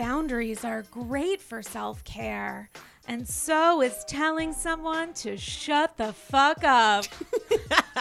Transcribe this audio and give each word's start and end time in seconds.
Boundaries 0.00 0.64
are 0.64 0.80
great 0.90 1.42
for 1.42 1.60
self 1.60 2.02
care, 2.04 2.70
and 3.06 3.28
so 3.28 3.82
is 3.82 4.02
telling 4.08 4.54
someone 4.54 5.12
to 5.12 5.36
shut 5.36 5.98
the 5.98 6.14
fuck 6.14 6.64
up. 6.64 7.04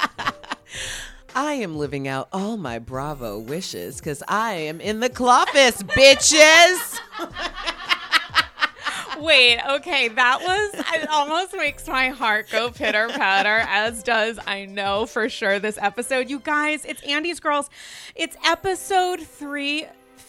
I 1.35 1.55
am 1.55 1.77
living 1.77 2.07
out 2.07 2.29
all 2.31 2.55
my 2.55 2.79
Bravo 2.79 3.37
wishes 3.37 3.97
because 3.97 4.23
I 4.29 4.53
am 4.53 4.79
in 4.79 5.01
the 5.01 5.09
Cloffice, 5.09 5.83
bitches. 5.83 6.99
Wait, 9.19 9.59
okay, 9.69 10.07
that 10.07 10.39
was, 10.41 10.85
it 10.93 11.09
almost 11.09 11.53
makes 11.53 11.85
my 11.85 12.07
heart 12.07 12.47
go 12.49 12.71
pitter 12.71 13.09
patter, 13.09 13.65
as 13.67 14.03
does 14.03 14.39
I 14.47 14.63
know 14.63 15.05
for 15.05 15.27
sure 15.27 15.59
this 15.59 15.77
episode. 15.77 16.29
You 16.29 16.39
guys, 16.39 16.85
it's 16.85 17.01
Andy's 17.01 17.41
Girls. 17.41 17.69
It's 18.15 18.37
episode 18.45 19.19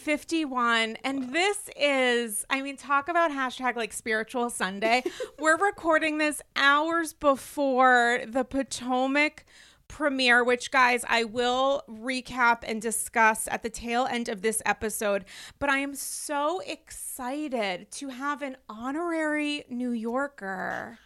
351. 0.01 0.97
And 1.03 1.33
this 1.33 1.69
is, 1.79 2.43
I 2.49 2.61
mean, 2.61 2.75
talk 2.75 3.07
about 3.07 3.31
hashtag 3.31 3.75
like 3.75 3.93
spiritual 3.93 4.49
Sunday. 4.49 5.03
We're 5.39 5.57
recording 5.57 6.17
this 6.17 6.41
hours 6.55 7.13
before 7.13 8.21
the 8.27 8.43
Potomac 8.43 9.45
premiere, 9.87 10.43
which, 10.43 10.71
guys, 10.71 11.05
I 11.07 11.25
will 11.25 11.83
recap 11.87 12.63
and 12.63 12.81
discuss 12.81 13.47
at 13.51 13.61
the 13.61 13.69
tail 13.69 14.07
end 14.09 14.27
of 14.27 14.41
this 14.41 14.61
episode. 14.65 15.25
But 15.59 15.69
I 15.69 15.77
am 15.77 15.93
so 15.93 16.61
excited 16.61 17.91
to 17.91 18.09
have 18.09 18.41
an 18.41 18.57
honorary 18.67 19.65
New 19.69 19.91
Yorker 19.91 20.97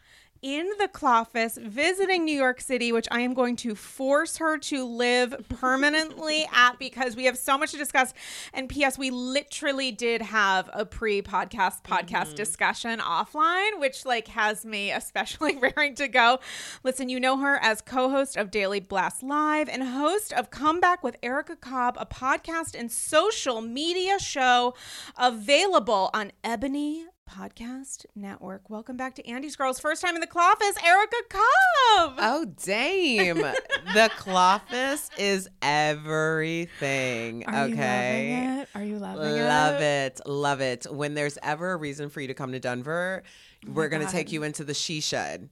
in 0.45 0.69
the 0.77 0.88
Cloffice 0.88 1.57
visiting 1.59 2.23
New 2.23 2.38
York 2.38 2.61
City, 2.61 2.91
which 2.91 3.07
I 3.09 3.21
am 3.21 3.33
going 3.33 3.55
to 3.57 3.73
force 3.73 4.38
her 4.38 4.59
to 4.59 4.85
live 4.85 5.35
permanently 5.49 6.45
at 6.53 6.77
because 6.77 7.15
we 7.15 7.25
have 7.25 7.35
so 7.35 7.57
much 7.57 7.71
to 7.71 7.77
discuss. 7.77 8.13
And 8.53 8.69
P.S., 8.69 8.95
we 8.95 9.09
literally 9.09 9.91
did 9.91 10.21
have 10.21 10.69
a 10.71 10.85
pre 10.85 11.23
podcast 11.23 11.81
podcast 11.81 12.35
discussion 12.35 12.99
offline, 12.99 13.79
which 13.79 14.05
like 14.05 14.27
has 14.27 14.63
me 14.63 14.91
especially 14.91 15.57
raring 15.75 15.95
to 15.95 16.07
go. 16.07 16.37
Listen, 16.83 17.09
you 17.09 17.19
know 17.19 17.37
her 17.37 17.57
as 17.63 17.81
co 17.81 18.11
host 18.11 18.37
of 18.37 18.52
Daily 18.52 18.80
Blast 18.80 19.23
Live 19.23 19.67
and 19.67 19.81
host 19.81 20.31
of 20.31 20.52
Comeback 20.52 21.03
with 21.03 21.17
Erica 21.23 21.55
Cobb, 21.55 21.97
a 21.99 22.05
podcast 22.05 22.80
and 22.80 22.91
social 22.91 23.61
media 23.61 24.19
show 24.19 24.75
available 25.17 26.11
on 26.13 26.31
Ebony 26.43 27.07
Podcast 27.29 28.05
Network. 28.15 28.69
Welcome 28.69 28.97
back 28.97 29.15
to 29.15 29.27
Andy's 29.27 29.55
Girls. 29.55 29.79
First 29.79 30.01
time 30.01 30.15
in 30.15 30.21
the 30.21 30.27
Cloffice, 30.27 30.75
Erica 30.83 31.15
Cobb. 31.29 32.13
Oh, 32.19 32.45
damn. 32.63 33.37
the 33.37 34.11
Cloffice 34.17 35.09
is 35.17 35.49
everything. 35.61 37.45
Are 37.45 37.63
okay. 37.65 38.27
you 38.27 38.33
loving 38.35 38.59
it? 38.59 38.69
Are 38.75 38.83
you 38.83 38.99
loving 38.99 39.21
Love 39.21 39.35
it? 39.35 39.41
Love 39.47 39.81
it. 39.81 40.21
Love 40.25 40.61
it. 40.61 40.87
When 40.89 41.13
there's 41.13 41.37
ever 41.41 41.71
a 41.71 41.77
reason 41.77 42.09
for 42.09 42.21
you 42.21 42.27
to 42.27 42.33
come 42.33 42.51
to 42.51 42.59
Denver, 42.59 43.23
we're 43.67 43.89
going 43.89 44.05
to 44.05 44.11
take 44.11 44.31
you 44.31 44.43
into 44.43 44.64
the 44.64 44.73
she 44.73 45.02
shed. 45.02 45.49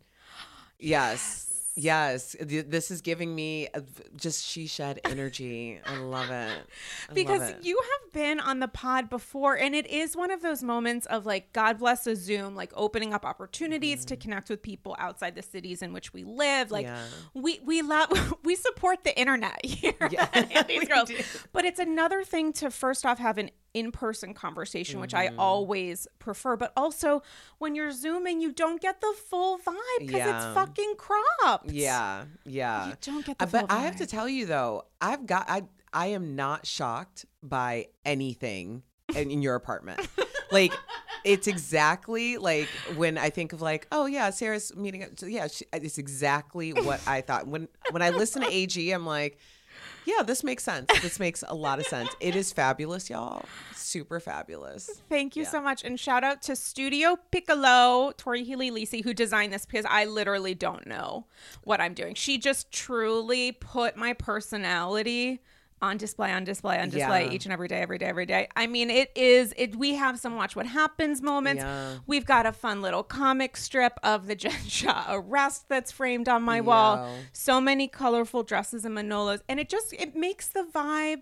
Yes. 0.80 1.43
Yes. 1.76 2.36
This 2.40 2.92
is 2.92 3.02
giving 3.02 3.34
me 3.34 3.68
just 4.16 4.46
she 4.46 4.68
shed 4.68 5.00
energy. 5.06 5.80
I 5.86 5.98
love 5.98 6.30
it. 6.30 6.32
I 6.32 6.56
love 6.56 7.16
because 7.16 7.50
it. 7.50 7.58
you 7.64 7.80
have 7.82 8.14
been 8.14 8.40
on 8.40 8.60
the 8.60 8.68
pod 8.68 9.10
before 9.10 9.58
and 9.58 9.74
it 9.74 9.88
is 9.88 10.16
one 10.16 10.30
of 10.30 10.42
those 10.44 10.62
moments 10.62 11.08
of 11.08 11.26
like 11.26 11.52
god 11.52 11.80
bless 11.80 12.06
a 12.06 12.16
zoom 12.16 12.56
like 12.56 12.72
opening 12.76 13.12
up 13.12 13.26
opportunities 13.26 14.06
to 14.06 14.14
mm-hmm. 14.16 14.22
connect 14.22 14.50
with 14.50 14.62
people 14.62 14.96
outside 15.00 15.34
the 15.34 15.42
cities 15.42 15.82
in 15.82 15.94
which 15.94 16.14
we 16.14 16.24
live 16.24 16.70
like 16.70 16.86
Yeah. 16.86 17.04
we 17.34 17.60
we 17.66 17.82
love 17.82 18.36
we 18.44 18.56
support 18.56 19.04
the 19.04 19.18
internet 19.20 19.66
here 19.66 19.96
Yeah, 20.12 20.28
at 20.32 20.52
Andy's 20.52 20.80
we 20.82 20.86
Girls. 20.86 21.10
do. 21.10 21.18
but 21.54 21.66
it's 21.66 21.80
another 21.80 22.24
thing 22.24 22.54
to 22.54 22.70
first 22.70 23.04
off 23.04 23.18
have 23.18 23.40
an 23.40 23.50
in-person 23.74 24.34
conversation 24.34 25.00
which 25.00 25.14
Mm-hmm. 25.14 25.34
i 25.40 25.42
always 25.44 26.08
prefer 26.20 26.56
but 26.56 26.72
also 26.78 27.22
when 27.58 27.74
you're 27.76 27.92
zooming 27.92 28.40
you 28.42 28.52
don't 28.52 28.82
get 28.82 29.02
the 29.02 29.14
full 29.30 29.58
vibe 29.58 29.76
because 30.00 30.16
Yeah. 30.16 30.36
it's 30.48 30.54
fucking 30.54 30.94
cropped 30.98 31.72
Yeah, 31.72 32.26
yeah. 32.46 32.88
You 32.90 32.94
don't 33.02 33.26
get 33.26 33.38
the 33.40 33.46
Uh, 33.46 33.50
but 33.52 33.72
I 33.72 33.80
have 33.82 33.96
to 33.98 34.06
tell 34.06 34.28
you 34.30 34.46
though, 34.46 34.84
I've 35.02 35.26
got 35.26 35.46
I 35.50 35.64
I 35.92 36.08
am 36.08 36.36
not 36.36 36.66
shocked 36.66 37.26
by 37.42 37.88
anything 38.06 38.84
in, 39.16 39.30
in 39.32 39.42
your 39.42 39.56
apartment. 39.56 40.00
like 40.52 40.74
it's 41.24 41.48
exactly 41.48 42.38
like 42.38 42.68
when 42.96 43.18
I 43.18 43.30
think 43.30 43.54
of 43.54 43.62
like, 43.62 43.88
oh 43.92 44.06
yeah, 44.08 44.30
Sarah's 44.30 44.76
meeting. 44.76 45.06
so 45.18 45.26
Yeah, 45.26 45.48
she, 45.48 45.66
it's 45.72 45.98
exactly 45.98 46.74
what 46.74 47.00
I 47.08 47.22
thought. 47.22 47.48
When 47.48 47.68
when 47.92 48.02
I 48.02 48.10
listen 48.10 48.42
to 48.42 48.52
AG, 48.52 48.92
I'm 48.92 49.06
like, 49.06 49.38
yeah, 50.06 50.24
this 50.24 50.44
makes 50.44 50.64
sense. 50.64 50.88
This 51.02 51.20
makes 51.20 51.44
a 51.48 51.56
lot 51.56 51.80
of 51.80 51.86
sense. 51.86 52.10
It 52.20 52.36
is 52.36 52.52
fabulous, 52.52 53.10
y'all. 53.10 53.46
Super 53.76 54.20
fabulous. 54.20 55.02
Thank 55.10 55.36
you 55.36 55.46
so 55.46 55.62
much. 55.62 55.84
And 55.84 56.00
shout 56.00 56.24
out 56.24 56.42
to 56.44 56.56
Studio 56.56 57.18
Piccolo, 57.32 58.12
Tori 58.18 58.44
Healy 58.44 58.72
Lisi, 58.72 59.04
who 59.04 59.14
designed 59.14 59.54
this 59.54 59.66
because 59.66 59.86
I 59.90 60.06
literally 60.06 60.56
don't 60.56 60.88
know 60.88 61.26
what 61.64 61.82
I'm 61.82 61.94
doing. 61.94 62.16
She 62.16 62.38
just 62.38 62.72
truly 62.72 63.52
put 63.52 63.96
my 63.96 64.14
personality 64.14 65.42
on 65.84 65.98
display, 65.98 66.32
on 66.32 66.44
display, 66.46 66.80
on 66.80 66.90
display 66.90 67.26
Yeah. 67.26 67.32
each 67.32 67.46
and 67.46 67.52
every 67.54 67.68
day, 67.68 67.82
every 67.82 67.98
day, 67.98 68.06
every 68.06 68.26
day. 68.26 68.48
I 68.56 68.66
mean, 68.68 68.90
it 68.90 69.12
is 69.16 69.54
it 69.58 69.76
we 69.76 69.96
have 69.96 70.18
some 70.18 70.36
watch 70.36 70.56
what 70.56 70.66
happens 70.66 71.22
moments. 71.22 71.62
Yeah. 71.64 71.98
We've 72.08 72.26
got 72.26 72.46
a 72.46 72.54
fun 72.54 72.82
little 72.82 73.04
comic 73.04 73.58
strip 73.58 73.96
of 74.02 74.28
the 74.28 74.36
Jen 74.44 74.64
Shah 74.68 75.06
arrest 75.10 75.68
that's 75.70 75.92
framed 75.92 76.28
on 76.30 76.42
my 76.44 76.62
wall. 76.62 76.96
Yeah. 76.98 77.16
So 77.34 77.60
many 77.62 77.88
colorful 77.88 78.44
dresses 78.44 78.86
and 78.86 78.98
Manolos. 78.98 79.42
And 79.50 79.60
it 79.60 79.68
just 79.70 79.94
it 79.94 80.16
makes 80.16 80.48
the 80.48 80.66
vibe, 80.74 81.22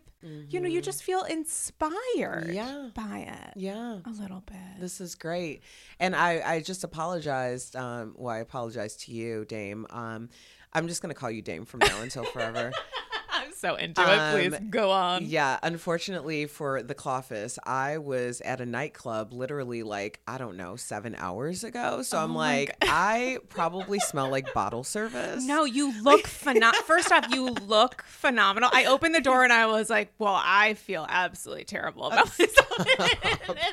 you 0.50 0.60
know, 0.62 0.70
you 0.70 0.82
just 0.82 1.02
feel 1.04 1.24
inspired 1.24 2.46
Mm-hmm. 2.48 2.54
Yeah. 2.54 2.90
by 2.94 3.20
it 3.28 3.54
Yeah. 3.60 4.00
a 4.06 4.10
little 4.12 4.42
bit. 4.46 4.80
This 4.80 5.02
is 5.02 5.16
great. 5.16 5.62
And 6.00 6.16
I, 6.16 6.42
I 6.46 6.60
just 6.62 6.84
apologized. 6.84 7.76
Um, 7.76 8.14
well, 8.18 8.34
I 8.36 8.40
apologize 8.40 8.96
to 8.98 9.12
you, 9.12 9.46
Dame. 9.46 9.88
Um, 9.90 10.30
I'm 10.74 10.88
just 10.88 11.02
to 11.14 11.20
call 11.20 11.32
you 11.32 11.42
Dame 11.42 11.66
from 11.66 11.80
now 11.80 12.02
until 12.02 12.24
forever. 12.26 12.72
I'm 13.42 13.52
so 13.56 13.76
into 13.76 14.02
it. 14.02 14.32
Please 14.34 14.54
Um, 14.60 14.70
go 14.70 14.92
on. 14.92 15.26
yeah, 15.26 15.58
unfortunately 15.64 16.46
for 16.46 16.82
the 16.84 16.94
Cloffice, 16.94 17.58
I 17.66 17.98
was 17.98 18.42
at 18.42 18.62
a 18.62 18.66
nightclub 18.66 19.34
literally 19.34 19.84
like, 19.84 20.20
I 20.28 20.38
don't 20.38 20.58
know, 20.58 20.76
seven 20.76 21.16
hours 21.18 21.64
ago. 21.64 22.02
So 22.04 22.18
I'm 22.18 22.36
like, 22.36 22.76
I 22.82 23.40
probably 23.50 24.00
smell 24.00 24.30
like 24.30 24.54
bottle 24.54 24.84
service. 24.84 25.46
No, 25.46 25.64
you 25.66 25.94
look 26.04 26.28
phenomenal. 26.28 26.82
First 26.84 27.12
off, 27.12 27.28
you 27.34 27.46
look 27.50 28.04
phenomenal. 28.04 28.70
I 28.74 28.86
opened 28.86 29.16
the 29.16 29.22
door 29.22 29.44
and 29.44 29.52
I 29.54 29.66
was 29.68 29.90
like, 29.90 30.14
well, 30.20 30.40
I 30.44 30.74
feel 30.76 31.06
absolutely 31.10 31.66
terrible 31.66 32.06
about 32.08 32.28
myself. 32.40 32.80
in 32.80 32.86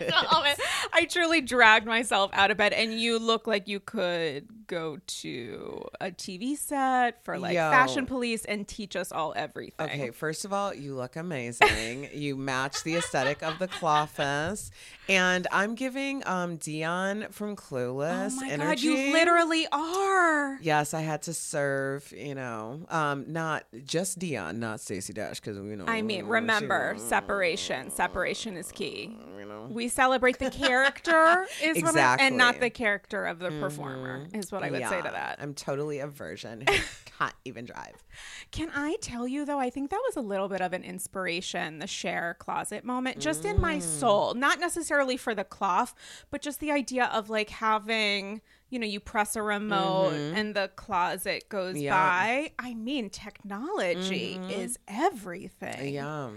this 0.00 0.12
moment. 0.32 0.60
I 0.92 1.04
truly 1.08 1.40
dragged 1.40 1.86
myself 1.86 2.30
out 2.32 2.50
of 2.50 2.56
bed, 2.56 2.72
and 2.72 2.98
you 3.00 3.18
look 3.18 3.46
like 3.46 3.68
you 3.68 3.80
could 3.80 4.48
go 4.68 4.98
to 5.06 5.88
a 6.00 6.10
TV 6.12 6.56
set 6.56 7.24
for 7.24 7.38
like 7.38 7.54
Yo. 7.54 7.70
Fashion 7.70 8.06
Police 8.06 8.44
and 8.44 8.68
teach 8.68 8.94
us 8.94 9.10
all 9.10 9.32
everything. 9.36 9.86
Okay, 9.90 10.10
first 10.10 10.44
of 10.44 10.52
all, 10.52 10.72
you 10.72 10.94
look 10.94 11.16
amazing. 11.16 12.08
you 12.14 12.36
match 12.36 12.84
the 12.84 12.94
aesthetic 12.96 13.42
of 13.42 13.58
the 13.58 13.66
Cloffice. 13.66 14.70
And 15.08 15.46
I'm 15.50 15.74
giving 15.74 16.22
um 16.26 16.58
Dionne 16.58 17.32
from 17.32 17.56
Clueless 17.56 18.32
Oh 18.36 18.40
my 18.44 18.48
energy. 18.50 18.66
god, 18.68 18.80
you 19.06 19.12
literally 19.12 19.66
are. 19.72 20.58
Yes, 20.60 20.94
I 20.94 21.00
had 21.00 21.22
to 21.22 21.34
serve, 21.34 22.12
you 22.16 22.34
know, 22.34 22.86
um, 22.90 23.24
not 23.32 23.64
just 23.86 24.18
Dionne, 24.18 24.58
not 24.58 24.80
Stacey 24.80 25.12
Dash, 25.14 25.40
because 25.40 25.56
you 25.56 25.76
know. 25.76 25.84
I 25.88 26.02
mean, 26.02 26.20
she- 26.20 26.30
remember, 26.30 26.94
separation. 26.98 27.90
Separation 27.90 28.56
is 28.56 28.70
key. 28.70 29.16
you 29.38 29.46
know. 29.46 29.66
We 29.70 29.88
celebrate 29.88 30.38
the 30.38 30.50
character 30.50 31.46
is 31.62 31.82
what 31.82 31.96
I, 31.96 32.16
and 32.20 32.36
not 32.36 32.60
the 32.60 32.70
character 32.70 33.24
of 33.24 33.38
the 33.38 33.50
performer 33.50 34.26
is 34.34 34.52
what 34.52 34.57
I 34.62 34.70
would 34.70 34.82
say 34.84 35.00
to 35.00 35.04
Yeah, 35.06 35.10
that. 35.12 35.38
I'm 35.40 35.54
totally 35.54 35.98
a 36.00 36.06
virgin 36.06 36.60
who 36.68 36.74
can't 37.18 37.34
even 37.44 37.64
drive. 37.64 38.02
Can 38.50 38.70
I 38.74 38.96
tell 39.00 39.26
you 39.28 39.44
though? 39.44 39.58
I 39.58 39.70
think 39.70 39.90
that 39.90 40.00
was 40.06 40.16
a 40.16 40.20
little 40.20 40.48
bit 40.48 40.60
of 40.60 40.72
an 40.72 40.84
inspiration, 40.84 41.78
the 41.78 41.86
Cher 41.86 42.36
closet 42.38 42.84
moment, 42.84 43.18
just 43.18 43.44
in 43.44 43.60
my 43.60 43.76
Mm. 43.76 43.82
soul. 43.82 44.34
Not 44.34 44.60
necessarily 44.60 45.16
for 45.16 45.34
the 45.34 45.44
cloth, 45.44 45.94
but 46.30 46.42
just 46.42 46.60
the 46.60 46.70
idea 46.72 47.06
of 47.06 47.28
like 47.30 47.50
having 47.50 48.40
you 48.70 48.78
know, 48.78 48.86
you 48.86 49.00
press 49.00 49.34
a 49.34 49.40
remote 49.42 50.12
and 50.12 50.54
the 50.54 50.70
closet 50.76 51.48
goes 51.48 51.74
Mm-hmm. 51.74 51.84
Yeah. 51.84 51.94
by. 51.94 52.52
I 52.58 52.74
mean, 52.74 53.08
technology 53.08 54.34
is 54.50 54.78
everything. 54.86 55.94
Yeah. 55.94 56.30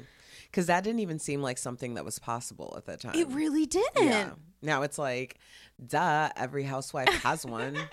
Because 0.46 0.68
that 0.68 0.84
didn't 0.84 1.00
even 1.00 1.20
seem 1.20 1.42
like 1.42 1.58
something 1.58 1.96
that 1.96 2.06
was 2.06 2.20
possible 2.20 2.74
at 2.78 2.86
that 2.86 3.02
time. 3.02 3.16
It 3.16 3.28
really 3.30 3.66
didn't. 3.66 4.06
Yeah. 4.08 4.30
Now 4.62 4.82
it's 4.84 4.98
like, 4.98 5.40
duh, 5.86 6.30
every 6.38 6.64
housewife 6.64 7.10
has 7.24 7.46
one. 7.46 7.78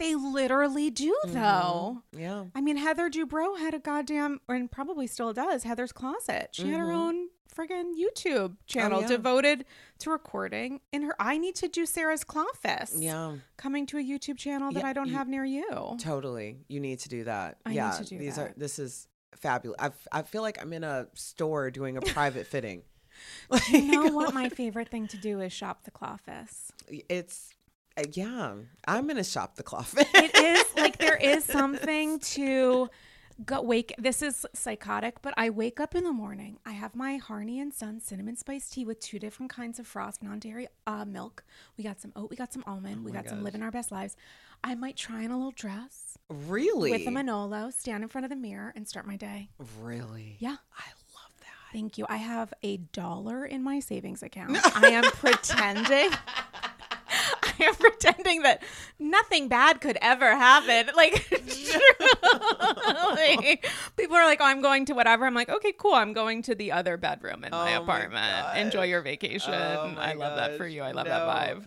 They 0.00 0.14
literally 0.16 0.90
do, 0.90 1.16
Mm-hmm. 1.26 1.34
though. 1.34 2.02
yeah. 2.16 2.44
I 2.54 2.60
mean, 2.60 2.76
Heather 2.76 3.08
Dubrow 3.08 3.56
had 3.58 3.74
a 3.74 3.78
goddamn, 3.78 4.40
and 4.48 4.70
probably 4.70 5.06
still 5.06 5.32
does, 5.32 5.62
Heather's 5.62 5.92
Closet. 5.92 6.48
She 6.52 6.70
had 6.70 6.80
her 6.80 6.90
own 6.90 7.28
friggin' 7.56 7.92
YouTube 8.00 8.56
channel 8.66 8.98
Mm-hmm. 9.00 9.06
Oh, 9.06 9.10
yeah. 9.10 9.16
devoted 9.16 9.64
to 9.98 10.10
recording 10.10 10.80
in 10.92 11.02
her. 11.02 11.14
I 11.20 11.36
need 11.38 11.54
to 11.56 11.68
do 11.68 11.84
Sarah's 11.86 12.24
Cloffice. 12.24 12.96
Yeah. 12.98 13.36
Coming 13.56 13.86
to 13.86 13.98
a 13.98 14.02
YouTube 14.02 14.38
channel 14.38 14.72
that 14.72 14.82
Yeah, 14.82 14.88
I 14.88 14.92
don't 14.92 15.08
you- 15.08 15.14
have 15.14 15.28
near 15.28 15.44
you. 15.44 15.96
Totally. 16.00 16.58
You 16.68 16.80
need 16.80 17.00
to 17.00 17.08
do 17.08 17.24
that. 17.24 17.58
I 17.66 17.70
need 17.70 17.76
yeah. 17.76 17.90
to 17.92 18.04
do 18.04 18.18
these 18.18 18.36
that. 18.36 18.50
are 18.50 18.54
this 18.56 18.78
is 18.78 19.06
fabulous. 19.36 19.78
I 20.12 20.22
feel 20.22 20.42
like 20.42 20.60
I'm 20.62 20.72
in 20.72 20.82
a 20.84 21.08
store 21.14 21.70
doing 21.70 21.96
a 21.96 22.00
private 22.16 22.46
fitting. 22.46 22.82
Like, 23.50 23.68
You 23.68 23.82
know 23.82 24.06
what? 24.12 24.32
My 24.32 24.48
favorite 24.48 24.88
thing 24.88 25.06
to 25.08 25.16
do 25.18 25.40
is 25.40 25.52
shop 25.52 25.84
the 25.84 25.90
Cloffice. 25.90 26.72
It's 26.88 27.50
yeah. 28.12 28.54
I'm 28.86 29.06
gonna 29.06 29.24
shop 29.24 29.56
the 29.56 29.62
cloth. 29.62 29.94
It 29.96 30.34
is 30.34 30.66
like 30.76 30.98
there 30.98 31.16
is 31.16 31.44
something 31.44 32.18
to 32.20 32.88
go 33.44 33.62
wake. 33.62 33.94
This 33.98 34.22
is 34.22 34.46
psychotic, 34.54 35.22
but 35.22 35.34
I 35.36 35.50
wake 35.50 35.80
up 35.80 35.94
in 35.94 36.04
the 36.04 36.12
morning. 36.12 36.58
I 36.66 36.72
have 36.72 36.94
my 36.94 37.16
Harney 37.16 37.60
and 37.60 37.72
Son 37.72 38.00
cinnamon 38.00 38.36
spice 38.36 38.68
tea 38.68 38.84
with 38.84 39.00
two 39.00 39.18
different 39.18 39.50
kinds 39.50 39.78
of 39.78 39.86
frost, 39.86 40.22
non-dairy 40.22 40.68
uh, 40.86 41.04
milk. 41.04 41.44
We 41.76 41.84
got 41.84 42.00
some 42.00 42.12
oat, 42.16 42.30
we 42.30 42.36
got 42.36 42.52
some 42.52 42.64
almond, 42.66 43.04
we 43.04 43.12
got 43.12 43.28
some 43.28 43.42
living 43.42 43.62
our 43.62 43.70
best 43.70 43.90
lives. 43.90 44.16
I 44.62 44.74
might 44.74 44.96
try 44.96 45.24
on 45.24 45.30
a 45.30 45.36
little 45.36 45.52
dress 45.52 46.18
really? 46.28 46.90
with 46.90 47.06
a 47.06 47.10
Manolo, 47.10 47.70
stand 47.70 48.02
in 48.02 48.08
front 48.08 48.24
of 48.24 48.30
the 48.30 48.36
mirror, 48.36 48.72
and 48.76 48.86
start 48.86 49.06
my 49.06 49.16
day. 49.16 49.48
really? 49.80 50.36
Yeah. 50.38 50.56
I 50.76 50.84
love 51.14 51.32
that. 51.40 51.72
Thank 51.72 51.96
you. 51.96 52.04
I 52.08 52.16
have 52.18 52.52
a 52.62 52.76
dollar 52.76 53.46
in 53.46 53.62
my 53.62 53.80
savings 53.80 54.22
account. 54.22 54.58
I 54.76 54.88
am 54.88 55.04
pretending. 55.04 56.10
Pretending 57.78 58.42
that 58.42 58.62
nothing 58.98 59.48
bad 59.48 59.80
could 59.80 59.98
ever 60.00 60.36
happen. 60.36 60.94
Like, 60.94 61.30
like, 63.12 63.66
people 63.96 64.16
are 64.16 64.24
like, 64.24 64.40
"Oh, 64.40 64.46
I'm 64.46 64.62
going 64.62 64.86
to 64.86 64.94
whatever." 64.94 65.26
I'm 65.26 65.34
like, 65.34 65.48
"Okay, 65.48 65.72
cool. 65.76 65.94
I'm 65.94 66.12
going 66.12 66.42
to 66.42 66.54
the 66.54 66.72
other 66.72 66.96
bedroom 66.96 67.44
in 67.44 67.50
my 67.50 67.76
Oh 67.76 67.84
my 67.84 67.84
apartment. 67.84 68.42
God. 68.42 68.56
Enjoy 68.58 68.84
your 68.84 69.02
vacation. 69.02 69.54
Oh 69.54 69.94
I 69.98 70.14
love 70.14 70.36
that 70.36 70.56
for 70.56 70.66
you. 70.66 70.82
I 70.82 70.92
love 70.92 71.06
no. 71.06 71.10
that 71.10 71.26
vibe." 71.26 71.66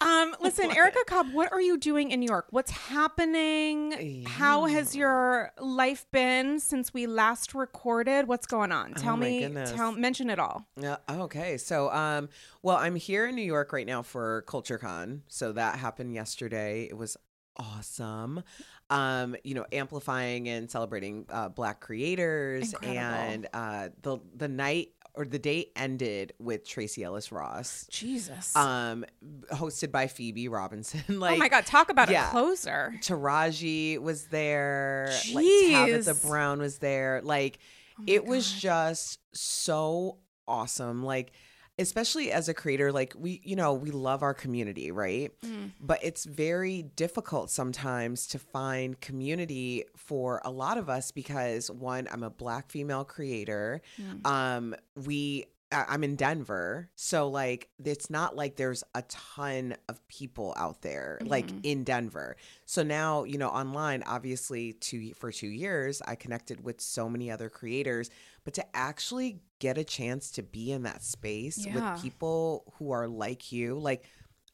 Um, 0.00 0.36
listen, 0.40 0.70
Erica 0.70 0.98
Cobb, 1.06 1.32
what 1.32 1.50
are 1.52 1.60
you 1.60 1.78
doing 1.78 2.10
in 2.10 2.20
New 2.20 2.26
York? 2.28 2.48
What's 2.50 2.70
happening? 2.70 4.24
How 4.26 4.66
has 4.66 4.94
your 4.94 5.52
life 5.58 6.04
been 6.12 6.60
since 6.60 6.92
we 6.92 7.06
last 7.06 7.54
recorded? 7.54 8.28
What's 8.28 8.46
going 8.46 8.72
on? 8.72 8.92
Tell 8.94 9.14
Oh 9.14 9.16
me, 9.16 9.40
goodness. 9.40 9.72
tell 9.72 9.92
mention 9.92 10.28
it 10.28 10.38
all. 10.38 10.66
Yeah. 10.78 10.96
Okay. 11.08 11.56
So, 11.56 11.90
um, 11.92 12.28
well, 12.62 12.76
I'm 12.76 12.94
here 12.94 13.26
in 13.26 13.34
New 13.34 13.42
York 13.42 13.72
right 13.72 13.86
now 13.86 14.02
for 14.02 14.44
CultureCon. 14.46 15.22
So 15.28 15.52
that 15.52 15.78
happened 15.78 16.12
yesterday. 16.14 16.84
It 16.90 16.96
was 16.96 17.16
awesome. 17.56 18.42
Um, 18.90 19.34
you 19.42 19.54
know, 19.54 19.64
amplifying 19.72 20.48
and 20.48 20.70
celebrating 20.70 21.26
uh, 21.30 21.48
Black 21.48 21.80
creators, 21.80 22.72
Incredible. 22.74 23.00
and 23.00 23.46
uh, 23.52 23.88
the 24.02 24.18
the 24.36 24.46
night 24.46 24.90
or 25.16 25.24
the 25.24 25.38
day 25.38 25.70
ended 25.74 26.34
with 26.38 26.68
Tracee 26.68 27.02
Ellis 27.02 27.32
Ross, 27.32 27.86
Jesus. 27.90 28.54
um, 28.54 29.04
hosted 29.50 29.90
by 29.90 30.06
Phoebe 30.06 30.48
Robinson. 30.48 31.20
like, 31.20 31.34
oh 31.36 31.38
my 31.38 31.48
God, 31.48 31.64
talk 31.64 31.88
about 31.90 32.10
yeah. 32.10 32.28
a 32.28 32.30
closer. 32.30 32.94
Taraji 33.00 33.98
was 33.98 34.26
there. 34.26 35.10
Like 35.32 35.44
Jeez. 35.44 36.04
Tabitha 36.04 36.26
Brown 36.26 36.58
was 36.58 36.78
there. 36.78 37.20
Like 37.24 37.58
it 38.06 38.26
was 38.26 38.52
just 38.52 39.18
so 39.32 40.18
awesome. 40.46 41.02
Like 41.02 41.32
especially 41.78 42.32
as 42.32 42.48
a 42.48 42.54
creator, 42.54 42.90
like 42.90 43.14
we, 43.18 43.40
you 43.44 43.56
know, 43.56 43.74
we 43.74 43.90
love 43.90 44.22
our 44.22 44.34
community, 44.34 44.90
right? 44.90 45.32
Mm. 45.44 45.72
But 45.80 46.00
it's 46.02 46.24
very 46.24 46.82
difficult 46.82 47.50
sometimes 47.50 48.26
to 48.28 48.38
find 48.38 49.00
community 49.00 49.84
for 49.96 50.40
a 50.44 50.50
lot 50.50 50.78
of 50.78 50.88
us 50.88 51.10
because 51.10 51.70
one, 51.70 52.08
I'm 52.10 52.22
a 52.22 52.30
black 52.30 52.70
female 52.70 53.04
creator. 53.04 53.82
Mm. 54.00 54.26
Um, 54.26 54.74
we 55.04 55.46
I'm 55.72 56.04
in 56.04 56.14
Denver, 56.14 56.88
so 56.94 57.28
like 57.28 57.68
it's 57.84 58.08
not 58.08 58.36
like 58.36 58.54
there's 58.54 58.84
a 58.94 59.02
ton 59.02 59.74
of 59.88 60.06
people 60.06 60.54
out 60.56 60.82
there 60.82 61.18
like 61.24 61.48
mm-hmm. 61.48 61.58
in 61.64 61.84
Denver. 61.84 62.36
So 62.66 62.84
now, 62.84 63.24
you 63.24 63.36
know, 63.36 63.48
online 63.48 64.04
obviously 64.06 64.74
two 64.74 65.12
for 65.14 65.32
2 65.32 65.48
years 65.48 66.00
I 66.06 66.14
connected 66.14 66.62
with 66.62 66.80
so 66.80 67.08
many 67.08 67.32
other 67.32 67.48
creators, 67.48 68.10
but 68.46 68.54
to 68.54 68.76
actually 68.76 69.40
get 69.58 69.76
a 69.76 69.82
chance 69.82 70.30
to 70.30 70.42
be 70.42 70.70
in 70.70 70.84
that 70.84 71.02
space 71.02 71.66
Yeah. 71.66 71.94
with 71.94 72.02
people 72.02 72.72
who 72.78 72.92
are 72.92 73.08
like 73.08 73.50
you, 73.50 73.76
like 73.76 74.04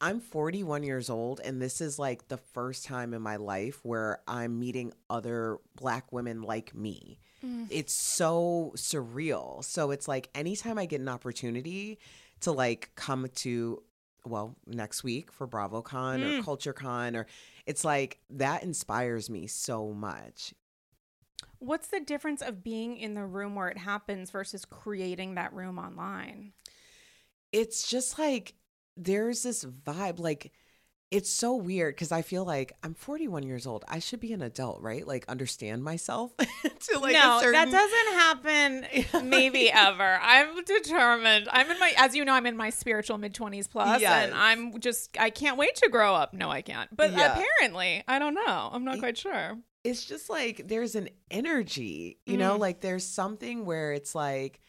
I'm 0.01 0.19
41 0.19 0.81
years 0.81 1.11
old, 1.11 1.39
and 1.41 1.61
this 1.61 1.79
is 1.79 1.99
like 1.99 2.27
the 2.27 2.37
first 2.37 2.85
time 2.85 3.13
in 3.13 3.21
my 3.21 3.35
life 3.35 3.85
where 3.85 4.19
I'm 4.27 4.59
meeting 4.59 4.93
other 5.11 5.59
Black 5.75 6.11
women 6.11 6.41
like 6.41 6.73
me. 6.73 7.19
Mm. 7.45 7.67
It's 7.69 7.93
so 7.93 8.73
surreal. 8.75 9.63
So 9.63 9.91
it's 9.91 10.07
like 10.07 10.31
anytime 10.33 10.79
I 10.79 10.87
get 10.87 10.99
an 10.99 11.07
opportunity 11.07 11.99
to 12.41 12.51
like 12.51 12.89
come 12.95 13.27
to, 13.35 13.83
well, 14.25 14.57
next 14.65 15.03
week 15.03 15.31
for 15.31 15.47
BravoCon 15.47 16.23
or 16.23 16.41
mm. 16.41 16.43
CultureCon, 16.43 17.15
or 17.15 17.27
it's 17.67 17.85
like 17.85 18.19
that 18.31 18.63
inspires 18.63 19.29
me 19.29 19.45
so 19.45 19.93
much. 19.93 20.55
What's 21.63 21.87
the 21.87 21.99
difference 22.01 22.41
of 22.41 22.63
being 22.63 22.97
in 22.97 23.13
the 23.13 23.25
room 23.25 23.55
where 23.55 23.69
it 23.69 23.77
happens 23.77 24.31
versus 24.31 24.65
creating 24.65 25.35
that 25.35 25.53
room 25.53 25.77
online? 25.79 26.53
it's 27.51 27.87
just 27.87 28.17
like 28.17 28.55
there's 28.97 29.43
this 29.43 29.63
vibe 29.63 30.19
like 30.19 30.51
it's 31.11 31.29
so 31.29 31.55
weird 31.55 31.93
because 31.93 32.11
I 32.11 32.23
feel 32.23 32.43
like 32.43 32.73
I'm 32.81 32.95
41 32.95 33.43
years 33.43 33.67
old. 33.67 33.85
I 33.87 33.99
should 33.99 34.19
be 34.19 34.33
an 34.33 34.41
adult, 34.41 34.81
right? 34.81 35.05
Like 35.05 35.25
understand 35.29 35.83
myself 35.83 36.35
to 36.37 36.97
like 36.99 37.13
no, 37.13 37.37
a 37.37 37.41
certain. 37.41 37.69
that 37.69 37.71
doesn't 37.71 39.13
happen. 39.13 39.29
Maybe 39.29 39.71
ever. 39.71 40.17
I'm 40.23 40.63
determined. 40.63 41.47
I'm 41.51 41.69
in 41.69 41.77
my, 41.79 41.93
as 41.97 42.15
you 42.15 42.25
know, 42.25 42.33
I'm 42.33 42.47
in 42.47 42.57
my 42.57 42.71
spiritual 42.71 43.19
mid 43.19 43.35
twenties 43.35 43.67
plus, 43.67 44.01
Yes. 44.01 44.25
and 44.25 44.33
I'm 44.33 44.79
just, 44.79 45.15
I 45.19 45.29
can't 45.29 45.55
wait 45.57 45.75
to 45.75 45.89
grow 45.89 46.15
up. 46.15 46.33
No, 46.33 46.49
I 46.49 46.63
can't. 46.63 46.89
But 46.97 47.11
Yeah. 47.11 47.37
apparently, 47.39 48.03
I 48.07 48.17
don't 48.17 48.33
know. 48.33 48.69
I'm 48.73 48.83
not 48.83 48.97
quite 48.97 49.15
sure. 49.19 49.59
It's 49.83 50.05
just 50.05 50.29
like 50.29 50.67
there's 50.67 50.95
an 50.95 51.09
energy, 51.29 52.17
you 52.25 52.37
know, 52.37 52.55
Mm. 52.55 52.59
like 52.59 52.81
there's 52.81 53.05
something 53.05 53.65
where 53.65 53.93
it's 53.93 54.15
like 54.15 54.59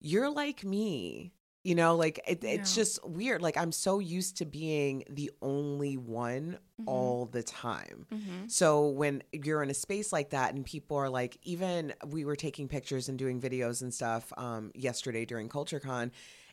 you're 0.00 0.30
like 0.30 0.64
me. 0.64 1.32
You 1.66 1.74
know, 1.74 1.96
like 1.96 2.20
it, 2.28 2.44
it's 2.44 2.74
just 2.74 3.02
weird. 3.08 3.40
Like 3.40 3.56
I'm 3.56 3.72
so 3.72 3.98
used 3.98 4.36
to 4.38 4.44
being 4.44 5.04
the 5.08 5.30
only 5.40 5.96
one 5.96 6.58
Mm-hmm. 6.80 6.88
all 6.88 7.26
the 7.26 7.42
time. 7.44 8.04
So 8.48 8.88
when 8.88 9.22
you're 9.32 9.62
in 9.62 9.70
a 9.70 9.74
space 9.74 10.12
like 10.12 10.30
that 10.30 10.54
and 10.54 10.64
people 10.64 10.96
are 10.96 11.08
like, 11.08 11.38
even 11.42 11.94
we 12.08 12.24
were 12.24 12.34
taking 12.36 12.66
pictures 12.68 13.08
and 13.08 13.16
doing 13.16 13.40
videos 13.40 13.80
and 13.80 13.94
stuff 13.94 14.32
um, 14.36 14.72
yesterday 14.74 15.24
during 15.24 15.48
CultureCon, 15.48 16.10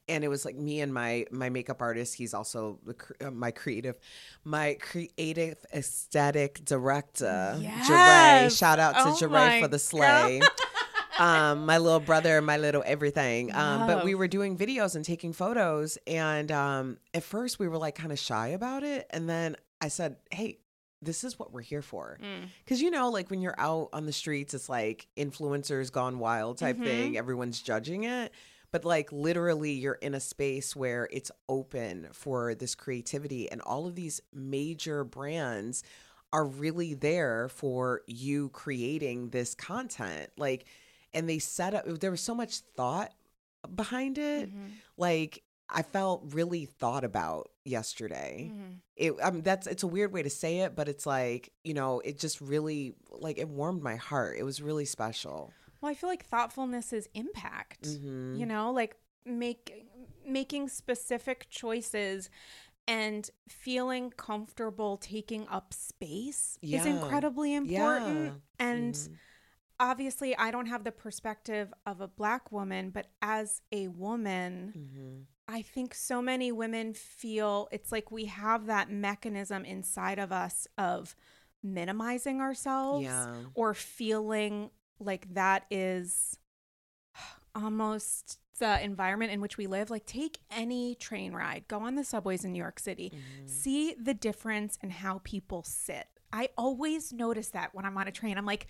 and 0.08 0.24
it 0.24 0.28
was 0.28 0.46
like 0.46 0.56
me 0.56 0.82
and 0.82 0.94
my 0.94 1.26
my 1.32 1.50
makeup 1.50 1.82
artist. 1.82 2.16
He's 2.16 2.34
also 2.34 2.80
the, 2.86 2.96
uh, 3.28 3.32
my 3.32 3.52
creative, 3.52 3.98
my 4.44 4.78
creative 4.80 5.58
aesthetic 5.74 6.64
director, 6.66 7.56
Jeray. 7.58 7.62
Yes. 7.64 8.58
Shout 8.58 8.80
out 8.80 8.94
to 8.96 9.02
Oh 9.12 9.14
Jeray 9.30 9.62
for 9.62 9.68
the 9.68 9.80
slay. 9.80 10.42
um, 11.20 11.66
my 11.66 11.78
little 11.78 12.00
brother, 12.00 12.42
my 12.42 12.58
little 12.58 12.84
everything. 12.86 13.54
Um, 13.54 13.88
but 13.88 14.04
we 14.04 14.16
were 14.16 14.28
doing 14.28 14.58
videos 14.58 14.96
and 14.96 15.06
taking 15.06 15.34
photos, 15.34 15.98
and 16.08 16.52
um, 16.52 16.98
at 17.14 17.24
first 17.24 17.60
we 17.60 17.68
were 17.68 17.78
like 17.78 17.96
kind 17.96 18.12
of 18.12 18.20
shy 18.20 18.50
about 18.50 18.84
it, 18.84 19.08
and 19.12 19.30
then 19.30 19.56
I 19.80 19.88
said, 19.90 20.16
"Hey, 20.32 20.60
this 21.02 21.24
is 21.24 21.38
what 21.38 21.52
we're 21.52 21.62
here 21.62 21.82
for," 21.82 22.18
Mm. 22.22 22.48
because 22.64 22.82
you 22.82 22.92
know, 22.92 23.10
like 23.10 23.30
when 23.30 23.42
you're 23.42 23.60
out 23.60 23.90
on 23.94 24.06
the 24.06 24.14
streets, 24.14 24.54
it's 24.54 24.70
like 24.70 25.08
influencers 25.18 25.92
gone 25.92 26.20
wild 26.20 26.58
type 26.58 26.76
Mm-hmm. 26.78 26.86
thing. 26.86 27.18
Everyone's 27.18 27.62
judging 27.62 28.04
it. 28.06 28.32
But 28.72 28.86
like 28.86 29.12
literally, 29.12 29.72
you're 29.74 29.96
in 29.96 30.14
a 30.14 30.20
space 30.20 30.76
where 30.76 31.10
it's 31.12 31.32
open 31.50 32.08
for 32.14 32.56
this 32.56 32.74
creativity, 32.76 33.52
and 33.52 33.62
all 33.62 33.86
of 33.88 33.96
these 33.96 34.22
major 34.34 35.04
brands 35.04 35.84
are 36.34 36.46
really 36.46 36.94
there 36.94 37.50
for 37.50 38.02
you 38.08 38.48
creating 38.50 39.32
this 39.32 39.54
content. 39.54 40.30
Like, 40.38 40.66
and 41.14 41.28
they 41.28 41.40
set 41.40 41.74
up, 41.74 41.86
there 41.86 42.12
was 42.12 42.22
so 42.22 42.34
much 42.34 42.60
thought 42.60 43.12
behind 43.76 44.18
it. 44.18 44.50
Mm-hmm. 44.50 44.68
Like, 44.96 45.44
I 45.70 45.84
felt 45.84 46.24
really 46.28 46.66
thought 46.66 47.04
about 47.04 47.50
yesterday. 47.66 48.50
Mm-hmm. 48.54 48.72
It, 48.96 49.14
I 49.22 49.32
mean, 49.32 49.42
that's, 49.42 49.68
it's 49.68 49.84
a 49.84 49.88
weird 49.88 50.14
way 50.14 50.24
to 50.24 50.30
say 50.30 50.60
it, 50.60 50.74
but 50.76 50.88
it's 50.88 51.06
like, 51.06 51.52
you 51.66 51.74
know, 51.74 52.00
it 52.00 52.18
just 52.18 52.40
really, 52.40 52.94
like, 53.10 53.38
it 53.38 53.50
warmed 53.50 53.84
my 53.84 53.98
heart. 53.98 54.38
It 54.38 54.44
was 54.44 54.62
really 54.62 54.86
special. 54.86 55.52
Well, 55.82 55.92
I 55.92 55.96
feel 55.96 56.10
like 56.10 56.26
thoughtfulness 56.26 56.94
is 56.94 57.10
impact. 57.14 57.84
Mm-hmm. 57.84 58.36
You 58.36 58.46
know, 58.46 58.72
like 58.72 58.96
make 59.26 59.86
making 60.26 60.70
specific 60.70 61.48
choices 61.50 62.30
and 62.88 63.30
feeling 63.48 64.12
comfortable 64.12 64.98
taking 64.98 65.48
up 65.48 65.74
space 65.74 66.58
is 66.62 66.86
incredibly 66.86 67.54
important. 67.56 68.26
Yeah. 68.60 68.66
And 68.66 68.94
Mhm. 68.94 69.18
obviously, 69.80 70.36
I 70.36 70.52
don't 70.52 70.68
have 70.68 70.84
the 70.84 70.92
perspective 70.92 71.74
of 71.86 72.02
a 72.02 72.08
black 72.08 72.52
woman, 72.52 72.90
but 72.92 73.08
as 73.22 73.62
a 73.72 73.88
woman, 73.88 74.74
Mhm. 74.76 75.26
I 75.48 75.62
think 75.64 75.94
so 75.94 76.22
many 76.22 76.52
women 76.52 76.94
feel 76.94 77.68
it's 77.72 77.92
like 77.92 78.12
we 78.12 78.26
have 78.26 78.68
that 78.68 78.90
mechanism 78.90 79.66
inside 79.66 80.20
of 80.20 80.32
us 80.32 80.68
of 80.78 81.16
minimizing 81.64 82.40
ourselves 82.42 83.04
Yeah. 83.04 83.46
or 83.54 83.74
feeling 83.74 84.72
like 85.02 85.34
that 85.34 85.66
is 85.70 86.38
almost 87.56 88.40
the 88.60 88.84
environment 88.84 89.32
in 89.32 89.42
which 89.42 89.58
we 89.58 89.68
live. 89.68 89.90
Like, 89.90 90.06
take 90.06 90.40
any 90.50 90.96
train 90.96 91.34
ride, 91.34 91.66
go 91.68 91.80
on 91.80 91.96
the 91.96 92.04
subways 92.04 92.46
in 92.46 92.54
New 92.54 92.60
York 92.60 92.80
City, 92.80 93.12
mm-hmm. 93.14 93.48
see 93.48 93.96
the 94.02 94.14
difference 94.14 94.78
in 94.82 94.90
how 94.90 95.20
people 95.24 95.64
sit. 95.64 96.08
I 96.32 96.50
always 96.58 97.12
notice 97.12 97.50
that 97.50 97.74
when 97.74 97.86
I'm 97.86 97.98
on 97.98 98.08
a 98.08 98.12
train. 98.12 98.38
I'm 98.38 98.46
like, 98.46 98.68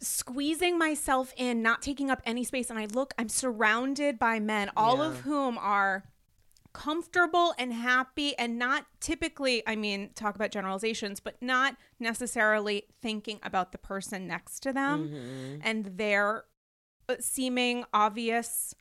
squeezing 0.00 0.76
myself 0.78 1.32
in, 1.36 1.62
not 1.62 1.82
taking 1.82 2.10
up 2.10 2.20
any 2.24 2.44
space. 2.44 2.68
And 2.68 2.78
I 2.78 2.86
look, 2.86 3.14
I'm 3.18 3.28
surrounded 3.28 4.18
by 4.18 4.40
men, 4.40 4.70
all 4.76 5.00
of 5.00 5.20
whom 5.20 5.56
are 5.58 6.04
comfortable 6.72 7.54
and 7.58 7.72
happy 7.72 8.36
and 8.38 8.58
not 8.58 8.86
typically, 9.00 9.62
I 9.66 9.76
mean, 9.76 10.10
talk 10.14 10.34
about 10.36 10.50
generalizations, 10.50 11.20
but 11.20 11.40
not 11.42 11.76
necessarily 12.00 12.84
thinking 13.00 13.38
about 13.42 13.72
the 13.72 13.78
person 13.78 14.26
next 14.26 14.60
to 14.60 14.72
them 14.72 15.08
Mhm. 15.08 15.60
and 15.62 15.84
their 15.98 16.44
uh, 17.08 17.16
seeming 17.20 17.84
obvious 17.92 18.74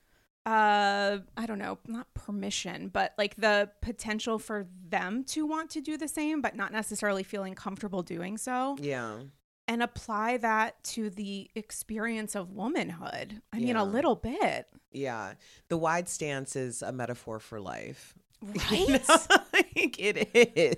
uh 0.45 1.19
i 1.37 1.45
don't 1.45 1.59
know 1.59 1.77
not 1.87 2.11
permission 2.15 2.87
but 2.87 3.13
like 3.15 3.35
the 3.35 3.69
potential 3.81 4.39
for 4.39 4.65
them 4.89 5.23
to 5.23 5.45
want 5.45 5.69
to 5.69 5.79
do 5.81 5.97
the 5.97 6.07
same 6.07 6.41
but 6.41 6.55
not 6.55 6.71
necessarily 6.71 7.21
feeling 7.21 7.53
comfortable 7.53 8.01
doing 8.01 8.37
so 8.39 8.75
Yeah. 8.79 9.19
And 9.67 9.81
apply 9.83 10.37
that 10.37 10.83
to 10.83 11.09
the 11.09 11.49
experience 11.55 12.35
of 12.35 12.51
womanhood. 12.51 13.41
I 13.53 13.59
mean, 13.59 13.75
a 13.75 13.83
little 13.85 14.15
bit, 14.15 14.67
Yeah. 14.91 15.33
The 15.69 15.77
wide 15.77 16.09
stance 16.09 16.55
is 16.55 16.81
a 16.81 16.91
metaphor 16.91 17.39
for 17.39 17.59
life. 17.61 18.13
right? 18.41 19.07
like 19.53 19.99
it 19.99 20.29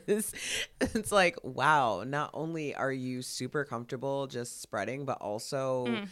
is. 0.08 0.34
It's 0.82 1.12
like, 1.12 1.38
wow, 1.44 2.04
not 2.06 2.30
only 2.34 2.76
are 2.76 2.92
you 2.92 3.22
super 3.22 3.64
comfortable 3.64 4.28
just 4.28 4.62
spreading, 4.62 5.06
but 5.06 5.20
also 5.22 5.86
Mm. 5.88 6.08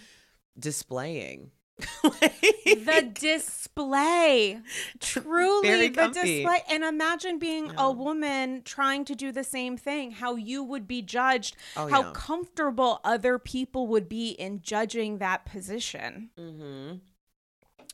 displaying. 0.57 1.51
the 2.03 3.11
display, 3.13 4.59
truly 4.99 5.89
the 5.89 6.07
display. 6.07 6.59
And 6.69 6.83
imagine 6.83 7.39
being 7.39 7.65
Yeah. 7.65 7.73
a 7.77 7.91
woman 7.91 8.61
trying 8.63 9.05
to 9.05 9.15
do 9.15 9.31
the 9.31 9.43
same 9.43 9.77
thing, 9.77 10.11
how 10.11 10.35
you 10.35 10.63
would 10.63 10.87
be 10.87 11.01
judged, 11.01 11.55
Oh, 11.77 11.87
how 11.87 12.03
yeah. 12.03 12.11
comfortable 12.13 12.99
other 13.03 13.37
people 13.39 13.87
would 13.87 14.07
be 14.09 14.31
in 14.31 14.61
judging 14.61 15.17
that 15.19 15.45
position. 15.45 16.29
hmm 16.37 16.93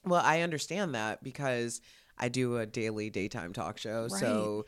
Well, 0.06 0.22
I 0.24 0.42
understand 0.42 0.96
that 0.96 1.24
because 1.24 1.82
I 2.18 2.30
do 2.30 2.58
a 2.58 2.66
daily 2.66 3.10
daytime 3.10 3.54
talk 3.54 3.78
show. 3.78 4.08
So 4.08 4.66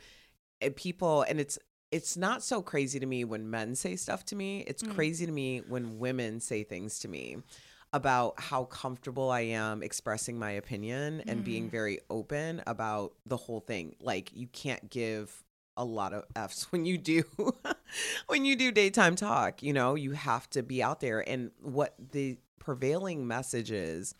and 0.60 0.76
people, 0.76 1.22
and 1.22 1.40
it's 1.40 1.58
it's 1.90 2.16
not 2.16 2.42
so 2.44 2.62
crazy 2.62 3.00
to 3.00 3.06
me 3.06 3.24
when 3.24 3.50
men 3.50 3.74
say 3.74 3.96
stuff 3.96 4.24
to 4.26 4.36
me. 4.36 4.64
It's 4.68 4.82
Mm. 4.82 4.94
crazy 4.94 5.26
to 5.26 5.32
me 5.32 5.58
when 5.66 5.98
women 5.98 6.38
say 6.40 6.62
things 6.62 7.00
to 7.00 7.08
me 7.08 7.38
about 7.92 8.38
how 8.38 8.64
comfortable 8.64 9.30
I 9.30 9.40
am 9.40 9.82
expressing 9.82 10.38
my 10.38 10.52
opinion 10.52 11.22
and 11.26 11.42
being 11.44 11.66
Mm. 11.66 11.70
very 11.70 11.98
open 12.08 12.62
about 12.66 13.14
the 13.26 13.36
whole 13.36 13.60
thing. 13.60 13.96
Like 14.00 14.30
you 14.34 14.46
can't 14.46 14.88
give 14.90 15.44
a 15.76 15.84
lot 15.84 16.12
of 16.12 16.24
f's 16.36 16.64
when 16.72 16.84
you 16.84 16.98
do 16.98 17.22
when 18.26 18.44
you 18.44 18.54
do 18.56 18.70
daytime 18.70 19.16
talk 19.16 19.62
you 19.62 19.72
know 19.72 19.94
you 19.94 20.10
have 20.12 20.50
to 20.50 20.62
be 20.62 20.82
out 20.82 21.00
there 21.00 21.26
and 21.26 21.52
what 21.62 21.94
the 22.12 22.36
prevailing 22.58 23.26
message 23.26 23.70
is 23.70 24.14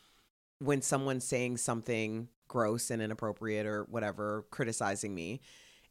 when 0.60 0.80
someone's 0.80 1.24
saying 1.24 1.56
something 1.56 2.28
gross 2.48 2.88
and 2.90 3.02
inappropriate 3.02 3.66
or 3.66 3.84
whatever 3.90 4.46
criticizing 4.50 5.14
me 5.14 5.40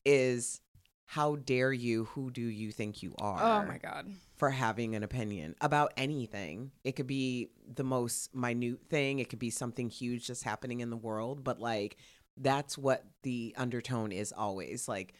is 0.05 0.62
how 1.09 1.37
dare 1.37 1.73
you 1.73 2.05
who 2.05 2.29
do 2.29 2.43
you 2.43 2.71
think 2.71 3.01
you 3.01 3.15
oh 3.19 3.25
are 3.25 3.63
Oh 3.63 3.67
my 3.67 3.79
God. 3.79 4.13
for 4.37 4.51
having 4.51 4.93
an 4.93 5.01
opinion 5.01 5.55
about 5.59 5.91
anything. 5.97 6.69
It 6.83 6.91
could 6.91 7.07
be 7.07 7.49
the 7.67 7.83
most 7.83 8.35
minute 8.35 8.81
thing, 8.91 9.17
it 9.17 9.27
could 9.27 9.39
be 9.39 9.49
something 9.49 9.89
huge 9.89 10.27
just 10.27 10.43
happening 10.43 10.81
in 10.81 10.91
the 10.91 10.95
world, 10.95 11.43
but 11.43 11.59
like 11.59 11.97
that's 12.37 12.77
what 12.77 13.03
the 13.23 13.55
undertone 13.57 14.11
is 14.11 14.31
always. 14.31 14.87
Like 14.87 15.15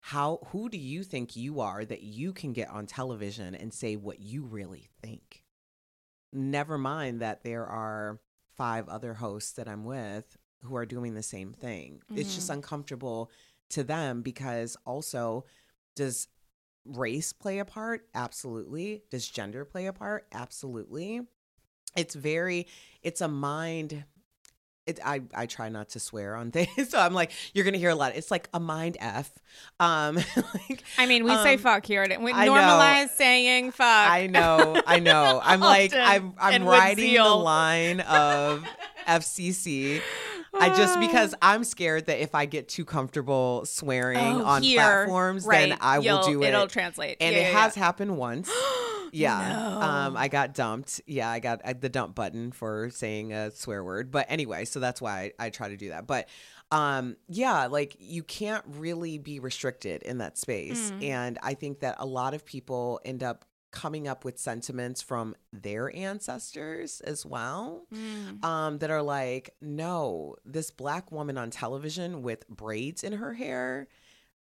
how 0.00 0.38
who 0.46 0.70
do 0.70 0.78
you 0.78 1.02
think 1.02 1.36
you 1.36 1.60
are 1.60 1.84
that 1.84 2.02
you 2.02 2.32
can 2.32 2.54
get 2.54 2.70
on 2.70 2.86
television 2.86 3.54
and 3.54 3.74
say 3.74 3.96
what 3.96 4.20
you 4.20 4.44
really 4.44 4.88
think? 5.02 5.44
Never 6.32 6.78
mind 6.78 7.20
that 7.20 7.44
there 7.44 7.66
are 7.66 8.18
five 8.56 8.88
other 8.88 9.12
hosts 9.12 9.52
that 9.52 9.68
I'm 9.68 9.84
with 9.84 10.38
who 10.62 10.74
are 10.74 10.86
doing 10.86 11.12
the 11.12 11.22
same 11.22 11.52
thing. 11.52 12.00
It's 12.14 12.34
just 12.34 12.46
mm-hmm. 12.46 12.60
uncomfortable 12.60 13.30
to 13.70 13.84
them 13.84 14.22
because 14.22 14.76
also 14.84 15.44
does 15.96 16.28
race 16.84 17.32
play 17.32 17.58
a 17.58 17.64
part? 17.64 18.06
Absolutely. 18.14 19.02
Does 19.10 19.28
gender 19.28 19.64
play 19.64 19.86
a 19.86 19.92
part? 19.92 20.26
Absolutely. 20.32 21.20
It's 21.96 22.14
very, 22.14 22.66
it's 23.02 23.20
a 23.20 23.28
mind. 23.28 24.04
It, 24.86 25.00
I, 25.04 25.20
I 25.34 25.44
try 25.44 25.68
not 25.68 25.90
to 25.90 26.00
swear 26.00 26.34
on 26.34 26.50
things. 26.52 26.88
So 26.88 26.98
I'm 26.98 27.12
like, 27.12 27.32
you're 27.52 27.64
going 27.64 27.74
to 27.74 27.78
hear 27.78 27.90
a 27.90 27.94
lot. 27.94 28.14
It's 28.16 28.30
like 28.30 28.48
a 28.54 28.60
mind 28.60 28.96
F. 29.00 29.30
Um, 29.78 30.16
like, 30.36 30.82
I 30.96 31.04
mean, 31.06 31.24
we 31.24 31.34
say 31.36 31.54
um, 31.54 31.58
fuck 31.58 31.84
here. 31.84 32.02
and 32.02 32.24
We 32.24 32.32
I 32.32 32.46
know. 32.46 32.52
normalize 32.54 33.10
saying 33.10 33.72
fuck. 33.72 33.86
I 33.86 34.28
know, 34.28 34.80
I 34.86 34.98
know. 35.00 35.40
I'm 35.44 35.60
like, 35.60 35.92
I'm, 35.94 36.32
I'm 36.38 36.64
riding 36.64 37.14
the 37.14 37.24
line 37.24 38.00
of 38.00 38.64
FCC. 39.06 40.00
I 40.54 40.68
just 40.76 40.98
because 41.00 41.34
I'm 41.42 41.64
scared 41.64 42.06
that 42.06 42.20
if 42.22 42.34
I 42.34 42.46
get 42.46 42.68
too 42.68 42.84
comfortable 42.84 43.64
swearing 43.66 44.18
Oh, 44.18 44.44
on 44.44 44.62
here. 44.62 44.76
platforms, 44.78 45.44
right. 45.44 45.70
then 45.70 45.78
I 45.80 45.98
will 45.98 46.04
You'll- 46.04 46.22
do 46.24 46.42
it. 46.42 46.48
It'll 46.48 46.66
translate. 46.68 47.16
and 47.20 47.34
Yeah, 47.34 47.42
it 47.42 47.52
yeah, 47.52 47.60
has 47.62 47.74
happened 47.74 48.16
once. 48.16 48.50
Yeah. 49.10 49.78
Um, 50.06 50.18
I 50.18 50.28
got 50.28 50.52
dumped. 50.52 51.00
Yeah, 51.06 51.30
I 51.30 51.38
got 51.40 51.62
uh, 51.64 51.72
the 51.80 51.88
dump 51.88 52.14
button 52.14 52.52
for 52.52 52.90
saying 52.90 53.32
a 53.32 53.50
swear 53.50 53.82
word. 53.82 54.10
But 54.10 54.26
anyway, 54.28 54.66
so 54.66 54.80
that's 54.80 55.00
why 55.00 55.32
I, 55.38 55.46
I 55.46 55.50
try 55.50 55.70
to 55.70 55.78
do 55.78 55.88
that. 55.88 56.06
But 56.06 56.28
um, 56.70 57.16
yeah, 57.26 57.68
like 57.68 57.96
you 57.98 58.22
can't 58.22 58.62
really 58.66 59.16
be 59.16 59.40
restricted 59.40 60.02
in 60.02 60.18
that 60.18 60.36
space. 60.36 60.90
Mm. 60.90 61.04
And 61.04 61.38
I 61.42 61.54
think 61.54 61.80
that 61.80 61.96
a 61.98 62.04
lot 62.04 62.34
of 62.34 62.44
people 62.44 63.00
end 63.02 63.22
up 63.22 63.46
coming 63.70 64.08
up 64.08 64.24
with 64.24 64.38
sentiments 64.38 65.02
from 65.02 65.34
their 65.52 65.94
ancestors 65.94 67.00
as 67.02 67.26
well 67.26 67.86
Mm. 67.92 68.42
um, 68.44 68.78
that 68.78 68.90
are 68.90 69.02
like, 69.02 69.54
no, 69.60 70.36
this 70.44 70.70
black 70.70 71.12
woman 71.12 71.36
on 71.36 71.50
television 71.50 72.22
with 72.22 72.48
braids 72.48 73.04
in 73.04 73.12
her 73.14 73.34
hair, 73.34 73.86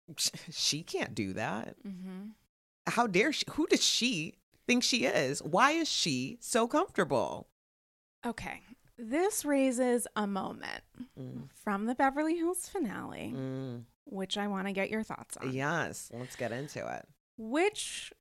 she 0.18 0.84
can't 0.84 1.14
do 1.14 1.34
that 1.34 1.76
Mm-hmm. 1.86 2.30
how 2.88 3.08
dare 3.08 3.32
she 3.34 3.46
who 3.52 3.68
does 3.68 3.84
she 3.84 4.36
think 4.68 4.84
she 4.84 5.06
is 5.06 5.44
why 5.44 5.72
is 5.72 5.88
she 5.90 6.38
so 6.42 6.68
comfortable 6.68 7.48
Okay. 8.26 8.62
This 8.98 9.46
raises 9.46 10.08
a 10.16 10.26
moment 10.28 10.84
Mm. 11.18 11.50
from 11.54 11.86
the 11.86 11.96
Beverly 11.96 12.36
Hills 12.38 12.68
finale, 12.68 13.34
Mm, 13.36 13.84
which 14.06 14.38
I 14.38 14.48
want 14.48 14.68
to 14.68 14.74
get 14.74 14.90
your 14.90 15.04
thoughts 15.04 15.38
on. 15.38 15.52
yes 15.54 16.10
let's 16.14 16.36
get 16.36 16.52
into 16.52 16.80
it 16.88 17.06
Which 17.38 18.12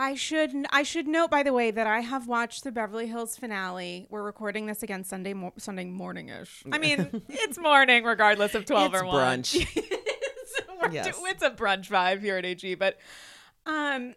I 0.00 0.14
should 0.14 0.54
I 0.70 0.84
should 0.84 1.08
note 1.08 1.28
by 1.28 1.42
the 1.42 1.52
way 1.52 1.72
that 1.72 1.88
I 1.88 1.98
have 2.00 2.28
watched 2.28 2.62
the 2.62 2.70
Beverly 2.70 3.08
Hills 3.08 3.36
finale. 3.36 4.06
We're 4.10 4.22
recording 4.22 4.66
this 4.66 4.84
again 4.84 5.02
Sunday 5.02 5.34
mo- 5.34 5.52
Sunday 5.58 5.86
morning-ish. 5.86 6.62
I 6.70 6.78
mean, 6.78 7.22
it's 7.28 7.58
morning 7.58 8.04
regardless 8.04 8.54
of 8.54 8.64
12 8.64 8.94
It's 8.94 9.02
or 9.02 9.06
1. 9.06 9.16
brunch. 9.42 9.68
it's, 9.76 10.60
we're 10.80 10.92
Yes. 10.92 11.06
do- 11.18 11.26
it's 11.26 11.42
a 11.42 11.50
brunch 11.50 11.88
vibe 11.88 12.20
here 12.20 12.36
at 12.36 12.44
AG, 12.44 12.76
but 12.76 12.96
um 13.66 14.14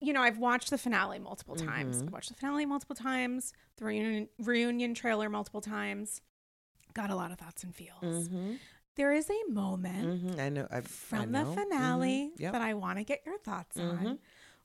you 0.00 0.12
know, 0.12 0.20
I've 0.20 0.36
watched 0.36 0.68
the 0.68 0.76
finale 0.76 1.18
multiple 1.18 1.56
times. 1.56 1.96
Mhm. 2.02 2.08
I've 2.08 2.12
watched 2.12 2.28
the 2.28 2.34
finale 2.34 2.66
multiple 2.66 2.94
times, 2.94 3.54
the 3.78 3.86
reunion, 3.86 4.28
reunion 4.38 4.92
trailer 4.92 5.30
multiple 5.30 5.62
times. 5.62 6.20
Got 6.92 7.08
a 7.08 7.16
lot 7.16 7.30
of 7.32 7.38
thoughts 7.38 7.64
and 7.64 7.74
feels. 7.74 8.28
Mhm, 8.28 8.58
There 8.96 9.12
is 9.12 9.30
a 9.30 9.50
moment 9.52 10.22
mhm, 10.36 10.38
i 10.38 10.48
know 10.50 10.66
I, 10.70 10.78
I 10.78 10.80
from 10.82 11.30
know. 11.32 11.44
the 11.44 11.50
Mhm, 11.50 11.54
finale 11.54 12.32
yep. 12.36 12.52
that 12.52 12.60
I 12.60 12.74
want 12.74 12.98
to 12.98 13.04
get 13.04 13.22
your 13.24 13.38
thoughts 13.38 13.78
on, 13.78 13.98
Mhm. 13.98 14.18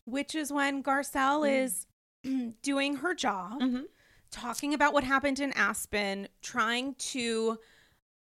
Which 0.05 0.36
is 0.36 0.51
when 0.51 0.84
Garcelle 0.84 1.41
Mm. 1.41 1.63
is 1.63 1.88
doing 2.62 2.98
her 2.98 3.13
job, 3.13 3.62
Mhm. 3.62 3.86
talking 4.29 4.74
about 4.74 4.93
what 4.93 5.03
happened 5.03 5.39
in 5.39 5.51
Aspen, 5.53 6.27
trying 6.41 6.96
to 6.96 7.60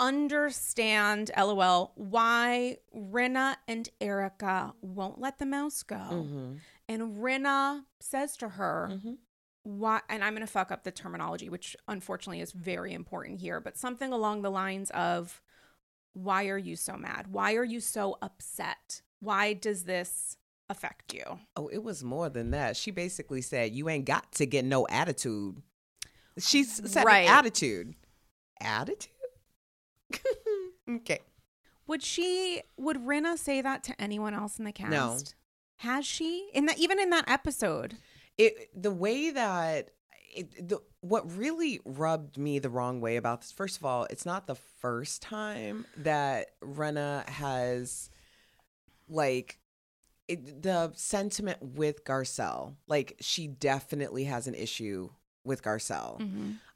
understand, 0.01 1.31
lol, 1.37 1.93
why 1.95 2.79
Rinna 2.95 3.57
and 3.69 3.89
Erika 4.01 4.75
won't 4.81 5.21
let 5.21 5.39
the 5.39 5.47
mouse 5.47 5.83
go. 5.83 5.97
Mhm, 5.97 6.61
And 6.89 7.17
Rinna 7.23 7.87
says 8.01 8.37
to 8.39 8.49
her, 8.51 8.89
mhm. 8.93 9.19
why 9.63 10.01
and 10.09 10.25
I'm 10.25 10.35
going 10.35 10.45
to 10.47 10.53
fuck 10.53 10.73
up 10.73 10.83
the 10.83 10.91
terminology 10.91 11.49
which 11.49 11.77
unfortunately 11.87 12.41
is 12.41 12.51
very 12.51 12.93
important 12.93 13.39
here 13.39 13.61
but 13.61 13.79
something 13.79 14.13
along 14.13 14.43
the 14.43 14.51
lines 14.51 14.91
of 14.91 15.41
why 16.15 16.49
are 16.49 16.59
you 16.59 16.75
so 16.75 16.97
mad? 16.97 17.29
Why 17.29 17.55
are 17.55 17.65
you 17.65 17.79
so 17.81 18.19
upset? 18.21 19.03
Why 19.21 19.53
does 19.53 19.85
this 19.85 20.37
affect 20.73 21.15
you? 21.15 21.23
Oh, 21.55 21.69
it 21.69 21.85
was 21.85 22.03
more 22.03 22.29
than 22.29 22.51
that. 22.51 22.77
She 22.77 22.91
basically 22.91 23.43
said, 23.43 23.73
"You 23.73 23.89
ain't 23.89 24.05
got 24.05 24.33
to 24.33 24.47
get 24.47 24.65
no 24.65 24.87
attitude." 24.89 25.63
She 26.39 26.65
said 26.65 27.05
Right. 27.05 27.29
attitude. 27.29 27.95
Attitude. 28.61 29.11
okay. 30.91 31.21
Would 31.87 32.03
she 32.03 32.63
would 32.77 32.97
Rinna 32.97 33.39
say 33.39 33.61
that 33.61 33.85
to 33.85 34.01
anyone 34.01 34.35
else 34.35 34.59
in 34.59 34.65
the 34.65 34.73
cast? 34.73 34.91
No. 34.91 35.19
Has 35.89 36.07
she? 36.07 36.49
In 36.55 36.67
that 36.67 36.79
even 36.79 36.99
in 36.99 37.11
that 37.11 37.29
episode? 37.29 37.97
it 38.39 38.71
the 38.81 38.91
way 38.91 39.31
that 39.31 39.91
it, 40.35 40.69
the 40.69 40.79
what 41.01 41.37
really 41.37 41.81
rubbed 41.85 42.39
me 42.39 42.59
the 42.59 42.71
wrong 42.71 43.01
way 43.01 43.17
about 43.17 43.43
this 43.43 43.53
first 43.53 43.77
of 43.77 43.85
all 43.85 44.07
it's 44.09 44.25
not 44.25 44.47
the 44.47 44.55
first 44.55 45.21
time 45.21 45.85
that 45.97 46.47
Rinna 46.63 47.29
has 47.29 48.09
like 49.09 49.59
it, 50.33 50.63
the 50.63 50.93
sentiment 50.95 51.59
with 51.61 52.05
Garcelle 52.05 52.75
like 52.87 53.17
she 53.21 53.47
definitely 53.47 54.25
has 54.25 54.47
an 54.47 54.55
issue 54.55 55.11
with 55.45 55.63
Garcelle 55.63 56.21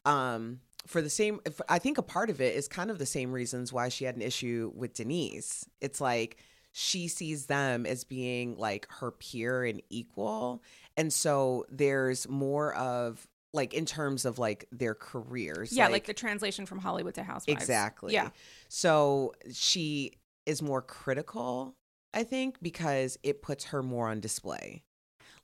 um 0.04 0.60
for 0.86 1.02
the 1.02 1.10
same 1.10 1.40
i 1.68 1.78
think 1.78 1.98
a 1.98 2.02
part 2.02 2.30
of 2.30 2.40
it 2.40 2.54
is 2.54 2.68
kind 2.68 2.90
of 2.90 2.98
the 2.98 3.06
same 3.06 3.32
reasons 3.32 3.72
why 3.72 3.88
she 3.88 4.04
had 4.04 4.14
an 4.14 4.22
issue 4.22 4.70
with 4.75 4.94
denise 4.94 5.64
it's 5.80 6.00
like 6.00 6.36
she 6.70 7.08
sees 7.08 7.46
them 7.46 7.86
as 7.86 8.04
being 8.04 8.56
like 8.56 8.86
her 8.90 9.10
peer 9.10 9.64
and 9.64 9.82
equal 9.90 10.62
and 10.96 11.12
so 11.12 11.66
there's 11.70 12.28
more 12.28 12.75
of 12.75 13.26
like 13.52 13.75
in 13.75 13.86
terms 13.86 14.25
of 14.25 14.38
like 14.38 14.66
their 14.70 14.94
careers 14.94 15.72
Yeah, 15.72 15.88
like, 15.88 16.04
the 16.04 16.14
translation 16.14 16.66
from 16.66 16.78
Hollywood 16.78 17.14
to 17.14 17.22
Housewives. 17.22 17.62
Exactly. 17.62 18.12
Yeah. 18.12 18.30
So 18.68 19.32
she 19.52 20.12
is 20.44 20.62
more 20.62 20.82
critical, 20.82 21.75
I 22.14 22.25
think, 22.25 22.56
because 22.62 23.18
it 23.22 23.42
puts 23.42 23.66
her 23.66 23.82
more 23.82 24.08
on 24.08 24.20
display. 24.20 24.82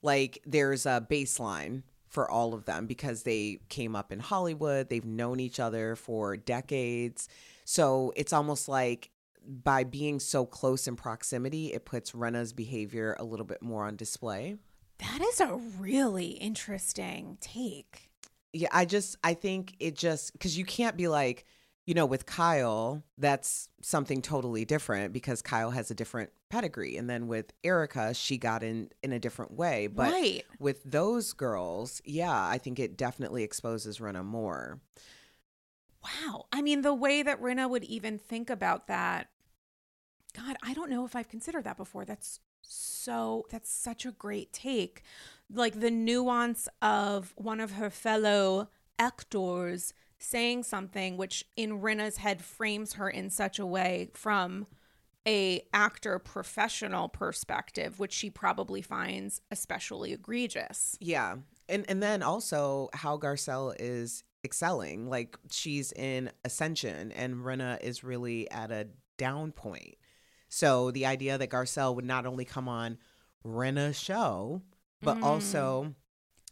Like 0.01 0.39
there's 0.45 0.85
a 0.85 1.05
baseline 1.09 1.83
for 2.07 2.29
all 2.29 2.53
of 2.53 2.65
them 2.65 2.85
because 2.85 3.23
they 3.23 3.59
came 3.69 3.95
up 3.95 4.11
in 4.11 4.19
Hollywood, 4.19 4.89
they've 4.89 5.05
known 5.05 5.39
each 5.39 5.59
other 5.59 5.95
for 5.95 6.37
decades. 6.37 7.27
So 7.65 8.11
it's 8.15 8.33
almost 8.33 8.67
like 8.67 9.09
by 9.45 9.83
being 9.83 10.19
so 10.19 10.45
close 10.45 10.87
in 10.87 10.95
proximity, 10.95 11.73
it 11.73 11.85
puts 11.85 12.11
Rinna's 12.11 12.53
behavior 12.53 13.15
a 13.19 13.23
little 13.23 13.45
bit 13.45 13.61
more 13.61 13.85
on 13.85 13.95
display. 13.95 14.57
That 14.99 15.21
is 15.21 15.39
a 15.41 15.55
really 15.79 16.31
interesting 16.31 17.37
take. 17.41 18.09
yeah 18.53 18.69
i 18.71 18.85
just 18.85 19.17
i 19.23 19.33
think 19.33 19.75
it 19.79 19.95
just 19.97 20.31
because 20.33 20.57
you 20.57 20.63
can't 20.63 20.95
be 20.95 21.07
like 21.07 21.45
you 21.85 21.93
know 21.93 22.05
with 22.05 22.25
kyle 22.25 23.03
that's 23.17 23.69
something 23.81 24.21
totally 24.21 24.65
different 24.65 25.13
because 25.13 25.41
kyle 25.41 25.71
has 25.71 25.91
a 25.91 25.95
different 25.95 26.29
pedigree 26.49 26.97
and 26.97 27.09
then 27.09 27.27
with 27.27 27.53
erika 27.63 28.13
she 28.13 28.37
got 28.37 28.63
in 28.63 28.89
in 29.01 29.11
a 29.11 29.19
different 29.19 29.51
way 29.51 29.87
but 29.87 30.11
right. 30.11 30.45
with 30.59 30.83
those 30.83 31.33
girls 31.33 32.01
yeah 32.05 32.47
i 32.47 32.57
think 32.57 32.79
it 32.79 32.95
definitely 32.95 33.43
exposes 33.43 33.99
rinna 33.99 34.23
more 34.23 34.79
Wow. 36.03 36.45
I 36.51 36.61
mean, 36.61 36.81
the 36.81 36.93
way 36.93 37.23
that 37.23 37.41
Rinna 37.41 37.69
would 37.69 37.83
even 37.85 38.17
think 38.17 38.49
about 38.49 38.87
that. 38.87 39.29
God, 40.35 40.57
I 40.63 40.73
don't 40.73 40.89
know 40.89 41.05
if 41.05 41.15
I've 41.15 41.29
considered 41.29 41.63
that 41.63 41.77
before. 41.77 42.05
That's 42.05 42.39
so, 42.61 43.45
that's 43.49 43.71
such 43.71 44.05
a 44.05 44.11
great 44.11 44.51
take. 44.51 45.03
Like 45.51 45.79
the 45.79 45.91
nuance 45.91 46.67
of 46.81 47.33
one 47.37 47.59
of 47.59 47.73
her 47.73 47.89
fellow 47.89 48.69
actors 48.99 49.93
saying 50.23 50.63
something 50.63 51.17
which 51.17 51.43
in 51.57 51.81
Rinna's 51.81 52.17
head 52.17 52.41
frames 52.41 52.93
her 52.93 53.09
in 53.09 53.29
such 53.29 53.59
a 53.59 53.65
way 53.65 54.09
from 54.13 54.65
a 55.27 55.61
actor 55.73 56.17
professional 56.17 57.09
perspective 57.09 57.99
which 57.99 58.13
she 58.13 58.29
probably 58.29 58.81
finds 58.81 59.41
especially 59.51 60.13
egregious. 60.13 60.97
yeah. 60.99 61.35
And 61.69 61.85
and 61.87 62.01
then 62.01 62.23
also 62.23 62.89
how 62.93 63.17
garcelle 63.17 63.75
is 63.79 64.23
excelling 64.45 65.09
like 65.09 65.37
she's 65.49 65.93
in 65.93 66.29
ascension 66.43 67.11
and 67.13 67.35
rinna 67.35 67.81
is 67.81 68.03
really 68.03 68.49
at 68.51 68.71
a 68.71 68.87
down 69.17 69.51
point. 69.51 69.95
So 70.49 70.91
the 70.91 71.05
idea 71.05 71.37
that 71.37 71.49
garcelle 71.49 71.95
would 71.95 72.05
not 72.05 72.25
only 72.25 72.45
come 72.45 72.69
on 72.69 72.97
rinna's 73.45 73.99
show 73.99 74.61
but 75.01 75.17
mm. 75.17 75.23
also 75.23 75.95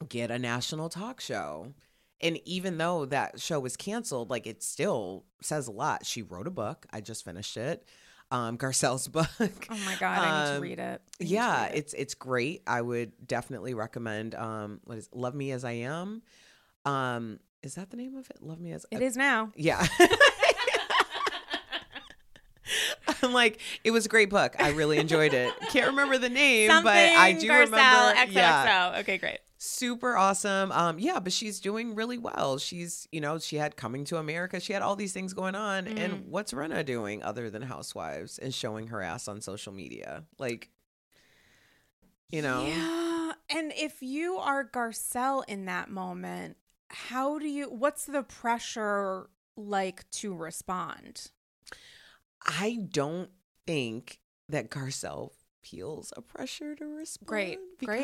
get 0.09 0.31
a 0.31 0.39
national 0.39 0.89
talk 0.89 1.21
show 1.21 1.73
and 2.21 2.39
even 2.45 2.77
though 2.77 3.05
that 3.05 3.39
show 3.39 3.59
was 3.59 3.75
canceled 3.77 4.29
like 4.29 4.45
it 4.47 4.61
still 4.63 5.25
says 5.41 5.67
a 5.67 5.71
lot 5.71 6.05
she 6.05 6.21
wrote 6.21 6.47
a 6.47 6.51
book 6.51 6.85
i 6.91 7.01
just 7.01 7.25
finished 7.25 7.57
it 7.57 7.83
um 8.31 8.57
garcelle's 8.57 9.07
book 9.17 9.27
Oh 9.39 9.77
my 9.85 9.95
god, 9.99 10.17
I 10.19 10.39
need 10.41 10.47
to 10.51 10.55
Um, 10.57 10.61
read 10.61 10.79
it. 10.79 11.01
I 11.01 11.23
yeah 11.23 11.63
read 11.63 11.71
it. 11.73 11.77
it's 11.77 11.93
it's 11.93 12.13
great 12.13 12.61
i 12.67 12.81
would 12.81 13.11
definitely 13.27 13.73
recommend 13.73 14.35
um 14.35 14.79
what 14.85 14.97
is 14.97 15.09
love 15.13 15.35
me 15.35 15.51
as 15.51 15.63
i 15.65 15.71
am 15.71 16.21
um 16.85 17.39
is 17.63 17.75
that 17.75 17.89
the 17.91 17.97
name 17.97 18.15
of 18.15 18.29
it 18.29 18.41
love 18.41 18.59
me 18.59 18.71
as 18.71 18.85
It 18.91 19.01
is 19.01 19.15
now. 19.17 19.51
yeah 19.55 19.85
i'm 23.23 23.33
like 23.33 23.59
it 23.83 23.91
was 23.91 24.05
a 24.05 24.09
great 24.09 24.29
book 24.29 24.55
i 24.59 24.69
really 24.71 24.97
enjoyed 24.97 25.33
it 25.33 25.53
can't 25.69 25.87
remember 25.87 26.17
the 26.17 26.29
name 26.29 26.69
but 26.83 26.87
i 26.87 27.33
do 27.33 27.47
Garcelle, 27.47 27.59
remember 27.65 28.19
XOXO. 28.19 28.33
yeah 28.33 28.95
Okay, 28.99 29.17
great. 29.17 29.39
Super 29.63 30.17
awesome 30.17 30.71
um 30.71 30.97
yeah 30.97 31.19
but 31.19 31.31
she's 31.31 31.59
doing 31.59 31.93
really 31.93 32.17
well 32.17 32.57
she's 32.57 33.07
you 33.11 33.21
know 33.21 33.37
she 33.37 33.57
had 33.57 33.77
coming 33.77 34.03
to 34.05 34.17
america 34.17 34.59
she 34.59 34.73
had 34.73 34.81
all 34.81 34.95
these 34.95 35.13
things 35.13 35.33
going 35.35 35.53
on 35.53 35.85
Mm. 35.85 35.99
and 35.99 36.25
what's 36.31 36.51
rinna 36.51 36.83
doing 36.83 37.21
other 37.21 37.47
than 37.51 37.61
housewives 37.61 38.39
and 38.39 38.55
showing 38.55 38.87
her 38.87 39.03
ass 39.03 39.27
on 39.27 39.39
social 39.39 39.71
media 39.71 40.23
like 40.39 40.69
you 42.31 42.41
know 42.41 42.65
Yeah. 42.65 43.33
And 43.53 43.71
if 43.75 44.01
you 44.01 44.37
are 44.37 44.63
Garcelle 44.67 45.43
in 45.47 45.65
that 45.65 45.89
moment, 45.91 46.55
how 46.89 47.37
do 47.37 47.47
you 47.47 47.65
what's 47.69 48.05
the 48.05 48.23
pressure 48.23 49.29
like 49.57 50.09
to 50.11 50.33
respond? 50.33 51.31
I 52.45 52.79
don't 52.89 53.29
think 53.67 54.21
that 54.49 54.69
Garcelle 54.71 55.31
feels 55.61 56.13
a 56.15 56.21
pressure 56.21 56.75
to 56.75 56.85
respond. 56.85 57.27
Great, 57.27 57.59
great. 57.83 58.03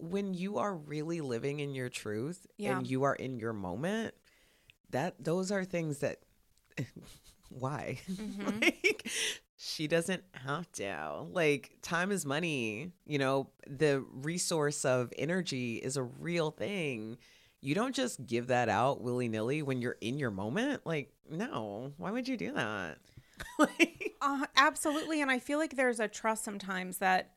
When 0.00 0.34
you 0.34 0.58
are 0.58 0.74
really 0.74 1.20
living 1.20 1.60
in 1.60 1.74
your 1.74 1.88
truth 1.88 2.46
Yeah. 2.56 2.78
and 2.78 2.86
you 2.86 3.02
are 3.04 3.14
in 3.14 3.38
your 3.38 3.52
moment, 3.52 4.14
that 4.90 5.22
those 5.22 5.50
are 5.52 5.64
things 5.64 5.98
that 5.98 6.18
why? 7.48 7.98
Mm-hmm. 8.10 8.60
like 8.62 9.10
she 9.56 9.86
doesn't 9.86 10.22
have 10.44 10.70
to. 10.72 11.24
Like 11.30 11.72
time 11.82 12.12
is 12.12 12.24
money. 12.24 12.92
You 13.06 13.18
know, 13.18 13.50
the 13.66 14.04
resource 14.12 14.84
of 14.84 15.12
energy 15.18 15.76
is 15.76 15.96
a 15.96 16.02
real 16.02 16.50
thing. 16.50 17.18
You 17.60 17.74
don't 17.74 17.94
just 17.94 18.24
give 18.26 18.46
that 18.46 18.68
out 18.70 19.02
willy 19.02 19.28
nilly 19.28 19.60
when 19.62 19.82
you're 19.82 19.98
in 20.00 20.18
your 20.18 20.30
moment. 20.30 20.86
Like, 20.86 21.12
no, 21.30 21.92
why 21.98 22.10
would 22.10 22.26
you 22.26 22.38
do 22.38 22.52
that? 22.54 22.96
like, 23.58 24.14
Uh, 24.22 24.46
absolutely. 24.56 25.20
And 25.20 25.30
I 25.30 25.38
feel 25.38 25.58
like 25.58 25.76
there's 25.76 26.00
a 26.00 26.08
trust 26.08 26.42
sometimes 26.44 26.98
that 26.98 27.32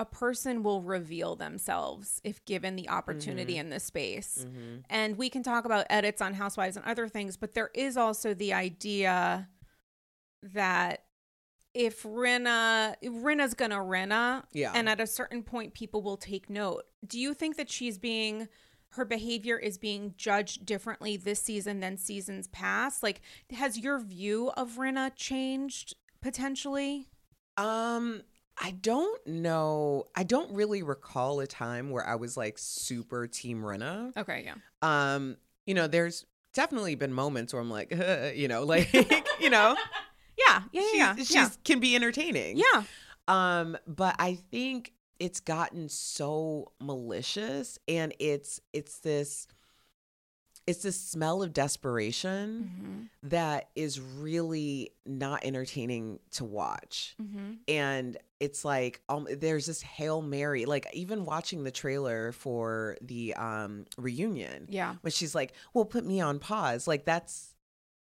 a 0.00 0.04
person 0.06 0.62
will 0.62 0.80
reveal 0.80 1.36
themselves 1.36 2.22
if 2.24 2.42
given 2.46 2.74
the 2.74 2.88
opportunity 2.88 3.58
in 3.58 3.68
this 3.68 3.84
space. 3.84 4.46
And 4.88 5.18
we 5.18 5.28
can 5.28 5.42
talk 5.42 5.66
about 5.66 5.84
edits 5.90 6.22
on 6.22 6.32
Housewives 6.32 6.78
and 6.78 6.86
other 6.86 7.06
things, 7.06 7.36
but 7.36 7.52
there 7.52 7.68
is 7.74 7.98
also 7.98 8.32
the 8.32 8.54
idea 8.54 9.46
that 10.42 11.04
if 11.74 12.02
Rinna, 12.02 12.94
Rinna's 13.04 13.52
gonna 13.52 13.76
Rinna, 13.76 14.44
Yeah. 14.52 14.72
and 14.74 14.88
at 14.88 15.00
a 15.00 15.06
certain 15.06 15.42
point, 15.42 15.74
people 15.74 16.00
will 16.00 16.16
take 16.16 16.48
note. 16.48 16.84
Do 17.06 17.20
you 17.20 17.34
think 17.34 17.58
that 17.58 17.70
she's 17.70 17.98
being, 17.98 18.48
her 18.94 19.04
behavior 19.04 19.58
is 19.58 19.76
being 19.76 20.14
judged 20.16 20.64
differently 20.64 21.18
this 21.18 21.42
season 21.42 21.80
than 21.80 21.98
seasons 21.98 22.48
past? 22.48 23.02
Like, 23.02 23.20
has 23.50 23.78
your 23.78 23.98
view 24.00 24.48
of 24.56 24.78
Rinna 24.78 25.12
changed 25.14 25.94
potentially? 26.22 27.10
Um, 27.58 28.22
I 28.58 28.72
don't 28.72 29.26
know. 29.26 30.04
I 30.14 30.22
don't 30.22 30.52
really 30.54 30.82
recall 30.82 31.40
a 31.40 31.46
time 31.46 31.90
where 31.90 32.06
I 32.06 32.14
was 32.16 32.36
like 32.36 32.58
super 32.58 33.26
team 33.26 33.62
Rinna. 33.62 34.16
Okay, 34.16 34.44
yeah. 34.44 34.54
Um, 34.82 35.36
you 35.66 35.74
know, 35.74 35.86
there's 35.86 36.26
definitely 36.52 36.94
been 36.94 37.12
moments 37.12 37.52
where 37.52 37.62
I'm 37.62 37.70
like, 37.70 37.90
you 38.34 38.48
know, 38.48 38.64
like, 38.64 38.92
you 39.40 39.50
know, 39.50 39.76
Yeah, 40.48 40.62
yeah, 40.72 40.80
she's, 40.82 40.96
yeah, 40.96 41.14
she's 41.16 41.34
yeah. 41.34 41.48
can 41.64 41.80
be 41.80 41.94
entertaining. 41.94 42.56
Yeah. 42.58 42.82
Um, 43.28 43.76
but 43.86 44.16
I 44.18 44.34
think 44.34 44.92
it's 45.18 45.40
gotten 45.40 45.88
so 45.88 46.72
malicious 46.80 47.78
and 47.86 48.14
it's 48.18 48.60
it's 48.72 49.00
this 49.00 49.46
it's 50.70 50.82
this 50.82 50.98
smell 51.00 51.42
of 51.42 51.52
desperation 51.52 52.70
Mm-hmm. 52.70 53.28
that 53.28 53.68
is 53.74 54.00
really 54.00 54.92
not 55.06 55.44
entertaining 55.44 56.18
to 56.32 56.44
watch. 56.44 57.14
Mm-hmm. 57.20 57.52
and 57.68 58.16
it's 58.38 58.64
like 58.64 59.00
um 59.08 59.26
there's 59.38 59.66
this 59.66 59.82
hail 59.82 60.22
mary 60.22 60.64
like 60.64 60.86
even 60.94 61.24
watching 61.26 61.62
the 61.64 61.70
trailer 61.70 62.32
for 62.32 62.96
the 63.02 63.34
um 63.34 63.84
reunion 63.98 64.66
Yeah. 64.70 64.94
when 65.02 65.10
she's 65.10 65.34
like 65.34 65.52
well 65.74 65.84
put 65.84 66.04
me 66.06 66.20
on 66.22 66.38
pause 66.38 66.88
like 66.88 67.04
that's 67.04 67.54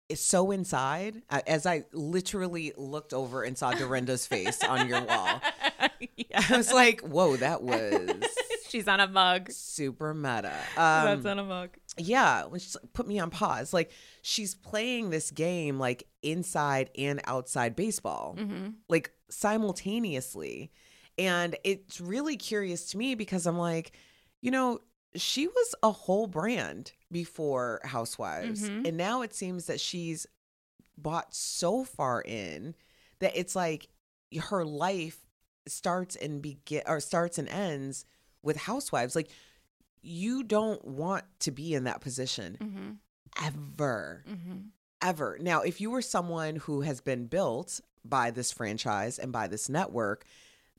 is 0.09 0.21
so 0.23 0.53
inside. 0.53 1.21
Uh, 1.29 1.43
As 1.47 1.67
I 1.67 1.85
literally 1.93 2.73
looked 2.79 3.13
over 3.13 3.43
and 3.43 3.59
saw 3.59 3.73
Dorinda's 3.73 4.27
face 4.27 4.65
on 4.65 4.89
your 4.89 5.03
wall, 5.05 5.43
I 6.35 6.57
was 6.57 6.73
like, 6.73 7.03
"Whoa, 7.03 7.37
that 7.37 7.63
was 7.63 8.09
She's 8.71 8.89
on 8.89 9.01
a 9.01 9.07
mug. 9.07 9.51
super 9.53 10.15
meta." 10.15 10.57
That's 10.77 11.27
Um, 11.27 11.31
on 11.31 11.39
a 11.39 11.45
mug. 11.45 11.71
Yeah, 11.99 12.45
which 12.45 12.75
put 12.93 13.07
me 13.07 13.19
on 13.19 13.31
pause. 13.31 13.73
Like 13.73 13.91
she's 14.23 14.55
playing 14.55 15.11
this 15.11 15.31
game 15.31 15.79
like 15.79 16.07
inside 16.23 16.91
and 16.97 17.21
outside 17.27 17.77
baseball, 17.77 18.37
like 18.89 19.13
simultaneously. 19.31 20.71
And 21.17 21.57
it's 21.65 22.01
really 22.01 22.37
curious 22.37 22.91
to 22.91 22.99
me 22.99 23.15
because 23.15 23.47
I'm 23.47 23.59
like, 23.59 23.93
you 24.41 24.51
know, 24.51 24.79
she 25.17 25.49
was 25.49 25.75
a 25.83 25.91
whole 25.91 26.27
brand 26.27 26.93
before 27.11 27.81
Housewives. 27.85 28.69
Mhm. 28.69 28.87
And 28.87 28.97
now 28.97 29.23
it 29.23 29.35
seems 29.35 29.67
that 29.67 29.81
she's 29.81 30.27
bought 30.97 31.35
so 31.35 31.85
far 31.85 32.23
in 32.23 32.75
that 33.19 33.33
it's 33.35 33.57
like 33.57 33.89
her 34.51 34.65
life 34.65 35.27
starts 35.67 36.15
and 36.17 36.41
begin 36.41 36.83
or 36.87 37.01
starts 37.01 37.39
and 37.39 37.49
ends 37.49 38.05
with 38.43 38.57
Housewives. 38.57 39.17
Like 39.17 39.31
you 40.03 40.43
don't 40.43 40.85
want 40.85 41.25
to 41.41 41.51
be 41.51 41.75
in 41.75 41.85
that 41.85 42.01
position 42.01 42.57
Mm-hmm. 42.61 43.45
ever 43.47 44.25
Mm-hmm. 44.29 44.57
ever. 45.03 45.39
Now, 45.41 45.63
if 45.63 45.81
you 45.81 45.91
were 45.91 46.03
someone 46.03 46.57
who 46.57 46.81
has 46.83 47.01
been 47.01 47.27
built 47.27 47.81
by 48.05 48.31
this 48.31 48.53
franchise 48.53 49.19
and 49.19 49.33
by 49.33 49.47
this 49.49 49.69
network, 49.69 50.25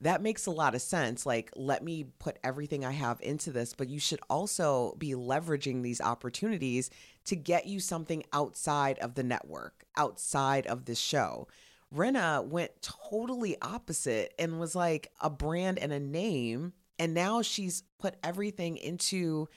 that 0.01 0.21
makes 0.21 0.45
a 0.45 0.51
lot 0.51 0.75
of 0.75 0.81
sense. 0.81 1.25
Like, 1.25 1.51
let 1.55 1.83
me 1.83 2.05
put 2.19 2.39
everything 2.43 2.85
I 2.85 2.91
have 2.91 3.19
into 3.21 3.51
this, 3.51 3.73
but 3.73 3.89
you 3.89 3.99
should 3.99 4.21
also 4.29 4.95
be 4.97 5.11
leveraging 5.11 5.83
these 5.83 5.99
opportunities 6.01 6.89
to 7.25 7.35
get 7.35 7.65
you 7.67 7.79
something 7.81 8.23
outside 8.31 8.97
of 8.99 9.15
the 9.15 9.23
network, 9.23 9.83
outside 9.97 10.67
of 10.67 10.85
this 10.85 10.99
show. 10.99 11.47
Rinna 11.93 12.45
went 12.45 12.71
totally 12.81 13.57
opposite 13.61 14.33
and 14.39 14.59
was 14.59 14.73
like 14.75 15.11
a 15.19 15.29
brand 15.29 15.77
and 15.79 15.91
a 15.91 15.99
name. 15.99 16.73
And 16.99 17.13
now 17.13 17.41
she's 17.41 17.83
put 17.97 18.15
everything 18.23 18.77
into 18.77 19.47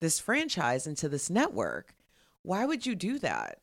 this 0.00 0.18
franchise, 0.18 0.86
into 0.86 1.08
this 1.08 1.28
network. 1.28 1.94
Why 2.42 2.64
would 2.64 2.86
you 2.86 2.94
do 2.94 3.18
that? 3.18 3.58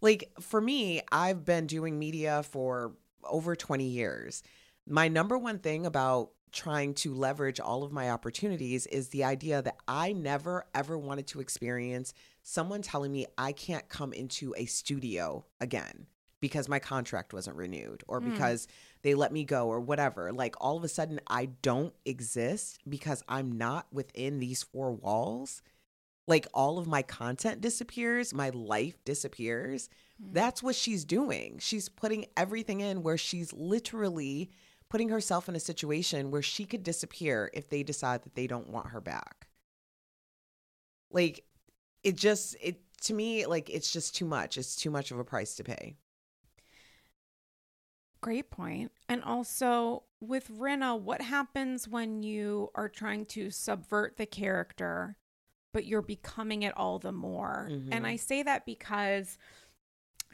like 0.00 0.30
for 0.40 0.60
me, 0.60 1.02
I've 1.12 1.44
been 1.44 1.66
doing 1.66 1.98
media 1.98 2.42
for 2.42 2.92
over 3.24 3.54
20 3.54 3.84
years. 3.84 4.42
My 4.86 5.08
number 5.08 5.36
one 5.38 5.58
thing 5.58 5.86
about 5.86 6.30
trying 6.52 6.94
to 6.94 7.14
leverage 7.14 7.60
all 7.60 7.84
of 7.84 7.92
my 7.92 8.10
opportunities 8.10 8.86
is 8.86 9.08
the 9.08 9.22
idea 9.22 9.62
that 9.62 9.76
I 9.86 10.12
never 10.12 10.66
ever 10.74 10.98
wanted 10.98 11.28
to 11.28 11.40
experience 11.40 12.12
someone 12.42 12.82
telling 12.82 13.12
me 13.12 13.26
I 13.38 13.52
can't 13.52 13.88
come 13.88 14.12
into 14.12 14.52
a 14.56 14.64
studio 14.64 15.44
again 15.60 16.06
because 16.40 16.68
my 16.68 16.80
contract 16.80 17.32
wasn't 17.32 17.56
renewed 17.56 18.02
or 18.08 18.20
hmm. 18.20 18.32
because 18.32 18.66
they 19.02 19.14
let 19.14 19.32
me 19.32 19.44
go 19.44 19.68
or 19.68 19.80
whatever. 19.80 20.32
Like 20.32 20.54
all 20.60 20.76
of 20.76 20.84
a 20.84 20.88
sudden 20.88 21.20
I 21.26 21.46
don't 21.62 21.94
exist 22.04 22.78
because 22.88 23.22
I'm 23.28 23.52
not 23.52 23.86
within 23.92 24.38
these 24.38 24.62
four 24.62 24.92
walls 24.92 25.62
like 26.30 26.46
all 26.54 26.78
of 26.78 26.86
my 26.86 27.02
content 27.02 27.60
disappears, 27.60 28.32
my 28.32 28.50
life 28.50 29.04
disappears. 29.04 29.90
Hmm. 30.22 30.32
That's 30.32 30.62
what 30.62 30.76
she's 30.76 31.04
doing. 31.04 31.58
She's 31.58 31.88
putting 31.88 32.26
everything 32.36 32.80
in 32.80 33.02
where 33.02 33.18
she's 33.18 33.52
literally 33.52 34.50
putting 34.88 35.08
herself 35.08 35.48
in 35.48 35.56
a 35.56 35.60
situation 35.60 36.30
where 36.30 36.42
she 36.42 36.64
could 36.64 36.82
disappear 36.82 37.50
if 37.52 37.68
they 37.68 37.82
decide 37.82 38.22
that 38.22 38.36
they 38.36 38.46
don't 38.46 38.70
want 38.70 38.88
her 38.90 39.00
back. 39.00 39.48
Like 41.10 41.44
it 42.04 42.16
just 42.16 42.56
it 42.62 42.80
to 43.02 43.14
me 43.14 43.44
like 43.46 43.68
it's 43.68 43.92
just 43.92 44.14
too 44.14 44.24
much. 44.24 44.56
It's 44.56 44.76
too 44.76 44.90
much 44.90 45.10
of 45.10 45.18
a 45.18 45.24
price 45.24 45.56
to 45.56 45.64
pay. 45.64 45.96
Great 48.20 48.50
point. 48.50 48.92
And 49.08 49.22
also 49.22 50.04
with 50.20 50.48
Rinna, 50.50 50.98
what 51.00 51.22
happens 51.22 51.88
when 51.88 52.22
you 52.22 52.70
are 52.74 52.88
trying 52.88 53.24
to 53.26 53.50
subvert 53.50 54.16
the 54.16 54.26
character, 54.26 55.16
but 55.72 55.86
you're 55.86 56.02
becoming 56.02 56.62
it 56.62 56.76
all 56.76 56.98
the 56.98 57.12
more? 57.12 57.66
And 57.70 58.04
Mhm. 58.04 58.08
I 58.08 58.16
say 58.16 58.42
that 58.42 58.66
because 58.66 59.38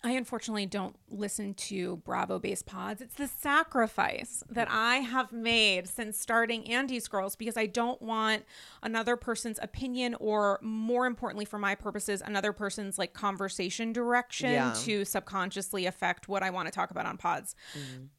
I 0.06 0.12
unfortunately 0.12 0.66
don't 0.66 0.94
listen 1.10 1.54
to 1.54 1.96
Bravo 1.96 2.38
based 2.38 2.64
pods. 2.66 3.00
It's 3.02 3.14
the 3.16 3.26
sacrifice 3.26 4.44
that 4.48 4.68
I 4.70 4.96
have 4.98 5.32
made 5.32 5.88
since 5.88 6.16
starting 6.18 6.64
Andy's 6.70 7.08
Girls 7.08 7.34
because 7.34 7.56
I 7.56 7.66
don't 7.66 8.00
want 8.00 8.44
another 8.82 9.16
person's 9.16 9.58
opinion 9.60 10.14
or 10.20 10.60
more 10.62 11.06
importantly 11.06 11.44
for 11.44 11.58
my 11.58 11.74
purposes, 11.74 12.22
another 12.24 12.52
person's 12.52 12.98
like 12.98 13.14
conversation 13.14 13.92
direction 13.92 14.52
Yeah. 14.52 14.74
to 14.84 15.04
subconsciously 15.04 15.86
affect 15.86 16.28
what 16.28 16.42
I 16.44 16.50
want 16.50 16.66
to 16.68 16.72
talk 16.72 16.92
about 16.92 17.06
on 17.06 17.16
pods 17.16 17.56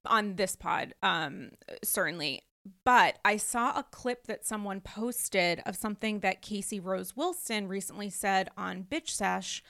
on 0.06 0.36
this 0.36 0.56
pod 0.58 0.94
um 1.04 1.52
certainly 1.84 2.42
but 2.84 3.18
i 3.24 3.38
saw 3.38 3.78
a 3.78 3.84
clip 3.92 4.28
that 4.28 4.46
someone 4.46 4.82
posted 4.82 5.62
of 5.66 5.76
something 5.76 6.20
that 6.20 6.42
casey 6.42 6.80
rose 6.80 7.16
wilson 7.16 7.68
recently 7.68 8.10
said 8.10 8.50
on 8.58 8.84
bitch 8.84 9.10
sesh 9.10 9.64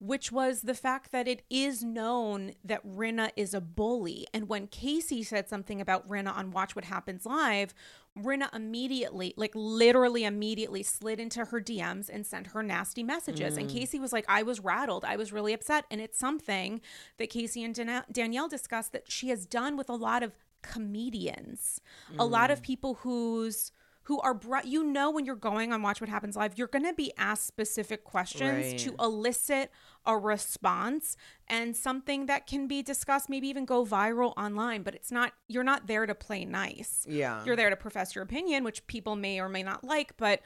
which 0.00 0.32
was 0.32 0.62
the 0.62 0.74
fact 0.74 1.12
that 1.12 1.28
it 1.28 1.42
is 1.50 1.84
known 1.84 2.52
that 2.64 2.84
Rinna 2.86 3.30
is 3.36 3.52
a 3.52 3.60
bully. 3.60 4.26
And 4.32 4.48
when 4.48 4.66
Casey 4.66 5.22
said 5.22 5.46
something 5.46 5.78
about 5.78 6.08
Rinna 6.08 6.34
on 6.34 6.52
Watch 6.52 6.74
What 6.74 6.86
Happens 6.86 7.26
Live, 7.26 7.74
Rinna 8.18 8.52
immediately, 8.54 9.34
like 9.36 9.52
literally 9.54 10.24
immediately, 10.24 10.82
slid 10.82 11.20
into 11.20 11.44
her 11.44 11.60
DMs 11.60 12.08
and 12.08 12.26
sent 12.26 12.48
her 12.48 12.62
nasty 12.62 13.02
messages. 13.02 13.58
And 13.58 13.68
mm. 13.68 13.72
Casey 13.72 14.00
was 14.00 14.10
like, 14.12 14.24
I 14.26 14.42
was 14.42 14.58
rattled. 14.58 15.04
I 15.04 15.16
was 15.16 15.34
really 15.34 15.52
upset. 15.52 15.84
And 15.90 16.00
it's 16.00 16.18
something 16.18 16.80
that 17.18 17.28
Casey 17.28 17.62
and 17.62 17.74
Dan- 17.74 18.04
Danielle 18.10 18.48
discussed 18.48 18.92
that 18.92 19.12
she 19.12 19.28
has 19.28 19.44
done 19.44 19.76
with 19.76 19.90
a 19.90 19.94
lot 19.94 20.22
of 20.22 20.32
comedians, 20.62 21.80
a 22.18 22.24
lot 22.24 22.50
of 22.50 22.60
mm. 22.60 22.64
people 22.64 22.94
whose 22.94 23.70
who 24.04 24.20
are 24.22 24.34
brought 24.34 24.66
you 24.66 24.82
know 24.82 25.08
when 25.08 25.24
you're 25.24 25.36
going 25.36 25.72
on 25.72 25.82
watch 25.82 26.00
what 26.00 26.10
happens 26.10 26.34
live 26.34 26.58
you're 26.58 26.66
going 26.66 26.84
to 26.84 26.92
be 26.92 27.12
asked 27.16 27.46
specific 27.46 28.02
questions 28.02 28.66
Right. 28.66 28.78
to 28.78 28.94
elicit 28.98 29.70
a 30.06 30.16
response 30.16 31.16
and 31.46 31.76
something 31.76 32.26
that 32.26 32.46
can 32.46 32.66
be 32.66 32.82
discussed 32.82 33.28
maybe 33.28 33.48
even 33.48 33.64
go 33.64 33.84
viral 33.84 34.32
online 34.36 34.82
but 34.82 34.94
it's 34.94 35.12
not 35.12 35.32
you're 35.48 35.64
not 35.64 35.86
there 35.86 36.06
to 36.06 36.14
play 36.14 36.44
nice 36.44 37.04
Yeah. 37.08 37.44
you're 37.44 37.56
there 37.56 37.70
to 37.70 37.76
profess 37.76 38.14
your 38.14 38.24
opinion 38.24 38.64
which 38.64 38.86
people 38.86 39.14
may 39.16 39.40
or 39.40 39.48
may 39.48 39.62
not 39.62 39.84
like 39.84 40.16
but 40.16 40.40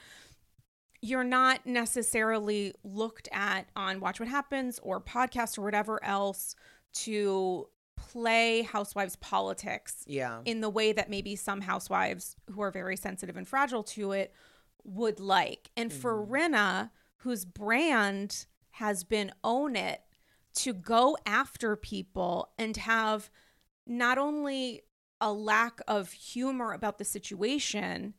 you're 1.00 1.24
not 1.24 1.66
necessarily 1.66 2.72
looked 2.82 3.28
at 3.30 3.68
on 3.76 4.00
watch 4.00 4.18
what 4.18 4.28
happens 4.28 4.80
or 4.82 5.00
podcast 5.00 5.58
or 5.58 5.62
whatever 5.62 6.02
else 6.02 6.56
to 6.94 7.68
play 7.96 8.62
housewives 8.62 9.16
politics 9.16 10.04
yeah. 10.06 10.40
in 10.44 10.60
the 10.60 10.70
way 10.70 10.92
that 10.92 11.10
maybe 11.10 11.36
some 11.36 11.60
housewives 11.60 12.36
who 12.50 12.60
are 12.62 12.70
very 12.70 12.96
sensitive 12.96 13.36
and 13.36 13.46
fragile 13.46 13.82
to 13.82 14.12
it 14.12 14.32
would 14.84 15.20
like. 15.20 15.70
And 15.76 15.92
for 15.92 16.14
mm-hmm. 16.14 16.32
Rinna, 16.32 16.90
whose 17.18 17.44
brand 17.44 18.46
has 18.74 19.04
been 19.04 19.32
own 19.42 19.76
it, 19.76 20.00
to 20.54 20.72
go 20.72 21.16
after 21.26 21.76
people 21.76 22.52
and 22.58 22.76
have 22.76 23.30
not 23.86 24.18
only 24.18 24.82
a 25.20 25.32
lack 25.32 25.80
of 25.88 26.12
humor 26.12 26.72
about 26.72 26.98
the 26.98 27.04
situation, 27.04 28.14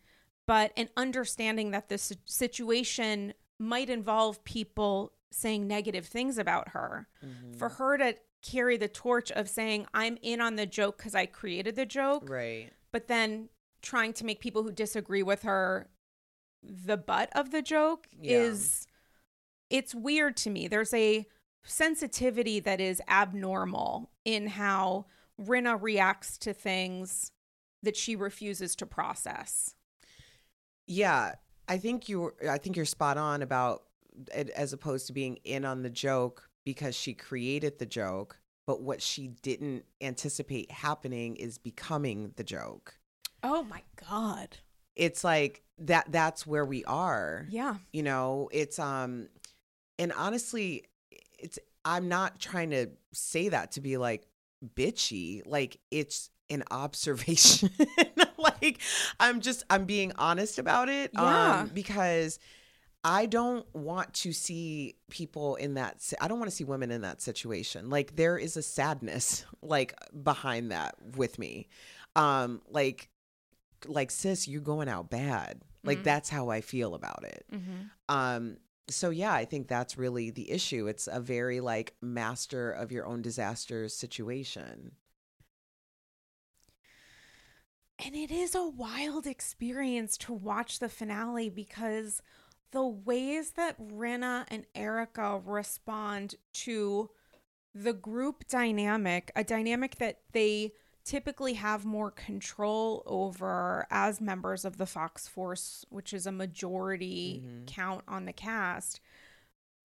but 0.46 0.72
an 0.78 0.90
understanding 0.96 1.72
that 1.72 1.90
this 1.90 2.12
situation 2.26 3.34
might 3.60 3.90
involve 3.90 4.44
people 4.44 5.14
saying 5.32 5.68
negative 5.68 6.06
things 6.06 6.38
about 6.38 6.70
her. 6.70 7.08
Mm-hmm. 7.26 7.54
For 7.58 7.70
her 7.70 7.98
to 7.98 8.16
carry 8.42 8.78
the 8.78 8.88
torch 8.88 9.32
of 9.32 9.50
saying, 9.50 9.88
I'm 9.94 10.18
in 10.22 10.40
on 10.40 10.56
the 10.56 10.66
joke 10.66 10.98
because 10.98 11.16
I 11.16 11.26
created 11.26 11.76
the 11.76 11.86
joke, 11.86 12.30
right. 12.30 12.72
but 12.92 13.08
then 13.08 13.50
trying 13.82 14.14
to 14.14 14.26
make 14.26 14.40
people 14.40 14.64
who 14.64 14.72
disagree 14.72 15.24
with 15.24 15.44
her 15.44 15.90
the 16.64 16.98
butt 16.98 17.30
of 17.34 17.52
the 17.52 17.62
joke 17.62 18.08
Yeah. 18.20 18.40
is 18.40 18.88
it's 19.70 19.96
weird 19.96 20.38
to 20.38 20.50
me. 20.50 20.68
There's 20.68 20.94
a 20.94 21.26
sensitivity 21.64 22.60
that 22.60 22.80
is 22.80 23.02
abnormal 23.08 24.12
in 24.24 24.48
how 24.48 25.06
Rinna 25.42 25.82
reacts 25.82 26.38
to 26.40 26.54
things 26.54 27.32
that 27.84 27.96
she 27.96 28.16
refuses 28.16 28.76
to 28.78 28.86
process. 28.86 29.76
Yeah, 30.88 31.34
I 31.68 31.78
think 31.78 32.08
you 32.10 32.34
I 32.50 32.58
think 32.58 32.76
you're 32.76 32.86
spot 32.86 33.18
on 33.18 33.42
about 33.42 33.84
it 34.34 34.50
as 34.52 34.74
opposed 34.74 35.08
to 35.08 35.14
being 35.14 35.38
in 35.44 35.66
on 35.66 35.82
the 35.82 35.90
joke 35.90 36.50
because 36.64 36.96
she 36.96 37.14
created 37.14 37.80
the 37.80 37.86
joke, 37.86 38.40
but 38.66 38.82
what 38.82 39.02
she 39.02 39.28
didn't 39.42 39.86
anticipate 40.02 40.72
happening 40.72 41.36
is 41.36 41.58
becoming 41.58 42.34
the 42.36 42.44
joke. 42.44 42.98
Oh 43.44 43.64
my 43.64 43.82
god. 44.10 44.58
It's 44.96 45.24
like 45.24 45.64
that 45.80 46.12
that's 46.12 46.48
where 46.48 46.66
we 46.66 46.84
are. 46.86 47.48
Yeah. 47.50 47.76
You 47.92 48.04
know, 48.04 48.50
it's 48.52 48.80
um 48.80 49.28
and 50.00 50.12
honestly, 50.14 50.86
it's 51.40 51.60
I'm 51.84 52.08
not 52.08 52.40
trying 52.40 52.72
to 52.72 52.88
say 53.14 53.50
that 53.50 53.74
to 53.74 53.82
be 53.82 53.98
like 53.98 54.28
bitchy. 54.76 55.42
Like 55.46 55.80
it's 55.92 56.30
an 56.50 56.64
observation. 56.72 57.70
like 58.38 58.80
I'm 59.20 59.42
just 59.42 59.64
I'm 59.70 59.86
being 59.86 60.12
honest 60.18 60.60
about 60.60 60.90
it. 60.90 61.12
Yeah. 61.14 61.60
Um 61.62 61.72
because 61.74 62.40
I 63.04 63.28
don't 63.28 63.68
want 63.76 64.16
to 64.16 64.34
see 64.34 64.96
people 65.12 65.56
in 65.58 65.76
that. 65.76 66.12
I 66.20 66.28
don't 66.28 66.40
want 66.40 66.50
to 66.50 66.56
see 66.56 66.64
women 66.64 66.90
in 66.90 67.02
that 67.02 67.22
situation. 67.22 67.92
Like 67.92 68.16
there 68.16 68.36
is 68.36 68.58
a 68.58 68.64
sadness 68.64 69.46
like 69.62 69.94
behind 70.24 70.72
that 70.72 70.96
with 71.16 71.38
me. 71.38 71.68
Um, 72.16 72.62
like, 72.68 73.10
like 73.86 74.10
sis, 74.10 74.48
you're 74.48 74.62
going 74.62 74.90
out 74.90 75.12
bad. 75.12 75.62
Like 75.84 76.04
that's 76.04 76.30
how 76.30 76.50
I 76.50 76.62
feel 76.62 76.96
about 76.96 77.24
it. 77.26 77.46
Um, 78.10 78.58
so 78.90 79.10
yeah, 79.10 79.34
I 79.34 79.46
think 79.46 79.68
that's 79.68 79.98
really 79.98 80.30
the 80.30 80.52
issue. 80.52 80.88
It's 80.88 81.08
a 81.12 81.20
very 81.20 81.60
like 81.60 81.96
master 82.02 82.72
of 82.72 82.92
your 82.92 83.06
own 83.06 83.22
disaster 83.22 83.90
situation. 83.90 84.92
And 88.04 88.14
it 88.14 88.30
is 88.30 88.56
a 88.56 88.68
wild 88.68 89.26
experience 89.26 90.18
to 90.18 90.34
watch 90.34 90.80
the 90.80 90.90
finale 90.90 91.50
because 91.50 92.22
the 92.72 92.86
ways 92.86 93.52
that 93.52 93.80
Rinna 93.80 94.46
and 94.50 94.66
Erika 94.76 95.42
respond 95.46 96.36
to 96.54 97.10
the 97.74 97.94
group 97.94 98.48
dynamic, 98.50 99.32
a 99.36 99.44
dynamic 99.44 99.96
that 100.00 100.20
they 100.34 100.74
typically 101.06 101.54
have 101.54 101.86
more 101.86 102.12
control 102.12 103.04
over 103.06 103.88
as 103.92 104.20
members 104.20 104.66
of 104.66 104.78
the 104.78 104.88
Fox 104.88 105.28
Force, 105.28 105.86
which 105.90 106.14
is 106.14 106.26
a 106.26 106.32
majority 106.32 107.44
mm-hmm. 107.46 107.66
count 107.66 108.04
on 108.08 108.26
the 108.26 108.34
cast, 108.34 109.00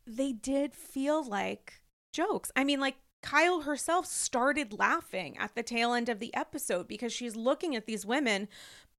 they 0.06 0.33
did 0.33 0.74
feel 0.74 1.22
like 1.22 1.83
jokes. 2.12 2.50
I 2.56 2.64
mean, 2.64 2.80
like 2.80 2.96
Kyle 3.22 3.61
herself 3.61 4.06
started 4.06 4.78
laughing 4.78 5.37
at 5.38 5.54
the 5.54 5.62
tail 5.62 5.92
end 5.92 6.09
of 6.09 6.20
the 6.20 6.35
episode 6.35 6.88
because 6.88 7.12
she's 7.12 7.37
looking 7.37 7.76
at 7.76 7.87
these 7.87 8.06
women 8.06 8.48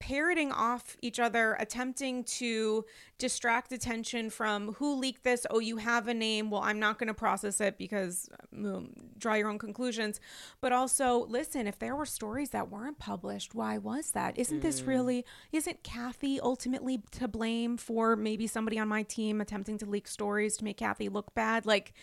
parroting 0.01 0.51
off 0.51 0.97
each 1.01 1.19
other, 1.19 1.55
attempting 1.59 2.23
to 2.23 2.83
distract 3.19 3.71
attention 3.71 4.31
from 4.31 4.73
who 4.73 4.95
leaked 4.95 5.23
this. 5.23 5.45
Oh, 5.51 5.59
you 5.59 5.77
have 5.77 6.07
a 6.07 6.13
name. 6.13 6.49
Well, 6.49 6.61
I'm 6.61 6.79
not 6.79 6.97
going 6.97 7.07
to 7.07 7.13
process 7.13 7.61
it 7.61 7.77
because 7.77 8.27
um, 8.53 8.89
draw 9.17 9.35
your 9.35 9.47
own 9.47 9.59
conclusions. 9.59 10.19
But 10.59 10.73
also, 10.73 11.25
listen, 11.27 11.67
if 11.67 11.77
there 11.77 11.95
were 11.95 12.07
stories 12.07 12.49
that 12.49 12.69
weren't 12.69 12.97
published, 12.97 13.53
why 13.53 13.77
was 13.77 14.11
that? 14.11 14.37
Isn't 14.39 14.61
this 14.61 14.81
really, 14.81 15.23
isn't 15.51 15.83
Kathy 15.83 16.39
ultimately 16.39 17.03
to 17.11 17.27
blame 17.27 17.77
for 17.77 18.15
maybe 18.15 18.47
somebody 18.47 18.79
on 18.79 18.87
my 18.87 19.03
team 19.03 19.39
attempting 19.39 19.77
to 19.77 19.85
leak 19.85 20.07
stories 20.07 20.57
to 20.57 20.63
make 20.63 20.77
Kathy 20.77 21.07
look 21.07 21.33
bad? 21.35 21.67
Like, 21.67 21.93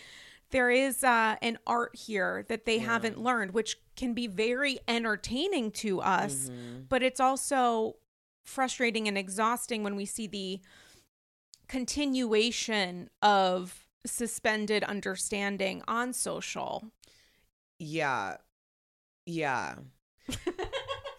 there 0.51 0.71
is 0.71 1.05
uh, 1.05 1.37
an 1.43 1.59
art 1.67 1.95
here 1.95 2.45
that 2.49 2.65
they 2.65 2.79
haven't 2.79 3.19
learned, 3.21 3.53
which 3.53 3.77
can 3.97 4.15
be 4.15 4.27
very 4.27 4.79
entertaining 4.89 5.71
to 5.73 6.01
us, 6.01 6.51
but 6.89 7.03
it's 7.03 7.21
also 7.21 7.97
frustrating 8.45 9.07
and 9.09 9.19
exhausting 9.19 9.83
when 9.83 9.95
we 9.95 10.07
see 10.07 10.27
the 10.27 10.61
continuation 11.69 13.11
of 13.21 13.87
suspended 14.07 14.83
understanding 14.85 15.83
on 15.87 16.15
social. 16.15 16.91
Yeah. 17.79 18.37
Yeah. 19.27 19.75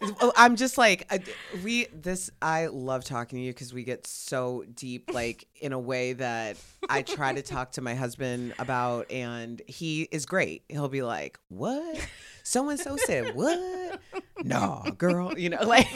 Oh, 0.02 0.32
I'm 0.34 0.56
just 0.56 0.78
like 0.78 1.06
I- 1.10 1.22
we 1.62 1.84
this 1.92 2.30
I 2.40 2.66
love 2.66 3.04
talking 3.04 3.38
to 3.38 3.44
you 3.44 3.52
because 3.52 3.74
we 3.74 3.84
get 3.84 4.06
so 4.06 4.64
deep 4.74 5.10
like 5.12 5.46
in 5.60 5.72
a 5.74 5.78
way 5.78 6.14
that 6.14 6.56
I 6.88 7.02
try 7.02 7.34
to 7.34 7.42
talk 7.42 7.72
to 7.72 7.82
my 7.82 7.94
husband 7.94 8.54
about 8.58 9.10
and 9.10 9.60
he 9.66 10.02
is 10.10 10.24
great. 10.24 10.62
He'll 10.70 10.88
be 10.88 11.02
like, 11.02 11.38
"What? 11.48 12.08
So 12.42 12.68
and 12.70 12.80
so 12.80 12.96
said 12.96 13.34
what? 13.34 14.00
No, 14.42 14.82
girl, 14.96 15.38
you 15.38 15.50
know, 15.50 15.62
like 15.66 15.86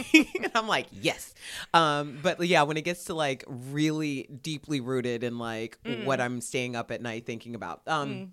I'm 0.54 0.68
like, 0.68 0.86
"Yes." 0.92 1.32
Um 1.72 2.18
but 2.22 2.38
yeah, 2.46 2.62
when 2.64 2.76
it 2.76 2.82
gets 2.82 3.04
to 3.04 3.14
like 3.14 3.44
really 3.48 4.28
deeply 4.42 4.80
rooted 4.80 5.24
in 5.24 5.38
like 5.38 5.78
what 6.04 6.20
I'm 6.20 6.42
staying 6.42 6.76
up 6.76 6.90
at 6.90 7.00
night 7.00 7.24
thinking 7.24 7.54
about. 7.54 7.80
Um 7.86 8.32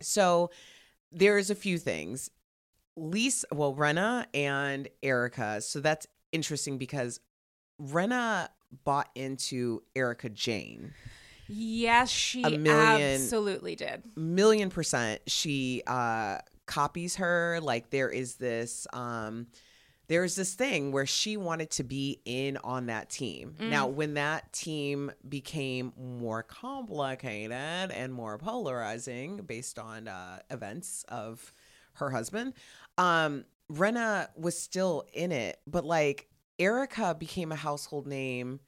so 0.00 0.50
there's 1.12 1.50
a 1.50 1.54
few 1.54 1.76
things. 1.76 2.30
Lisa, 3.00 3.46
well, 3.52 3.74
Rinna 3.74 4.26
and 4.34 4.88
Erika. 5.02 5.60
So 5.60 5.80
that's 5.80 6.06
interesting 6.32 6.78
because 6.78 7.20
Rinna 7.80 8.48
bought 8.84 9.08
into 9.14 9.82
Erika 9.96 10.28
Jayne. 10.28 10.92
Yes, 11.48 12.10
she 12.10 12.42
A 12.44 12.50
million- 12.50 13.20
absolutely 13.22 13.74
did. 13.74 14.02
Million 14.16 14.70
percent. 14.70 15.20
She 15.26 15.82
uh 15.86 16.38
copies 16.66 17.16
her. 17.16 17.58
Like 17.60 17.90
there 17.90 18.08
is 18.10 18.36
this 18.36 18.86
um 18.92 19.48
there's 20.06 20.34
this 20.34 20.54
thing 20.54 20.90
where 20.92 21.06
she 21.06 21.36
wanted 21.36 21.70
to 21.70 21.84
be 21.84 22.20
in 22.24 22.56
on 22.58 22.86
that 22.86 23.10
team. 23.10 23.54
Now, 23.60 23.86
when 23.86 24.14
that 24.14 24.52
team 24.52 25.12
became 25.28 25.92
more 25.96 26.42
complicated 26.42 27.52
and 27.52 28.12
more 28.12 28.36
polarizing 28.36 29.36
based 29.38 29.78
on 29.78 30.08
uh, 30.08 30.40
events 30.50 31.04
of 31.08 31.54
her 31.94 32.10
husband, 32.10 32.54
um, 33.00 33.44
Rinna 33.72 34.28
was 34.36 34.58
still 34.58 35.06
in 35.14 35.32
it, 35.32 35.58
but 35.66 35.84
like 35.84 36.28
Erika 36.58 37.16
became 37.18 37.50
a 37.50 37.56
household 37.56 38.06
name 38.06 38.60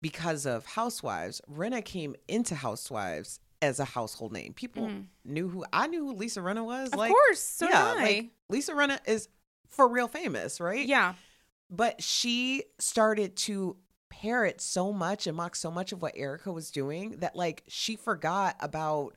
because 0.00 0.46
of 0.46 0.64
Housewives. 0.64 1.40
Rinna 1.50 1.84
came 1.84 2.14
into 2.28 2.54
Housewives 2.54 3.40
as 3.60 3.80
a 3.80 3.84
household 3.84 4.32
name. 4.32 4.54
People 4.54 4.90
knew 5.24 5.48
who 5.48 5.64
I 5.72 5.88
knew 5.88 6.06
who 6.06 6.12
Lisa 6.14 6.40
Rinna 6.40 6.64
was. 6.64 6.90
Of 6.90 6.98
like, 6.98 7.10
course, 7.10 7.40
so 7.40 7.68
I. 7.68 7.94
like 7.94 8.30
Lisa 8.48 8.72
Rinna 8.72 8.98
is 9.06 9.28
for 9.68 9.88
real 9.88 10.08
famous, 10.08 10.60
right? 10.60 10.86
Yeah. 10.86 11.14
But 11.68 12.00
she 12.02 12.64
started 12.78 13.36
to 13.36 13.76
parrot 14.08 14.60
so 14.60 14.92
much 14.92 15.26
and 15.26 15.36
mock 15.36 15.56
so 15.56 15.70
much 15.70 15.92
of 15.92 16.00
what 16.00 16.14
Erika 16.16 16.52
was 16.52 16.70
doing 16.70 17.16
that 17.18 17.34
like 17.36 17.64
she 17.66 17.96
forgot 17.96 18.56
about 18.60 19.16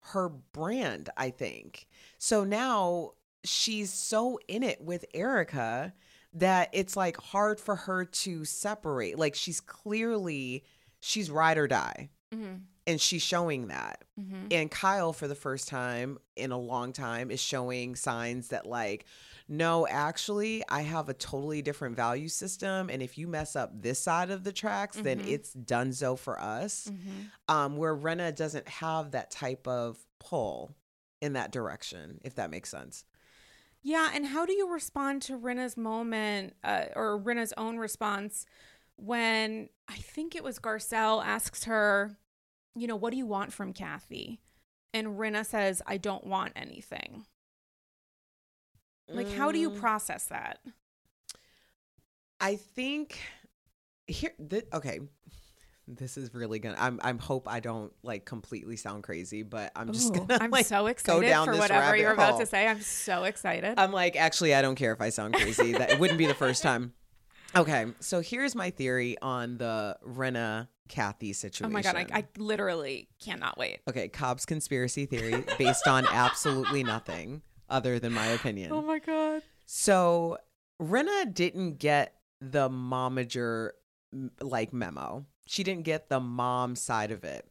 her 0.00 0.28
brand, 0.28 1.10
I 1.16 1.30
think. 1.30 1.86
So 2.18 2.44
now 2.44 3.12
she's 3.44 3.92
so 3.92 4.38
in 4.48 4.62
it 4.62 4.80
with 4.80 5.04
Erika 5.14 5.92
that 6.34 6.70
it's 6.72 6.96
like 6.96 7.16
hard 7.16 7.60
for 7.60 7.76
her 7.76 8.04
to 8.04 8.44
separate. 8.44 9.18
Like 9.18 9.34
she's 9.34 9.60
clearly 9.60 10.64
she's 11.00 11.30
ride 11.30 11.58
or 11.58 11.68
die. 11.68 12.10
Mm-hmm. 12.34 12.54
And 12.84 13.00
she's 13.00 13.22
showing 13.22 13.68
that. 13.68 14.02
Mm-hmm. 14.18 14.46
And 14.50 14.68
Kyle, 14.68 15.12
for 15.12 15.28
the 15.28 15.36
first 15.36 15.68
time 15.68 16.18
in 16.34 16.50
a 16.50 16.58
long 16.58 16.92
time, 16.92 17.30
is 17.30 17.38
showing 17.38 17.94
signs 17.94 18.48
that, 18.48 18.66
like, 18.66 19.04
no, 19.48 19.86
actually, 19.86 20.64
I 20.68 20.82
have 20.82 21.08
a 21.08 21.14
totally 21.14 21.62
different 21.62 21.94
value 21.94 22.26
system. 22.26 22.90
And 22.90 23.00
if 23.00 23.16
you 23.16 23.28
mess 23.28 23.54
up 23.54 23.70
this 23.80 24.00
side 24.00 24.30
of 24.30 24.42
the 24.42 24.50
tracks, 24.50 24.96
then 24.96 25.20
mm-hmm. 25.20 25.28
it's 25.28 25.54
donezo 25.54 26.18
for 26.18 26.40
us. 26.40 26.90
Um, 27.46 27.76
where 27.76 27.96
Rinna 27.96 28.34
doesn't 28.34 28.66
have 28.66 29.12
that 29.12 29.30
type 29.30 29.68
of 29.68 30.04
pull 30.18 30.74
in 31.20 31.34
that 31.34 31.52
direction, 31.52 32.20
if 32.24 32.34
that 32.34 32.50
makes 32.50 32.68
sense. 32.68 33.04
Yeah, 33.82 34.10
and 34.14 34.26
how 34.26 34.46
do 34.46 34.52
you 34.52 34.72
respond 34.72 35.22
to 35.22 35.38
Rinna's 35.38 35.76
moment 35.76 36.54
uh, 36.62 36.84
or 36.94 37.18
Rinna's 37.18 37.52
own 37.56 37.78
response 37.78 38.46
when 38.96 39.68
I 39.88 39.94
think 39.96 40.34
it 40.36 40.44
was 40.44 40.58
Garcelle 40.60 41.24
asks 41.24 41.64
her, 41.64 42.16
you 42.76 42.86
know, 42.86 42.94
what 42.96 43.10
do 43.10 43.16
you 43.16 43.26
want 43.26 43.52
from 43.52 43.72
Kathy? 43.72 44.40
And 44.94 45.18
Rinna 45.18 45.44
says, 45.44 45.82
I 45.86 45.96
don't 45.96 46.26
want 46.26 46.52
anything. 46.54 47.26
Like, 49.08 49.30
how 49.32 49.50
do 49.50 49.58
you 49.58 49.70
Mm. 49.70 49.78
process 49.80 50.26
that? 50.26 50.60
I 52.40 52.56
think 52.56 53.18
here, 54.06 54.32
th- 54.48 54.66
okay. 54.72 55.00
This 55.88 56.16
is 56.16 56.32
really 56.32 56.58
gonna. 56.58 56.76
I'm. 56.78 57.00
I'm 57.02 57.18
hope 57.18 57.48
I 57.48 57.60
don't 57.60 57.92
like 58.02 58.24
completely 58.24 58.76
sound 58.76 59.02
crazy, 59.02 59.42
but 59.42 59.72
I'm 59.74 59.92
just 59.92 60.14
Ooh, 60.14 60.26
gonna. 60.26 60.38
I'm 60.40 60.50
like, 60.50 60.66
so 60.66 60.82
go 60.82 60.86
excited 60.86 61.28
down 61.28 61.46
for 61.46 61.56
whatever 61.56 61.96
you're 61.96 62.12
about 62.12 62.32
hole. 62.32 62.40
to 62.40 62.46
say. 62.46 62.68
I'm 62.68 62.80
so 62.80 63.24
excited. 63.24 63.74
I'm 63.78 63.92
like, 63.92 64.16
actually, 64.16 64.54
I 64.54 64.62
don't 64.62 64.76
care 64.76 64.92
if 64.92 65.00
I 65.00 65.08
sound 65.08 65.34
crazy. 65.34 65.72
that 65.72 65.90
it 65.90 65.98
wouldn't 65.98 66.18
be 66.18 66.26
the 66.26 66.34
first 66.34 66.62
time. 66.62 66.92
Okay, 67.54 67.86
so 68.00 68.20
here's 68.20 68.54
my 68.54 68.70
theory 68.70 69.16
on 69.20 69.58
the 69.58 69.98
Rinna 70.06 70.68
Kathy 70.88 71.32
situation. 71.32 71.66
oh 71.66 71.68
my 71.68 71.82
God, 71.82 71.96
I, 71.96 72.06
I 72.10 72.24
literally 72.38 73.08
cannot 73.22 73.58
wait. 73.58 73.80
okay, 73.88 74.08
Cobb's 74.08 74.46
conspiracy 74.46 75.06
theory 75.06 75.44
based 75.58 75.86
on 75.86 76.06
absolutely 76.06 76.82
nothing 76.82 77.42
other 77.68 77.98
than 77.98 78.12
my 78.12 78.26
opinion. 78.26 78.72
Oh 78.72 78.82
my 78.82 78.98
God. 78.98 79.42
So 79.66 80.38
Rinna 80.80 81.32
didn't 81.32 81.78
get 81.78 82.14
the 82.40 82.68
momager 82.68 83.70
like 84.40 84.72
memo. 84.72 85.26
She 85.52 85.64
didn't 85.64 85.84
get 85.84 86.08
the 86.08 86.18
mom 86.18 86.76
side 86.76 87.10
of 87.10 87.24
it. 87.24 87.46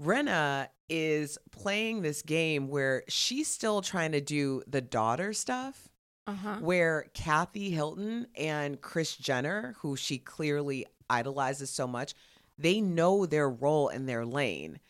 Rinna 0.00 0.68
is 0.88 1.36
playing 1.50 2.00
this 2.00 2.22
game 2.22 2.68
where 2.68 3.02
she's 3.06 3.48
still 3.48 3.82
trying 3.82 4.12
to 4.12 4.22
do 4.22 4.62
the 4.66 4.80
daughter 4.80 5.34
stuff, 5.34 5.90
Uh 6.26 6.32
huh. 6.32 6.56
where 6.60 7.10
Kathy 7.12 7.68
Hilton 7.70 8.28
and 8.34 8.80
Kris 8.80 9.14
Jenner, 9.14 9.74
who 9.80 9.94
she 9.94 10.16
clearly 10.16 10.86
idolizes 11.10 11.68
so 11.68 11.86
much, 11.86 12.14
they 12.56 12.80
know 12.80 13.26
their 13.26 13.50
role 13.50 13.88
in 13.88 14.06
their 14.06 14.24
lane. 14.24 14.80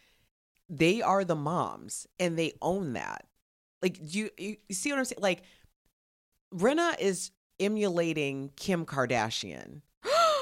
They 0.70 1.02
are 1.02 1.24
the 1.24 1.34
moms 1.34 2.06
and 2.20 2.38
they 2.38 2.52
own 2.62 2.92
that. 2.92 3.26
Like, 3.82 3.94
do 3.94 4.16
you, 4.16 4.30
you 4.38 4.56
you 4.68 4.74
see 4.76 4.90
what 4.92 5.00
I'm 5.00 5.04
saying? 5.06 5.22
Like, 5.22 5.42
Rinna 6.54 7.00
is 7.00 7.32
emulating 7.58 8.52
Kim 8.54 8.86
Kardashian. 8.86 9.82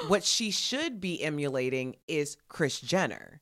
What 0.08 0.24
she 0.24 0.50
should 0.50 1.00
be 1.00 1.22
emulating 1.22 1.96
is 2.06 2.36
Kris 2.48 2.80
Jenner. 2.80 3.40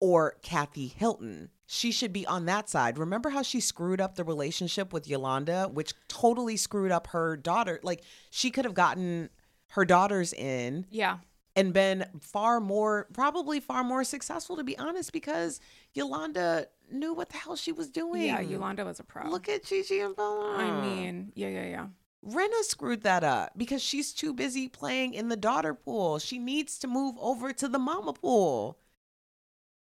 or 0.00 0.34
Kathy 0.42 0.88
Hilton. 0.88 1.48
She 1.64 1.92
should 1.92 2.12
be 2.12 2.26
on 2.26 2.46
that 2.46 2.68
side. 2.68 2.98
Remember 2.98 3.30
how 3.30 3.42
she 3.42 3.60
screwed 3.60 4.00
up 4.00 4.16
the 4.16 4.24
relationship 4.24 4.92
with 4.92 5.06
Yolanda, 5.06 5.68
which 5.72 5.94
totally 6.08 6.56
screwed 6.56 6.90
up 6.90 7.06
her 7.08 7.36
daughter? 7.36 7.78
Like 7.84 8.02
she 8.28 8.50
could 8.50 8.64
have 8.64 8.74
gotten 8.74 9.30
her 9.68 9.84
daughters 9.84 10.32
in 10.32 10.86
Yeah. 10.90 11.18
and 11.54 11.72
been 11.72 12.04
far 12.20 12.58
more, 12.58 13.06
probably 13.12 13.60
far 13.60 13.84
more 13.84 14.02
successful, 14.02 14.56
to 14.56 14.64
be 14.64 14.76
honest, 14.76 15.12
because 15.12 15.60
Yolanda 15.94 16.66
knew 16.90 17.14
what 17.14 17.28
the 17.28 17.36
hell 17.36 17.54
she 17.54 17.70
was 17.70 17.88
doing. 17.88 18.22
Yeah, 18.24 18.40
Yolanda 18.40 18.84
was 18.84 18.98
a 18.98 19.04
pro. 19.04 19.30
Look 19.30 19.48
at 19.48 19.62
Gigi 19.64 20.00
and 20.00 20.16
Bella. 20.16 20.56
I 20.56 20.80
mean, 20.80 21.30
yeah, 21.36 21.48
yeah, 21.48 21.66
yeah. 21.66 21.86
Rinna 22.24 22.62
screwed 22.62 23.02
that 23.02 23.24
up 23.24 23.52
because 23.56 23.82
she's 23.82 24.12
too 24.12 24.32
busy 24.32 24.68
playing 24.68 25.14
in 25.14 25.28
the 25.28 25.36
daughter 25.36 25.74
pool. 25.74 26.18
She 26.18 26.38
needs 26.38 26.78
to 26.78 26.86
move 26.86 27.16
over 27.20 27.52
to 27.52 27.68
the 27.68 27.78
mama 27.78 28.12
pool. 28.12 28.78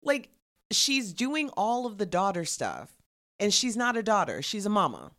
Like, 0.03 0.29
she's 0.71 1.13
doing 1.13 1.49
all 1.57 1.85
of 1.85 1.97
the 1.97 2.05
daughter 2.05 2.45
stuff, 2.45 2.95
and 3.39 3.53
she's 3.53 3.75
not 3.75 3.97
a 3.97 4.03
daughter, 4.03 4.41
she's 4.41 4.65
a 4.65 4.69
mama. 4.69 5.11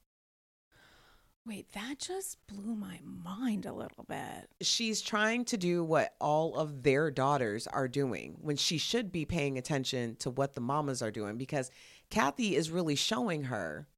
Wait, 1.44 1.72
that 1.72 1.98
just 1.98 2.36
blew 2.46 2.74
my 2.74 3.00
mind 3.02 3.64
a 3.64 3.72
little 3.72 4.04
bit. 4.06 4.50
She's 4.60 5.00
trying 5.00 5.46
to 5.46 5.56
do 5.56 5.82
what 5.82 6.14
all 6.20 6.54
of 6.54 6.82
their 6.82 7.10
daughters 7.10 7.66
are 7.66 7.88
doing 7.88 8.36
when 8.42 8.56
she 8.56 8.76
should 8.76 9.10
be 9.10 9.24
paying 9.24 9.56
attention 9.56 10.16
to 10.16 10.30
what 10.30 10.54
the 10.54 10.60
mamas 10.60 11.00
are 11.00 11.10
doing 11.10 11.38
because 11.38 11.70
Kathy 12.10 12.54
is 12.54 12.70
really 12.70 12.96
showing 12.96 13.44
her. 13.44 13.88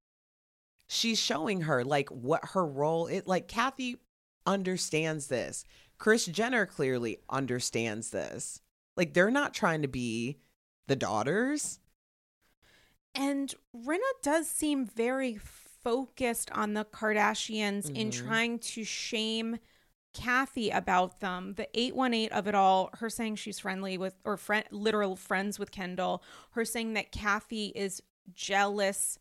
She's 0.93 1.21
showing 1.21 1.61
her 1.63 1.85
like 1.85 2.09
what 2.09 2.45
her 2.47 2.67
role 2.67 3.07
is. 3.07 3.25
Like 3.25 3.47
Kathy 3.47 3.99
understands 4.45 5.29
this. 5.29 5.65
Kris 5.99 6.27
Jenner 6.27 6.67
clearly 6.67 7.19
understands 7.31 8.11
this. 8.11 8.61
Like 8.97 9.15
they're 9.15 9.31
not 9.31 9.55
trying 9.55 9.83
to 9.83 9.89
be 9.89 10.39
the 10.89 10.97
daughters. 10.97 11.79
And 13.15 13.55
Rinna 13.73 14.01
does 14.21 14.49
seem 14.49 14.85
very 14.85 15.37
focused 15.37 16.51
on 16.51 16.75
the 16.75 16.85
Kardashians 16.85 17.89
in 17.95 18.11
Mhm. 18.11 18.27
trying 18.27 18.59
to 18.59 18.83
shame 18.83 19.59
Kathy 20.13 20.71
about 20.71 21.21
them. 21.21 21.55
The 21.55 21.69
818 21.79 22.33
of 22.33 22.49
it 22.49 22.57
all, 22.57 22.91
her 22.95 23.09
saying 23.09 23.37
she's 23.37 23.61
friendly 23.61 23.97
with, 23.97 24.17
or 24.25 24.37
friend, 24.37 24.65
literal 24.73 25.15
friends 25.15 25.57
with 25.57 25.71
Kendall, 25.71 26.21
her 26.51 26.65
saying 26.65 26.95
that 26.95 27.13
Kathy 27.13 27.69
is 27.77 28.03
jealous 28.35 29.21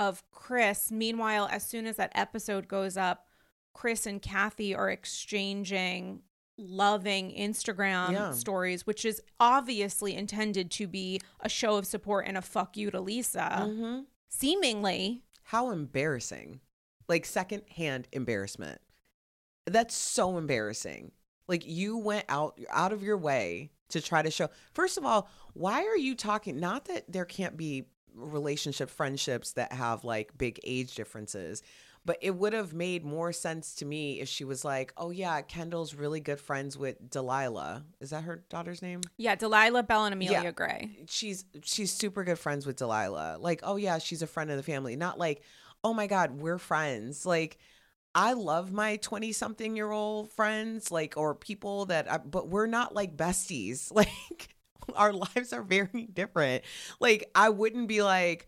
of 0.00 0.24
Kris. 0.32 0.90
Meanwhile, 0.90 1.48
as 1.52 1.64
soon 1.64 1.86
as 1.86 1.96
that 1.96 2.10
episode 2.14 2.66
goes 2.66 2.96
up, 2.96 3.26
Kris 3.74 4.06
and 4.06 4.20
Kathy 4.20 4.74
are 4.74 4.90
exchanging 4.90 6.22
loving 6.58 7.30
Instagram 7.36 8.12
Yeah. 8.12 8.32
stories, 8.32 8.86
which 8.86 9.04
is 9.04 9.22
obviously 9.38 10.14
intended 10.14 10.70
to 10.72 10.86
be 10.88 11.20
a 11.40 11.48
show 11.48 11.76
of 11.76 11.86
support 11.86 12.26
and 12.26 12.36
a 12.36 12.42
fuck 12.42 12.76
you 12.76 12.90
to 12.90 13.00
Lisa. 13.00 13.66
Mm-hmm. 13.68 14.00
Seemingly. 14.28 15.22
How 15.44 15.70
embarrassing. 15.70 16.60
Like 17.08 17.24
secondhand 17.26 18.08
embarrassment. 18.12 18.80
That's 19.66 19.94
so 19.94 20.38
embarrassing. 20.38 21.12
Like 21.48 21.66
you 21.66 21.96
went 21.98 22.24
out 22.28 22.58
out 22.70 22.92
of 22.92 23.02
your 23.02 23.16
way 23.18 23.70
to 23.88 24.00
try 24.00 24.22
to 24.22 24.30
show. 24.30 24.48
First 24.72 24.96
of 24.98 25.04
all, 25.04 25.28
why 25.52 25.84
are 25.84 25.96
you 25.96 26.14
talking 26.14 26.58
not 26.60 26.84
that 26.86 27.10
there 27.10 27.24
can't 27.24 27.56
be 27.56 27.86
relationship 28.14 28.90
friendships 28.90 29.52
that 29.52 29.72
have 29.72 30.04
like 30.04 30.36
big 30.36 30.58
age 30.64 30.94
differences, 30.94 31.62
but 32.04 32.16
it 32.22 32.30
would 32.34 32.52
have 32.52 32.72
made 32.72 33.04
more 33.04 33.32
sense 33.32 33.74
to 33.76 33.84
me 33.84 34.20
if 34.20 34.28
she 34.28 34.44
was 34.44 34.64
like, 34.64 34.92
"Oh 34.96 35.10
yeah, 35.10 35.42
Kendall's 35.42 35.94
really 35.94 36.20
good 36.20 36.40
friends 36.40 36.76
with 36.78 37.10
Delilah. 37.10 37.84
Is 38.00 38.10
that 38.10 38.24
her 38.24 38.44
daughter's 38.48 38.80
name?" 38.82 39.00
Yeah, 39.16 39.34
Delilah 39.34 39.82
Belle 39.82 40.06
and 40.06 40.14
Amelia 40.14 40.42
Yeah. 40.42 40.50
Gray. 40.50 40.90
she's 41.08 41.44
she's 41.62 41.92
super 41.92 42.24
good 42.24 42.38
friends 42.38 42.66
with 42.66 42.76
Delilah. 42.76 43.36
Like, 43.40 43.60
oh 43.62 43.76
yeah, 43.76 43.98
she's 43.98 44.22
a 44.22 44.26
friend 44.26 44.50
of 44.50 44.56
the 44.56 44.62
family. 44.62 44.96
Not 44.96 45.18
like, 45.18 45.42
oh 45.84 45.92
my 45.94 46.06
god, 46.06 46.40
we're 46.40 46.58
friends. 46.58 47.26
Like, 47.26 47.58
I 48.14 48.32
love 48.32 48.72
my 48.72 48.96
20 48.96 49.32
something 49.32 49.76
year 49.76 49.90
old 49.90 50.32
friends, 50.32 50.90
like, 50.90 51.16
or 51.16 51.34
people 51.34 51.86
that, 51.86 52.10
I, 52.10 52.18
but 52.18 52.48
we're 52.48 52.66
not 52.66 52.94
like 52.94 53.16
besties. 53.16 53.92
Like, 53.94 54.54
our 54.94 55.12
lives 55.12 55.52
are 55.52 55.62
very 55.62 56.08
different. 56.12 56.64
Like, 57.00 57.30
I 57.34 57.48
wouldn't 57.48 57.88
be 57.88 58.02
like, 58.02 58.46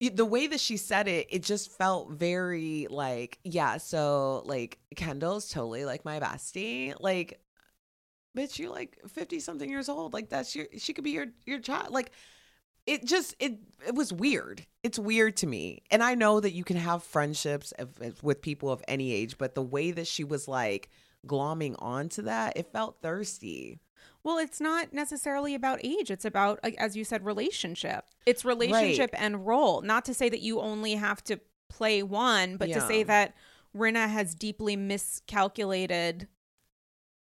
the 0.00 0.24
way 0.24 0.46
that 0.46 0.60
she 0.60 0.76
said 0.76 1.08
it, 1.08 1.28
it 1.30 1.42
just 1.42 1.72
felt 1.72 2.10
very 2.10 2.86
like, 2.90 3.38
yeah, 3.44 3.78
so 3.78 4.42
like 4.44 4.78
Kendall's 4.96 5.48
totally 5.48 5.84
like 5.84 6.04
my 6.04 6.20
bestie. 6.20 6.94
Like, 7.00 7.40
bitch, 8.36 8.58
you're 8.58 8.70
like 8.70 8.98
50 9.08 9.40
something 9.40 9.70
years 9.70 9.88
old. 9.88 10.12
Like, 10.12 10.28
that's 10.28 10.54
your, 10.54 10.66
she 10.78 10.92
could 10.92 11.04
be 11.04 11.12
your, 11.12 11.26
your 11.46 11.60
child. 11.60 11.90
Like, 11.92 12.10
it 12.86 13.04
just 13.04 13.34
it 13.38 13.58
it 13.86 13.94
was 13.94 14.12
weird. 14.12 14.66
It's 14.82 14.98
weird 14.98 15.36
to 15.38 15.46
me. 15.46 15.82
And 15.90 16.02
I 16.02 16.14
know 16.14 16.40
that 16.40 16.52
you 16.52 16.64
can 16.64 16.76
have 16.76 17.02
friendships 17.02 17.72
with 18.22 18.42
people 18.42 18.70
of 18.70 18.82
any 18.86 19.12
age, 19.12 19.38
but 19.38 19.54
the 19.54 19.62
way 19.62 19.90
that 19.92 20.06
she 20.06 20.24
was 20.24 20.48
like 20.48 20.90
glomming 21.26 21.76
onto 21.78 22.22
that, 22.22 22.56
it 22.56 22.72
felt 22.72 23.00
thirsty. 23.00 23.80
Well, 24.24 24.38
it's 24.38 24.60
not 24.60 24.94
necessarily 24.94 25.54
about 25.54 25.84
age. 25.84 26.10
It's 26.10 26.24
about, 26.24 26.58
as 26.78 26.96
you 26.96 27.04
said, 27.04 27.24
relationship. 27.24 28.06
It's 28.24 28.44
relationship 28.44 29.10
and 29.12 29.46
role. 29.46 29.82
Not 29.82 30.06
to 30.06 30.14
say 30.14 30.30
that 30.30 30.40
you 30.40 30.60
only 30.60 30.94
have 30.94 31.22
to 31.24 31.38
play 31.68 32.02
one, 32.02 32.56
but 32.56 32.72
to 32.72 32.80
say 32.80 33.02
that 33.02 33.34
Rinna 33.76 34.08
has 34.08 34.34
deeply 34.34 34.76
miscalculated 34.76 36.28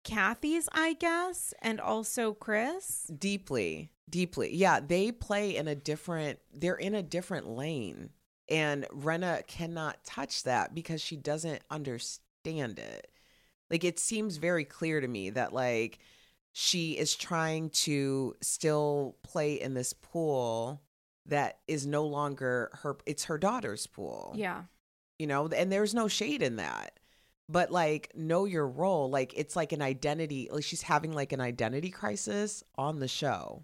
Kathy's, 0.04 0.70
I 0.74 0.94
guess, 0.94 1.54
and 1.62 1.80
also 1.80 2.34
Kris. 2.34 3.10
Deeply, 3.18 3.92
deeply. 4.10 4.56
Yeah, 4.56 4.80
they 4.80 5.12
play 5.12 5.56
in 5.56 5.68
a 5.68 5.76
different 5.76 6.40
they're 6.54 6.76
in 6.76 6.96
a 6.96 7.04
different 7.04 7.48
lane. 7.48 8.10
And 8.50 8.86
Rinna 8.90 9.48
cannot 9.48 10.04
touch 10.04 10.44
that 10.44 10.76
because 10.76 11.02
she 11.02 11.16
doesn't 11.16 11.62
understand 11.70 12.80
it. 12.80 13.10
Like 13.70 13.84
it 13.84 13.98
seems 13.98 14.38
very 14.38 14.66
clear 14.66 15.00
to 15.00 15.08
me 15.08 15.30
that 15.32 15.54
like 15.54 16.00
she 16.54 16.98
is 16.98 17.16
trying 17.16 17.70
to 17.70 18.36
still 18.42 19.16
play 19.24 19.60
in 19.60 19.74
this 19.74 19.94
pool 19.94 20.82
that 21.28 21.60
is 21.68 21.86
no 21.86 22.06
longer 22.06 22.72
her 22.82 22.98
it's 23.06 23.26
her 23.26 23.38
daughter's 23.38 23.88
pool. 23.88 24.34
Yeah. 24.36 24.64
you 25.20 25.28
know 25.28 25.48
and 25.48 25.72
there's 25.72 25.94
no 25.94 26.08
shade 26.08 26.42
in 26.42 26.58
that. 26.58 27.00
But 27.48 27.72
like 27.72 28.12
know 28.16 28.46
your 28.46 28.68
role. 28.68 29.10
Like 29.10 29.34
it's 29.36 29.56
like 29.56 29.72
an 29.72 29.82
identity 29.82 30.50
like 30.52 30.64
she's 30.64 30.82
having 30.82 31.12
like 31.14 31.34
an 31.34 31.42
identity 31.42 31.90
crisis 31.90 32.64
on 32.78 33.00
the 33.00 33.08
show 33.08 33.64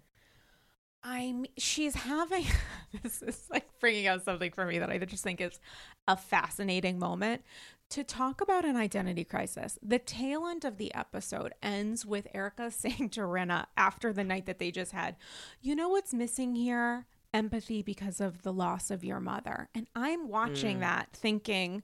I'm 1.02 1.46
she's 1.56 1.94
having 1.94 2.44
this 3.02 3.22
is 3.22 3.46
like 3.50 3.68
bringing 3.80 4.06
out 4.06 4.24
something 4.24 4.50
for 4.50 4.66
me 4.66 4.78
that 4.78 4.90
I 4.90 4.98
just 4.98 5.22
think 5.22 5.40
is 5.40 5.60
a 6.06 6.16
fascinating 6.16 6.98
moment 6.98 7.42
to 7.90 8.04
talk 8.04 8.40
about 8.40 8.64
an 8.64 8.76
identity 8.76 9.24
crisis. 9.24 9.78
The 9.82 9.98
tail 9.98 10.46
end 10.46 10.64
of 10.64 10.76
the 10.76 10.94
episode 10.94 11.54
ends 11.62 12.04
with 12.04 12.26
Erika 12.34 12.70
saying 12.70 13.10
to 13.10 13.20
Rinna 13.20 13.66
after 13.76 14.12
the 14.12 14.24
night 14.24 14.46
that 14.46 14.58
they 14.58 14.70
just 14.70 14.92
had, 14.92 15.16
"You 15.60 15.74
know 15.74 15.88
what's 15.88 16.12
missing 16.12 16.54
here? 16.54 17.06
Empathy 17.32 17.82
because 17.82 18.20
of 18.20 18.42
the 18.42 18.52
loss 18.52 18.90
of 18.90 19.04
your 19.04 19.20
mother." 19.20 19.68
And 19.74 19.86
I'm 19.94 20.28
watching 20.28 20.78
mm. 20.78 20.80
that 20.80 21.10
thinking, 21.12 21.82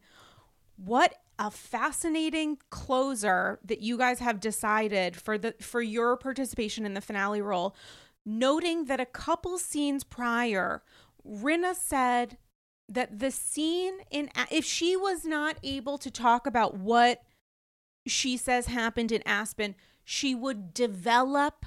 what 0.76 1.14
a 1.38 1.50
fascinating 1.50 2.58
closer 2.70 3.58
that 3.64 3.80
you 3.80 3.98
guys 3.98 4.20
have 4.20 4.40
decided 4.40 5.16
for 5.16 5.36
the 5.36 5.54
for 5.60 5.82
your 5.82 6.16
participation 6.16 6.86
in 6.86 6.94
the 6.94 7.00
finale 7.00 7.42
role 7.42 7.74
noting 8.24 8.86
that 8.86 9.00
a 9.00 9.06
couple 9.06 9.58
scenes 9.58 10.04
prior 10.04 10.82
Rinna 11.26 11.74
said 11.74 12.38
that 12.88 13.18
the 13.18 13.30
scene 13.30 13.98
in 14.10 14.30
if 14.50 14.64
she 14.64 14.96
was 14.96 15.24
not 15.24 15.56
able 15.62 15.98
to 15.98 16.10
talk 16.10 16.46
about 16.46 16.76
what 16.76 17.22
she 18.06 18.36
says 18.36 18.66
happened 18.66 19.10
in 19.10 19.22
Aspen 19.26 19.74
she 20.04 20.34
would 20.34 20.74
develop 20.74 21.64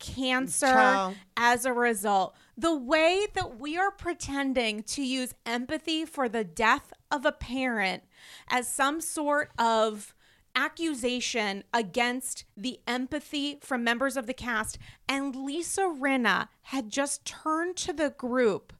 cancer 0.00 0.66
Ciao. 0.66 1.14
as 1.36 1.64
a 1.64 1.72
result. 1.72 2.34
The 2.56 2.74
way 2.74 3.26
that 3.34 3.60
we 3.60 3.76
are 3.76 3.90
pretending 3.92 4.82
to 4.84 5.02
use 5.02 5.34
empathy 5.46 6.04
for 6.04 6.28
the 6.28 6.42
death 6.42 6.92
of 7.10 7.24
a 7.24 7.32
parent 7.32 8.02
as 8.48 8.66
some 8.66 9.00
sort 9.00 9.50
of 9.58 10.14
accusation 10.54 11.64
against 11.72 12.44
the 12.56 12.80
empathy 12.86 13.58
from 13.60 13.84
members 13.84 14.16
of 14.16 14.26
the 14.26 14.34
cast, 14.34 14.78
and 15.08 15.34
Lisa 15.34 15.82
Rinna 15.82 16.48
had 16.62 16.90
just 16.90 17.24
turned 17.24 17.76
to 17.78 17.92
the 17.92 18.10
group, 18.10 18.72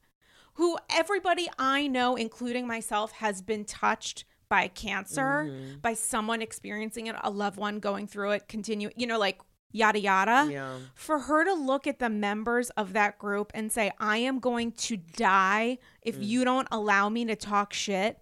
who 0.53 0.77
everybody 0.89 1.47
I 1.57 1.87
know, 1.87 2.15
including 2.15 2.67
myself, 2.67 3.13
has 3.13 3.41
been 3.41 3.65
touched 3.65 4.25
by 4.49 4.67
cancer, 4.67 5.47
mm-hmm. 5.49 5.79
by 5.81 5.93
someone 5.93 6.41
experiencing 6.41 7.07
it, 7.07 7.15
a 7.23 7.29
loved 7.29 7.57
one 7.57 7.79
going 7.79 8.05
through 8.05 8.31
it, 8.31 8.47
continue, 8.47 8.89
you 8.97 9.07
know, 9.07 9.17
like 9.17 9.39
yada 9.71 9.99
yada. 9.99 10.49
Yeah. 10.51 10.77
for 10.93 11.19
her 11.19 11.45
to 11.45 11.53
look 11.53 11.87
at 11.87 11.99
the 11.99 12.09
members 12.09 12.69
of 12.71 12.93
that 12.93 13.17
group 13.17 13.51
and 13.53 13.71
say, 13.71 13.91
I 13.99 14.17
am 14.17 14.39
going 14.39 14.73
to 14.73 14.97
die 14.97 15.77
if 16.01 16.17
mm. 16.17 16.25
you 16.27 16.43
don't 16.43 16.67
allow 16.71 17.09
me 17.09 17.25
to 17.25 17.35
talk 17.35 17.73
shit 17.73 18.19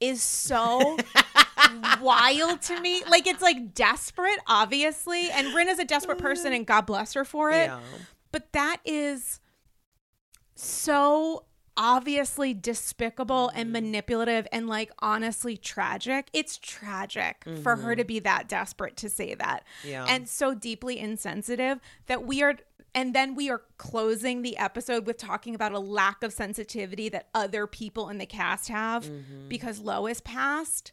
is 0.00 0.22
so 0.22 0.96
wild 2.00 2.62
to 2.62 2.80
me. 2.80 3.02
Like, 3.08 3.26
it's 3.26 3.42
like 3.42 3.74
desperate, 3.74 4.38
obviously. 4.46 5.30
And 5.30 5.54
Rin 5.54 5.68
is 5.68 5.78
a 5.78 5.84
desperate 5.84 6.18
person 6.18 6.52
and 6.52 6.66
God 6.66 6.86
bless 6.86 7.14
her 7.14 7.24
for 7.24 7.50
it. 7.50 7.66
Yeah. 7.66 7.80
But 8.32 8.52
that 8.52 8.78
is 8.84 9.40
so 10.54 11.44
obviously 11.76 12.52
despicable 12.52 13.50
and 13.54 13.66
mm-hmm. 13.66 13.84
manipulative 13.84 14.46
and 14.52 14.68
like 14.68 14.90
honestly 14.98 15.56
tragic. 15.56 16.28
It's 16.32 16.58
tragic 16.58 17.44
for 17.62 17.76
her 17.76 17.96
to 17.96 18.02
mm-hmm. 18.02 18.06
be 18.06 18.18
that 18.20 18.48
desperate 18.48 18.96
to 18.98 19.08
say 19.08 19.34
that. 19.34 19.64
Yeah. 19.82 20.04
And 20.06 20.28
so 20.28 20.54
deeply 20.54 20.98
insensitive 20.98 21.80
that 22.06 22.26
we 22.26 22.42
are 22.42 22.56
and 22.94 23.14
then 23.14 23.34
we 23.34 23.48
are 23.48 23.62
closing 23.78 24.42
the 24.42 24.56
episode 24.58 25.06
with 25.06 25.16
talking 25.16 25.54
about 25.54 25.72
a 25.72 25.78
lack 25.78 26.22
of 26.22 26.32
sensitivity 26.32 27.08
that 27.08 27.28
other 27.34 27.66
people 27.66 28.08
in 28.08 28.18
the 28.18 28.26
cast 28.26 28.68
have 28.68 29.04
mm-hmm. 29.04 29.48
because 29.48 29.78
Lois 29.78 30.20
passed. 30.20 30.92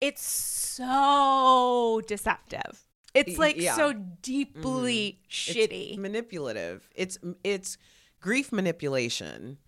It's 0.00 0.22
so 0.22 2.00
deceptive. 2.06 2.84
It's 3.14 3.38
like 3.38 3.56
yeah. 3.56 3.74
so 3.74 3.92
deeply 4.22 5.20
shitty. 5.30 5.90
It's 5.90 5.98
manipulative. 5.98 6.88
It's 6.94 7.18
it's 7.42 7.78
grief 8.20 8.52
manipulation. 8.52 9.58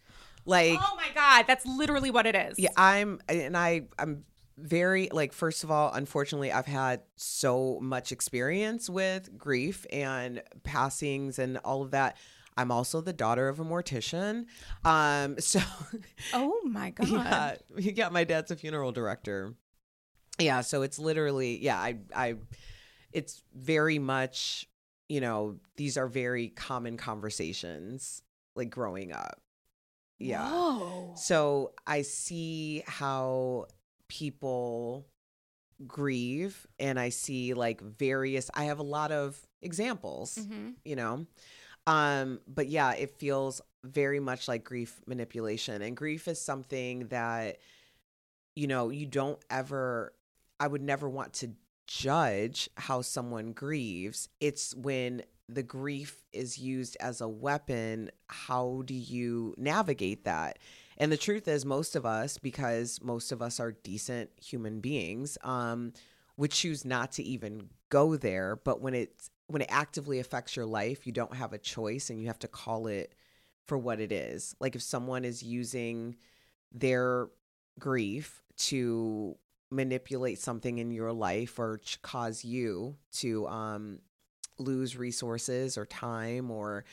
Like 0.44 0.78
oh 0.80 0.96
my 0.96 1.08
god, 1.14 1.46
that's 1.46 1.66
literally 1.66 2.10
what 2.10 2.26
it 2.26 2.34
is. 2.34 2.58
yeah, 2.58 2.70
I'm 2.76 3.20
and 3.28 3.56
I 3.56 3.82
I'm 3.98 4.24
very 4.56 5.08
like 5.12 5.32
first 5.32 5.64
of 5.64 5.70
all, 5.70 5.92
unfortunately, 5.92 6.52
I've 6.52 6.66
had 6.66 7.02
so 7.16 7.78
much 7.80 8.12
experience 8.12 8.88
with 8.88 9.36
grief 9.36 9.86
and 9.90 10.42
passings 10.62 11.38
and 11.38 11.58
all 11.58 11.82
of 11.82 11.90
that. 11.90 12.16
I'm 12.56 12.70
also 12.70 13.00
the 13.00 13.12
daughter 13.12 13.48
of 13.48 13.58
a 13.58 13.64
mortician. 13.64 14.46
Um 14.84 15.36
so 15.40 15.60
Oh 16.32 16.60
my 16.64 16.90
god. 16.94 17.58
yeah, 17.76 17.92
yeah, 17.94 18.08
my 18.10 18.24
dad's 18.24 18.50
a 18.50 18.56
funeral 18.56 18.92
director. 18.92 19.54
Yeah, 20.41 20.62
so 20.62 20.82
it's 20.82 20.99
literally 20.99 21.59
yeah, 21.62 21.78
I 21.78 21.99
I 22.14 22.34
it's 23.12 23.43
very 23.55 23.99
much, 23.99 24.68
you 25.09 25.20
know, 25.20 25.57
these 25.76 25.97
are 25.97 26.09
very 26.09 26.49
common 26.49 26.97
conversations 26.97 28.22
like 28.57 28.70
growing 28.70 29.12
up. 29.12 29.41
Yeah. 30.18 30.49
Whoa. 30.49 31.14
So 31.16 31.72
I 31.86 32.03
see 32.03 32.82
how 32.86 33.66
people 34.09 35.07
grieve 35.86 36.66
and 36.78 36.99
I 37.01 37.09
see 37.09 37.55
like 37.55 37.80
various 37.80 38.51
I 38.55 38.64
have 38.64 38.78
a 38.78 38.84
lot 38.84 39.12
of 39.12 39.38
examples, 39.62 40.36
Mhm. 40.36 40.74
you 40.84 40.97
know. 40.97 41.26
Um 41.86 42.41
but 42.47 42.68
yeah, 42.68 42.93
it 42.95 43.18
feels 43.18 43.61
very 43.84 44.20
much 44.20 44.47
like 44.49 44.62
grief 44.64 45.01
manipulation 45.07 45.80
and 45.82 45.97
grief 45.97 46.28
is 46.28 46.41
something 46.41 47.09
that 47.09 47.59
you 48.57 48.66
know, 48.66 48.91
you 48.91 49.07
don't 49.07 49.38
ever 49.49 50.12
I 50.61 50.68
would 50.68 50.82
never 50.82 51.08
want 51.08 51.32
to 51.34 51.52
judge 51.86 52.68
how 52.76 53.00
someone 53.02 53.52
grieves. 53.52 54.28
It's 54.40 54.74
when 54.76 55.22
the 55.48 55.62
grief 55.64 56.22
is 56.32 56.58
used 56.58 56.96
as 57.00 57.20
a 57.20 57.28
weapon, 57.28 58.11
how 58.28 58.82
do 58.84 58.94
you 58.94 59.54
navigate 59.58 60.24
that? 60.24 60.58
And 60.98 61.11
the 61.11 61.16
truth 61.16 61.48
is 61.48 61.64
most 61.64 61.96
of 61.96 62.06
us 62.06 62.38
because 62.38 63.00
most 63.02 63.32
of 63.32 63.42
us 63.42 63.58
are 63.58 63.72
decent 63.72 64.30
human 64.40 64.80
beings 64.80 65.38
um 65.42 65.92
would 66.36 66.50
choose 66.50 66.84
not 66.84 67.12
to 67.12 67.22
even 67.22 67.68
go 67.90 68.16
there, 68.16 68.56
but 68.56 68.80
when 68.80 68.94
it's 68.94 69.30
when 69.48 69.62
it 69.62 69.68
actively 69.70 70.20
affects 70.20 70.54
your 70.56 70.64
life, 70.66 71.06
you 71.06 71.12
don't 71.12 71.34
have 71.34 71.52
a 71.52 71.58
choice 71.58 72.08
and 72.08 72.20
you 72.20 72.28
have 72.28 72.38
to 72.38 72.48
call 72.48 72.86
it 72.86 73.14
for 73.66 73.76
what 73.76 74.00
it 74.00 74.12
is. 74.12 74.54
Like 74.61 74.74
if 74.76 74.82
someone 74.82 75.24
is 75.24 75.42
using 75.42 76.16
their 76.72 77.28
grief 77.78 78.42
to 78.56 79.36
manipulate 79.70 80.38
something 80.38 80.78
in 80.78 80.90
your 80.90 81.12
life 81.12 81.58
or 81.58 81.78
ch- 81.78 82.00
cause 82.02 82.44
you 82.44 82.96
to 83.12 83.46
um 83.48 84.00
lose 84.58 84.96
resources 84.96 85.78
or 85.78 85.86
time 85.86 86.50
or 86.50 86.84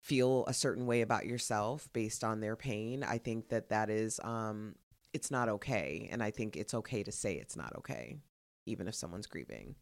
feel 0.00 0.44
a 0.46 0.52
certain 0.54 0.86
way 0.86 1.00
about 1.00 1.26
yourself 1.26 1.88
based 1.92 2.22
on 2.22 2.40
their 2.40 2.54
pain 2.56 3.02
i 3.02 3.18
think 3.18 3.48
that 3.48 3.68
that 3.70 3.90
is 3.90 4.20
um 4.22 4.74
it's 5.12 5.30
not 5.30 5.48
okay 5.48 6.08
and 6.12 6.22
i 6.22 6.30
think 6.30 6.56
it's 6.56 6.74
okay 6.74 7.02
to 7.02 7.10
say 7.10 7.34
it's 7.34 7.56
not 7.56 7.74
okay 7.76 8.18
even 8.66 8.86
if 8.86 8.94
someone's 8.94 9.26
grieving 9.26 9.74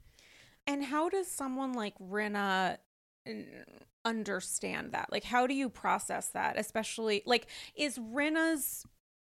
And 0.66 0.82
how 0.84 1.08
does 1.10 1.28
someone 1.28 1.74
like 1.74 1.94
Rinna 1.98 2.78
n- 3.26 3.64
understand 4.04 4.92
that? 4.92 5.12
Like, 5.12 5.24
how 5.24 5.46
do 5.46 5.54
you 5.54 5.68
process 5.68 6.28
that? 6.28 6.58
Especially, 6.58 7.22
like, 7.26 7.46
is 7.74 7.98
Rinna's 7.98 8.86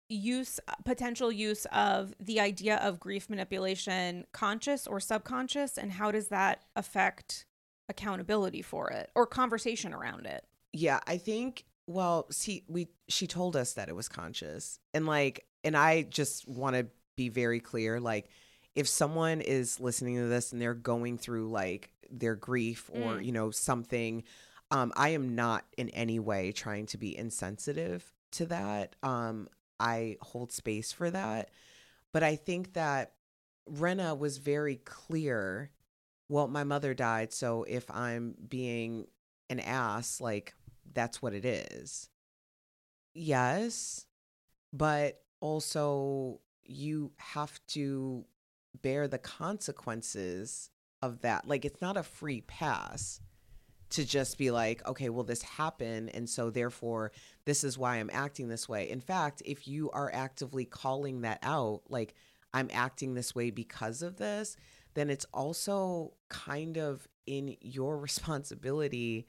use, 0.08 0.60
potential 0.84 1.32
use 1.32 1.66
of 1.72 2.14
the 2.20 2.40
idea 2.40 2.76
of 2.76 3.00
grief 3.00 3.28
manipulation 3.30 4.26
conscious 4.32 4.86
or 4.86 5.00
subconscious? 5.00 5.78
And 5.78 5.92
how 5.92 6.10
does 6.10 6.28
that 6.28 6.62
affect 6.76 7.46
accountability 7.88 8.62
for 8.62 8.90
it 8.90 9.10
or 9.14 9.26
conversation 9.26 9.92
around 9.92 10.26
it? 10.26 10.44
Yeah, 10.72 11.00
I 11.06 11.18
think 11.18 11.64
well, 11.86 12.26
see 12.30 12.64
we 12.66 12.88
she 13.08 13.26
told 13.26 13.56
us 13.56 13.74
that 13.74 13.88
it 13.88 13.94
was 13.96 14.08
conscious. 14.08 14.78
And 14.94 15.06
like 15.06 15.44
and 15.62 15.76
I 15.76 16.02
just 16.02 16.48
want 16.48 16.76
to 16.76 16.86
be 17.16 17.28
very 17.28 17.60
clear 17.60 18.00
like 18.00 18.28
if 18.74 18.88
someone 18.88 19.40
is 19.40 19.78
listening 19.78 20.16
to 20.16 20.26
this 20.26 20.52
and 20.52 20.60
they're 20.60 20.74
going 20.74 21.16
through 21.18 21.50
like 21.50 21.90
their 22.10 22.34
grief 22.34 22.90
or 22.92 23.14
Mm. 23.16 23.24
you 23.24 23.32
know 23.32 23.50
something 23.50 24.24
um 24.70 24.92
I 24.96 25.10
am 25.10 25.34
not 25.34 25.64
in 25.76 25.90
any 25.90 26.18
way 26.18 26.52
trying 26.52 26.86
to 26.86 26.98
be 26.98 27.16
insensitive 27.16 28.12
to 28.32 28.46
that. 28.46 28.96
Um 29.02 29.48
I 29.78 30.16
hold 30.20 30.52
space 30.52 30.92
for 30.92 31.10
that. 31.10 31.50
But 32.12 32.22
I 32.22 32.36
think 32.36 32.74
that 32.74 33.12
Rinna 33.70 34.16
was 34.18 34.38
very 34.38 34.76
clear. 34.76 35.70
Well, 36.28 36.48
my 36.48 36.64
mother 36.64 36.94
died, 36.94 37.32
so 37.32 37.64
if 37.64 37.90
I'm 37.90 38.34
being 38.48 39.06
an 39.50 39.60
ass, 39.60 40.20
like 40.20 40.54
that's 40.92 41.20
what 41.20 41.34
it 41.34 41.44
is. 41.44 42.08
Yes, 43.14 44.06
but 44.72 45.20
also 45.40 46.40
you 46.64 47.12
have 47.18 47.60
to 47.68 48.24
bear 48.82 49.06
the 49.06 49.18
consequences 49.18 50.70
of 51.02 51.20
that. 51.20 51.46
Like 51.46 51.64
it's 51.64 51.80
not 51.80 51.96
a 51.96 52.02
free 52.02 52.40
pass 52.40 53.20
to 53.94 54.04
just 54.04 54.38
be 54.38 54.50
like, 54.50 54.86
okay, 54.88 55.08
well, 55.08 55.22
this 55.22 55.42
happened. 55.42 56.10
And 56.14 56.28
so 56.28 56.50
therefore, 56.50 57.12
this 57.44 57.62
is 57.62 57.78
why 57.78 57.96
I'm 57.96 58.10
acting 58.12 58.48
this 58.48 58.68
way. 58.68 58.90
In 58.90 59.00
fact, 59.00 59.40
if 59.44 59.68
you 59.68 59.90
are 59.90 60.10
actively 60.12 60.64
calling 60.64 61.20
that 61.20 61.38
out, 61.42 61.82
like, 61.88 62.14
I'm 62.52 62.70
acting 62.72 63.14
this 63.14 63.34
way 63.36 63.50
because 63.50 64.02
of 64.02 64.16
this, 64.16 64.56
then 64.94 65.10
it's 65.10 65.26
also 65.32 66.14
kind 66.28 66.76
of 66.76 67.06
in 67.26 67.56
your 67.60 67.96
responsibility 68.08 69.28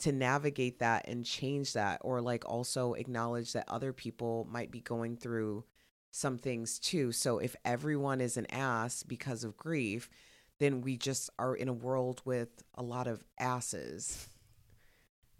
to 0.00 0.12
navigate 0.12 0.80
that 0.80 1.08
and 1.08 1.24
change 1.24 1.72
that, 1.72 2.00
or 2.02 2.20
like 2.20 2.44
also 2.46 2.92
acknowledge 2.94 3.52
that 3.54 3.64
other 3.68 3.92
people 3.92 4.46
might 4.50 4.70
be 4.70 4.80
going 4.80 5.16
through 5.16 5.64
some 6.10 6.36
things 6.36 6.78
too. 6.78 7.10
So 7.10 7.38
if 7.38 7.56
everyone 7.64 8.20
is 8.20 8.36
an 8.36 8.46
ass 8.50 9.02
because 9.02 9.44
of 9.44 9.56
grief, 9.56 10.10
then 10.64 10.80
we 10.80 10.96
just 10.96 11.30
are 11.38 11.54
in 11.54 11.68
a 11.68 11.72
world 11.72 12.22
with 12.24 12.48
a 12.74 12.82
lot 12.82 13.06
of 13.06 13.22
asses. 13.38 14.28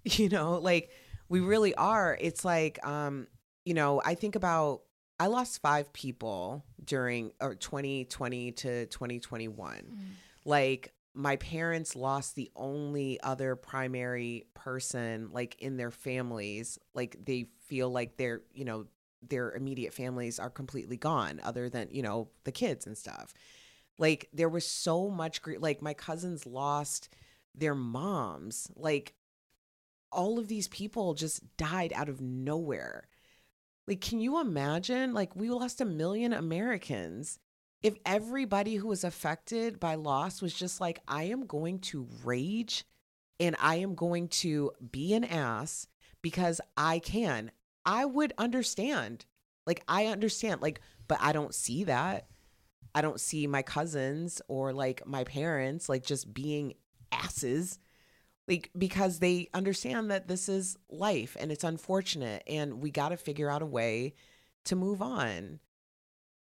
You 0.07 0.29
know, 0.29 0.59
like 0.59 0.91
we 1.31 1.41
really 1.41 1.75
are. 1.77 2.15
It's 2.21 2.45
like, 2.45 2.79
um, 2.87 3.27
you 3.65 3.73
know, 3.73 4.03
I 4.05 4.15
think 4.15 4.37
about 4.37 4.83
I 5.19 5.29
lost 5.29 5.63
five 5.63 5.95
people 5.95 6.63
during 6.85 7.33
or 7.41 7.55
2020 7.55 8.53
to 8.53 8.85
2021. 8.85 9.97
Like 10.45 10.93
my 11.15 11.37
parents 11.37 11.97
lost 11.97 12.35
the 12.35 12.51
only 12.55 13.19
other 13.23 13.57
primary 13.57 14.45
person 14.53 15.31
like 15.33 15.57
in 15.61 15.79
their 15.79 15.91
families. 15.91 16.79
Like 16.93 17.17
they 17.25 17.47
feel 17.67 17.89
like 17.89 18.19
their, 18.19 18.43
you 18.53 18.67
know, 18.67 18.85
their 19.27 19.53
immediate 19.53 19.95
families 19.95 20.39
are 20.39 20.51
completely 20.51 20.99
gone 20.99 21.41
other 21.43 21.71
than, 21.71 21.89
you 21.91 22.03
know, 22.03 22.29
the 22.45 22.53
kids 22.53 22.87
and 22.87 22.99
stuff. 22.99 23.33
Like 23.99 24.29
there 24.33 24.49
was 24.49 24.67
so 24.67 25.09
much 25.09 25.43
grief. 25.43 25.59
Like 25.61 25.83
my 25.83 25.95
cousins 25.95 26.47
lost 26.47 27.09
their 27.55 27.75
moms. 27.75 28.71
Like 28.77 29.15
all 30.15 30.39
of 30.39 30.49
these 30.49 30.69
people 30.69 31.15
just 31.15 31.57
died 31.57 31.93
out 31.95 32.09
of 32.09 32.21
nowhere. 32.21 33.09
Like, 33.87 34.01
can 34.01 34.21
you 34.21 34.41
imagine? 34.41 35.13
Like, 35.13 35.37
we 35.37 35.51
lost 35.51 35.81
a 35.81 35.85
million 35.85 36.33
Americans. 36.33 37.39
If 37.83 37.97
everybody 38.07 38.77
who 38.77 38.89
was 38.89 39.05
affected 39.05 39.79
by 39.79 39.97
loss 39.97 40.41
was 40.41 40.55
just 40.55 40.81
like, 40.81 41.01
I 41.07 41.25
am 41.25 41.47
going 41.47 41.81
to 41.81 42.09
rage 42.25 42.85
and 43.39 43.57
I 43.61 43.77
am 43.77 43.95
going 43.95 44.29
to 44.29 44.73
be 44.91 45.13
an 45.13 45.25
ass 45.25 45.87
because 46.23 46.63
I 46.79 46.99
can, 46.99 47.51
I 47.85 48.07
would 48.07 48.33
understand. 48.39 49.27
Like, 49.67 49.83
I 49.87 50.07
understand, 50.07 50.63
like, 50.63 50.81
but 51.09 51.19
I 51.21 51.33
don't 51.33 51.55
see 51.55 51.85
that. 51.85 52.29
I 52.95 53.01
don't 53.01 53.21
see 53.21 53.47
my 53.47 53.63
cousins 53.63 54.41
or 54.49 54.73
like 54.73 55.07
my 55.07 55.25
parents 55.25 55.89
like 55.89 56.05
just 56.05 56.33
being 56.33 56.75
asses 57.13 57.79
like 58.47 58.71
because 58.77 59.21
they 59.21 59.49
understand 59.55 60.11
that 60.11 60.29
this 60.29 60.49
is 60.49 60.77
life 60.91 61.37
and 61.39 61.51
it's 61.51 61.65
unfortunate 61.65 62.43
and 62.47 62.83
we 62.83 62.91
got 62.91 63.11
to 63.11 63.17
figure 63.17 63.51
out 63.51 63.63
a 63.63 63.67
way 63.67 64.15
to 64.65 64.77
move 64.77 65.01
on 65.01 65.61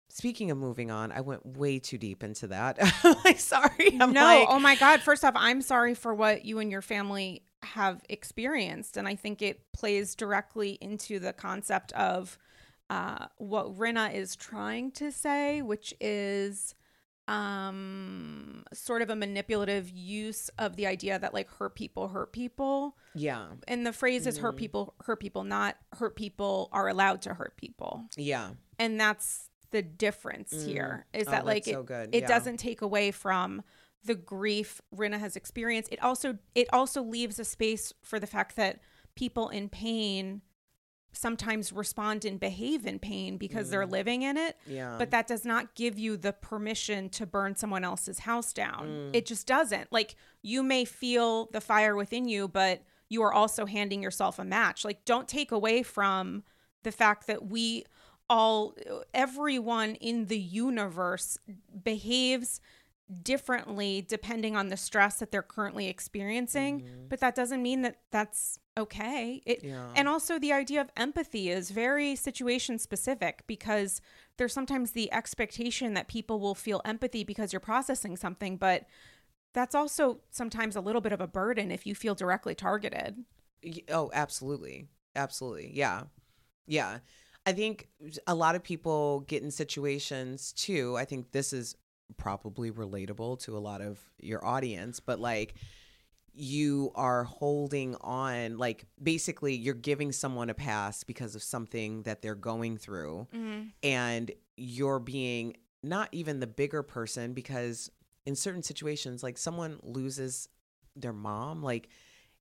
speaking 0.10 0.52
of 0.52 0.58
moving 0.58 0.91
on 0.91 1.12
i 1.12 1.22
went 1.22 1.45
way 1.45 1.80
too 1.80 1.97
deep 1.97 2.24
into 2.24 2.47
that 2.47 2.78
like 3.26 3.39
sorry 3.39 3.97
i'm 3.99 4.14
no, 4.14 4.24
like 4.24 4.47
oh 4.49 4.60
my 4.60 4.76
God. 4.76 5.02
First 5.02 5.24
off, 5.24 5.34
I'm 5.36 5.62
sorry 5.62 5.93
for 5.93 6.14
what 6.14 6.45
you 6.45 6.60
and 6.60 6.72
your 6.72 6.82
family 6.82 7.43
have 7.64 8.02
experienced. 8.10 8.97
And 8.97 9.08
I 9.08 9.16
think 9.16 9.41
it 9.41 9.72
plays 9.74 10.16
directly 10.16 10.78
into 10.82 11.20
the 11.20 11.34
concept 11.34 11.91
of 11.93 12.38
uh, 12.92 13.26
what 13.38 13.78
Rinna 13.78 14.14
is 14.14 14.36
trying 14.36 14.92
to 14.92 15.12
say, 15.12 15.62
which 15.62 15.94
is 16.02 16.76
um 17.28 18.64
sort 18.74 19.02
of 19.02 19.10
a 19.10 19.16
manipulative 19.16 19.89
use 19.89 20.50
of 20.60 20.76
the 20.76 20.86
idea 20.88 21.18
that 21.20 21.34
like 21.34 21.50
hurt 21.50 21.76
people 21.76 22.08
hurt 22.10 22.34
people 22.34 22.98
Yeah. 23.16 23.48
and 23.68 23.86
the 23.86 23.94
phrase 23.94 24.28
is 24.28 24.38
Mm. 24.38 24.42
hurt 24.42 24.58
people 24.58 24.96
hurt 25.06 25.20
people 25.20 25.44
not 25.44 25.78
hurt 25.94 26.16
people 26.16 26.68
are 26.74 26.88
allowed 26.89 27.22
to 27.24 27.34
hurt 27.34 27.56
people 27.58 28.06
Yeah. 28.18 28.52
and 28.80 29.00
that's 29.00 29.50
the 29.70 29.82
difference 29.82 30.66
here 30.66 31.06
is 31.14 31.28
Oh, 31.28 31.32
that 31.32 31.46
like 31.46 31.68
it, 31.68 31.74
so 31.74 31.86
it 32.12 32.28
doesn't 32.28 32.58
take 32.58 32.82
away 32.82 33.12
from 33.12 33.64
the 34.04 34.16
grief 34.16 34.82
Rinna 34.94 35.20
has 35.20 35.36
experienced 35.36 35.92
it 35.94 36.02
also 36.04 36.38
it 36.56 36.68
also 36.74 37.02
leaves 37.02 37.39
a 37.39 37.46
space 37.46 37.94
for 38.02 38.20
the 38.20 38.28
fact 38.28 38.56
that 38.58 38.80
people 39.16 39.48
in 39.50 39.70
pain 39.70 40.42
sometimes 41.14 41.74
respond 41.74 42.24
and 42.26 42.39
behave 42.39 42.86
in 42.86 42.97
pain 42.99 43.38
because 43.38 43.70
they're 43.70 43.86
living 43.86 44.22
in 44.22 44.38
it 44.38 44.55
Mm. 44.68 44.76
Yeah. 44.76 44.95
but 44.97 45.12
that 45.12 45.28
does 45.28 45.45
not 45.45 45.76
give 45.76 45.99
you 45.99 46.16
the 46.18 46.32
permission 46.34 47.09
to 47.09 47.26
burn 47.26 47.55
someone 47.55 47.84
else's 47.84 48.20
house 48.20 48.53
down 48.53 48.88
Mm. 48.88 49.16
it 49.16 49.26
just 49.26 49.45
doesn't 49.47 49.91
like 49.91 50.16
you 50.41 50.64
may 50.64 50.86
feel 50.86 51.47
the 51.51 51.62
fire 51.62 51.95
within 51.95 52.28
you 52.28 52.47
but 52.47 52.82
you 53.09 53.22
are 53.24 53.34
also 53.34 53.66
handing 53.66 54.01
yourself 54.01 54.39
a 54.39 54.45
match 54.45 54.86
like 54.86 55.03
don't 55.05 55.28
take 55.28 55.51
away 55.51 55.84
from 55.84 56.43
the 56.84 56.91
fact 56.91 57.28
that 57.28 57.45
we 57.47 57.84
all 58.30 58.74
everyone 59.14 59.95
in 59.95 60.28
the 60.28 60.39
universe 60.39 61.38
behaves 61.84 62.62
differently 63.24 64.05
depending 64.07 64.55
on 64.55 64.70
the 64.70 64.78
stress 64.78 65.20
that 65.20 65.32
they're 65.32 65.41
currently 65.41 65.88
experiencing 65.88 66.82
mm-hmm. 66.82 67.07
but 67.09 67.20
that 67.20 67.36
doesn't 67.36 67.62
mean 67.62 67.82
that 67.82 67.97
that's 68.12 68.59
okay 68.78 69.41
it 69.45 69.64
Yeah. 69.64 69.89
and 69.95 70.07
also 70.07 70.39
the 70.39 70.53
idea 70.53 70.82
of 70.82 70.89
empathy 70.95 71.49
is 71.49 71.72
very 71.72 72.16
situation 72.16 72.80
specific 72.80 73.43
because 73.47 74.01
there's 74.38 74.53
sometimes 74.53 74.91
the 74.91 75.12
expectation 75.12 75.93
that 75.95 76.07
people 76.07 76.39
will 76.39 76.55
feel 76.55 76.82
empathy 76.86 77.24
because 77.24 77.51
you're 77.51 77.59
processing 77.59 78.16
something 78.16 78.57
but 78.57 78.86
that's 79.53 79.76
also 79.76 80.22
sometimes 80.30 80.78
a 80.78 80.82
little 80.82 81.01
bit 81.01 81.12
of 81.12 81.20
a 81.20 81.28
burden 81.28 81.72
if 81.72 81.86
you 81.86 81.93
feel 81.95 82.16
directly 82.16 82.55
targeted 82.55 83.26
Oh, 83.89 84.09
absolutely. 84.14 84.88
Absolutely. 85.16 85.72
Yeah. 85.74 86.03
Yeah. 86.66 86.99
I 87.45 87.53
think 87.53 87.89
a 88.28 88.36
lot 88.36 88.55
of 88.55 88.64
people 88.64 89.22
get 89.22 89.43
in 89.43 89.51
situations 89.51 90.51
too. 90.53 90.95
I 90.97 91.05
think 91.05 91.32
this 91.32 91.53
is 91.53 91.76
probably 92.18 92.72
relatable 92.72 93.39
to 93.43 93.57
a 93.57 93.59
lot 93.59 93.82
of 93.82 93.99
your 94.20 94.45
audience, 94.45 94.99
but 94.99 95.20
like 95.20 95.55
you 96.34 96.91
are 96.95 97.24
holding 97.24 97.95
on, 98.01 98.57
like 98.57 98.86
basically 99.01 99.55
you're 99.55 99.74
giving 99.74 100.12
someone 100.12 100.49
a 100.49 100.53
pass 100.53 101.03
because 101.03 101.36
of 101.36 101.43
something 101.43 102.03
that 102.03 102.22
they're 102.22 102.36
going 102.36 102.78
through, 102.78 103.28
mm-hmm. 103.34 103.64
and 103.84 104.32
you're 104.55 104.99
being 104.99 105.57
not 105.84 106.09
even 106.12 106.39
the 106.39 106.47
bigger 106.47 106.84
person 106.84 107.34
because 107.34 107.89
in 108.26 108.36
certain 108.36 108.64
situations, 108.64 109.24
like 109.24 109.38
someone 109.38 109.80
loses 109.84 110.47
their 110.95 111.14
mom, 111.14 111.64
like 111.64 111.89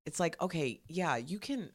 it's 0.06 0.18
like 0.18 0.40
okay 0.40 0.80
yeah 0.88 1.16
you 1.16 1.38
can 1.38 1.70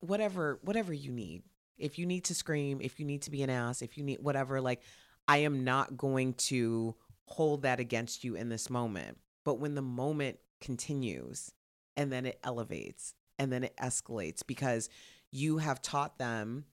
whatever 0.00 0.58
whatever 0.62 0.92
you 0.92 1.12
need. 1.12 1.42
If 1.76 1.98
you 1.98 2.06
need 2.06 2.24
to 2.24 2.34
scream 2.34 2.80
if 2.80 3.00
you 3.00 3.06
need 3.06 3.22
to 3.22 3.30
be 3.30 3.42
an 3.42 3.50
ass 3.50 3.82
if 3.82 3.98
you 3.98 4.04
need 4.04 4.18
whatever 4.20 4.60
like 4.60 4.80
i 5.26 5.38
am 5.38 5.64
not 5.64 5.96
going 5.96 6.34
to 6.34 6.94
hold 7.26 7.62
that 7.62 7.80
against 7.80 8.24
you 8.24 8.34
in 8.34 8.48
this 8.48 8.68
moment 8.68 9.18
but 9.44 9.58
when 9.58 9.74
the 9.74 9.82
moment 9.82 10.38
continues 10.60 11.52
and 11.96 12.12
then 12.12 12.26
it 12.26 12.38
elevates 12.42 13.14
and 13.38 13.52
then 13.52 13.64
it 13.64 13.76
escalates 13.76 14.40
because 14.46 14.88
you 15.30 15.58
have 15.58 15.82
taught 15.82 16.18
them 16.18 16.64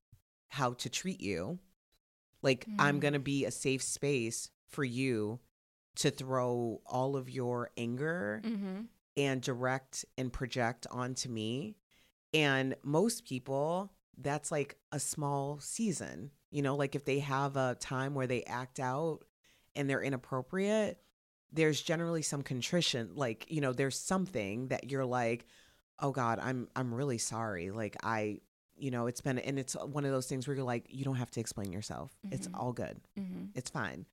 how 0.50 0.74
to 0.74 0.90
treat 0.90 1.22
you 1.22 1.60
like 2.42 2.66
i'm 2.80 3.00
going 3.00 3.14
to 3.14 3.20
be 3.20 3.46
a 3.46 3.52
safe 3.52 3.82
space 3.82 4.50
for 4.68 4.84
you 4.84 5.40
to 5.96 6.10
throw 6.10 6.82
all 6.86 7.16
of 7.16 7.30
your 7.30 7.70
anger 7.78 8.42
mm-hmm. 8.44 8.82
and 9.18 9.42
direct 9.42 10.06
and 10.18 10.32
project 10.32 10.88
onto 10.90 11.30
me. 11.30 11.76
And 12.34 12.76
most 12.84 13.26
people, 13.26 13.92
that's 14.18 14.52
like 14.52 14.78
a 14.92 15.00
small 15.00 15.60
season. 15.60 16.32
You 16.50 16.62
know, 16.62 16.76
like 16.76 16.96
if 16.96 17.06
they 17.06 17.20
have 17.20 17.58
a 17.58 17.76
time 17.80 18.14
where 18.14 18.28
they 18.28 18.44
act 18.44 18.80
out 18.80 19.20
and 19.76 19.90
they're 19.90 20.02
inappropriate, 20.02 21.00
there's 21.52 21.82
generally 21.82 22.22
some 22.22 22.42
contrition. 22.42 23.12
Like, 23.16 23.46
you 23.50 23.62
know, 23.62 23.74
there's 23.74 23.98
something 23.98 24.68
that 24.70 24.90
you're 24.92 25.06
like, 25.06 25.46
oh 26.00 26.12
God, 26.12 26.40
I'm 26.42 26.68
I'm 26.76 26.94
really 26.94 27.18
sorry. 27.18 27.72
Like 27.72 27.96
I 28.04 28.40
you 28.78 28.90
know, 28.90 29.06
it's 29.06 29.22
been 29.22 29.38
and 29.38 29.60
it's 29.60 29.74
one 29.76 30.06
of 30.06 30.12
those 30.12 30.26
things 30.28 30.48
where 30.48 30.56
you're 30.56 30.66
like, 30.66 30.86
you 30.90 31.04
don't 31.06 31.16
have 31.18 31.30
to 31.32 31.40
explain 31.40 31.72
yourself. 31.72 32.12
It's 32.32 32.48
all 32.54 32.74
good. 32.74 33.00
Mm-hmm. 33.20 33.46
It's 33.54 33.70
fine. 33.70 34.06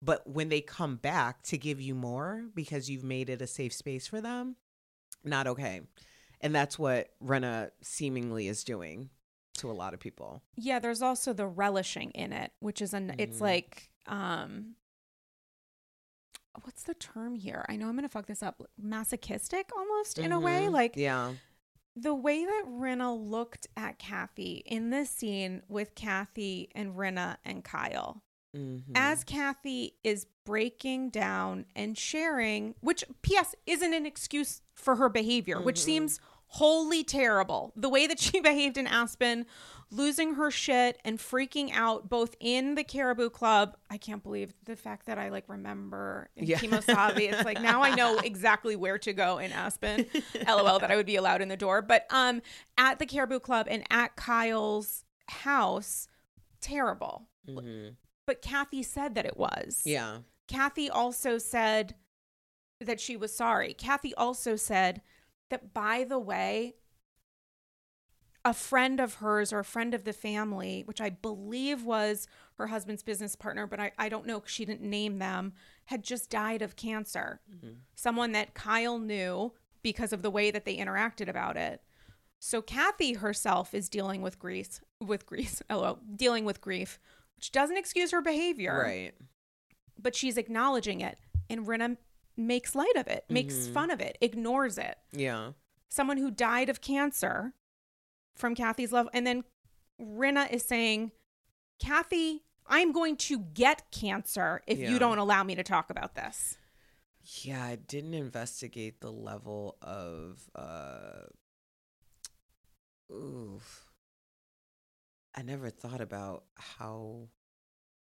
But 0.00 0.26
when 0.28 0.48
they 0.48 0.60
come 0.60 0.96
back 0.96 1.42
to 1.44 1.58
give 1.58 1.80
you 1.80 1.94
more 1.94 2.44
because 2.54 2.88
you've 2.88 3.04
made 3.04 3.28
it 3.28 3.42
a 3.42 3.46
safe 3.46 3.72
space 3.74 4.06
for 4.06 4.20
them, 4.20 4.56
not 5.24 5.46
okay. 5.46 5.80
And 6.40 6.54
that's 6.54 6.78
what 6.78 7.08
Rinna 7.22 7.70
seemingly 7.82 8.46
is 8.48 8.62
doing 8.64 9.10
to 9.58 9.70
a 9.70 9.72
lot 9.72 9.94
of 9.94 10.00
people. 10.00 10.42
Yeah, 10.54 10.78
there's 10.78 11.02
also 11.02 11.32
the 11.32 11.46
relishing 11.46 12.10
in 12.12 12.32
it, 12.32 12.52
which 12.60 12.80
is 12.80 12.94
an 12.94 13.14
it's 13.18 13.38
Mhm. 13.38 13.42
like 13.42 13.90
um 14.06 14.76
what's 16.64 16.82
the 16.84 16.94
term 16.94 17.34
here? 17.34 17.64
I 17.68 17.76
know 17.76 17.86
I'm 17.88 17.92
going 17.96 18.02
to 18.04 18.08
fuck 18.08 18.26
this 18.26 18.42
up. 18.42 18.62
Masochistic 18.78 19.70
almost 19.76 20.18
in 20.18 20.32
a 20.32 20.40
way, 20.40 20.62
Mhm. 20.66 20.72
like 20.72 20.96
Yeah. 20.96 21.34
the 21.94 22.14
way 22.14 22.44
that 22.44 22.64
Rinna 22.66 23.16
looked 23.16 23.66
at 23.76 23.98
Kathy 23.98 24.62
in 24.66 24.90
this 24.90 25.10
scene 25.10 25.62
with 25.68 25.94
Kathy 25.94 26.68
and 26.74 26.94
Rinna 26.94 27.38
and 27.44 27.64
Kyle. 27.64 28.22
Mhm. 28.54 28.84
As 28.94 29.24
Kathy 29.24 29.96
is 30.04 30.26
breaking 30.44 31.10
down 31.10 31.66
and 31.74 31.96
sharing, 31.98 32.74
which 32.80 33.04
PS 33.22 33.54
isn't 33.66 33.92
an 33.94 34.06
excuse 34.06 34.62
for 34.74 34.96
her 34.96 35.08
behavior, 35.08 35.60
which 35.60 35.80
Mhm. 35.80 35.84
seems 35.84 36.20
wholly 36.48 37.04
terrible. 37.04 37.72
The 37.76 37.88
way 37.88 38.06
that 38.06 38.18
she 38.20 38.40
behaved 38.40 38.76
in 38.76 38.86
Aspen, 38.86 39.46
losing 39.90 40.34
her 40.34 40.50
shit 40.50 40.98
and 41.04 41.18
freaking 41.18 41.70
out 41.72 42.08
both 42.08 42.34
in 42.40 42.74
the 42.74 42.82
Caribou 42.84 43.30
Club. 43.30 43.76
I 43.88 43.98
can't 43.98 44.22
believe 44.22 44.52
the 44.64 44.74
fact 44.76 45.06
that 45.06 45.16
I 45.18 45.28
like 45.28 45.44
remember 45.48 46.28
in 46.36 46.46
Yeah. 46.46 46.58
Kemo 46.58 46.82
Sabe. 46.82 47.18
It's 47.20 47.44
like 47.44 47.60
now 47.62 47.82
I 47.82 47.94
know 47.94 48.18
exactly 48.24 48.74
where 48.74 48.98
to 48.98 49.12
go 49.12 49.38
in 49.38 49.52
Aspen. 49.52 50.06
LOL 50.46 50.78
that 50.80 50.90
I 50.90 50.96
would 50.96 51.06
be 51.06 51.16
allowed 51.16 51.40
in 51.40 51.48
the 51.48 51.56
door. 51.56 51.82
But 51.82 52.06
um 52.10 52.42
at 52.76 52.98
the 52.98 53.06
Caribou 53.06 53.38
Club 53.40 53.66
and 53.70 53.84
at 53.90 54.16
Kyle's 54.16 55.04
house, 55.28 56.08
terrible. 56.60 57.28
Mhm. 57.48 57.94
But 58.26 58.42
Kathy 58.42 58.82
said 58.82 59.14
that 59.14 59.24
it 59.24 59.36
was. 59.36 59.82
Yeah. 59.84 60.18
Kathy 60.48 60.90
also 60.90 61.38
said 61.38 61.94
that 62.80 63.00
she 63.00 63.16
was 63.16 63.32
sorry. 63.34 63.72
Kathy 63.72 64.14
also 64.16 64.56
said 64.56 65.00
that, 65.50 65.72
by 65.74 66.04
the 66.04 66.18
way, 66.18 66.74
a 68.44 68.52
friend 68.54 69.00
of 69.00 69.14
hers 69.14 69.52
or 69.52 69.58
a 69.58 69.64
friend 69.64 69.92
of 69.92 70.04
the 70.04 70.12
family, 70.12 70.82
which 70.86 71.00
I 71.00 71.10
believe 71.10 71.82
was 71.82 72.28
her 72.58 72.68
husband's 72.68 73.02
business 73.02 73.34
partner, 73.34 73.66
but 73.66 73.80
I, 73.80 73.92
I 73.98 74.08
don't 74.08 74.26
know 74.26 74.38
'cause 74.40 74.50
she 74.50 74.64
didn't 74.64 74.88
name 74.88 75.18
them, 75.18 75.52
had 75.86 76.04
just 76.04 76.30
died 76.30 76.62
of 76.62 76.76
cancer. 76.76 77.40
Mm-hmm. 77.52 77.70
Someone 77.96 78.32
that 78.32 78.54
Kyle 78.54 78.98
knew 79.00 79.52
because 79.82 80.12
of 80.12 80.22
the 80.22 80.30
way 80.30 80.50
that 80.52 80.64
they 80.64 80.76
interacted 80.76 81.28
about 81.28 81.56
it. 81.56 81.82
So 82.38 82.62
Kathy 82.62 83.14
herself 83.14 83.74
is 83.74 83.88
dealing 83.88 84.22
with 84.22 84.38
grief, 84.38 84.80
with 85.00 85.26
grief, 85.26 85.60
LO, 85.70 85.98
dealing 86.14 86.44
with 86.44 86.60
grief, 86.60 87.00
which 87.36 87.50
doesn't 87.50 87.76
excuse 87.76 88.12
her 88.12 88.22
behavior 88.22 88.80
Right. 88.84 89.14
but 90.00 90.14
she's 90.14 90.36
acknowledging 90.36 91.00
it 91.00 91.18
and 91.50 91.66
Rinna 91.66 91.96
makes 92.36 92.74
light 92.74 92.96
of 92.96 93.06
it, 93.06 93.24
makes 93.28 93.54
Mhm. 93.54 93.72
fun 93.72 93.90
of 93.90 94.00
it, 94.00 94.18
ignores 94.20 94.78
it. 94.78 94.98
Yeah. 95.12 95.52
Someone 95.88 96.16
who 96.18 96.30
died 96.30 96.68
of 96.68 96.80
cancer 96.80 97.54
from 98.34 98.54
Kathy's 98.54 98.92
love 98.92 99.08
and 99.12 99.26
then 99.26 99.44
Rinna 100.00 100.50
is 100.50 100.64
saying, 100.64 101.12
"Kathy, 101.78 102.44
I'm 102.66 102.92
going 102.92 103.16
to 103.18 103.38
get 103.38 103.90
cancer 103.90 104.62
if 104.66 104.78
Yeah. 104.78 104.90
you 104.90 104.98
don't 104.98 105.18
allow 105.18 105.42
me 105.44 105.54
to 105.54 105.62
talk 105.62 105.88
about 105.90 106.14
this." 106.14 106.58
Yeah, 107.42 107.64
I 107.64 107.76
didn't 107.76 108.14
investigate 108.14 109.00
the 109.00 109.10
level 109.12 109.78
of 109.80 110.50
uh 110.54 111.26
oof. 113.10 113.86
I 115.34 115.42
never 115.42 115.70
thought 115.70 116.00
about 116.00 116.44
how 116.56 117.28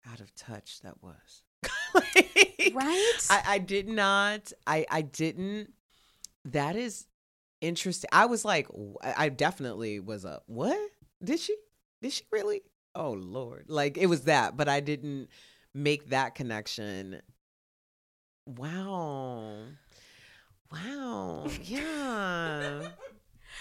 out 0.05 0.19
of 0.19 0.34
touch 0.36 0.82
that 0.82 1.01
was. 1.03 1.43
Like, 2.15 2.73
Right? 2.73 3.13
I, 3.29 3.43
I 3.45 3.57
did 3.59 3.88
not. 3.88 4.51
I 4.65 4.85
I 4.89 5.01
didn't. 5.01 5.73
That 6.45 6.75
is 6.75 7.07
interesting. 7.61 8.09
I 8.11 8.25
was 8.25 8.43
like, 8.45 8.67
I 9.01 9.29
definitely 9.29 9.99
was 9.99 10.25
a 10.25 10.41
what? 10.47 10.77
Did 11.23 11.39
she? 11.39 11.55
Did 12.01 12.13
she 12.13 12.23
really? 12.31 12.61
Oh 12.95 13.11
Lord! 13.11 13.65
Like 13.69 13.97
it 13.97 14.07
was 14.07 14.21
that, 14.23 14.57
but 14.57 14.67
I 14.67 14.79
didn't 14.79 15.29
make 15.73 16.09
that 16.09 16.35
connection. 16.35 17.21
Wow. 18.45 19.57
Wow. 20.71 21.47
Yeah. 21.63 22.81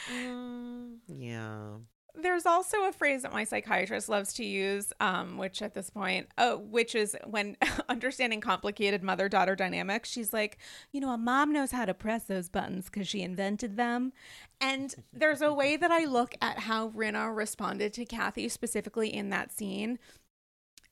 Mm, 0.08 0.98
yeah. 1.08 1.78
There's 2.16 2.46
also 2.46 2.84
a 2.84 2.92
phrase 2.92 3.22
that 3.22 3.32
my 3.32 3.44
psychiatrist 3.44 4.08
loves 4.08 4.32
to 4.34 4.44
use, 4.44 4.92
um, 5.00 5.36
which 5.36 5.60
at 5.60 5.74
this 5.74 5.90
point, 5.90 6.28
uh, 6.38 6.54
which 6.54 6.94
is 6.94 7.16
when 7.24 7.56
understanding 7.88 8.40
complicated 8.40 9.02
mother 9.02 9.28
daughter 9.28 9.54
dynamics, 9.54 10.10
she's 10.10 10.32
like, 10.32 10.58
you 10.92 11.00
know, 11.00 11.12
a 11.12 11.18
mom 11.18 11.52
knows 11.52 11.70
how 11.72 11.84
to 11.84 11.94
press 11.94 12.24
those 12.24 12.48
buttons 12.48 12.86
because 12.86 13.06
she 13.06 13.22
invented 13.22 13.76
them. 13.76 14.12
And 14.60 14.94
there's 15.12 15.42
a 15.42 15.52
way 15.52 15.76
that 15.76 15.90
I 15.90 16.04
look 16.04 16.34
at 16.40 16.60
how 16.60 16.88
Rinna 16.90 17.34
responded 17.34 17.92
to 17.94 18.04
Kathy 18.04 18.48
specifically 18.48 19.14
in 19.14 19.30
that 19.30 19.52
scene. 19.52 19.98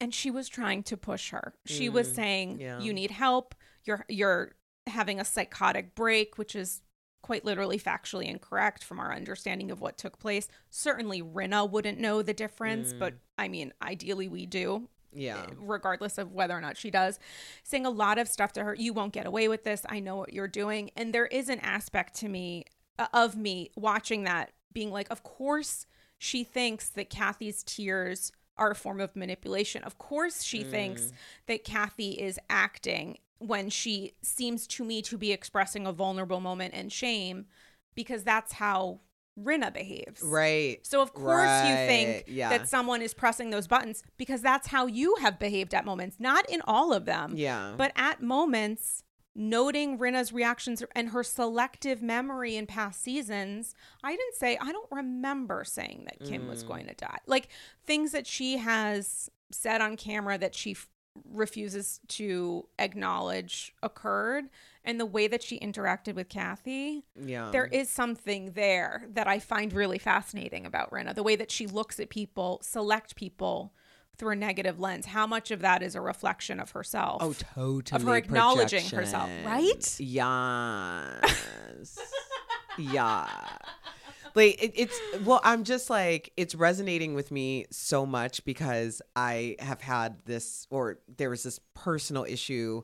And 0.01 0.12
she 0.12 0.31
was 0.31 0.49
trying 0.49 0.83
to 0.85 0.97
push 0.97 1.31
her. 1.31 1.55
She 1.64 1.89
was 1.89 2.12
saying, 2.12 2.61
yeah. 2.61 2.81
"You 2.81 2.93
need 2.93 3.12
help. 3.12 3.55
You're 3.85 4.05
you're 4.09 4.53
having 4.89 5.20
a 5.20 5.25
psychotic 5.25 5.95
break," 5.95 6.37
which 6.37 6.55
is 6.57 6.83
quite 7.25 7.43
literally 7.43 7.79
factually 7.79 8.27
incorrect 8.27 8.85
from 8.85 9.01
our 9.01 9.11
understanding 9.11 9.70
of 9.70 9.81
what 9.81 9.97
took 9.97 10.18
place. 10.18 10.47
Certainly, 10.68 11.22
Rinna 11.22 11.68
wouldn't 11.68 11.99
know 11.99 12.20
the 12.20 12.35
difference, 12.35 12.93
but 12.93 13.14
mm. 13.14 13.18
I 13.39 13.49
mean, 13.49 13.72
ideally, 13.81 14.29
we 14.29 14.45
do. 14.45 14.91
Yeah. 15.11 15.39
Eh, 15.39 15.55
regardless 15.57 16.18
of 16.18 16.33
whether 16.33 16.55
or 16.55 16.61
not 16.61 16.77
she 16.77 16.91
does, 16.91 17.18
saying 17.62 17.87
a 17.87 17.91
lot 17.91 18.18
of 18.18 18.29
stuff 18.29 18.53
to 18.55 18.64
her. 18.64 18.75
You 18.75 18.93
won't 18.93 19.14
get 19.14 19.25
away 19.25 19.49
with 19.49 19.64
this. 19.64 19.87
I 19.89 20.01
know 20.01 20.16
what 20.16 20.35
you're 20.35 20.47
doing. 20.47 20.91
And 20.97 21.14
there 21.14 21.25
is 21.25 21.49
an 21.49 21.61
aspect 21.61 22.14
to 22.16 22.29
me, 22.29 22.66
uh, 22.99 23.07
of 23.14 23.37
me 23.37 23.70
watching 23.75 24.25
that, 24.25 24.53
being 24.75 24.91
like, 24.91 25.11
of 25.11 25.22
course, 25.22 25.87
she 26.18 26.45
thinks 26.45 26.91
that 26.91 27.09
Kathy's 27.09 27.62
tears 27.62 28.33
are 28.59 28.72
a 28.72 28.75
form 28.75 29.01
of 29.01 29.16
manipulation. 29.16 29.83
Of 29.83 29.97
course, 29.97 30.43
she 30.43 30.62
thinks 30.62 31.03
mm. 31.05 31.12
that 31.47 31.64
Kathy 31.64 32.11
is 32.11 32.39
acting 32.51 33.16
when 33.39 33.68
she 33.70 34.14
seems 34.22 34.66
to 34.68 34.85
me 34.85 35.03
to 35.03 35.18
be 35.18 35.32
expressing 35.32 35.87
a 35.87 35.93
vulnerable 35.93 36.41
moment 36.41 36.74
and 36.74 36.93
shame 36.93 37.47
because 37.95 38.24
that's 38.24 38.55
how 38.55 39.01
Rinna 39.39 39.72
behaves. 39.74 40.22
Right. 40.22 40.78
So 40.87 41.03
of 41.03 41.12
course 41.12 41.66
you 41.68 41.74
think 41.74 42.24
yeah. 42.28 42.51
that 42.51 42.68
someone 42.68 43.03
is 43.03 43.12
pressing 43.14 43.51
those 43.51 43.66
buttons 43.66 44.03
because 44.16 44.41
that's 44.43 44.68
how 44.68 44.87
you 44.87 45.16
have 45.20 45.39
behaved 45.39 45.74
at 45.74 45.85
moments. 45.85 46.16
Not 46.20 46.49
in 46.49 46.62
all 46.66 46.93
of 46.93 47.05
them. 47.05 47.35
Yeah. 47.37 47.74
But 47.76 47.93
at 47.97 48.22
moments, 48.22 49.03
noting 49.35 49.99
Rinna's 49.99 50.32
reactions 50.32 50.85
and 50.95 51.09
her 51.09 51.24
selective 51.24 52.01
memory 52.01 52.55
in 52.55 52.66
past 52.68 53.03
seasons, 53.03 53.74
I 54.05 54.12
didn't 54.12 54.37
say 54.37 54.57
I 54.61 54.70
don't 54.70 54.91
remember 54.93 55.64
saying 55.64 56.05
that 56.05 56.24
Kim 56.28 56.43
Mm. 56.43 56.49
was 56.51 56.62
going 56.62 56.87
to 56.87 56.95
die. 56.95 57.18
Like 57.26 57.49
things 57.85 58.12
that 58.12 58.28
she 58.28 58.59
has 58.59 59.28
said 59.51 59.80
on 59.80 59.97
camera 59.97 60.39
that 60.39 60.55
she 60.55 60.72
f- 60.72 60.89
refuses 61.33 62.01
to 62.09 62.67
acknowledge 62.79 63.73
occurred 63.83 64.47
and 64.85 65.01
the 65.01 65.07
way 65.07 65.27
that 65.27 65.43
she 65.43 65.59
interacted 65.61 66.15
with 66.15 66.29
Kathy 66.29 67.05
yeah. 67.21 67.51
there 67.53 67.67
is 67.67 67.89
something 67.89 68.53
there 68.53 69.07
that 69.12 69.27
I 69.27 69.39
find 69.39 69.73
really 69.73 69.99
fascinating 69.99 70.67
about 70.67 70.91
Rinna. 70.91 71.15
The 71.15 71.23
way 71.23 71.37
that 71.37 71.51
she 71.51 71.67
looks 71.67 71.99
at 72.01 72.11
people, 72.11 72.61
select 72.62 73.17
people 73.17 73.73
through 74.17 74.33
a 74.33 74.37
negative 74.37 74.79
lens. 74.79 75.07
How 75.07 75.27
much 75.27 75.51
of 75.51 75.61
that 75.61 75.83
is 75.83 75.95
a 75.95 76.01
reflection 76.01 76.61
of 76.61 76.71
herself? 76.73 77.23
Oh, 77.23 77.33
totally. 77.33 77.97
Of 78.01 78.07
her 78.07 78.17
acknowledging 78.17 78.85
herself, 78.87 79.31
right? 79.45 80.01
Yes. 80.01 81.99
yeah. 82.79 83.29
Like 84.35 84.62
it, 84.62 84.72
it's 84.74 85.01
well, 85.24 85.41
I'm 85.45 85.64
just 85.64 85.91
like 85.91 86.32
it's 86.37 86.55
resonating 86.55 87.14
with 87.14 87.30
me 87.30 87.66
so 87.70 88.05
much 88.05 88.45
because 88.45 89.01
I 89.14 89.57
have 89.61 89.80
had 89.80 90.24
this, 90.24 90.66
or 90.70 90.99
there 91.16 91.30
was 91.30 91.43
this 91.45 91.61
personal 91.74 92.24
issue 92.24 92.82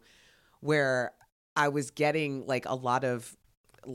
where 0.61 1.13
I 1.57 1.69
was 1.69 1.91
getting 1.91 2.47
like 2.47 2.67
a 2.67 2.75
lot 2.75 3.05
of 3.05 3.37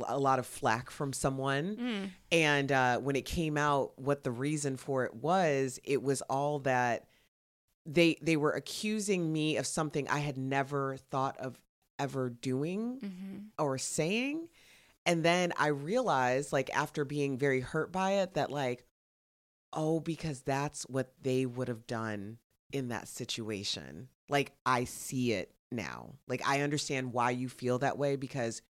a 0.08 0.18
lot 0.20 0.40
of 0.40 0.46
flack 0.48 0.90
from 0.90 1.14
someone 1.14 1.78
Mm. 1.78 2.10
and 2.32 2.72
uh, 2.72 2.98
when 2.98 3.16
it 3.16 3.24
came 3.26 3.56
out 3.56 3.92
what 4.00 4.24
the 4.24 4.32
reason 4.32 4.78
for 4.78 5.06
it 5.06 5.14
was 5.14 5.80
it 5.84 6.02
was 6.02 6.22
all 6.24 6.58
that 6.60 7.06
they 7.86 8.18
they 8.20 8.36
were 8.36 8.52
accusing 8.52 9.32
me 9.32 9.58
of 9.58 9.68
something 9.68 10.08
i 10.10 10.18
had 10.18 10.38
never 10.40 10.98
thought 11.12 11.38
of 11.40 11.62
ever 12.00 12.32
doing 12.32 13.00
Mm-hmm. 13.00 13.38
or 13.64 13.78
saying 13.78 14.50
and 15.06 15.24
then 15.24 15.54
i 15.58 15.68
realized 15.68 16.52
like 16.54 16.70
after 16.76 17.06
being 17.06 17.38
very 17.38 17.60
hurt 17.62 17.92
by 17.92 18.12
it 18.14 18.34
that 18.34 18.52
like 18.52 18.86
oh 19.74 20.00
because 20.00 20.42
that's 20.42 20.84
what 20.84 21.12
they 21.22 21.46
would 21.46 21.68
have 21.68 21.86
done 21.88 22.38
in 22.72 22.90
that 22.90 23.08
situation 23.08 24.08
like 24.30 24.52
i 24.66 24.84
see 24.84 25.32
it 25.34 25.54
now 25.72 26.14
like 26.28 26.42
i 26.48 26.62
understand 26.62 27.14
why 27.14 27.30
you 27.30 27.50
feel 27.50 27.80
that 27.80 27.98
way 27.98 28.16
because 28.16 28.62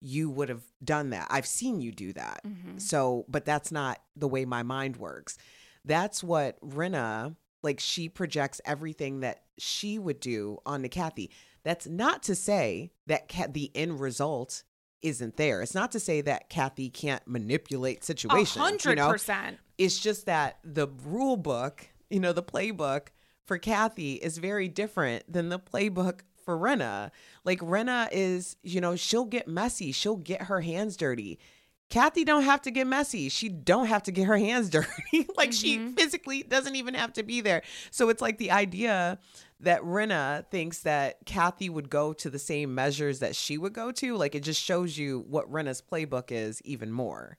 you 0.00 0.28
would 0.28 0.48
have 0.48 0.62
done 0.82 1.10
that 1.10 1.26
i've 1.30 1.46
seen 1.46 1.80
you 1.80 1.90
do 1.92 2.12
that 2.12 2.40
Mm-hmm. 2.46 2.78
so, 2.78 3.24
but 3.28 3.44
that's 3.44 3.72
not 3.72 4.00
the 4.16 4.28
way 4.28 4.44
my 4.44 4.62
mind 4.62 4.96
works. 4.96 5.38
That's 5.84 6.22
what 6.22 6.60
Rinna, 6.60 7.36
like, 7.62 7.80
she 7.80 8.08
projects 8.08 8.60
everything 8.64 9.20
that 9.20 9.42
she 9.58 9.98
would 9.98 10.20
do 10.20 10.58
onto 10.66 10.88
Kathy. 10.88 11.30
That's 11.62 11.86
not 11.86 12.22
to 12.24 12.34
say 12.34 12.90
that 13.06 13.28
the 13.52 13.70
end 13.74 14.00
result 14.00 14.62
isn't 15.04 15.36
there. 15.36 15.62
It's 15.62 15.74
not 15.74 15.92
to 15.92 16.00
say 16.00 16.22
that 16.22 16.48
Kathy 16.48 16.88
can't 16.88 17.22
manipulate 17.28 18.02
situations. 18.02 18.56
hundred 18.56 18.90
you 18.90 18.96
know? 18.96 19.10
It's 19.76 19.98
just 19.98 20.26
that 20.26 20.58
the 20.64 20.88
rule 21.04 21.36
book, 21.36 21.86
you 22.10 22.18
know, 22.18 22.32
the 22.32 22.42
playbook 22.42 23.08
for 23.46 23.58
Kathy 23.58 24.14
is 24.14 24.38
very 24.38 24.68
different 24.68 25.30
than 25.30 25.50
the 25.50 25.58
playbook 25.58 26.20
for 26.44 26.56
Rinna. 26.56 27.10
Like 27.44 27.60
Rinna 27.60 28.08
is, 28.10 28.56
you 28.62 28.80
know, 28.80 28.96
she'll 28.96 29.26
get 29.26 29.46
messy, 29.46 29.92
she'll 29.92 30.16
get 30.16 30.42
her 30.42 30.62
hands 30.62 30.96
dirty. 30.96 31.38
Kathy 31.90 32.24
don't 32.24 32.44
have 32.44 32.62
to 32.62 32.70
get 32.70 32.86
messy. 32.86 33.28
She 33.28 33.48
don't 33.48 33.86
have 33.86 34.02
to 34.04 34.12
get 34.12 34.26
her 34.26 34.38
hands 34.38 34.70
dirty. 34.70 35.28
like 35.36 35.52
she 35.52 35.78
mm-hmm. 35.78 35.92
physically 35.92 36.42
doesn't 36.42 36.74
even 36.76 36.94
have 36.94 37.12
to 37.12 37.22
be 37.22 37.40
there. 37.40 37.62
So 37.90 38.08
it's 38.08 38.22
like 38.22 38.38
the 38.38 38.50
idea 38.50 39.18
that 39.64 39.82
Rinna 39.82 40.46
thinks 40.50 40.80
that 40.80 41.24
Kathy 41.26 41.68
would 41.68 41.90
go 41.90 42.12
to 42.14 42.30
the 42.30 42.38
same 42.38 42.74
measures 42.74 43.18
that 43.20 43.36
she 43.36 43.58
would 43.58 43.72
go 43.72 43.90
to. 43.92 44.16
Like 44.16 44.34
it 44.34 44.42
just 44.42 44.62
shows 44.62 44.96
you 44.96 45.24
what 45.28 45.50
Rinna's 45.50 45.82
playbook 45.82 46.30
is 46.30 46.62
even 46.62 46.92
more. 46.92 47.38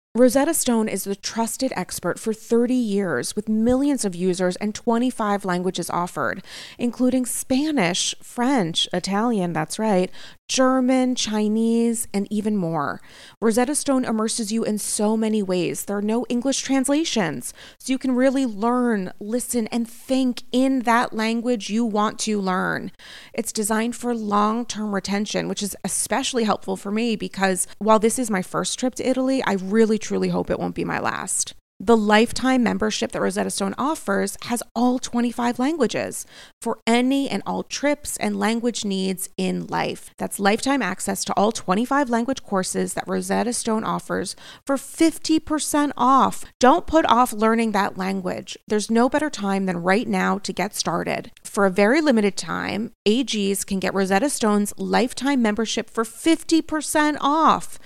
Rosetta 0.13 0.53
Stone 0.53 0.89
is 0.89 1.05
the 1.05 1.15
trusted 1.15 1.71
expert 1.73 2.19
for 2.19 2.33
30 2.33 2.73
years 2.73 3.33
with 3.33 3.47
millions 3.47 4.03
of 4.03 4.13
users 4.13 4.57
and 4.57 4.75
25 4.75 5.45
languages 5.45 5.89
offered, 5.89 6.43
including 6.77 7.25
Spanish, 7.25 8.13
French, 8.21 8.89
Italian, 8.91 9.53
that's 9.53 9.79
right, 9.79 10.11
German, 10.49 11.15
Chinese, 11.15 12.09
and 12.13 12.27
even 12.29 12.57
more. 12.57 12.99
Rosetta 13.39 13.73
Stone 13.73 14.03
immerses 14.03 14.51
you 14.51 14.65
in 14.65 14.77
so 14.79 15.15
many 15.15 15.41
ways. 15.41 15.85
There 15.85 15.95
are 15.95 16.01
no 16.01 16.25
English 16.27 16.59
translations, 16.59 17.53
so 17.79 17.93
you 17.93 17.97
can 17.97 18.13
really 18.13 18.45
learn, 18.45 19.13
listen, 19.21 19.67
and 19.67 19.89
think 19.89 20.43
in 20.51 20.79
that 20.79 21.13
language 21.13 21.69
you 21.69 21.85
want 21.85 22.19
to 22.19 22.37
learn. 22.41 22.91
It's 23.33 23.53
designed 23.53 23.95
for 23.95 24.13
long 24.13 24.65
term 24.65 24.93
retention, 24.93 25.47
which 25.47 25.63
is 25.63 25.73
especially 25.85 26.43
helpful 26.43 26.75
for 26.75 26.91
me 26.91 27.15
because 27.15 27.65
while 27.77 27.99
this 27.99 28.19
is 28.19 28.29
my 28.29 28.41
first 28.41 28.77
trip 28.77 28.95
to 28.95 29.07
Italy, 29.07 29.41
I 29.47 29.53
really 29.53 30.00
truly 30.01 30.29
hope 30.29 30.49
it 30.49 30.59
won't 30.59 30.75
be 30.75 30.85
my 30.85 30.99
last. 30.99 31.53
The 31.83 31.97
lifetime 31.97 32.61
membership 32.61 33.11
that 33.11 33.21
Rosetta 33.23 33.49
Stone 33.49 33.73
offers 33.75 34.37
has 34.43 34.61
all 34.75 34.99
25 34.99 35.57
languages 35.57 36.27
for 36.61 36.77
any 36.85 37.27
and 37.27 37.41
all 37.43 37.63
trips 37.63 38.17
and 38.17 38.37
language 38.37 38.85
needs 38.85 39.29
in 39.35 39.65
life. 39.65 40.11
That's 40.19 40.39
lifetime 40.39 40.83
access 40.83 41.25
to 41.25 41.33
all 41.33 41.51
25 41.51 42.07
language 42.07 42.43
courses 42.43 42.93
that 42.93 43.07
Rosetta 43.07 43.51
Stone 43.53 43.83
offers 43.83 44.35
for 44.63 44.75
50% 44.75 45.91
off. 45.97 46.45
Don't 46.59 46.85
put 46.85 47.03
off 47.07 47.33
learning 47.33 47.71
that 47.71 47.97
language. 47.97 48.55
There's 48.67 48.91
no 48.91 49.09
better 49.09 49.31
time 49.31 49.65
than 49.65 49.81
right 49.81 50.07
now 50.07 50.37
to 50.37 50.53
get 50.53 50.75
started. 50.75 51.31
For 51.43 51.65
a 51.65 51.71
very 51.71 51.99
limited 51.99 52.37
time, 52.37 52.91
AGs 53.07 53.65
can 53.65 53.79
get 53.79 53.95
Rosetta 53.95 54.29
Stone's 54.29 54.71
lifetime 54.77 55.41
membership 55.41 55.89
for 55.89 56.03
50% 56.03 57.17
off. 57.21 57.79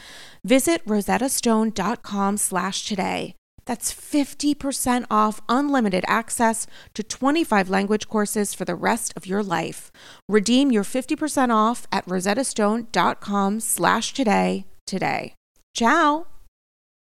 Visit 0.45 0.85
rosettastone.com 0.85 2.37
slash 2.37 2.85
today. 2.85 3.33
That's 3.65 3.91
50% 3.91 5.05
off 5.09 5.41
unlimited 5.49 6.05
access 6.07 6.67
to 6.93 7.01
25 7.01 7.67
language 7.67 8.07
courses 8.07 8.53
for 8.53 8.63
the 8.63 8.75
rest 8.75 9.11
of 9.15 9.25
your 9.25 9.41
life. 9.41 9.91
Redeem 10.29 10.71
your 10.71 10.83
50% 10.83 11.49
off 11.49 11.87
at 11.91 12.05
rosettastone.com 12.05 13.59
slash 13.59 14.13
today 14.13 14.67
today. 14.85 15.33
Ciao! 15.73 16.27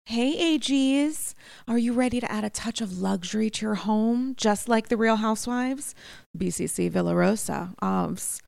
Hey 0.07 0.59
AGs, 0.59 1.35
are 1.67 1.79
you 1.79 1.93
ready 1.93 2.21
to 2.21 2.31
add 2.31 2.45
a 2.45 2.51
touch 2.51 2.81
of 2.81 3.01
luxury 3.01 3.51
to 3.51 3.67
your 3.67 3.75
home, 3.75 4.35
just 4.37 4.69
like 4.69 4.89
the 4.89 4.99
Real 4.99 5.17
Housewives? 5.17 5.95
BCC 6.39 6.89
Villarosa, 6.91 7.75
OBS. 7.81 8.43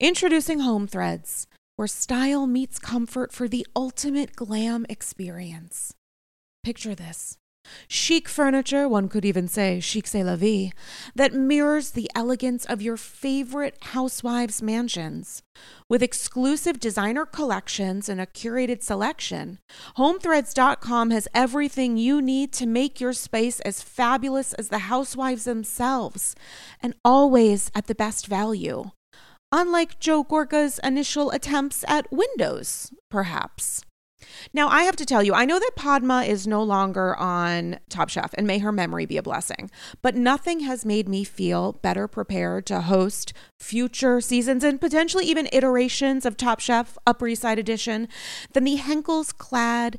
Introducing 0.00 0.60
Home 0.60 0.86
Threads, 0.88 1.46
where 1.82 1.88
style 1.88 2.46
meets 2.46 2.78
comfort 2.78 3.32
for 3.32 3.48
the 3.48 3.66
ultimate 3.74 4.36
glam 4.36 4.86
experience. 4.88 5.92
Picture 6.62 6.94
this 6.94 7.38
Chic 7.88 8.28
furniture, 8.28 8.88
one 8.88 9.08
could 9.08 9.24
even 9.24 9.48
say 9.48 9.80
chic 9.80 10.06
c'est 10.06 10.22
la 10.22 10.36
vie, 10.36 10.70
that 11.16 11.34
mirrors 11.34 11.90
the 11.90 12.08
elegance 12.14 12.64
of 12.66 12.82
your 12.82 12.96
favorite 12.96 13.76
housewives' 13.94 14.62
mansions. 14.62 15.42
With 15.88 16.04
exclusive 16.04 16.78
designer 16.78 17.26
collections 17.26 18.08
and 18.08 18.20
a 18.20 18.26
curated 18.26 18.84
selection, 18.84 19.58
HomeThreads.com 19.98 21.10
has 21.10 21.26
everything 21.34 21.96
you 21.96 22.22
need 22.22 22.52
to 22.52 22.66
make 22.66 23.00
your 23.00 23.12
space 23.12 23.58
as 23.62 23.82
fabulous 23.82 24.52
as 24.52 24.68
the 24.68 24.86
housewives 24.86 25.42
themselves, 25.42 26.36
and 26.80 26.94
always 27.04 27.72
at 27.74 27.88
the 27.88 27.96
best 27.96 28.28
value. 28.28 28.92
Unlike 29.52 30.00
Joe 30.00 30.24
Gorga's 30.24 30.80
initial 30.82 31.30
attempts 31.30 31.84
at 31.86 32.10
windows, 32.10 32.90
perhaps. 33.10 33.84
Now, 34.54 34.68
I 34.68 34.84
have 34.84 34.96
to 34.96 35.04
tell 35.04 35.22
you, 35.22 35.34
I 35.34 35.44
know 35.44 35.58
that 35.58 35.76
Padma 35.76 36.22
is 36.22 36.46
no 36.46 36.62
longer 36.62 37.14
on 37.16 37.78
Top 37.88 38.08
Chef, 38.08 38.32
and 38.34 38.46
may 38.46 38.58
her 38.58 38.72
memory 38.72 39.04
be 39.04 39.16
a 39.16 39.22
blessing, 39.22 39.70
but 40.00 40.14
nothing 40.14 40.60
has 40.60 40.84
made 40.84 41.08
me 41.08 41.24
feel 41.24 41.74
better 41.74 42.08
prepared 42.08 42.66
to 42.66 42.80
host 42.80 43.32
future 43.60 44.20
seasons 44.20 44.64
and 44.64 44.80
potentially 44.80 45.26
even 45.26 45.48
iterations 45.52 46.24
of 46.24 46.36
Top 46.36 46.60
Chef 46.60 46.96
Upper 47.06 47.28
East 47.28 47.42
Side 47.42 47.58
Edition 47.58 48.08
than 48.52 48.64
the 48.64 48.78
Henckels 48.78 49.36
clad 49.36 49.98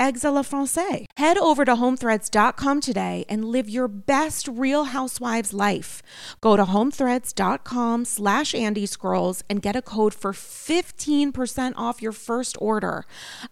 eggs 0.00 0.24
a 0.24 0.30
la 0.30 0.42
francais. 0.42 1.06
Head 1.18 1.38
over 1.38 1.64
to 1.64 1.76
homethreads.com 1.76 2.80
today 2.80 3.24
and 3.28 3.44
live 3.44 3.68
your 3.68 3.86
best 3.86 4.48
Real 4.48 4.84
Housewives 4.84 5.52
life. 5.52 6.02
Go 6.40 6.56
to 6.56 6.64
homethreads.com 6.64 8.04
slash 8.06 8.54
Andy 8.54 8.86
Scrolls 8.86 9.44
and 9.48 9.62
get 9.62 9.76
a 9.76 9.82
code 9.82 10.14
for 10.14 10.32
15% 10.32 11.74
off 11.76 12.02
your 12.02 12.12
first 12.12 12.56
order. 12.60 13.04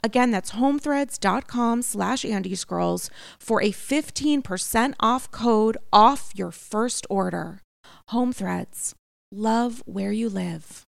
Again, 0.02 0.30
that's 0.30 0.52
homethreads.com 0.52 1.82
slash 1.82 2.24
Andy 2.24 2.54
Scrolls 2.54 3.10
for 3.38 3.62
a 3.62 3.70
15% 3.70 4.94
off 4.98 5.30
code 5.30 5.76
off 5.92 6.32
your 6.34 6.50
first 6.50 7.06
order. 7.10 7.60
Home 8.08 8.32
Threads. 8.32 8.94
Love 9.30 9.82
where 9.84 10.12
you 10.12 10.30
live. 10.30 10.87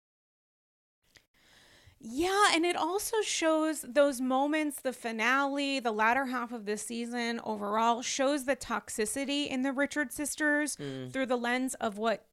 Yeah, 2.01 2.51
and 2.55 2.65
it 2.65 2.77
also 2.77 3.17
shows 3.23 3.85
those 3.89 4.21
moments, 4.21 4.81
the 4.81 4.93
finale, 4.93 5.81
the 5.81 5.91
latter 5.91 6.27
half 6.27 6.53
of 6.53 6.65
this 6.65 6.83
season 6.83 7.41
overall 7.45 8.03
shows 8.03 8.45
the 8.45 8.55
toxicity 8.55 9.49
in 9.49 9.63
the 9.63 9.73
Richard 9.73 10.13
sisters 10.13 10.77
mm. 10.77 11.13
through 11.13 11.27
the 11.27 11.37
lens 11.37 11.75
of 11.75 11.99
what 11.99 12.27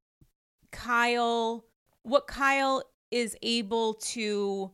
Kyle 0.71 1.65
what 2.03 2.27
Kyle 2.27 2.83
is 3.09 3.35
able 3.41 3.95
to 3.95 4.71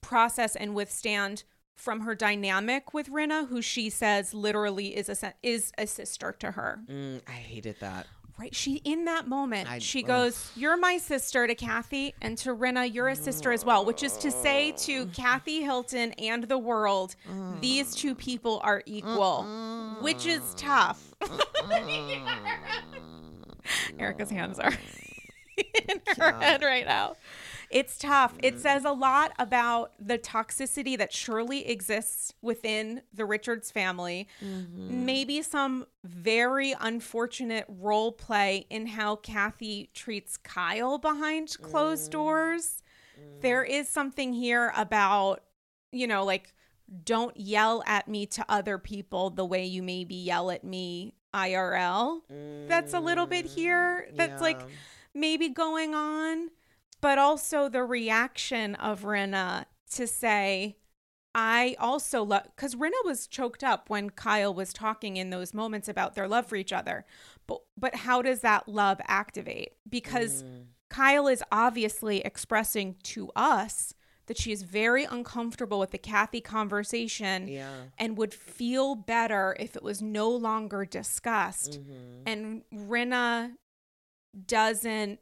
process 0.00 0.56
and 0.56 0.74
withstand 0.74 1.44
from 1.74 2.00
her 2.00 2.14
dynamic 2.14 2.94
with 2.94 3.10
Rinna, 3.10 3.48
who 3.48 3.60
she 3.60 3.90
says 3.90 4.32
literally 4.32 4.96
is 4.96 5.08
a 5.08 5.34
is 5.42 5.72
a 5.76 5.86
sister 5.86 6.32
to 6.38 6.52
her. 6.52 6.80
Mm, 6.88 7.20
I 7.26 7.32
hated 7.32 7.76
that 7.80 8.06
right 8.38 8.54
she 8.54 8.76
in 8.84 9.04
that 9.04 9.28
moment 9.28 9.70
I, 9.70 9.78
she 9.78 10.02
goes 10.02 10.50
you're 10.56 10.76
my 10.76 10.98
sister 10.98 11.46
to 11.46 11.54
kathy 11.54 12.14
and 12.20 12.36
to 12.38 12.54
rinna 12.54 12.92
you're 12.92 13.08
a 13.08 13.16
sister 13.16 13.52
as 13.52 13.64
well 13.64 13.84
which 13.84 14.02
is 14.02 14.16
to 14.18 14.30
say 14.30 14.72
to 14.78 15.06
kathy 15.06 15.62
hilton 15.62 16.12
and 16.12 16.44
the 16.44 16.58
world 16.58 17.14
these 17.60 17.94
two 17.94 18.14
people 18.14 18.60
are 18.64 18.82
equal 18.86 19.44
which 20.00 20.26
is 20.26 20.42
tough. 20.56 21.14
Erika's 23.98 24.30
hands 24.30 24.58
are 24.58 24.72
in 25.88 26.00
her 26.18 26.32
head 26.32 26.62
right 26.62 26.86
now 26.86 27.14
it's 27.74 27.98
tough. 27.98 28.34
It 28.40 28.54
mm. 28.54 28.60
says 28.60 28.84
a 28.84 28.92
lot 28.92 29.32
about 29.36 29.94
the 29.98 30.16
toxicity 30.16 30.96
that 30.96 31.12
surely 31.12 31.68
exists 31.68 32.32
within 32.40 33.02
the 33.12 33.24
Richards 33.24 33.72
family. 33.72 34.28
Mm-hmm. 34.42 35.04
Maybe 35.04 35.42
some 35.42 35.84
very 36.04 36.76
unfortunate 36.80 37.66
role 37.68 38.12
play 38.12 38.66
in 38.70 38.86
how 38.86 39.16
Kathy 39.16 39.90
treats 39.92 40.36
Kyle 40.36 40.98
behind 40.98 41.60
closed 41.62 42.10
mm. 42.10 42.12
doors. 42.12 42.80
Mm. 43.20 43.40
There 43.40 43.64
is 43.64 43.88
something 43.88 44.32
here 44.32 44.72
about, 44.76 45.42
you 45.90 46.06
know, 46.06 46.24
like, 46.24 46.54
don't 47.04 47.36
yell 47.36 47.82
at 47.86 48.06
me 48.06 48.26
to 48.26 48.44
other 48.48 48.78
people 48.78 49.30
the 49.30 49.44
way 49.44 49.64
you 49.64 49.82
maybe 49.82 50.14
yell 50.14 50.52
at 50.52 50.62
me 50.62 51.14
IRL. 51.34 52.20
That's 52.68 52.94
a 52.94 53.00
little 53.00 53.26
bit 53.26 53.46
here. 53.46 54.08
That's 54.14 54.34
yeah. 54.34 54.38
like 54.38 54.60
maybe 55.12 55.48
going 55.48 55.94
on 55.94 56.50
but 57.04 57.18
also 57.18 57.68
the 57.68 57.84
reaction 57.84 58.74
of 58.76 59.02
Rinna 59.02 59.66
to 59.90 60.06
say, 60.06 60.78
I 61.34 61.76
also 61.78 62.22
love 62.22 62.44
because 62.56 62.76
Rinna 62.76 63.04
was 63.04 63.26
choked 63.26 63.62
up 63.62 63.90
when 63.90 64.08
Kyle 64.08 64.54
was 64.54 64.72
talking 64.72 65.18
in 65.18 65.28
those 65.28 65.52
moments 65.52 65.86
about 65.86 66.14
their 66.14 66.26
love 66.26 66.46
for 66.46 66.56
each 66.56 66.72
other. 66.72 67.04
But 67.46 67.60
but 67.76 67.94
how 67.94 68.22
does 68.22 68.40
that 68.40 68.70
love 68.70 69.02
activate? 69.06 69.72
Because 69.86 70.44
mm. 70.44 70.64
Kyle 70.88 71.28
is 71.28 71.42
obviously 71.52 72.22
expressing 72.22 72.96
to 73.02 73.30
us 73.36 73.92
that 74.24 74.38
she 74.38 74.50
is 74.50 74.62
very 74.62 75.04
uncomfortable 75.04 75.78
with 75.78 75.90
the 75.90 75.98
Kathy 75.98 76.40
conversation 76.40 77.48
yeah. 77.48 77.68
and 77.98 78.16
would 78.16 78.32
feel 78.32 78.94
better 78.94 79.54
if 79.60 79.76
it 79.76 79.82
was 79.82 80.00
no 80.00 80.30
longer 80.30 80.86
discussed. 80.86 81.82
Mm-hmm. 81.82 82.22
And 82.24 82.62
Rinna 82.72 83.56
doesn't 84.46 85.20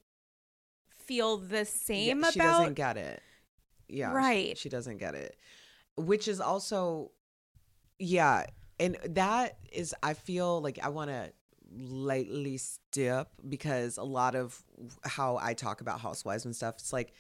feel 1.13 1.37
the 1.37 1.65
same 1.65 2.21
yeah, 2.21 2.31
she 2.31 2.41
about. 2.41 2.57
She 2.57 2.59
doesn't 2.59 2.75
get 2.75 2.97
it. 2.97 3.23
Yeah. 3.89 4.13
Right. 4.13 4.57
She, 4.57 4.63
she 4.63 4.69
doesn't 4.69 4.99
get 4.99 5.15
it. 5.15 5.37
Which 5.97 6.27
is 6.27 6.41
also, 6.41 7.11
yeah. 7.99 8.47
And 8.81 8.97
that 9.11 9.59
is, 9.71 9.95
I 10.03 10.15
feel 10.15 10.63
like 10.63 10.79
I 10.83 10.89
want 10.89 11.11
to 11.11 11.33
lightly 11.75 12.57
step 12.57 13.29
because 13.47 13.99
a 13.99 14.03
lot 14.03 14.35
of 14.35 14.59
how 15.05 15.39
I 15.41 15.55
talk 15.55 15.83
about 15.83 16.01
housewives 16.01 16.47
and 16.47 16.57
stuff, 16.57 16.77
it's 16.79 16.93
like, 16.93 17.13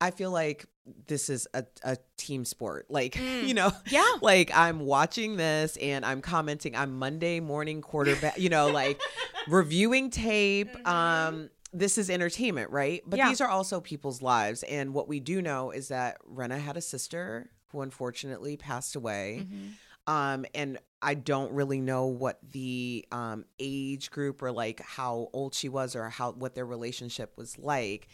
I 0.00 0.10
feel 0.10 0.30
like 0.30 0.66
this 1.06 1.28
is 1.28 1.46
a, 1.54 1.64
a 1.82 1.96
team 2.16 2.44
sport. 2.44 2.86
Like, 2.88 3.14
mm. 3.14 3.46
you 3.46 3.54
know, 3.54 3.70
yeah. 3.88 4.16
Like 4.20 4.50
I'm 4.54 4.80
watching 4.80 5.36
this 5.36 5.76
and 5.76 6.04
I'm 6.04 6.20
commenting. 6.20 6.74
I'm 6.74 6.98
Monday 6.98 7.40
morning 7.40 7.82
quarterback, 7.82 8.38
you 8.38 8.48
know, 8.48 8.68
like 8.68 9.00
reviewing 9.48 10.10
tape. 10.10 10.72
Mm-hmm. 10.72 10.88
Um, 10.88 11.50
this 11.72 11.98
is 11.98 12.08
entertainment, 12.08 12.70
right? 12.70 13.02
But 13.06 13.18
Yeah. 13.18 13.28
these 13.28 13.40
are 13.40 13.48
also 13.48 13.80
people's 13.80 14.22
lives. 14.22 14.62
And 14.64 14.94
what 14.94 15.08
we 15.08 15.20
do 15.20 15.42
know 15.42 15.70
is 15.70 15.88
that 15.88 16.18
Rinna 16.26 16.58
had 16.58 16.76
a 16.76 16.80
sister 16.80 17.50
who 17.72 17.82
unfortunately 17.82 18.56
passed 18.56 18.96
away. 18.96 19.40
Mm-hmm. 19.42 19.66
Um, 20.12 20.46
and 20.54 20.78
I 21.02 21.14
don't 21.14 21.52
really 21.52 21.80
know 21.82 22.06
what 22.06 22.38
the 22.42 23.04
um, 23.12 23.44
age 23.58 24.10
group 24.10 24.42
or 24.42 24.50
like 24.50 24.80
how 24.80 25.28
old 25.34 25.54
she 25.54 25.68
was 25.68 25.94
or 25.94 26.08
how 26.08 26.32
what 26.32 26.54
their 26.54 26.64
relationship 26.64 27.34
was 27.36 27.58
like. 27.58 28.08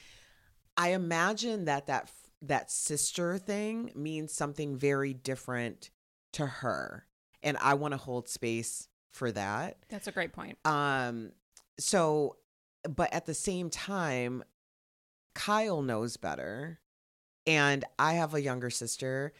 I 0.76 0.88
imagine 0.88 1.66
that 1.66 1.86
that 1.86 2.10
that 2.42 2.70
sister 2.70 3.38
thing 3.38 3.92
means 3.94 4.32
something 4.32 4.76
very 4.76 5.14
different 5.14 5.90
to 6.32 6.44
her, 6.46 7.06
and 7.44 7.56
I 7.58 7.74
want 7.74 7.92
to 7.92 7.98
hold 7.98 8.28
space 8.28 8.88
for 9.12 9.30
that. 9.32 9.76
That's 9.88 10.08
a 10.08 10.12
great 10.12 10.32
point. 10.32 10.58
Um, 10.64 11.30
so, 11.78 12.36
but 12.88 13.12
at 13.12 13.26
the 13.26 13.34
same 13.34 13.70
time, 13.70 14.44
Kyle 15.34 15.82
knows 15.82 16.16
better, 16.16 16.80
and 17.46 17.84
I 17.98 18.14
have 18.14 18.34
a 18.34 18.42
younger 18.42 18.70
sister. 18.70 19.32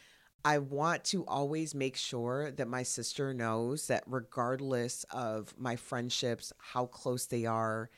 I 0.45 0.59
want 0.59 1.05
to 1.05 1.25
always 1.25 1.75
make 1.75 1.97
sure 1.97 2.51
that 2.51 2.69
my 2.69 2.83
sister 2.83 3.33
knows 3.33 3.87
that 3.87 4.05
regardless 4.07 5.05
of 5.11 5.55
my 5.57 5.77
friendships, 5.77 6.53
how 6.59 6.87
close 6.87 7.27
they 7.27 7.47
are, 7.47 7.89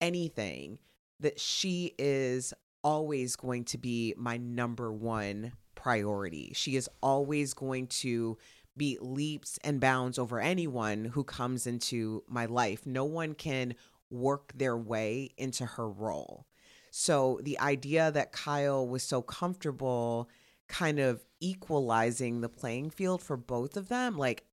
anything, 0.00 0.78
that 1.18 1.40
she 1.40 1.94
is 1.98 2.54
always 2.84 3.34
going 3.34 3.64
to 3.64 3.78
be 3.78 4.14
my 4.16 4.36
number 4.36 4.92
one 4.92 5.52
priority. 5.74 6.52
She 6.54 6.76
is 6.76 6.88
always 7.02 7.52
going 7.54 7.88
to 7.88 8.38
be 8.76 8.96
leaps 9.00 9.58
and 9.64 9.80
bounds 9.80 10.18
over 10.18 10.40
anyone 10.40 11.06
who 11.06 11.24
comes 11.24 11.66
into 11.66 12.22
my 12.28 12.46
life. 12.46 12.86
No 12.86 13.04
one 13.04 13.34
can 13.34 13.74
work 14.10 14.52
their 14.54 14.76
way 14.76 15.30
into 15.36 15.64
her 15.66 15.88
role. 15.88 16.46
So 16.90 17.40
the 17.42 17.58
idea 17.60 18.10
that 18.10 18.32
Kyle 18.32 18.86
was 18.88 19.02
so 19.02 19.20
comfortable 19.22 20.28
kind 20.68 20.98
of 20.98 21.24
equalizing 21.40 22.40
the 22.40 22.48
playing 22.48 22.90
field 22.90 23.22
for 23.22 23.36
both 23.36 23.76
of 23.76 23.88
them, 23.88 24.16
like 24.18 24.44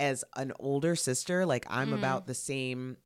as 0.00 0.24
an 0.36 0.52
older 0.58 0.96
sister, 0.96 1.46
like 1.46 1.66
I'm 1.68 1.90
Mm. 1.90 1.98
about 1.98 2.26
the 2.26 2.34
same. 2.34 2.96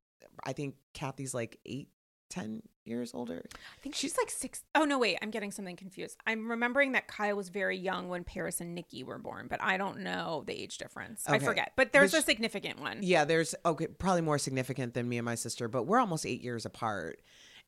I 0.44 0.52
think 0.52 0.76
Kathy's 0.94 1.34
like 1.34 1.58
eight, 1.66 1.88
ten 2.30 2.62
years 2.88 3.12
older. 3.14 3.44
I 3.54 3.80
think 3.82 3.94
she's 3.94 4.16
like 4.16 4.30
six 4.30 4.62
oh 4.74 4.84
no, 4.84 4.98
wait, 4.98 5.18
I'm 5.22 5.30
getting 5.30 5.50
something 5.50 5.76
confused. 5.76 6.16
I'm 6.26 6.50
remembering 6.50 6.92
that 6.92 7.06
Kyle 7.08 7.36
was 7.36 7.48
very 7.48 7.76
young 7.76 8.08
when 8.08 8.24
Paris 8.24 8.60
and 8.60 8.74
Nikki 8.74 9.04
were 9.04 9.18
born, 9.18 9.46
but 9.48 9.62
I 9.62 9.76
don't 9.76 10.00
know 10.00 10.44
the 10.46 10.60
age 10.60 10.78
difference. 10.78 11.24
I 11.28 11.38
forget. 11.38 11.72
But 11.76 11.92
there's 11.92 12.12
But 12.12 12.20
a 12.20 12.22
significant 12.22 12.80
one. 12.80 12.98
Yeah, 13.02 13.24
there's 13.24 13.54
okay, 13.64 13.86
probably 13.86 14.22
more 14.22 14.38
significant 14.38 14.94
than 14.94 15.08
me 15.08 15.18
and 15.18 15.24
my 15.24 15.34
sister, 15.34 15.68
but 15.68 15.84
we're 15.84 16.00
almost 16.00 16.26
eight 16.26 16.42
years 16.42 16.66
apart. 16.66 17.20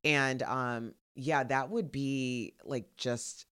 And 0.05 0.43
um, 0.43 0.95
yeah, 1.15 1.45
that 1.45 1.71
would 1.71 1.93
be 1.93 2.55
like 2.65 2.97
just 2.97 3.47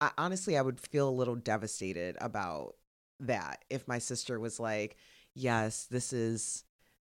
I, 0.00 0.10
honestly, 0.18 0.58
I 0.58 0.62
would 0.62 0.80
feel 0.80 1.08
a 1.08 1.10
little 1.10 1.36
devastated 1.36 2.16
about 2.20 2.74
that 3.20 3.64
if 3.70 3.86
my 3.88 3.98
sister 3.98 4.38
was 4.40 4.58
like, 4.58 4.96
"Yes, 5.34 5.86
this 5.90 6.12
is 6.12 6.64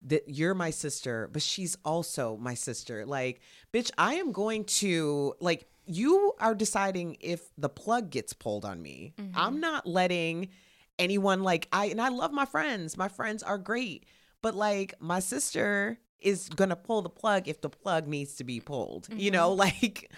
that 0.06 0.24
you're 0.28 0.54
my 0.54 0.70
sister, 0.70 1.30
but 1.32 1.42
she's 1.42 1.78
also 1.84 2.38
my 2.38 2.54
sister." 2.54 3.06
Like, 3.06 3.42
bitch, 3.74 3.92
I 3.98 4.16
am 4.16 4.32
going 4.32 4.66
to 4.66 5.34
like 5.40 5.68
you 5.86 6.34
are 6.40 6.56
deciding 6.56 7.18
if 7.20 7.42
the 7.58 7.70
plug 7.70 8.10
gets 8.10 8.34
pulled 8.34 8.66
on 8.66 8.82
me. 8.82 9.14
Mm-hmm. 9.18 9.38
I'm 9.38 9.60
not 9.60 9.86
letting 9.86 10.50
anyone 10.98 11.44
like 11.44 11.68
I 11.72 11.86
and 11.88 12.02
I 12.02 12.10
love 12.10 12.32
my 12.32 12.46
friends. 12.46 12.98
My 12.98 13.08
friends 13.08 13.44
are 13.44 13.58
great. 13.58 14.06
But 14.42 14.56
like 14.56 14.94
my 15.00 15.20
sister 15.20 15.98
is 16.20 16.50
going 16.50 16.70
to 16.70 16.76
pull 16.76 17.02
the 17.02 17.10
plug 17.10 17.48
if 17.48 17.62
the 17.62 17.70
plug 17.70 18.08
needs 18.08 18.36
to 18.36 18.44
be 18.44 18.60
pulled. 18.60 19.08
You 19.12 19.32
know, 19.32 19.50
mm-hmm. 19.50 19.60
like 19.60 20.12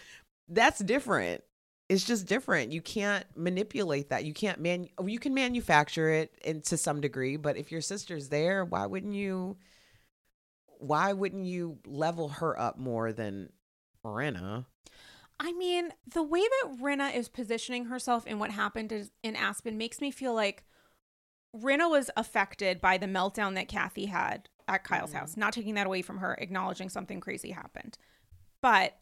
that's 0.49 0.79
different. 0.79 1.43
It's 1.89 2.03
just 2.03 2.25
different. 2.25 2.73
You 2.73 2.81
can't 2.81 3.25
manipulate 3.35 4.09
that. 4.09 4.25
You 4.25 4.33
can't 4.33 4.59
man 4.59 4.89
you 5.05 5.19
can 5.19 5.33
manufacture 5.33 6.09
it 6.09 6.33
and 6.43 6.63
to 6.65 6.77
some 6.77 6.99
degree, 7.01 7.37
but 7.37 7.57
if 7.57 7.71
your 7.71 7.81
sister's 7.81 8.29
there, 8.29 8.65
why 8.65 8.85
wouldn't 8.85 9.15
you 9.15 9.57
why 10.79 11.13
wouldn't 11.13 11.45
you 11.45 11.79
level 11.85 12.29
her 12.29 12.59
up 12.59 12.77
more 12.77 13.11
than 13.13 13.49
Morena? 14.03 14.65
I 15.39 15.53
mean, 15.53 15.91
the 16.11 16.23
way 16.23 16.41
that 16.41 16.77
Rinna 16.81 17.13
is 17.15 17.29
positioning 17.29 17.85
herself 17.85 18.25
in 18.25 18.39
what 18.39 18.51
happened 18.51 18.91
is, 18.91 19.11
in 19.21 19.35
Aspen 19.35 19.77
makes 19.77 20.01
me 20.01 20.09
feel 20.09 20.33
like 20.33 20.63
Rinna 21.55 21.89
was 21.89 22.09
affected 22.17 22.81
by 22.81 22.97
the 22.97 23.05
meltdown 23.05 23.55
that 23.55 23.67
Kathy 23.67 24.05
had 24.07 24.49
at 24.67 24.83
Kyle's 24.83 25.13
house. 25.13 25.37
Not 25.37 25.53
taking 25.53 25.75
that 25.75 25.87
away 25.87 26.01
from 26.01 26.17
her, 26.17 26.33
acknowledging 26.35 26.89
something 26.89 27.19
crazy 27.19 27.51
happened. 27.51 27.97
But 28.61 28.97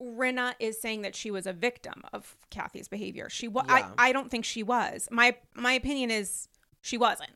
Rinna 0.00 0.54
is 0.60 0.80
saying 0.80 1.02
that 1.02 1.14
she 1.16 1.30
was 1.30 1.46
a 1.46 1.52
victim 1.52 2.02
of 2.12 2.36
Kathy's 2.50 2.88
behavior. 2.88 3.28
She 3.28 3.48
was. 3.48 3.64
Yeah. 3.68 3.90
I, 3.96 4.08
I 4.08 4.12
don't 4.12 4.30
think 4.30 4.44
she 4.44 4.62
was. 4.62 5.08
My 5.10 5.36
my 5.54 5.72
opinion 5.72 6.10
is 6.10 6.48
she 6.80 6.98
wasn't. 6.98 7.30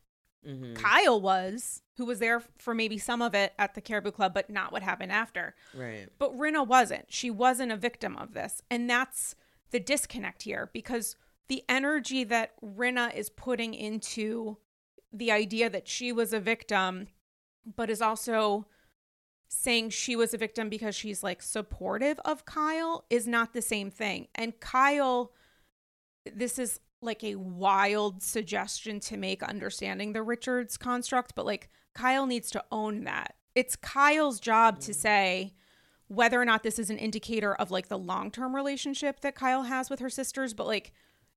Mhm. 0.47 0.77
Kyle 0.77 1.21
was, 1.21 1.83
who 1.97 2.05
was 2.05 2.19
there 2.19 2.43
for 2.59 2.75
maybe 2.75 2.99
some 2.99 3.23
of 3.23 3.35
it 3.35 3.55
at 3.59 3.75
the 3.75 3.81
Caribou 3.81 4.11
Club, 4.11 4.35
but 4.35 4.51
not 4.51 4.73
what 4.73 4.83
happened 4.83 5.13
after. 5.13 5.55
Right. 5.75 6.09
But 6.19 6.37
Rinna 6.37 6.67
wasn't. 6.67 7.07
She 7.09 7.31
wasn't 7.31 7.73
a 7.73 7.77
victim 7.77 8.17
of 8.17 8.35
this. 8.35 8.63
And 8.71 8.89
that's 8.89 9.35
the 9.71 9.81
disconnect 9.81 10.43
here 10.43 10.71
because 10.73 11.17
the 11.49 11.63
energy 11.69 12.25
that 12.25 12.53
Rinna 12.63 13.15
is 13.15 13.31
putting 13.31 13.73
into 13.73 14.59
the 15.13 15.31
idea 15.33 15.71
that 15.71 15.89
she 15.89 16.13
was 16.13 16.33
a 16.33 16.41
victim, 16.41 17.09
but 17.77 17.89
is 17.89 18.03
also 18.03 18.67
saying 19.49 19.91
she 19.91 20.17
was 20.17 20.35
a 20.35 20.39
victim 20.39 20.69
because 20.69 20.95
she's 20.95 21.23
like 21.23 21.41
supportive 21.41 22.19
of 22.25 22.45
Kyle 22.45 23.05
is 23.09 23.27
not 23.27 23.53
the 23.53 23.63
same 23.63 23.91
thing. 23.91 24.29
And 24.35 24.59
Kyle, 24.61 25.33
this 26.31 26.59
is 26.59 26.81
like 27.01 27.23
a 27.23 27.37
wild 27.37 28.23
suggestion 28.23 29.01
to 29.01 29.17
make 29.17 29.43
understanding 29.43 30.13
the 30.13 30.23
Richards 30.23 30.77
construct, 30.77 31.35
but 31.35 31.47
like 31.47 31.71
Kyle 31.97 32.27
needs 32.27 32.51
to 32.51 32.65
own 32.71 33.05
that. 33.05 33.35
It's 33.55 33.75
Kyle's 33.75 34.39
job 34.39 34.81
to 34.81 34.93
mm. 34.93 34.95
say 34.95 35.55
whether 36.09 36.41
or 36.41 36.45
not 36.45 36.63
this 36.63 36.79
is 36.79 36.91
an 36.91 36.99
indicator 36.99 37.55
of 37.55 37.71
like 37.71 37.89
the 37.89 37.99
long 37.99 38.31
term 38.31 38.55
relationship 38.55 39.21
that 39.21 39.35
Kyle 39.35 39.65
has 39.65 39.89
with 39.89 40.01
her 40.01 40.11
sisters, 40.11 40.53
but 40.53 40.67
like 40.67 40.93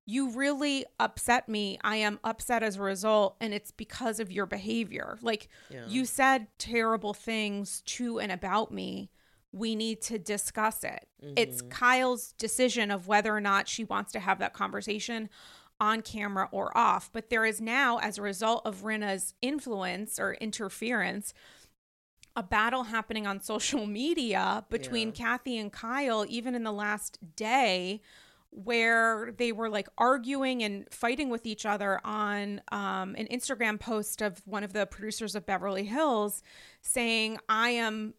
you 0.05 0.31
really 0.31 0.85
upset 0.99 1.47
me. 1.47 1.79
I 1.83 1.97
am 1.97 2.19
upset 2.23 2.61
as 2.61 2.75
a 2.75 2.81
result, 2.81 3.37
and 3.39 3.53
it's 3.53 3.71
because 3.71 4.19
of 4.19 4.31
your 4.31 4.45
behavior. 4.45 5.17
Like 5.21 5.47
you 5.87 6.03
said 6.03 6.47
terrible 6.57 7.13
things 7.13 7.81
to 7.85 8.19
and 8.19 8.31
about 8.31 8.71
me. 8.71 9.11
We 9.51 9.75
need 9.75 10.01
to 10.03 10.19
discuss 10.19 10.83
it. 10.83 11.07
It's 11.35 11.61
mm-hmm. 11.61 11.69
Kyle's 11.69 12.33
decision 12.33 12.91
of 12.91 13.07
whether 13.07 13.35
or 13.35 13.41
not 13.41 13.67
she 13.67 13.83
wants 13.83 14.11
to 14.11 14.19
have 14.19 14.39
that 14.39 14.53
conversation 14.53 15.29
on 15.79 16.01
camera 16.01 16.49
or 16.51 16.75
off. 16.77 17.09
But 17.11 17.29
there 17.29 17.45
is 17.45 17.61
now, 17.61 17.97
as 17.99 18.17
a 18.17 18.21
result 18.21 18.61
of 18.65 18.83
Rinna's 18.83 19.33
influence 19.41 20.19
or 20.19 20.33
interference, 20.35 21.33
a 22.35 22.43
battle 22.43 22.83
happening 22.85 23.27
on 23.27 23.39
social 23.41 23.85
media 23.85 24.65
between 24.69 25.11
Kathy 25.11 25.57
and 25.57 25.71
Kyle, 25.71 26.25
even 26.27 26.55
in 26.55 26.63
the 26.63 26.71
last 26.71 27.17
day, 27.35 28.01
where 28.51 29.31
they 29.37 29.51
were 29.51 29.69
like 29.69 29.87
arguing 29.97 30.63
and 30.63 30.91
fighting 30.91 31.29
with 31.29 31.45
each 31.45 31.65
other 31.65 31.99
on 32.03 32.61
um, 32.71 33.15
an 33.15 33.27
Instagram 33.27 33.79
post 33.79 34.21
of 34.21 34.41
one 34.45 34.63
of 34.63 34.73
the 34.73 34.87
producers 34.87 35.35
of 35.35 35.45
Beverly 35.45 35.85
Hills 35.85 36.41
saying, 36.81 37.37
I 37.47 37.71
am. 37.71 38.13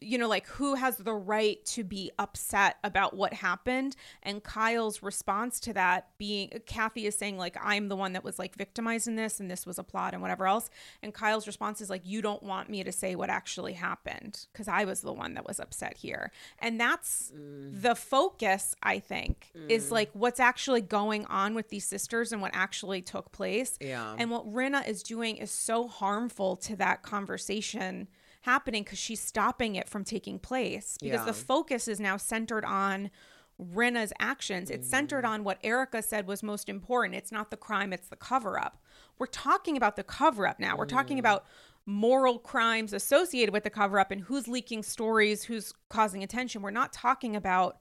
You 0.00 0.18
know, 0.18 0.28
like 0.28 0.46
who 0.46 0.74
has 0.74 0.98
the 0.98 1.14
right 1.14 1.64
to 1.66 1.82
be 1.82 2.10
upset 2.18 2.76
about 2.84 3.16
what 3.16 3.32
happened? 3.32 3.96
And 4.22 4.42
Kyle's 4.42 5.02
response 5.02 5.58
to 5.60 5.72
that 5.72 6.08
being 6.18 6.50
Kathy 6.66 7.06
is 7.06 7.16
saying, 7.16 7.38
like, 7.38 7.56
I'm 7.62 7.88
the 7.88 7.96
one 7.96 8.12
that 8.12 8.22
was 8.22 8.38
like 8.38 8.56
victimized 8.56 9.08
in 9.08 9.16
this 9.16 9.40
and 9.40 9.50
this 9.50 9.64
was 9.64 9.78
a 9.78 9.82
plot 9.82 10.12
and 10.12 10.20
whatever 10.20 10.46
else. 10.46 10.68
And 11.02 11.14
Kyle's 11.14 11.46
response 11.46 11.80
is 11.80 11.88
like, 11.88 12.02
you 12.04 12.20
don't 12.20 12.42
want 12.42 12.68
me 12.68 12.84
to 12.84 12.92
say 12.92 13.14
what 13.14 13.30
actually 13.30 13.72
happened 13.72 14.46
because 14.52 14.68
I 14.68 14.84
was 14.84 15.00
the 15.00 15.12
one 15.12 15.34
that 15.34 15.46
was 15.46 15.58
upset 15.58 15.96
here. 15.96 16.30
And 16.58 16.78
that's 16.78 17.32
mm. 17.34 17.80
the 17.80 17.94
focus, 17.94 18.74
I 18.82 18.98
think, 18.98 19.50
is 19.68 19.88
mm. 19.88 19.92
like 19.92 20.10
what's 20.12 20.40
actually 20.40 20.82
going 20.82 21.24
on 21.26 21.54
with 21.54 21.70
these 21.70 21.86
sisters 21.86 22.32
and 22.32 22.42
what 22.42 22.50
actually 22.54 23.00
took 23.00 23.32
place. 23.32 23.78
Yeah. 23.80 24.14
And 24.18 24.30
what 24.30 24.46
Rinna 24.46 24.86
is 24.86 25.02
doing 25.02 25.36
is 25.36 25.50
so 25.50 25.88
harmful 25.88 26.56
to 26.56 26.76
that 26.76 27.02
conversation 27.02 28.08
happening 28.46 28.82
because 28.84 28.98
she's 28.98 29.20
stopping 29.20 29.74
it 29.76 29.88
from 29.88 30.02
taking 30.04 30.38
place 30.38 30.96
because 31.02 31.26
the 31.26 31.32
focus 31.34 31.86
is 31.88 32.00
now 32.00 32.16
centered 32.16 32.64
on 32.64 33.10
Rinna's 33.58 34.12
actions. 34.18 34.70
It's 34.70 34.88
centered 34.88 35.24
Mm-hmm. 35.24 35.32
on 35.32 35.44
what 35.44 35.58
Erika 35.64 36.02
said 36.02 36.26
was 36.26 36.42
most 36.42 36.68
important. 36.68 37.14
It's 37.14 37.32
not 37.32 37.50
the 37.50 37.56
crime, 37.56 37.92
it's 37.92 38.08
the 38.08 38.16
cover 38.16 38.58
up. 38.58 38.78
We're 39.18 39.26
talking 39.26 39.76
about 39.76 39.96
the 39.96 40.02
cover 40.04 40.46
up 40.46 40.58
now. 40.60 40.76
We're 40.76 40.86
talking 40.86 41.16
Mm. 41.16 41.20
about 41.20 41.46
moral 41.86 42.38
crimes 42.38 42.92
associated 42.92 43.52
with 43.52 43.64
the 43.64 43.70
cover 43.70 43.98
up 43.98 44.10
and 44.10 44.20
who's 44.22 44.46
leaking 44.48 44.82
stories, 44.82 45.44
who's 45.44 45.72
causing 45.88 46.22
attention. 46.22 46.60
We're 46.62 46.70
not 46.70 46.92
talking 46.92 47.34
about 47.36 47.78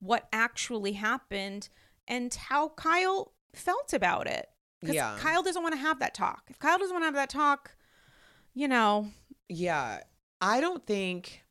what 0.00 0.28
actually 0.32 0.92
happened 0.92 1.68
and 2.06 2.32
how 2.34 2.70
Kyle 2.70 3.32
felt 3.54 3.92
about 3.92 4.26
it. 4.28 4.46
Because 4.80 4.94
Yeah. 4.94 5.16
Kyle 5.18 5.42
doesn't 5.42 5.62
want 5.62 5.74
to 5.74 5.80
have 5.80 5.98
that 5.98 6.14
talk. 6.14 6.44
If 6.48 6.58
Kyle 6.58 6.78
doesn't 6.78 6.94
want 6.94 7.02
to 7.02 7.06
have 7.06 7.14
that 7.16 7.30
talk, 7.30 7.74
you 8.54 8.68
know, 8.68 9.10
Yeah. 9.48 10.00
I 10.40 10.60
don't 10.60 10.84
think 10.86 11.42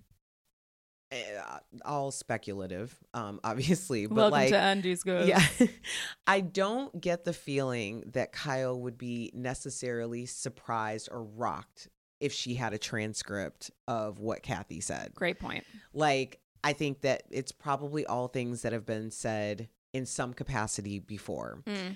uh, 1.11 1.59
all 1.85 2.11
speculative, 2.11 2.97
um, 3.13 3.39
obviously, 3.43 4.05
but 4.07 4.15
Welcome 4.15 4.31
like, 4.31 4.49
to 4.49 4.57
Andy's 4.57 5.03
Ghost. 5.03 5.27
yeah, 5.27 5.67
I 6.27 6.41
don't 6.41 6.99
get 6.99 7.25
the 7.25 7.33
feeling 7.33 8.03
that 8.13 8.31
Kyle 8.31 8.79
would 8.79 8.97
be 8.97 9.31
necessarily 9.33 10.25
surprised 10.25 11.09
or 11.11 11.23
rocked 11.23 11.87
if 12.19 12.33
she 12.33 12.55
had 12.55 12.73
a 12.73 12.77
transcript 12.77 13.71
of 13.87 14.19
what 14.19 14.41
Kathy 14.43 14.81
said. 14.81 15.13
Great 15.13 15.39
point. 15.39 15.63
Like, 15.93 16.39
I 16.63 16.73
think 16.73 17.01
that 17.01 17.23
it's 17.29 17.51
probably 17.51 18.05
all 18.05 18.27
things 18.27 18.63
that 18.63 18.73
have 18.73 18.85
been 18.85 19.11
said 19.11 19.69
in 19.93 20.05
some 20.05 20.33
capacity 20.33 20.99
before. 20.99 21.61
Mm. 21.65 21.95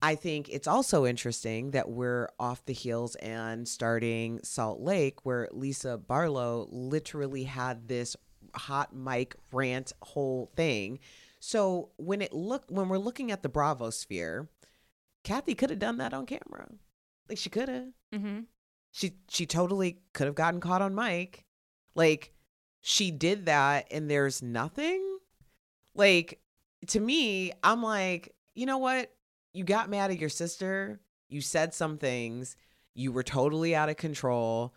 I 0.00 0.14
think 0.14 0.48
it's 0.48 0.68
also 0.68 1.04
interesting 1.06 1.72
that 1.72 1.90
we're 1.90 2.28
off 2.38 2.64
the 2.64 2.72
heels 2.72 3.16
and 3.16 3.66
starting 3.66 4.40
Salt 4.44 4.80
Lake, 4.80 5.24
where 5.24 5.48
Lisa 5.50 5.98
Barlow 5.98 6.68
literally 6.70 7.44
had 7.44 7.88
this 7.88 8.16
hot 8.54 8.94
mic 8.94 9.34
rant 9.52 9.92
whole 10.02 10.50
thing. 10.56 11.00
So 11.40 11.90
when 11.96 12.22
it 12.22 12.32
look 12.32 12.64
when 12.68 12.88
we're 12.88 12.98
looking 12.98 13.30
at 13.30 13.42
the 13.42 13.48
Bravo 13.48 13.90
sphere, 13.90 14.48
Kathy 15.24 15.54
could 15.54 15.70
have 15.70 15.78
done 15.78 15.98
that 15.98 16.14
on 16.14 16.26
camera. 16.26 16.68
Like 17.28 17.38
she 17.38 17.50
could 17.50 17.68
have. 17.68 17.88
Mm-hmm. 18.14 18.40
She 18.92 19.14
she 19.28 19.46
totally 19.46 19.98
could 20.12 20.26
have 20.26 20.36
gotten 20.36 20.60
caught 20.60 20.82
on 20.82 20.94
mic. 20.94 21.44
Like 21.94 22.32
she 22.80 23.10
did 23.10 23.46
that 23.46 23.88
and 23.90 24.10
there's 24.10 24.42
nothing. 24.42 25.18
Like 25.94 26.40
to 26.88 27.00
me, 27.00 27.52
I'm 27.62 27.82
like, 27.82 28.34
you 28.54 28.66
know 28.66 28.78
what? 28.78 29.12
You 29.58 29.64
got 29.64 29.90
mad 29.90 30.12
at 30.12 30.20
your 30.20 30.28
sister. 30.28 31.00
You 31.28 31.40
said 31.40 31.74
some 31.74 31.98
things. 31.98 32.54
You 32.94 33.10
were 33.10 33.24
totally 33.24 33.74
out 33.74 33.88
of 33.88 33.96
control. 33.96 34.72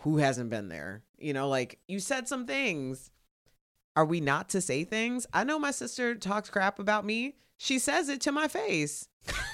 Who 0.00 0.18
hasn't 0.18 0.50
been 0.50 0.68
there? 0.68 1.04
You 1.18 1.32
know, 1.32 1.48
like 1.48 1.78
you 1.88 2.00
said 2.00 2.28
some 2.28 2.44
things. 2.44 3.10
Are 3.96 4.04
we 4.04 4.20
not 4.20 4.50
to 4.50 4.60
say 4.60 4.84
things? 4.84 5.26
I 5.32 5.44
know 5.44 5.58
my 5.58 5.70
sister 5.70 6.14
talks 6.14 6.50
crap 6.50 6.78
about 6.78 7.06
me. 7.06 7.36
She 7.56 7.78
says 7.78 8.10
it 8.10 8.20
to 8.20 8.30
my 8.30 8.46
face. 8.46 9.08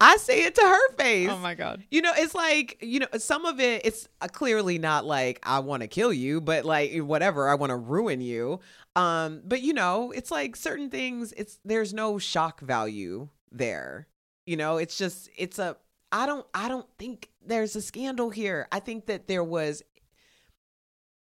I 0.00 0.16
say 0.18 0.44
it 0.44 0.54
to 0.56 0.60
her 0.60 0.92
face. 0.96 1.30
Oh 1.30 1.38
my 1.38 1.54
god. 1.54 1.82
You 1.90 2.02
know, 2.02 2.12
it's 2.14 2.34
like, 2.34 2.76
you 2.82 3.00
know, 3.00 3.06
some 3.16 3.46
of 3.46 3.60
it, 3.60 3.86
it's 3.86 4.08
uh, 4.20 4.28
clearly 4.28 4.78
not 4.78 5.06
like, 5.06 5.40
I 5.42 5.60
want 5.60 5.82
to 5.82 5.88
kill 5.88 6.12
you, 6.12 6.40
but 6.40 6.64
like, 6.64 6.96
whatever, 6.98 7.48
I 7.48 7.54
want 7.54 7.70
to 7.70 7.76
ruin 7.76 8.20
you. 8.20 8.60
Um, 8.94 9.42
but 9.44 9.62
you 9.62 9.72
know, 9.72 10.12
it's 10.12 10.30
like 10.30 10.54
certain 10.56 10.90
things, 10.90 11.32
it's, 11.36 11.58
there's 11.64 11.94
no 11.94 12.18
shock 12.18 12.60
value 12.60 13.28
there. 13.50 14.06
You 14.44 14.56
know, 14.56 14.76
it's 14.76 14.98
just, 14.98 15.30
it's 15.36 15.58
a, 15.58 15.76
I 16.12 16.26
don't, 16.26 16.46
I 16.52 16.68
don't 16.68 16.86
think 16.98 17.30
there's 17.44 17.74
a 17.74 17.82
scandal 17.82 18.30
here. 18.30 18.68
I 18.70 18.80
think 18.80 19.06
that 19.06 19.28
there 19.28 19.44
was 19.44 19.82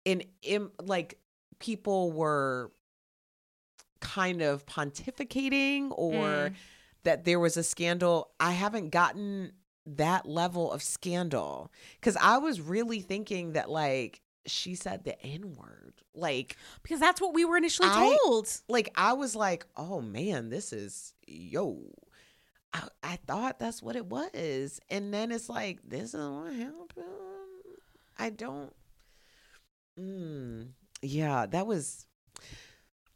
an, 0.05 0.22
im, 0.43 0.72
like, 0.82 1.20
people 1.59 2.12
were 2.12 2.72
kind 3.99 4.41
of 4.41 4.66
pontificating 4.66 5.89
or, 5.91 6.51
Mm. 6.51 6.53
That 7.03 7.23
there 7.25 7.39
was 7.39 7.57
a 7.57 7.63
scandal. 7.63 8.31
I 8.39 8.51
haven't 8.51 8.89
gotten 8.89 9.53
that 9.85 10.27
level 10.27 10.71
of 10.71 10.83
scandal 10.83 11.71
because 11.99 12.15
I 12.17 12.37
was 12.37 12.61
really 12.61 13.01
thinking 13.01 13.53
that 13.53 13.69
like 13.69 14.21
she 14.45 14.75
said 14.75 15.03
the 15.03 15.19
N 15.23 15.53
word. 15.55 15.93
Like, 16.13 16.57
Because 16.83 16.99
that's 16.99 17.21
what 17.21 17.33
we 17.33 17.45
were 17.45 17.55
initially 17.57 17.87
I- 17.89 18.17
told. 18.23 18.49
like 18.67 18.91
I 18.95 19.13
was 19.13 19.35
like, 19.35 19.65
oh 19.77 20.01
man, 20.01 20.49
this 20.49 20.73
is 20.73 21.13
yo. 21.27 21.79
I, 22.73 22.87
I 23.03 23.15
thought 23.27 23.59
that's 23.59 23.81
what 23.83 23.95
it 23.97 24.05
was, 24.05 24.79
and 24.89 25.13
then 25.13 25.31
it's 25.31 25.49
like 25.49 25.79
this 25.83 26.13
is 26.13 26.25
what 26.29 26.53
happened. 26.53 27.05
I 28.17 28.29
don't. 28.29 28.73
Mm, 29.99 30.69
yeah, 31.01 31.45
that 31.47 31.67
was 31.67 32.05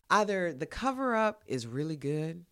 either 0.10 0.54
the 0.54 0.66
cover 0.66 1.16
up 1.16 1.44
is 1.48 1.66
really 1.68 1.96
good, 1.96 2.46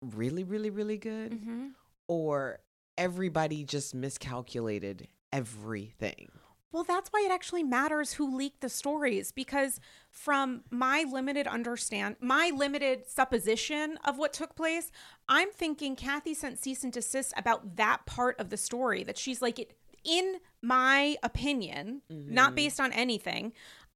really, 0.00 0.44
really, 0.44 0.70
really 0.70 0.98
good, 0.98 1.32
Mm-hmm. 1.32 1.68
or 2.08 2.60
everybody 2.98 3.64
just 3.64 3.94
miscalculated 3.94 5.08
everything. 5.32 6.30
Well, 6.72 6.84
that's 6.84 7.08
why 7.10 7.24
it 7.24 7.32
actually 7.32 7.62
matters 7.62 8.12
who 8.12 8.36
leaked 8.36 8.60
the 8.60 8.68
stories 8.68 9.32
because 9.32 9.80
from 10.10 10.62
my 10.70 11.06
limited 11.10 11.46
understand, 11.46 12.16
my 12.20 12.50
limited 12.54 13.08
supposition 13.08 13.98
of 14.04 14.18
what 14.18 14.32
took 14.34 14.54
place, 14.54 14.90
I'm 15.28 15.50
thinking 15.52 15.96
Kathy 15.96 16.34
sent 16.34 16.58
cease 16.58 16.84
and 16.84 16.92
desist 16.92 17.32
about 17.36 17.76
that 17.76 18.04
part 18.04 18.38
of 18.38 18.50
the 18.50 18.56
story 18.58 19.04
that 19.04 19.16
she's 19.16 19.40
like 19.40 19.58
it 19.58 19.76
in 20.04 20.36
my 20.62 21.16
opinion, 21.22 22.02
not 22.08 22.48
mm-hmm. 22.48 22.54
based 22.54 22.80
on 22.80 22.92
anything. 22.92 23.52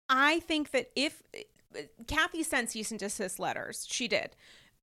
I 0.09 0.41
think 0.41 0.73
that 0.73 0.91
if 0.97 1.23
eh, 1.35 1.43
eh, 1.77 1.83
Kathy 2.07 2.43
sent 2.43 2.71
cease 2.71 2.91
and 2.91 2.99
desist 2.99 3.39
letters, 3.39 3.87
she 3.89 4.09
did. 4.09 4.37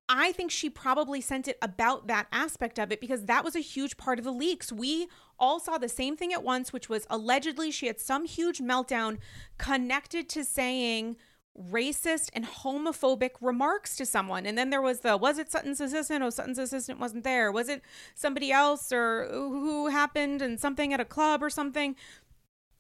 I 0.10 0.32
think 0.32 0.52
she 0.52 0.70
probably 0.70 1.20
sent 1.20 1.48
it 1.48 1.58
about 1.62 2.08
that 2.08 2.28
aspect 2.32 2.80
of 2.80 2.92
it 2.92 3.02
because 3.02 3.26
that 3.26 3.44
was 3.44 3.56
a 3.56 3.60
huge 3.60 3.98
part 3.98 4.20
of 4.20 4.26
the 4.26 4.32
leaks. 4.32 4.72
We 4.72 5.08
all 5.38 5.60
saw 5.60 5.78
the 5.78 5.90
same 5.90 6.16
thing 6.16 6.32
at 6.34 6.44
once, 6.44 6.72
which 6.72 6.90
was 6.90 7.06
allegedly 7.10 7.72
she 7.72 7.88
had 7.88 8.00
some 8.00 8.26
huge 8.26 8.60
meltdown 8.60 9.18
connected 9.58 10.30
to 10.30 10.46
saying 10.46 11.18
racist 11.58 12.30
and 12.34 12.46
homophobic 12.46 13.32
remarks 13.42 13.96
to 13.98 14.06
someone. 14.06 14.46
And 14.46 14.58
then 14.58 14.70
there 14.70 14.82
was 14.82 15.00
the 15.02 15.18
was 15.18 15.38
it 15.38 15.52
Sutton's 15.52 15.82
assistant? 15.82 16.24
Oh, 16.24 16.30
Sutton's 16.30 16.60
assistant 16.60 17.00
wasn't 17.00 17.24
there. 17.24 17.52
Was 17.52 17.68
it 17.68 17.82
somebody 18.16 18.52
else 18.52 18.92
or 18.92 19.28
who 19.30 19.88
happened 19.88 20.42
and 20.42 20.60
something 20.60 20.94
at 20.94 21.00
a 21.00 21.06
club 21.06 21.44
or 21.44 21.50
something? 21.50 21.96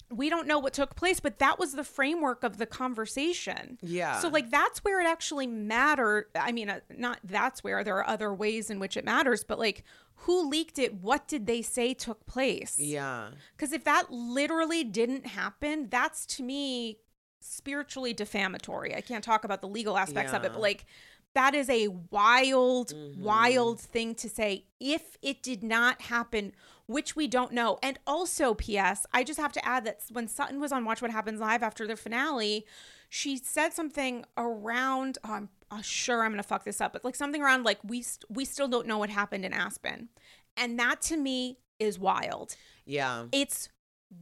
We 0.09 0.29
don't 0.29 0.47
know 0.47 0.59
what 0.59 0.73
took 0.73 0.95
place, 0.95 1.19
but 1.19 1.39
that 1.39 1.59
was 1.59 1.73
the 1.73 1.83
framework 1.83 2.43
of 2.43 2.57
the 2.57 2.65
conversation. 2.65 3.77
Yeah. 3.81 4.19
So, 4.19 4.29
like, 4.29 4.49
that's 4.49 4.83
where 4.83 5.01
it 5.01 5.07
actually 5.07 5.47
mattered. 5.47 6.27
I 6.35 6.51
mean, 6.51 6.69
uh, 6.69 6.79
not 6.97 7.19
that's 7.23 7.63
where 7.63 7.83
there 7.83 7.97
are 7.97 8.07
other 8.07 8.33
ways 8.33 8.69
in 8.69 8.79
which 8.79 8.95
it 8.95 9.03
matters, 9.05 9.43
but 9.43 9.59
like, 9.59 9.83
who 10.21 10.49
leaked 10.49 10.79
it? 10.79 10.95
What 10.95 11.27
did 11.27 11.45
they 11.45 11.61
say 11.61 11.93
took 11.93 12.25
place? 12.25 12.79
Yeah. 12.79 13.29
Because 13.55 13.73
if 13.73 13.83
that 13.83 14.11
literally 14.11 14.83
didn't 14.83 15.27
happen, 15.27 15.87
that's 15.89 16.25
to 16.37 16.43
me 16.43 16.99
spiritually 17.39 18.13
defamatory. 18.13 18.95
I 18.95 19.01
can't 19.01 19.23
talk 19.23 19.43
about 19.43 19.61
the 19.61 19.67
legal 19.67 19.97
aspects 19.97 20.33
of 20.33 20.43
it, 20.43 20.51
but 20.53 20.61
like, 20.61 20.85
that 21.33 21.53
is 21.53 21.69
a 21.69 21.87
wild, 22.09 22.93
Mhm. 22.95 23.17
wild 23.19 23.79
thing 23.79 24.15
to 24.15 24.29
say 24.29 24.65
if 24.79 25.17
it 25.21 25.43
did 25.43 25.63
not 25.63 26.01
happen, 26.03 26.53
which 26.88 27.15
we 27.15 27.27
don't 27.27 27.51
know. 27.51 27.77
And 27.83 27.99
also, 28.07 28.53
P.S., 28.53 29.05
I 29.13 29.23
just 29.23 29.39
have 29.39 29.51
to 29.53 29.65
add 29.65 29.85
that 29.85 29.99
when 30.11 30.27
Sutton 30.27 30.59
was 30.59 30.71
on 30.71 30.85
Watch 30.85 31.01
What 31.01 31.11
Happens 31.11 31.39
Live 31.39 31.61
after 31.61 31.85
the 31.85 31.95
finale, 31.95 32.65
she 33.09 33.38
said 33.38 33.73
something 33.73 34.25
around, 34.38 35.17
oh, 35.23 35.33
I'm 35.33 35.49
uh, 35.69 35.81
sure 35.81 36.23
I'm 36.23 36.31
going 36.31 36.41
to 36.41 36.47
fuck 36.47 36.63
this 36.63 36.81
up, 36.81 36.93
but 36.93 37.03
like 37.05 37.15
something 37.15 37.41
around 37.41 37.63
like, 37.63 37.79
we, 37.83 38.01
st- 38.01 38.25
we 38.29 38.45
still 38.45 38.67
don't 38.67 38.88
know 38.88 38.97
what 38.97 39.09
happened 39.09 39.45
in 39.45 39.53
Aspen. 39.53 40.09
And 40.55 40.79
that 40.79 41.01
to 41.03 41.17
me 41.17 41.59
is 41.79 41.99
wild. 41.99 42.55
Yeah. 42.85 43.25
It's 43.31 43.69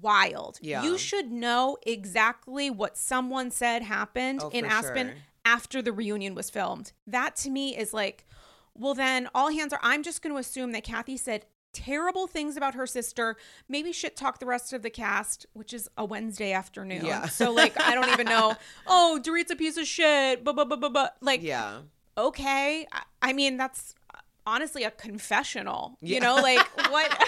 wild. 0.01 0.57
Yeah. 0.61 0.83
You 0.83 0.97
should 0.97 1.31
know 1.31 1.77
exactly 1.85 2.69
what 2.69 2.97
someone 2.97 3.51
said 3.51 3.83
happened 3.83 4.41
Oh, 4.43 4.49
in 4.49 4.65
Aspen 4.65 5.07
sure. 5.07 5.15
after 5.45 5.81
the 5.81 5.93
reunion 5.93 6.33
was 6.33 6.49
filmed. 6.49 6.93
That 7.05 7.35
to 7.37 7.49
me 7.51 7.77
is 7.77 7.93
like, 7.93 8.25
well, 8.73 8.93
then 8.95 9.29
all 9.33 9.51
hands 9.51 9.71
are. 9.71 9.79
I'm 9.83 10.03
just 10.03 10.21
going 10.21 10.33
to 10.33 10.39
assume 10.39 10.71
that 10.73 10.83
Kathy 10.83 11.15
said 11.15 11.45
terrible 11.75 12.25
things 12.25 12.57
about 12.57 12.73
her 12.73 12.87
sister, 12.87 13.35
maybe 13.69 13.91
shit 13.91 14.15
talk 14.15 14.39
the 14.39 14.45
rest 14.47 14.73
of 14.73 14.81
the 14.81 14.89
cast, 14.89 15.45
which 15.53 15.73
is 15.73 15.87
a 15.97 16.05
Wednesday 16.05 16.53
afternoon. 16.53 17.05
Yeah. 17.05 17.27
So, 17.27 17.51
like, 17.51 17.79
I 17.79 17.93
don't 17.93 18.09
even 18.11 18.25
know. 18.25 18.55
Oh, 18.87 19.19
Dorit's 19.21 19.51
a 19.51 19.55
piece 19.55 19.77
of 19.77 19.85
shit. 19.85 20.43
But, 20.43 20.55
but, 20.55 20.69
but, 20.69 20.79
but, 20.79 20.93
but. 20.93 21.15
Like, 21.21 21.43
Yeah. 21.43 21.79
okay. 22.17 22.87
I, 22.91 23.01
I 23.21 23.33
mean, 23.33 23.57
that's 23.57 23.93
uh, 24.13 24.19
honestly 24.47 24.83
a 24.83 24.91
confessional. 24.91 25.97
You 26.01 26.15
Yeah. 26.15 26.19
know, 26.21 26.35
like 26.35 26.59
what? 26.91 27.07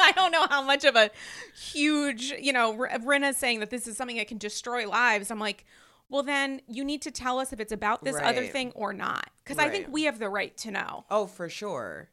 I 0.00 0.12
don't 0.16 0.32
know 0.32 0.46
how 0.48 0.62
much 0.62 0.84
of 0.84 0.96
a 0.96 1.10
huge, 1.54 2.32
you 2.40 2.52
know, 2.52 2.72
R- 2.78 2.98
Rinna's 3.04 3.36
saying 3.36 3.60
that 3.60 3.70
this 3.70 3.86
is 3.86 3.96
something 3.96 4.16
that 4.16 4.28
can 4.28 4.38
destroy 4.38 4.88
lives. 4.88 5.30
I'm 5.30 5.38
like, 5.38 5.64
well, 6.08 6.22
then 6.22 6.60
you 6.66 6.84
need 6.84 7.02
to 7.02 7.10
tell 7.10 7.38
us 7.38 7.52
if 7.52 7.60
it's 7.60 7.72
about 7.72 8.02
this 8.02 8.16
other 8.16 8.44
thing 8.46 8.72
or 8.74 8.92
not, 8.92 9.30
because 9.44 9.58
I 9.58 9.68
think 9.68 9.86
we 9.90 10.04
have 10.04 10.18
the 10.18 10.28
right 10.28 10.56
to 10.58 10.70
know. 10.72 11.04
Oh, 11.10 11.26
for 11.26 11.48
sure. 11.48 12.08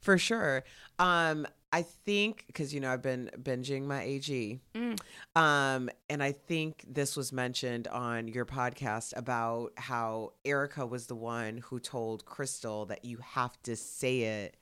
For 0.00 0.16
sure. 0.18 0.64
Um, 0.98 1.46
I 1.72 1.82
think 1.82 2.44
because 2.46 2.72
you 2.72 2.80
know 2.80 2.90
I've 2.90 3.02
been 3.02 3.30
binging 3.42 3.82
my 3.84 4.02
AG, 4.02 4.60
Mm. 4.74 4.98
um, 5.36 5.90
and 6.08 6.22
I 6.22 6.32
think 6.32 6.82
this 6.88 7.14
was 7.14 7.30
mentioned 7.30 7.86
on 7.88 8.26
your 8.26 8.46
podcast 8.46 9.12
about 9.16 9.72
how 9.76 10.32
Erika 10.46 10.86
was 10.86 11.08
the 11.08 11.14
one 11.14 11.58
who 11.58 11.78
told 11.78 12.24
Crystal 12.24 12.86
that 12.86 13.04
you 13.04 13.18
have 13.18 13.60
to 13.64 13.76
say 13.76 14.20
it 14.20 14.56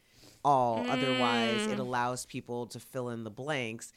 all, 0.45 0.79
otherwise 0.91 1.67
it 1.67 1.77
Mm. 1.77 1.81
allows 1.81 2.27
people 2.27 2.67
to 2.67 2.81
fill 2.81 3.09
in 3.11 3.23
the 3.23 3.31
blanks, 3.31 3.93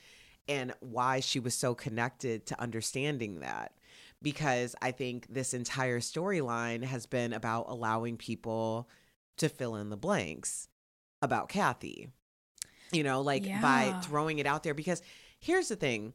and 0.47 0.73
why 0.79 1.19
she 1.19 1.39
was 1.39 1.55
so 1.55 1.73
connected 1.73 2.45
to 2.47 2.61
understanding 2.61 3.39
that. 3.39 3.73
Because 4.21 4.75
I 4.83 4.91
think 4.91 5.25
this 5.29 5.53
entire 5.55 5.99
storyline 5.99 6.83
has 6.83 7.05
been 7.07 7.33
about 7.33 7.65
allowing 7.69 8.17
people 8.17 8.87
to 9.37 9.49
fill 9.49 9.75
in 9.75 9.89
the 9.89 9.97
blanks 9.97 10.67
about 11.21 11.49
Kathy. 11.49 12.09
You 12.91 13.03
know, 13.03 13.21
like 13.21 13.43
by 13.61 13.93
throwing 14.03 14.39
it 14.39 14.47
out 14.47 14.63
there. 14.63 14.73
Because 14.73 15.01
here's 15.39 15.67
the 15.67 15.75
thing 15.75 16.13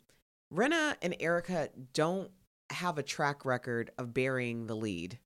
Rinna 0.53 0.97
and 1.03 1.15
Erika 1.21 1.71
don't 1.93 2.31
have 2.71 2.99
a 2.99 3.03
track 3.03 3.45
record 3.45 3.91
of 3.99 4.13
burying 4.13 4.67
the 4.67 4.75
lead. 4.75 5.19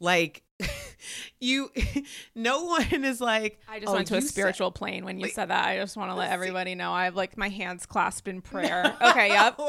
Like 0.00 0.42
you 1.40 1.70
no 2.34 2.64
one 2.64 3.04
is 3.04 3.20
like 3.20 3.60
I 3.68 3.80
just 3.80 3.90
"Oh, 3.90 3.94
went 3.94 4.08
to 4.08 4.14
a 4.14 4.16
you 4.16 4.22
said-" 4.22 4.30
spiritual 4.30 4.70
plane 4.70 5.04
when 5.04 5.18
you 5.18 5.24
Wait. 5.24 5.34
said 5.34 5.48
that. 5.50 5.66
I 5.66 5.76
just 5.76 5.96
want 5.96 6.10
to 6.10 6.14
let 6.14 6.30
everybody 6.30 6.74
know 6.74 6.92
I 6.92 7.04
have 7.04 7.16
like 7.16 7.36
my 7.36 7.48
hands 7.48 7.86
clasped 7.86 8.28
in 8.28 8.40
prayer. 8.42 8.96
Okay, 9.00 9.28
yep. 9.28 9.60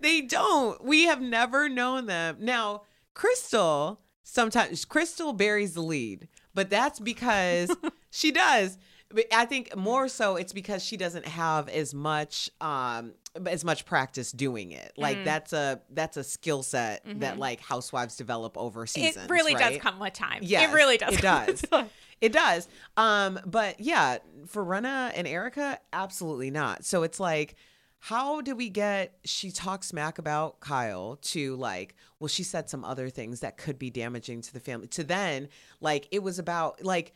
They 0.00 0.22
don't. 0.22 0.82
We 0.84 1.04
have 1.04 1.20
never 1.20 1.68
known 1.68 2.06
them. 2.06 2.38
Now, 2.40 2.82
Crystal, 3.14 4.00
sometimes 4.22 4.84
Crystal 4.84 5.32
buries 5.32 5.74
the 5.74 5.82
lead, 5.82 6.28
but 6.54 6.70
that's 6.70 6.98
because 6.98 7.70
she 8.10 8.30
does. 8.32 8.78
But 9.12 9.24
I 9.32 9.44
think 9.44 9.74
more 9.76 10.06
so 10.08 10.36
it's 10.36 10.52
because 10.52 10.84
she 10.84 10.96
doesn't 10.96 11.26
have 11.26 11.68
as 11.68 11.92
much 11.92 12.48
um 12.60 13.12
as 13.46 13.64
much 13.64 13.84
practice 13.84 14.30
doing 14.32 14.70
it. 14.72 14.92
Like 14.96 15.18
Mm. 15.18 15.24
that's 15.24 15.52
a 15.52 15.80
that's 15.90 16.16
a 16.16 16.22
skill 16.24 16.62
set 16.62 17.02
that 17.20 17.38
like 17.38 17.60
housewives 17.60 18.16
develop 18.16 18.56
over 18.56 18.86
seasons. 18.86 19.16
Mm-hmm. 19.16 19.24
it 19.24 19.30
really 19.34 19.54
does 19.54 19.76
come 19.78 19.98
with 19.98 20.12
time. 20.12 20.40
Yes, 20.42 20.70
it 20.70 20.74
really 20.74 20.96
does. 20.96 21.14
it 21.14 21.22
come 21.22 21.46
with 21.46 21.60
does. 21.60 21.70
time. 21.70 21.90
It 22.20 22.32
does. 22.32 22.68
Um, 22.96 23.40
but 23.46 23.80
yeah, 23.80 24.18
for 24.46 24.64
Rinna 24.64 25.10
and 25.14 25.26
Erika, 25.26 25.78
absolutely 25.92 26.50
not. 26.50 26.84
So 26.84 27.02
it's 27.02 27.18
like, 27.18 27.56
how 27.98 28.42
do 28.42 28.54
we 28.54 28.68
get 28.68 29.16
she 29.24 29.50
talks 29.50 29.88
smack 29.88 30.18
about 30.18 30.60
Kyle 30.60 31.16
to 31.22 31.56
like, 31.56 31.94
well, 32.18 32.28
she 32.28 32.42
said 32.42 32.68
some 32.70 32.84
other 32.84 33.08
things 33.10 33.40
that 33.40 33.56
could 33.56 33.78
be 33.78 33.90
damaging 33.90 34.40
to 34.42 34.52
the 34.52 34.60
family. 34.60 34.86
To 34.88 35.02
then, 35.04 35.48
like, 35.80 36.08
it 36.10 36.22
was 36.22 36.38
about 36.38 36.84
like, 36.84 37.14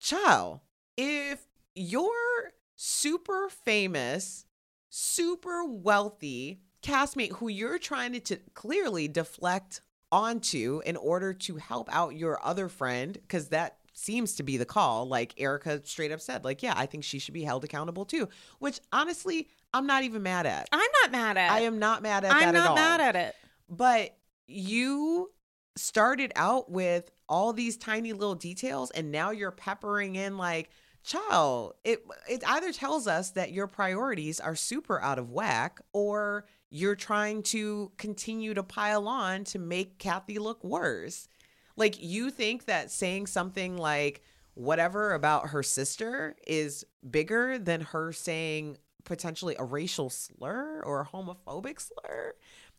child, 0.00 0.60
if 0.96 1.46
you're 1.74 2.52
super 2.74 3.48
famous, 3.48 4.44
super 4.88 5.64
wealthy 5.64 6.60
castmate 6.82 7.32
who 7.32 7.48
you're 7.48 7.78
trying 7.78 8.12
to, 8.12 8.20
to 8.20 8.36
clearly 8.54 9.08
deflect 9.08 9.80
onto 10.12 10.80
in 10.86 10.96
order 10.96 11.34
to 11.34 11.56
help 11.56 11.88
out 11.92 12.14
your 12.14 12.38
other 12.44 12.68
friend, 12.68 13.14
because 13.14 13.48
that 13.48 13.78
seems 13.92 14.34
to 14.36 14.42
be 14.42 14.56
the 14.56 14.64
call. 14.64 15.08
Like 15.08 15.34
Erika 15.38 15.80
straight 15.84 16.12
up 16.12 16.20
said, 16.20 16.44
like, 16.44 16.62
yeah, 16.62 16.74
I 16.76 16.86
think 16.86 17.02
she 17.02 17.18
should 17.18 17.34
be 17.34 17.42
held 17.42 17.64
accountable 17.64 18.04
too. 18.04 18.28
Which 18.58 18.78
honestly, 18.92 19.48
I'm 19.74 19.86
not 19.86 20.04
even 20.04 20.22
mad 20.22 20.46
at. 20.46 20.68
I'm 20.70 20.88
not 21.02 21.12
mad 21.12 21.36
at. 21.36 21.50
I 21.50 21.60
am 21.60 21.78
not 21.78 22.02
mad 22.02 22.24
at 22.24 22.32
I'm 22.32 22.40
that 22.40 22.54
not 22.54 22.62
at 22.62 22.68
all. 22.68 22.74
mad 22.76 23.00
at 23.00 23.16
it. 23.16 23.34
But 23.68 24.16
you 24.46 25.30
started 25.76 26.32
out 26.36 26.70
with 26.70 27.10
all 27.28 27.52
these 27.52 27.76
tiny 27.76 28.12
little 28.12 28.34
details 28.34 28.90
and 28.92 29.10
now 29.10 29.30
you're 29.30 29.50
peppering 29.50 30.16
in 30.16 30.36
like 30.38 30.70
child 31.02 31.74
it 31.84 32.04
it 32.28 32.42
either 32.48 32.72
tells 32.72 33.06
us 33.06 33.30
that 33.30 33.52
your 33.52 33.66
priorities 33.66 34.40
are 34.40 34.56
super 34.56 35.00
out 35.02 35.18
of 35.18 35.30
whack 35.30 35.80
or 35.92 36.44
you're 36.70 36.96
trying 36.96 37.42
to 37.42 37.92
continue 37.96 38.54
to 38.54 38.62
pile 38.62 39.06
on 39.06 39.44
to 39.44 39.58
make 39.58 39.98
Kathy 39.98 40.38
look 40.38 40.62
worse. 40.64 41.28
Like 41.76 42.02
you 42.02 42.30
think 42.30 42.64
that 42.64 42.90
saying 42.90 43.26
something 43.26 43.76
like 43.76 44.22
whatever 44.54 45.14
about 45.14 45.50
her 45.50 45.62
sister 45.62 46.36
is 46.46 46.84
bigger 47.08 47.58
than 47.58 47.82
her 47.82 48.12
saying 48.12 48.78
potentially 49.04 49.54
a 49.58 49.64
racial 49.64 50.10
slur 50.10 50.82
or 50.84 51.02
a 51.02 51.06
homophobic 51.06 51.80
slur? 51.80 52.34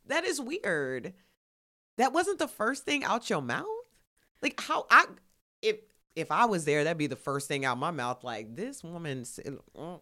That 0.05 0.25
is 0.25 0.41
weird. 0.41 1.13
That 1.97 2.13
wasn't 2.13 2.39
the 2.39 2.47
first 2.47 2.83
thing 2.83 3.03
out 3.03 3.29
your 3.29 3.41
mouth 3.41 3.65
like 4.41 4.59
how 4.61 4.85
i 4.89 5.05
if 5.61 5.77
if 6.15 6.31
i 6.31 6.45
was 6.45 6.65
there 6.65 6.83
that'd 6.83 6.97
be 6.97 7.07
the 7.07 7.15
first 7.15 7.47
thing 7.47 7.65
out 7.65 7.77
my 7.77 7.91
mouth 7.91 8.23
like 8.23 8.55
this 8.55 8.83
woman 8.83 9.25
said, 9.25 9.57
mm, 9.77 10.01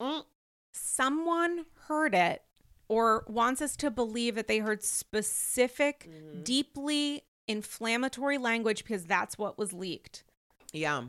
mm. 0.00 0.24
Someone 0.72 1.64
heard 1.88 2.14
it 2.14 2.42
or 2.88 3.24
wants 3.28 3.62
us 3.62 3.76
to 3.76 3.90
believe 3.90 4.34
that 4.34 4.46
they 4.46 4.58
heard 4.58 4.82
specific, 4.82 6.08
Mm-hmm. 6.10 6.42
deeply 6.42 7.22
inflammatory 7.48 8.36
language 8.38 8.82
because 8.84 9.04
that's 9.04 9.38
what 9.38 9.56
was 9.58 9.72
leaked. 9.72 10.24
yeah 10.72 11.04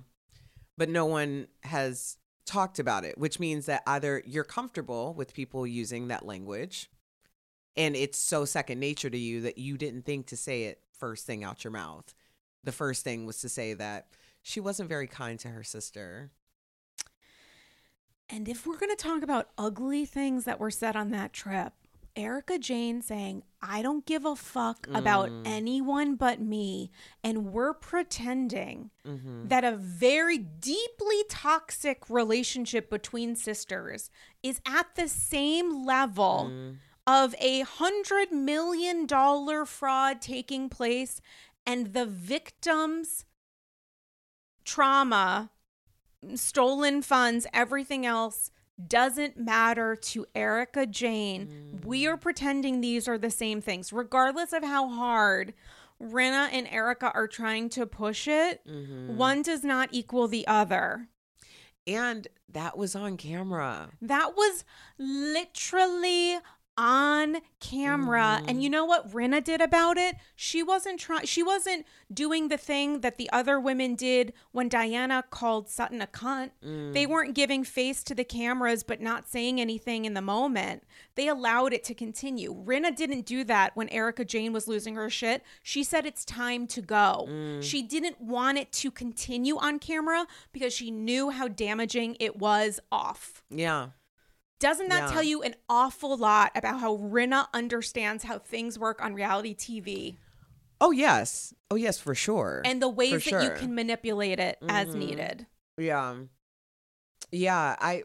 but 0.77 0.87
no 0.89 1.05
one 1.05 1.47
has 1.63 2.17
talked 2.45 2.79
about 2.79 3.03
it 3.03 3.17
which 3.17 3.39
means 3.39 3.65
that 3.65 3.81
either 3.87 4.21
you're 4.25 4.43
comfortable 4.43 5.13
with 5.15 5.33
people 5.33 5.65
using 5.67 6.07
that 6.07 6.25
language 6.25 6.89
and 7.75 7.95
it's 7.95 8.17
so 8.17 8.45
second 8.45 8.79
nature 8.79 9.09
to 9.09 9.17
you 9.17 9.41
that 9.41 9.57
you 9.57 9.77
didn't 9.77 10.03
think 10.05 10.27
to 10.27 10.37
say 10.37 10.63
it 10.63 10.79
first 10.97 11.25
thing 11.25 11.43
out 11.43 11.63
your 11.63 11.71
mouth 11.73 12.13
the 12.67 12.71
first 12.73 13.03
thing 13.03 13.25
was 13.25 13.39
to 13.41 13.49
say 13.49 13.73
that 13.73 14.07
she 14.43 14.59
wasn't 14.59 14.87
very 14.89 15.07
kind 15.07 15.39
to 15.39 15.47
her 15.47 15.63
sister 15.63 16.31
And 18.29 18.49
if 18.49 18.67
we're 18.67 18.77
going 18.77 18.95
to 18.95 19.01
talk 19.01 19.23
about 19.23 19.49
ugly 19.57 20.05
things 20.05 20.43
that 20.43 20.59
were 20.59 20.69
said 20.71 20.95
on 20.97 21.11
that 21.11 21.31
trip, 21.31 21.71
Erika 22.13 22.57
Jayne 22.59 23.01
saying, 23.01 23.43
I 23.61 23.81
don't 23.81 24.05
give 24.05 24.25
a 24.25 24.35
fuck 24.35 24.85
about 24.93 25.29
Mm. 25.29 25.43
anyone 25.45 26.15
but 26.15 26.41
me. 26.41 26.91
And 27.23 27.53
we're 27.53 27.73
pretending 27.73 28.89
Mm-hmm. 29.05 29.47
that 29.47 29.63
a 29.63 29.77
very 29.77 30.37
deeply 30.39 31.23
toxic 31.29 32.09
relationship 32.09 32.89
between 32.89 33.35
sisters 33.37 34.09
is 34.43 34.59
at 34.65 34.95
the 34.95 35.07
same 35.07 35.85
level 35.85 36.47
Mm. 36.51 36.77
of 37.05 37.33
a 37.39 37.61
hundred 37.61 38.33
million 38.33 39.05
dollar 39.05 39.63
fraud 39.65 40.19
taking 40.21 40.67
place 40.67 41.21
and 41.67 41.93
the 41.93 42.05
victims 42.05 43.25
trauma 44.65 45.51
stolen 46.33 47.01
funds 47.01 47.45
everything 47.53 48.05
else 48.05 48.51
doesn't 48.87 49.37
matter 49.37 49.95
to 49.95 50.25
Erika 50.35 50.85
Jayne. 50.85 51.81
We 51.83 52.05
are 52.07 52.17
mm. 52.17 52.21
pretending 52.21 52.79
these 52.81 53.07
are 53.07 53.17
the 53.17 53.31
same 53.31 53.61
things 53.61 53.91
regardless 53.91 54.53
of 54.53 54.63
how 54.63 54.87
hard 54.87 55.53
Rinna 56.01 56.49
and 56.51 56.67
Erica 56.67 57.11
are 57.13 57.27
trying 57.27 57.69
to 57.69 57.87
push 57.87 58.27
it. 58.27 58.61
Mm-hmm. 58.67 59.17
One 59.17 59.41
does 59.41 59.63
not 59.63 59.89
equal 59.91 60.27
the 60.27 60.47
other. 60.47 61.09
and 61.87 62.27
that 62.49 62.77
was 62.77 62.95
on 62.95 63.17
camera 63.17 63.89
That 64.01 64.33
was 64.35 64.63
literally 64.97 66.37
on 66.77 67.37
camera. 67.59 68.41
And 68.47 68.61
you 68.61 68.69
mm. 68.69 68.73
know 68.73 68.85
what 68.85 69.11
Rinna 69.11 69.43
did 69.43 69.61
about 69.61 69.97
it? 69.97 70.15
She 70.35 70.61
wasn't 70.61 70.99
trying 70.99 71.25
she 71.25 71.41
wasn't 71.41 71.85
doing 72.13 72.49
the 72.49 72.57
thing 72.57 73.01
that 73.01 73.17
the 73.17 73.29
other 73.31 73.59
women 73.59 73.95
did 73.95 74.33
when 74.51 74.69
Diana 74.69 75.23
called 75.29 75.69
Sutton 75.69 76.01
a 76.01 76.07
cunt. 76.07 76.51
They 76.61 77.05
mm. 77.05 77.09
weren't 77.09 77.35
giving 77.35 77.63
face 77.63 78.03
to 78.03 78.15
the 78.15 78.23
cameras 78.23 78.83
but 78.83 79.01
not 79.01 79.27
saying 79.27 79.59
anything 79.59 80.05
in 80.05 80.13
the 80.13 80.21
moment. 80.21 80.83
They 81.15 81.27
allowed 81.27 81.73
it 81.73 81.83
to 81.85 81.93
continue. 81.93 82.53
Rinna 82.53 82.95
didn't 82.95 83.25
do 83.25 83.43
that 83.45 83.75
when 83.75 83.89
Erika 83.89 84.23
Jayne 84.23 84.53
was 84.53 84.67
losing 84.67 84.95
her 84.95 85.09
shit. 85.09 85.43
She 85.63 85.83
said 85.83 86.05
it's 86.05 86.23
time 86.23 86.67
to 86.67 86.81
go. 86.81 87.27
Mm. 87.27 87.63
She 87.63 87.81
didn't 87.81 88.21
want 88.21 88.57
it 88.57 88.71
to 88.73 88.91
continue 88.91 89.57
on 89.57 89.79
camera 89.79 90.27
because 90.51 90.73
she 90.73 90.91
knew 90.91 91.31
how 91.31 91.47
damaging 91.47 92.17
it 92.19 92.37
was 92.37 92.79
off. 92.91 93.43
yeah 93.49 93.87
Doesn't 94.59 94.89
that 94.89 95.07
Yeah. 95.09 95.13
tell 95.13 95.23
you 95.23 95.43
an 95.43 95.55
awful 95.69 96.17
lot 96.17 96.51
about 96.55 96.79
how 96.79 96.97
Rinna 96.97 97.47
understands 97.53 98.23
how 98.23 98.39
things 98.39 98.79
work 98.79 99.01
on 99.03 99.13
reality 99.13 99.53
TV 99.55 100.17
Oh 100.79 100.91
yes. 100.91 101.53
Oh 101.71 101.75
yes, 101.75 101.97
for 101.99 102.13
sure. 102.15 102.61
and 102.65 102.81
the 102.81 102.89
ways 102.89 103.25
that 103.25 103.43
you 103.43 103.49
can 103.51 103.73
manipulate 103.75 104.39
it 104.39 104.57
as 104.67 104.89
Mhm. 104.89 104.95
needed? 104.95 105.47
yeah. 105.77 106.15
Yeah, 107.31 107.75
I 107.79 108.03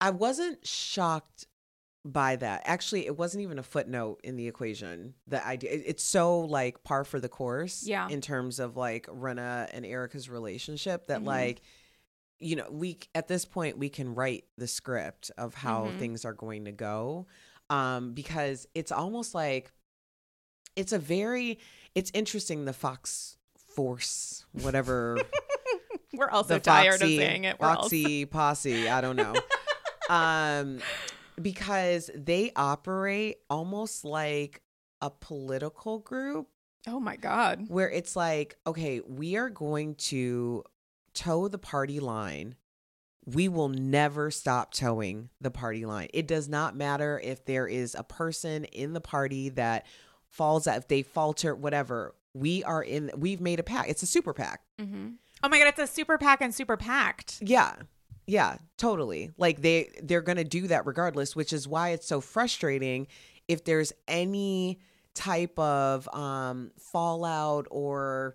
I 0.00 0.10
wasn't 0.10 0.66
shocked 0.66 1.46
by 2.04 2.36
that. 2.36 2.62
Actually, 2.66 3.06
it 3.06 3.16
wasn't 3.16 3.42
even 3.42 3.58
a 3.58 3.62
footnote 3.62 4.20
in 4.22 4.36
the 4.36 4.46
equation. 4.46 5.14
The 5.26 5.44
idea 5.46 5.70
it- 5.70 5.84
it's 5.86 6.02
so 6.02 6.40
like 6.40 6.84
par 6.84 7.04
for 7.04 7.18
the 7.18 7.28
course 7.30 7.86
Yeah. 7.86 8.08
in 8.08 8.20
terms 8.20 8.58
of 8.58 8.76
like 8.76 9.06
Rinna 9.06 9.70
and 9.72 9.86
Erika's 9.86 10.28
relationship 10.28 11.06
that 11.06 11.20
Mhm. 11.22 11.26
like 11.26 11.62
you 12.40 12.56
know, 12.56 12.66
we 12.70 12.98
at 13.14 13.28
this 13.28 13.44
point 13.44 13.78
we 13.78 13.88
can 13.88 14.14
write 14.14 14.44
the 14.58 14.66
script 14.66 15.30
of 15.38 15.54
how 15.54 15.84
Mhm. 15.86 15.98
things 15.98 16.24
are 16.24 16.32
going 16.34 16.64
to 16.66 16.72
go 16.72 17.26
um 17.70 18.12
because 18.12 18.66
it's 18.74 18.92
almost 18.92 19.34
like 19.34 19.72
it's 20.76 20.92
a 20.92 20.98
very 20.98 21.58
it's 21.94 22.10
interesting 22.12 22.64
the 22.66 22.72
Fox 22.72 23.38
Force 23.74 24.44
whatever 24.52 25.18
We're 26.12 26.30
also 26.30 26.58
tired 26.60 27.00
Foxy, 27.00 27.16
of 27.16 27.20
saying 27.22 27.44
it. 27.44 27.58
We're 27.58 27.68
also- 27.68 27.82
Foxy 27.82 28.24
posse. 28.26 28.88
I 28.88 29.00
don't 29.00 29.16
know. 29.16 29.34
um, 30.08 30.78
because 31.42 32.08
they 32.14 32.52
operate 32.54 33.38
almost 33.50 34.04
like 34.04 34.62
a 35.00 35.10
political 35.10 35.98
group 35.98 36.46
oh 36.86 37.00
my 37.00 37.16
god. 37.16 37.64
where 37.68 37.90
it's 37.90 38.14
like, 38.14 38.56
okay, 38.66 39.00
we 39.00 39.34
are 39.36 39.50
going 39.50 39.96
to 39.96 40.62
toe 41.14 41.48
the 41.48 41.58
party 41.58 42.00
line. 42.00 42.56
We 43.26 43.48
will 43.48 43.70
never 43.70 44.30
stop 44.30 44.74
towing 44.74 45.30
the 45.40 45.50
party 45.50 45.86
line. 45.86 46.08
It 46.12 46.26
does 46.26 46.48
not 46.48 46.76
matter 46.76 47.18
if 47.24 47.44
there 47.46 47.66
is 47.66 47.94
a 47.94 48.02
person 48.04 48.64
in 48.64 48.92
the 48.92 49.00
party 49.00 49.48
that 49.50 49.86
falls 50.28 50.66
out, 50.66 50.76
if 50.76 50.88
they 50.88 51.02
falter, 51.02 51.54
whatever. 51.54 52.14
We 52.34 52.62
are 52.64 52.82
in, 52.82 53.10
we've 53.16 53.40
made 53.40 53.60
a 53.60 53.62
pack. 53.62 53.88
It's 53.88 54.02
a 54.02 54.06
super 54.06 54.34
PAC. 54.34 54.60
hmm 54.78 55.10
Oh 55.42 55.48
my 55.48 55.58
god, 55.58 55.68
it's 55.68 55.78
a 55.78 55.86
super 55.86 56.16
pack 56.18 56.40
and 56.40 56.54
super 56.54 56.76
packed. 56.76 57.38
Yeah. 57.40 57.74
Yeah, 58.26 58.56
totally. 58.78 59.30
Like 59.36 59.60
they 59.60 59.90
they're 60.02 60.22
going 60.22 60.38
to 60.38 60.44
do 60.44 60.68
that 60.68 60.86
regardless, 60.86 61.36
which 61.36 61.52
is 61.52 61.68
why 61.68 61.90
it's 61.90 62.06
so 62.06 62.20
frustrating 62.22 63.06
if 63.48 63.64
there's 63.64 63.92
any 64.08 64.80
type 65.14 65.58
of 65.58 66.08
um 66.14 66.72
fallout 66.78 67.66
or 67.70 68.34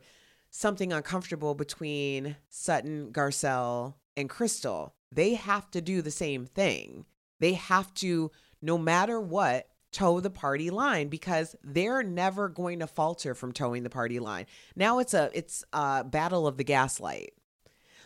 something 0.49 0.91
uncomfortable 0.91 1.55
between 1.55 2.35
Sutton, 2.49 3.11
Garcelle, 3.11 3.95
and 4.17 4.29
Crystal. 4.29 4.93
They 5.11 5.35
have 5.35 5.69
to 5.71 5.81
do 5.81 6.01
the 6.01 6.11
same 6.11 6.45
thing. 6.45 7.05
They 7.39 7.53
have 7.53 7.93
to 7.95 8.31
no 8.61 8.77
matter 8.77 9.19
what 9.19 9.67
toe 9.91 10.19
the 10.19 10.29
party 10.29 10.69
line 10.69 11.07
because 11.07 11.55
they're 11.63 12.03
never 12.03 12.47
going 12.47 12.79
to 12.79 12.87
falter 12.87 13.33
from 13.33 13.51
towing 13.51 13.83
the 13.83 13.89
party 13.89 14.19
line. 14.19 14.45
Now 14.75 14.99
it's 14.99 15.13
a 15.13 15.31
it's 15.33 15.63
a 15.73 16.03
battle 16.03 16.47
of 16.47 16.57
the 16.57 16.63
gaslight. 16.63 17.33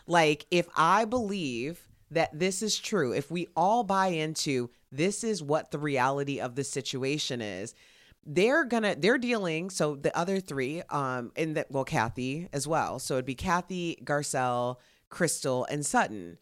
Like, 0.05 0.45
if 0.51 0.67
I 0.75 1.05
believe 1.05 1.87
that 2.11 2.37
this 2.37 2.61
is 2.61 2.77
true, 2.77 3.13
if 3.13 3.31
we 3.31 3.47
all 3.55 3.83
buy 3.83 4.07
into 4.07 4.69
this 4.91 5.23
is 5.23 5.41
what 5.41 5.71
the 5.71 5.79
reality 5.79 6.39
of 6.39 6.55
the 6.55 6.63
situation 6.63 7.41
is, 7.41 7.73
they're 8.25 8.63
gonna 8.63 8.95
they're 8.97 9.17
dealing 9.17 9.69
so 9.69 9.95
the 9.95 10.15
other 10.17 10.39
three 10.39 10.81
um 10.89 11.31
and 11.35 11.55
that 11.57 11.69
well 11.69 11.83
kathy 11.83 12.47
as 12.53 12.67
well 12.67 12.97
so 12.99 13.15
it'd 13.15 13.25
be 13.25 13.35
kathy 13.35 13.97
garcelle 14.05 14.77
crystal 15.09 15.65
and 15.69 15.85
sutton 15.85 16.37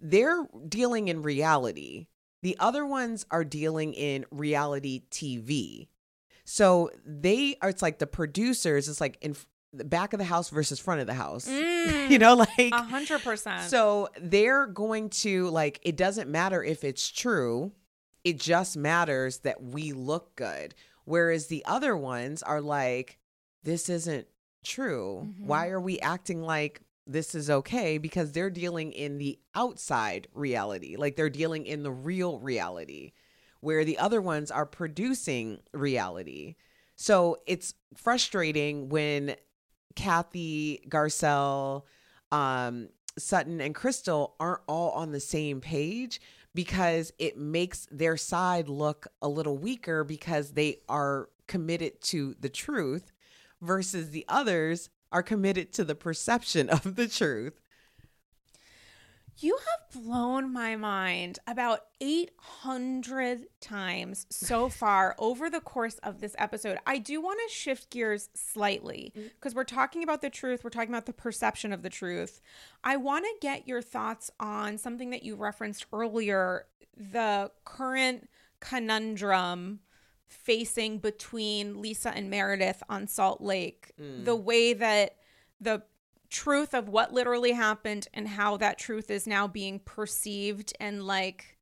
they're 0.00 0.46
dealing 0.68 1.08
in 1.08 1.22
reality 1.22 2.06
the 2.42 2.56
other 2.60 2.84
ones 2.84 3.24
are 3.30 3.44
dealing 3.44 3.94
in 3.94 4.26
reality 4.30 5.02
tv 5.10 5.88
so 6.44 6.90
they 7.06 7.56
are 7.62 7.70
it's 7.70 7.80
like 7.80 7.98
the 7.98 8.06
producers 8.06 8.88
it's 8.88 9.00
like 9.00 9.16
in 9.22 9.34
the 9.72 9.84
back 9.84 10.12
of 10.12 10.18
the 10.18 10.24
house 10.24 10.50
versus 10.50 10.78
front 10.78 11.00
of 11.00 11.06
the 11.06 11.14
house 11.14 11.48
you 12.08 12.18
know 12.18 12.34
like 12.34 12.70
A 12.70 12.82
hundred 12.82 13.22
percent. 13.24 13.62
so 13.70 14.08
they're 14.20 14.66
going 14.66 15.08
to 15.08 15.48
like 15.48 15.80
it 15.82 15.96
doesn't 15.96 16.30
matter 16.30 16.62
if 16.62 16.84
it's 16.84 17.10
true. 17.10 17.72
It 18.22 18.38
just 18.40 18.76
matters 18.76 19.38
that 19.40 19.62
we 19.62 19.92
look 19.92 20.34
good. 20.36 20.74
Whereas 21.04 21.46
the 21.46 21.64
other 21.64 21.96
ones 21.96 22.42
are 22.42 22.60
like 22.60 23.18
this 23.62 23.88
isn't 23.88 24.26
true. 24.62 25.22
Mhm. 25.26 25.46
Why 25.46 25.68
are 25.68 25.80
we 25.80 25.98
acting 26.00 26.42
like 26.42 26.82
this 27.06 27.34
is 27.34 27.50
okay 27.50 27.98
because 27.98 28.32
they're 28.32 28.50
dealing 28.50 28.92
in 28.92 29.18
the 29.18 29.38
outside 29.54 30.28
reality. 30.32 30.96
Like 30.96 31.16
they're 31.16 31.28
dealing 31.30 31.66
in 31.66 31.82
the 31.82 31.92
real 31.92 32.38
reality 32.38 33.12
where 33.60 33.84
the 33.84 33.98
other 33.98 34.20
ones 34.20 34.50
are 34.50 34.66
producing 34.66 35.60
reality. 35.72 36.54
So 36.96 37.38
it's 37.46 37.74
frustrating 37.94 38.88
when 38.88 39.36
Kathy, 39.96 40.84
Garcelle, 40.88 41.82
um, 42.30 42.88
Sutton, 43.18 43.60
and 43.60 43.74
Crystal 43.74 44.34
aren't 44.40 44.62
all 44.66 44.90
on 44.92 45.12
the 45.12 45.20
same 45.20 45.60
page 45.60 46.20
because 46.54 47.12
it 47.18 47.36
makes 47.36 47.86
their 47.90 48.16
side 48.16 48.68
look 48.68 49.06
a 49.20 49.28
little 49.28 49.58
weaker 49.58 50.04
because 50.04 50.52
they 50.52 50.78
are 50.88 51.28
committed 51.46 52.00
to 52.00 52.34
the 52.40 52.48
truth 52.48 53.12
versus 53.60 54.10
the 54.10 54.24
others 54.28 54.88
are 55.10 55.22
committed 55.22 55.72
to 55.72 55.84
the 55.84 55.94
perception 55.94 56.68
of 56.70 56.96
the 56.96 57.08
truth. 57.08 57.60
You 59.38 59.56
have 59.56 60.02
blown 60.04 60.52
my 60.52 60.76
mind 60.76 61.38
about 61.46 61.80
800 62.00 63.46
times 63.60 64.26
so 64.30 64.68
far 64.68 65.14
over 65.18 65.50
the 65.50 65.60
course 65.60 65.98
of 66.02 66.20
this 66.20 66.34
episode. 66.38 66.78
I 66.86 66.98
do 66.98 67.20
want 67.20 67.40
to 67.46 67.54
shift 67.54 67.90
gears 67.90 68.28
slightly 68.34 69.12
mm-hmm. 69.16 69.28
because 69.28 69.54
we're 69.54 69.64
talking 69.64 70.02
about 70.02 70.22
the 70.22 70.30
truth, 70.30 70.62
we're 70.62 70.70
talking 70.70 70.90
about 70.90 71.06
the 71.06 71.12
perception 71.12 71.72
of 71.72 71.82
the 71.82 71.90
truth. 71.90 72.40
I 72.82 72.96
want 72.96 73.24
to 73.24 73.34
get 73.40 73.66
your 73.66 73.82
thoughts 73.82 74.30
on 74.38 74.78
something 74.78 75.10
that 75.10 75.22
you 75.22 75.36
referenced 75.36 75.86
earlier 75.92 76.66
the 76.96 77.50
current 77.64 78.28
conundrum 78.60 79.80
facing 80.26 80.98
between 80.98 81.80
Lisa 81.80 82.10
and 82.10 82.30
Meredith 82.30 82.82
on 82.88 83.06
Salt 83.06 83.40
Lake. 83.40 83.92
Mm. 84.00 84.24
The 84.24 84.36
way 84.36 84.74
that 84.74 85.16
the 85.60 85.82
truth 86.34 86.74
of 86.74 86.88
what 86.88 87.12
literally 87.12 87.52
happened 87.52 88.08
and 88.12 88.26
how 88.26 88.56
that 88.56 88.76
truth 88.76 89.08
is 89.08 89.24
now 89.26 89.46
being 89.46 89.78
perceived 89.78 90.72
and 90.80 91.06
like 91.06 91.56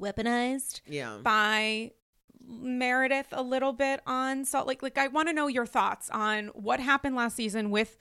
weaponized 0.00 0.80
Yeah. 0.86 1.18
by 1.22 1.90
Meredith 2.40 3.26
a 3.32 3.42
little 3.42 3.72
bit 3.72 4.00
on 4.06 4.44
Salt 4.44 4.68
Lake. 4.68 4.82
Like, 4.82 4.96
I 4.96 5.08
want 5.08 5.28
to 5.28 5.34
know 5.34 5.48
your 5.48 5.66
thoughts 5.66 6.08
on 6.10 6.46
what 6.48 6.78
happened 6.80 7.16
last 7.16 7.34
season 7.36 7.70
with 7.70 7.98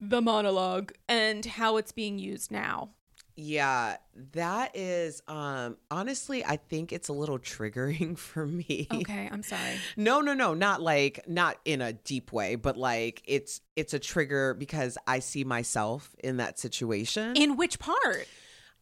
the 0.00 0.20
monologue 0.20 0.92
and 1.08 1.44
how 1.46 1.76
it's 1.76 1.92
being 1.92 2.18
used 2.18 2.50
now. 2.50 2.90
Yeah, 3.40 3.98
that 4.32 4.74
is 4.74 5.22
um 5.28 5.76
honestly 5.92 6.44
I 6.44 6.56
think 6.56 6.92
it's 6.92 7.08
a 7.08 7.12
little 7.12 7.38
triggering 7.38 8.18
for 8.32 8.44
me. 8.44 8.88
Okay, 8.92 9.28
I'm 9.30 9.44
sorry. 9.44 9.76
No, 9.96 10.20
no, 10.20 10.34
no, 10.34 10.54
not 10.54 10.82
like 10.82 11.20
not 11.28 11.56
in 11.64 11.80
a 11.80 11.92
deep 11.92 12.32
way, 12.32 12.56
but 12.56 12.76
like 12.76 13.22
it's 13.26 13.60
it's 13.76 13.94
a 13.94 14.00
trigger 14.00 14.54
because 14.54 14.98
I 15.06 15.20
see 15.20 15.44
myself 15.44 16.16
in 16.18 16.38
that 16.38 16.58
situation. 16.58 17.36
In 17.36 17.56
which 17.56 17.78
part? 17.78 18.26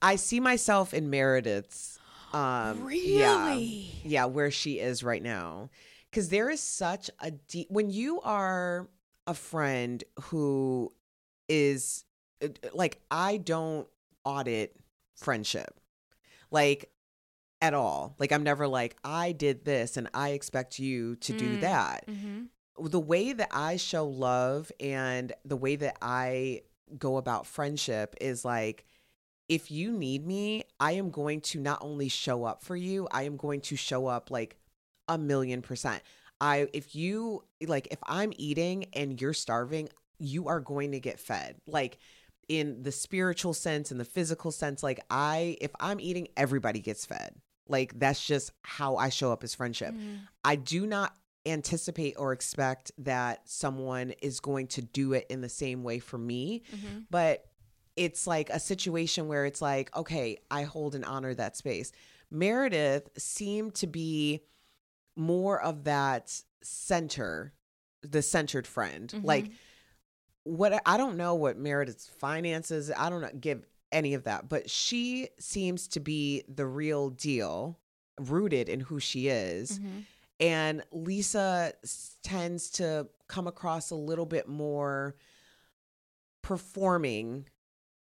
I 0.00 0.16
see 0.16 0.40
myself 0.40 0.94
in 0.94 1.10
Meredith's 1.10 1.98
um 2.32 2.82
Really? 2.82 3.90
yeah, 4.04 4.24
where 4.24 4.50
she 4.50 4.78
is 4.78 5.04
right 5.04 5.22
now. 5.22 5.68
Cuz 6.12 6.30
there 6.30 6.48
is 6.48 6.60
such 6.60 7.10
a 7.20 7.30
deep 7.30 7.70
when 7.70 7.90
you 7.90 8.22
are 8.22 8.88
a 9.26 9.34
friend 9.34 10.02
who 10.22 10.94
is 11.46 12.06
uh, 12.42 12.48
like 12.72 13.02
I 13.10 13.36
don't 13.36 13.86
audit 14.26 14.76
friendship. 15.14 15.80
Like 16.50 16.90
at 17.62 17.72
all. 17.72 18.14
Like 18.18 18.32
I'm 18.32 18.42
never 18.42 18.68
like 18.68 18.96
I 19.02 19.32
did 19.32 19.64
this 19.64 19.96
and 19.96 20.08
I 20.12 20.30
expect 20.30 20.78
you 20.78 21.16
to 21.16 21.32
do 21.32 21.56
Mm. 21.56 21.60
that. 21.62 22.06
Mm-hmm. 22.06 22.86
The 22.88 23.00
way 23.00 23.32
that 23.32 23.48
I 23.50 23.78
show 23.78 24.06
love 24.06 24.70
and 24.78 25.32
the 25.46 25.56
way 25.56 25.76
that 25.76 25.96
I 26.02 26.62
go 26.98 27.16
about 27.16 27.46
friendship 27.46 28.14
is 28.20 28.44
like 28.44 28.84
if 29.48 29.70
you 29.70 29.92
need 29.92 30.26
me, 30.26 30.64
I 30.80 30.92
am 30.92 31.10
going 31.10 31.40
to 31.42 31.60
not 31.60 31.78
only 31.80 32.08
show 32.08 32.44
up 32.44 32.62
for 32.62 32.76
you, 32.76 33.08
I 33.10 33.22
am 33.22 33.36
going 33.36 33.60
to 33.62 33.76
show 33.76 34.06
up 34.06 34.30
like 34.30 34.56
a 35.08 35.16
million 35.16 35.62
percent. 35.62 36.02
I 36.40 36.68
if 36.74 36.94
you 36.94 37.44
like 37.66 37.88
if 37.90 37.98
I'm 38.04 38.32
eating 38.36 38.86
and 38.92 39.18
you're 39.20 39.32
starving, 39.32 39.88
you 40.18 40.48
are 40.48 40.60
going 40.60 40.92
to 40.92 41.00
get 41.00 41.18
fed. 41.18 41.56
Like 41.66 41.96
in 42.48 42.82
the 42.82 42.92
spiritual 42.92 43.54
sense 43.54 43.90
and 43.90 43.98
the 43.98 44.04
physical 44.04 44.52
sense, 44.52 44.82
like 44.82 45.00
I 45.10 45.56
if 45.60 45.70
I'm 45.80 46.00
eating, 46.00 46.28
everybody 46.36 46.80
gets 46.80 47.04
fed. 47.06 47.34
Like 47.68 47.98
that's 47.98 48.24
just 48.24 48.52
how 48.62 48.96
I 48.96 49.08
show 49.08 49.32
up 49.32 49.42
as 49.42 49.54
friendship. 49.54 49.94
I 50.44 50.56
do 50.56 50.86
not 50.86 51.14
anticipate 51.44 52.14
or 52.18 52.32
expect 52.32 52.92
that 52.98 53.48
someone 53.48 54.10
is 54.22 54.40
going 54.40 54.66
to 54.68 54.82
do 54.82 55.12
it 55.12 55.26
in 55.30 55.40
the 55.40 55.48
same 55.48 55.82
way 55.84 55.98
for 55.98 56.18
me, 56.18 56.62
Mm-hmm. 56.74 56.98
but 57.10 57.44
it's 57.96 58.26
like 58.26 58.50
a 58.50 58.60
situation 58.60 59.26
where 59.26 59.46
it's 59.46 59.62
like, 59.62 59.94
okay, 59.96 60.38
I 60.50 60.64
hold 60.64 60.94
and 60.94 61.04
honor 61.04 61.32
that 61.34 61.56
space. 61.56 61.92
Meredith 62.30 63.08
seemed 63.16 63.74
to 63.76 63.86
be 63.86 64.42
more 65.16 65.60
of 65.60 65.84
that 65.84 66.42
center, 66.62 67.52
the 68.02 68.22
centered 68.22 68.66
friend. 68.66 69.10
Mhm. 69.16 69.24
Like 69.24 69.50
what 70.46 70.80
I 70.86 70.96
don't 70.96 71.16
know 71.16 71.34
what 71.34 71.58
Meredith's 71.58 72.08
finances, 72.08 72.90
I 72.96 73.10
don't 73.10 73.20
know, 73.20 73.30
give 73.38 73.64
any 73.92 74.14
of 74.14 74.24
that, 74.24 74.48
but 74.48 74.70
she 74.70 75.28
seems 75.38 75.88
to 75.88 76.00
be 76.00 76.44
the 76.48 76.66
real 76.66 77.10
deal, 77.10 77.78
rooted 78.20 78.68
in 78.68 78.80
who 78.80 79.00
she 79.00 79.28
is. 79.28 79.78
Mm-hmm. 79.78 79.98
And 80.38 80.82
Lisa 80.92 81.72
tends 82.22 82.70
to 82.70 83.08
come 83.26 83.46
across 83.46 83.90
a 83.90 83.96
little 83.96 84.26
bit 84.26 84.48
more 84.48 85.16
performing 86.42 87.46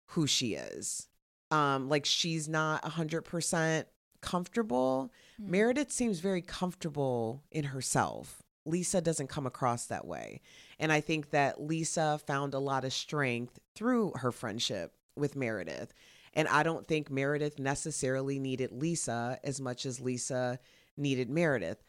who 0.07 0.27
she 0.27 0.55
is. 0.55 1.07
Um, 1.51 1.87
like 1.87 2.05
she's 2.05 2.49
not 2.49 2.83
100% 2.83 3.85
comfortable. 4.21 5.11
Mm. 5.39 5.47
Meredith 5.49 5.91
seems 5.91 6.19
very 6.19 6.41
comfortable 6.41 7.43
in 7.51 7.65
herself. 7.65 8.41
Lisa 8.65 9.01
doesn't 9.01 9.27
come 9.27 9.45
across 9.45 9.85
that 9.85 10.07
way. 10.07 10.41
And 10.79 10.91
I 10.91 11.01
think 11.01 11.29
that 11.31 11.61
Lisa 11.61 12.19
found 12.25 12.53
a 12.53 12.59
lot 12.59 12.85
of 12.85 12.93
strength 12.93 13.59
through 13.75 14.13
her 14.15 14.31
friendship 14.31 14.93
with 15.15 15.35
Meredith. 15.35 15.93
And 16.33 16.47
I 16.47 16.63
don't 16.63 16.87
think 16.87 17.11
Meredith 17.11 17.59
necessarily 17.59 18.39
needed 18.39 18.71
Lisa 18.71 19.39
as 19.43 19.61
much 19.61 19.85
as 19.85 19.99
Lisa 19.99 20.59
needed 20.97 21.29
Meredith. 21.29 21.83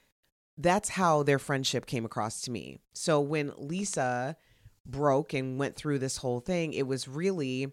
That's 0.59 0.91
how 0.91 1.23
their 1.23 1.39
friendship 1.39 1.87
came 1.87 2.05
across 2.05 2.43
to 2.43 2.51
me. 2.51 2.79
So 2.93 3.21
when 3.21 3.53
Lisa 3.57 4.37
broke 4.87 5.33
and 5.33 5.59
went 5.59 5.77
through 5.77 5.99
this 5.99 6.19
whole 6.19 6.41
thing, 6.41 6.75
it 6.75 6.87
was 6.87 7.09
really 7.09 7.73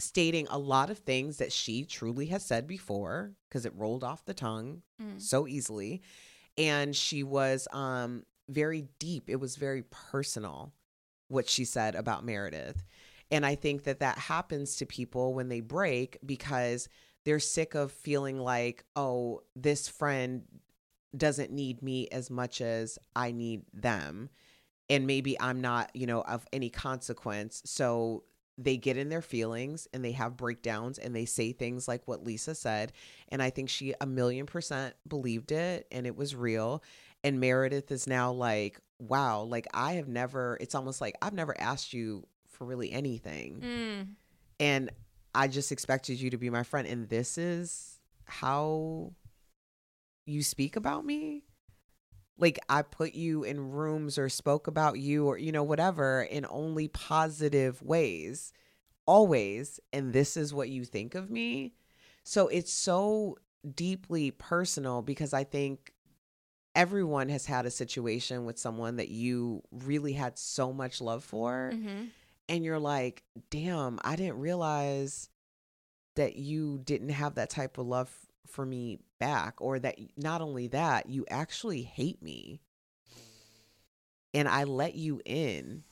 stating 0.00 0.46
a 0.50 0.58
lot 0.58 0.90
of 0.90 0.98
things 0.98 1.36
that 1.36 1.52
she 1.52 1.84
truly 1.84 2.26
has 2.26 2.44
said 2.44 2.66
before 2.66 3.32
because 3.48 3.64
it 3.64 3.72
rolled 3.76 4.02
off 4.02 4.24
the 4.24 4.34
tongue 4.34 4.82
Mm. 5.00 5.20
so 5.20 5.46
easily 5.46 6.00
and 6.58 6.94
she 6.96 7.22
was 7.22 7.68
um 7.72 8.24
very 8.48 8.88
deep 8.98 9.28
it 9.30 9.36
was 9.40 9.56
very 9.56 9.82
personal 9.82 10.72
what 11.28 11.48
she 11.48 11.64
said 11.64 11.94
about 11.94 12.24
Meredith 12.24 12.84
And 13.30 13.46
I 13.46 13.54
think 13.54 13.84
that 13.84 14.00
that 14.00 14.18
happens 14.18 14.76
to 14.76 14.86
people 14.86 15.34
when 15.34 15.48
they 15.48 15.60
break 15.60 16.18
because 16.24 16.88
they're 17.24 17.40
sick 17.40 17.74
of 17.74 17.92
feeling 17.92 18.38
like, 18.38 18.84
oh, 18.96 19.42
this 19.56 19.88
friend 19.88 20.42
doesn't 21.16 21.50
need 21.52 21.82
me 21.82 22.08
as 22.08 22.30
much 22.30 22.60
as 22.60 22.98
I 23.14 23.32
need 23.32 23.62
them. 23.72 24.30
And 24.88 25.06
maybe 25.06 25.40
I'm 25.40 25.60
not, 25.60 25.90
you 25.94 26.06
know, 26.06 26.22
of 26.22 26.46
any 26.52 26.70
consequence. 26.70 27.62
So 27.64 28.24
they 28.58 28.76
get 28.76 28.96
in 28.96 29.08
their 29.08 29.22
feelings 29.22 29.88
and 29.94 30.04
they 30.04 30.12
have 30.12 30.36
breakdowns 30.36 30.98
and 30.98 31.14
they 31.16 31.24
say 31.24 31.52
things 31.52 31.88
like 31.88 32.02
what 32.06 32.24
Lisa 32.24 32.54
said. 32.54 32.92
And 33.30 33.42
I 33.42 33.50
think 33.50 33.70
she 33.70 33.94
a 34.00 34.06
million 34.06 34.46
percent 34.46 34.94
believed 35.08 35.52
it 35.52 35.86
and 35.90 36.06
it 36.06 36.16
was 36.16 36.34
real. 36.36 36.82
And 37.24 37.40
Meredith 37.40 37.90
is 37.90 38.06
now 38.06 38.32
like, 38.32 38.80
wow, 38.98 39.42
like 39.42 39.66
I 39.72 39.92
have 39.94 40.08
never, 40.08 40.58
it's 40.60 40.74
almost 40.74 41.00
like 41.00 41.14
I've 41.22 41.32
never 41.32 41.58
asked 41.60 41.92
you 41.92 42.26
for 42.48 42.64
really 42.64 42.92
anything. 42.92 43.60
Mm. 43.60 44.08
And 44.60 44.90
I 45.34 45.48
just 45.48 45.72
expected 45.72 46.20
you 46.20 46.30
to 46.30 46.38
be 46.38 46.50
my 46.50 46.62
friend. 46.62 46.86
And 46.86 47.08
this 47.08 47.38
is 47.38 47.98
how 48.24 49.12
you 50.26 50.42
speak 50.42 50.76
about 50.76 51.04
me? 51.04 51.44
Like 52.38 52.58
I 52.68 52.82
put 52.82 53.14
you 53.14 53.44
in 53.44 53.70
rooms 53.70 54.18
or 54.18 54.28
spoke 54.28 54.66
about 54.66 54.98
you 54.98 55.26
or, 55.26 55.38
you 55.38 55.52
know, 55.52 55.62
whatever 55.62 56.22
in 56.22 56.46
only 56.48 56.88
positive 56.88 57.82
ways, 57.82 58.52
always. 59.06 59.78
And 59.92 60.12
this 60.12 60.36
is 60.36 60.52
what 60.54 60.68
you 60.68 60.84
think 60.84 61.14
of 61.14 61.30
me. 61.30 61.74
So 62.24 62.48
it's 62.48 62.72
so 62.72 63.38
deeply 63.74 64.30
personal 64.30 65.02
because 65.02 65.32
I 65.32 65.44
think 65.44 65.91
everyone 66.74 67.28
has 67.28 67.46
had 67.46 67.66
a 67.66 67.70
situation 67.70 68.44
with 68.44 68.58
someone 68.58 68.96
that 68.96 69.08
you 69.08 69.62
really 69.70 70.12
had 70.12 70.38
so 70.38 70.72
much 70.72 71.00
love 71.00 71.24
for. 71.24 71.72
hmm 71.74 72.04
And 72.48 72.64
you're 72.64 72.78
like, 72.78 73.22
damn, 73.50 73.98
I 74.02 74.16
didn't 74.16 74.38
realize 74.38 75.28
that 76.16 76.36
you 76.36 76.78
didn't 76.84 77.10
have 77.10 77.34
that 77.36 77.50
type 77.50 77.78
of 77.78 77.86
love 77.86 78.10
for 78.46 78.66
me 78.66 78.98
back, 79.18 79.60
or 79.60 79.78
that 79.78 79.98
not 80.16 80.42
only 80.42 80.66
that, 80.68 81.08
you 81.08 81.24
actually 81.30 81.82
hate 81.82 82.22
me. 82.22 82.60
And 84.34 84.48
I 84.48 84.64
let 84.64 84.94
you 84.94 85.20
in. 85.24 85.84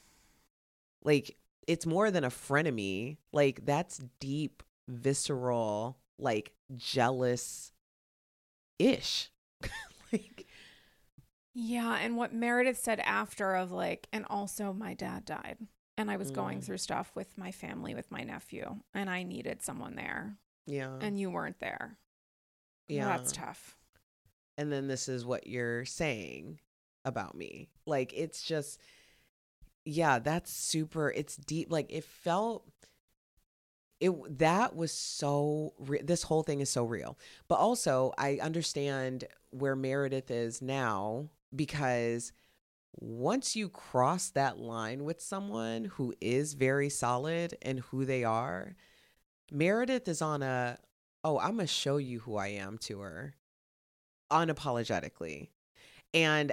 Like, 1.03 1.37
it's 1.67 1.87
more 1.87 2.11
than 2.11 2.25
a 2.25 2.31
frenemy. 2.31 3.19
Like, 3.33 3.65
that's 3.65 3.99
deep, 4.19 4.63
visceral, 4.89 5.99
like 6.19 6.53
jealous 6.77 7.73
ish. 8.79 9.31
Yeah, 11.55 11.97
and 11.97 12.17
what 12.17 12.33
Meredith 12.33 12.79
said 12.79 13.01
after 13.01 13.55
of 13.57 13.73
like, 13.73 14.09
and 14.13 14.25
also 14.31 14.73
my 14.73 14.95
dad 14.95 15.25
died, 15.25 15.59
and 15.99 16.11
I 16.11 16.17
was 16.17 16.31
going 16.31 16.61
Mm. 16.61 16.65
through 16.65 16.79
stuff 16.79 17.11
with 17.15 17.37
my 17.37 17.51
family, 17.51 17.95
with 17.95 18.11
my 18.11 18.23
nephew, 18.23 18.81
and 18.95 19.11
I 19.11 19.23
needed 19.25 19.63
someone 19.63 19.97
there, 19.97 20.37
yeah. 20.67 20.97
and 21.01 21.19
you 21.19 21.31
weren't 21.31 21.59
there. 21.61 21.99
yeah. 22.89 23.05
that's 23.07 23.33
tough. 23.33 23.77
and 24.59 24.71
then 24.73 24.89
this 24.89 25.09
is 25.09 25.25
what 25.25 25.47
you're 25.47 25.85
saying 25.85 26.59
about 27.05 27.35
me 27.37 27.71
like 27.87 28.13
it's 28.15 28.43
just 28.43 28.79
yeah 29.87 30.19
that's 30.19 30.53
super 30.53 31.11
it's 31.13 31.35
deep 31.37 31.71
like 31.73 31.91
it 31.91 32.05
felt 32.05 32.67
it 34.01 34.13
that 34.39 34.75
was 34.77 34.93
so 34.93 35.73
re- 35.79 36.03
this 36.03 36.25
whole 36.25 36.43
thing 36.43 36.61
is 36.61 36.69
so 36.69 36.85
real 36.85 37.17
but 37.49 37.55
also 37.55 38.13
i 38.19 38.39
understand 38.43 39.25
where 39.51 39.75
meredith 39.77 40.31
is 40.31 40.61
now 40.61 41.29
because 41.55 42.33
once 42.95 43.55
you 43.57 43.69
cross 43.69 44.31
that 44.31 44.59
line 44.59 45.05
with 45.05 45.21
someone 45.21 45.85
who 45.85 46.15
is 46.21 46.55
very 46.55 46.91
solid 46.91 47.57
and 47.63 47.81
who 47.81 48.05
they 48.05 48.25
are 48.25 48.75
meredith 49.53 50.09
is 50.09 50.21
on 50.21 50.43
a 50.43 50.77
oh 51.25 51.39
i'm 51.39 51.57
gonna 51.57 51.67
show 51.67 51.97
you 51.97 52.21
who 52.21 52.37
i 52.37 52.49
am 52.49 52.79
to 52.79 53.01
her 53.01 53.35
unapologetically. 54.31 55.49
And 56.15 56.53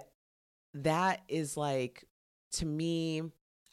that 0.73 1.21
is 1.27 1.57
like 1.57 2.05
to 2.53 2.65
me 2.65 3.23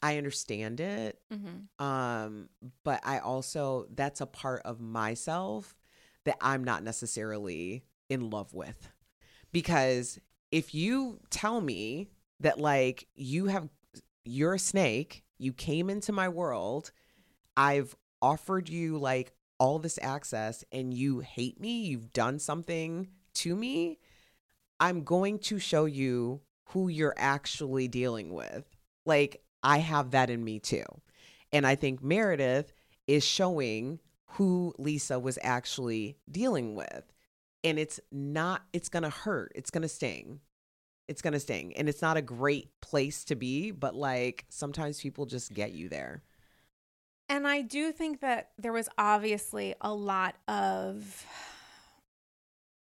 I 0.03 0.19
understand 0.19 0.81
it. 0.81 1.19
hmm 1.33 1.85
Um 1.85 2.49
but 2.85 3.01
I 3.05 3.19
also 3.19 3.87
that's 3.95 4.21
a 4.21 4.27
part 4.27 4.63
of 4.65 4.81
myself 4.81 5.75
that 6.25 6.37
I'm 6.41 6.65
not 6.65 6.83
necessarily 6.83 7.85
in 8.09 8.31
love 8.31 8.55
with. 8.55 8.89
Because 9.53 10.19
if 10.55 10.73
you 10.73 11.19
tell 11.31 11.61
me 11.61 12.09
that 12.39 12.61
like 12.61 13.09
you 13.17 13.47
have 13.47 13.69
you're 14.25 14.55
a 14.55 14.59
snake, 14.59 15.25
you 15.37 15.53
came 15.53 15.91
into 15.91 16.13
my 16.13 16.29
world, 16.29 16.93
I've 17.57 17.97
offered 18.23 18.69
you 18.69 18.99
like 18.99 19.33
all 19.59 19.81
this 19.81 19.99
access 20.01 20.63
and 20.71 20.95
you 20.95 21.19
hate 21.19 21.59
me, 21.59 21.83
you've 21.83 22.13
done 22.13 22.39
something 22.39 23.09
to 23.35 23.57
me, 23.57 23.99
I'm 24.79 25.03
going 25.03 25.41
to 25.41 25.59
show 25.59 25.87
you 25.87 26.41
who 26.67 26.87
you're 26.87 27.17
actually 27.17 27.89
dealing 27.89 28.33
with. 28.33 28.65
Like, 29.05 29.43
I 29.65 29.79
have 29.79 30.13
that 30.13 30.31
in 30.31 30.45
me 30.45 30.61
too. 30.61 30.85
And 31.53 31.67
I 31.67 31.75
think 31.75 32.01
Meredith 32.01 32.73
is 33.09 33.25
showing 33.25 33.99
who 34.27 34.73
Lisa 34.79 35.19
was 35.19 35.37
actually 35.43 36.17
dealing 36.31 36.77
with. 36.77 37.13
And 37.65 37.79
it's 37.79 37.99
not, 38.13 38.63
it's 38.73 38.89
going 38.89 39.03
to 39.03 39.11
hurt. 39.11 39.53
It's 39.55 39.71
going 39.71 39.83
to 39.83 39.89
sting. 39.89 40.41
It's 41.09 41.23
going 41.23 41.33
to 41.33 41.41
sting. 41.41 41.75
And 41.77 41.89
it's 41.89 42.03
not 42.03 42.17
a 42.17 42.23
great 42.23 42.69
place 42.81 43.25
to 43.25 43.35
be, 43.35 43.71
but 43.71 43.95
like 43.95 44.45
sometimes 44.51 45.01
people 45.01 45.27
just 45.27 45.53
get 45.53 45.73
you 45.73 45.89
there. 45.89 46.23
And 47.29 47.49
I 47.49 47.63
do 47.63 47.91
think 47.91 48.21
that 48.21 48.51
there 48.59 48.73
was 48.73 48.89
obviously 48.99 49.75
a 49.81 49.93
lot 49.93 50.37
of 50.47 51.27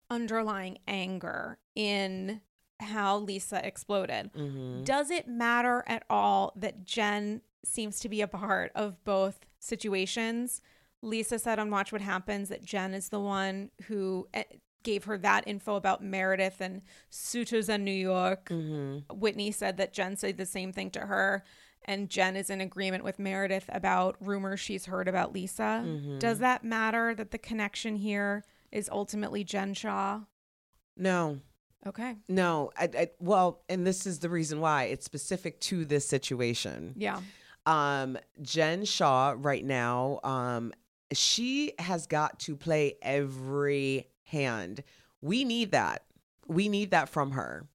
underlying 0.09 0.77
anger 0.87 1.57
in 1.75 2.41
how 2.79 3.17
Lisa 3.19 3.65
exploded. 3.65 4.31
Mm-hmm. 4.33 4.83
Does 4.83 5.11
it 5.11 5.27
matter 5.27 5.83
at 5.85 6.03
all 6.09 6.53
that 6.55 6.85
Jen 6.85 7.41
seems 7.63 7.99
to 7.99 8.09
be 8.09 8.21
a 8.21 8.27
part 8.27 8.71
of 8.73 9.03
both 9.03 9.45
situations? 9.59 10.61
Lisa 11.01 11.39
said 11.39 11.59
on 11.59 11.69
Watch 11.71 11.91
What 11.91 12.01
Happens 12.01 12.49
that 12.49 12.63
Jen 12.63 12.93
is 12.93 13.09
the 13.09 13.19
one 13.19 13.71
who 13.87 14.27
eh, 14.33 14.43
gave 14.83 15.05
her 15.05 15.17
that 15.19 15.43
info 15.47 15.75
about 15.75 16.03
Meredith 16.03 16.61
and 16.61 16.81
suitors 17.09 17.69
in 17.69 17.83
New 17.83 17.91
York. 17.91 18.49
Mm-hmm. 18.49 19.17
Whitney 19.19 19.51
said 19.51 19.77
that 19.77 19.93
Jen 19.93 20.15
said 20.15 20.37
the 20.37 20.45
same 20.45 20.71
thing 20.71 20.91
to 20.91 20.99
her. 21.01 21.43
And 21.85 22.09
Jen 22.09 22.35
is 22.35 22.51
in 22.51 22.61
agreement 22.61 23.03
with 23.03 23.17
Meredith 23.17 23.65
about 23.69 24.15
rumors 24.19 24.59
she's 24.59 24.85
heard 24.85 25.07
about 25.07 25.33
Lisa. 25.33 25.83
Mhm. 25.83 26.19
Does 26.19 26.37
that 26.37 26.63
matter 26.63 27.15
that 27.15 27.31
the 27.31 27.39
connection 27.39 27.95
here 27.95 28.43
is 28.71 28.87
ultimately 28.91 29.43
Jen 29.43 29.73
Shah? 29.73 30.21
No, 30.95 31.39
Okay. 31.87 32.17
no. 32.27 32.69
I, 32.77 32.89
I, 32.95 33.09
well, 33.19 33.63
and 33.67 33.87
this 33.87 34.05
is 34.05 34.19
the 34.19 34.29
reason 34.29 34.59
why 34.61 34.83
it's 34.85 35.05
specific 35.05 35.59
to 35.61 35.83
this 35.85 36.07
situation. 36.07 36.93
Yeah. 36.95 37.21
um 37.67 38.17
Jen 38.41 38.85
Shah 38.85 39.35
right 39.37 39.63
now 39.65 40.19
um 40.23 40.73
she 41.13 41.73
has 41.79 42.07
got 42.07 42.39
to 42.41 42.55
play 42.55 42.95
every 43.01 44.07
hand. 44.23 44.83
We 45.21 45.43
need 45.43 45.71
that. 45.71 46.03
We 46.47 46.69
need 46.69 46.91
that 46.91 47.09
from 47.09 47.31
her. 47.31 47.67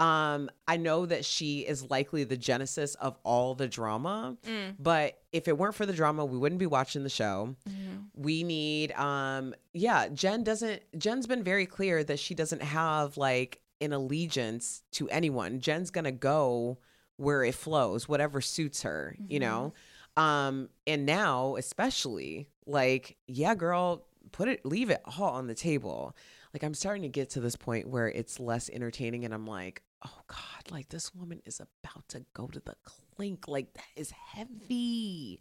Um 0.00 0.48
I 0.68 0.76
know 0.76 1.06
that 1.06 1.24
she 1.24 1.60
is 1.60 1.90
likely 1.90 2.22
the 2.22 2.36
genesis 2.36 2.94
of 2.96 3.16
all 3.24 3.54
the 3.56 3.66
drama, 3.66 4.36
Mm. 4.46 4.76
but 4.78 5.20
if 5.32 5.48
it 5.48 5.58
weren't 5.58 5.74
for 5.74 5.86
the 5.86 5.92
drama, 5.92 6.24
we 6.24 6.38
wouldn't 6.38 6.60
be 6.60 6.66
watching 6.66 7.02
the 7.02 7.08
show. 7.10 7.56
Mm-hmm. 7.68 7.96
We 8.14 8.44
need 8.44 8.92
um 8.92 9.54
yeah, 9.72 10.06
Jen 10.08 10.44
doesn't 10.44 10.82
Jen's 10.96 11.26
been 11.26 11.42
very 11.42 11.66
clear 11.66 12.04
that 12.04 12.20
she 12.20 12.34
doesn't 12.34 12.62
have 12.62 13.16
like 13.16 13.60
an 13.80 13.92
allegiance 13.92 14.82
to 14.92 15.08
anyone. 15.08 15.58
Jen's 15.60 15.90
to 15.90 16.12
go 16.12 16.78
where 17.16 17.42
it 17.42 17.54
flows, 17.56 18.08
whatever 18.08 18.40
suits 18.40 18.82
her, 18.82 19.16
you 19.26 19.40
know. 19.40 19.72
Um 20.16 20.68
and 20.86 21.06
now 21.06 21.56
especially 21.56 22.46
like 22.68 23.16
yeah, 23.26 23.54
girl, 23.54 24.04
put 24.30 24.48
it 24.48 24.64
leave 24.64 24.90
it 24.90 25.00
all 25.18 25.30
on 25.30 25.46
the 25.46 25.54
table. 25.54 26.14
Like 26.54 26.62
I'm 26.62 26.74
starting 26.74 27.02
to 27.02 27.08
get 27.08 27.30
to 27.30 27.40
this 27.40 27.56
point 27.56 27.88
where 27.88 28.08
it's 28.08 28.38
less 28.38 28.70
entertaining 28.70 29.24
and 29.24 29.34
I'm 29.34 29.46
like, 29.46 29.82
"Oh 30.04 30.20
god, 30.26 30.70
like 30.70 30.88
this 30.88 31.14
woman 31.14 31.40
is 31.46 31.60
about 31.60 32.08
to 32.08 32.24
go 32.34 32.46
to 32.46 32.60
the 32.60 32.74
clink. 33.16 33.48
Like 33.48 33.74
that 33.74 33.88
is 33.96 34.10
heavy. 34.10 35.40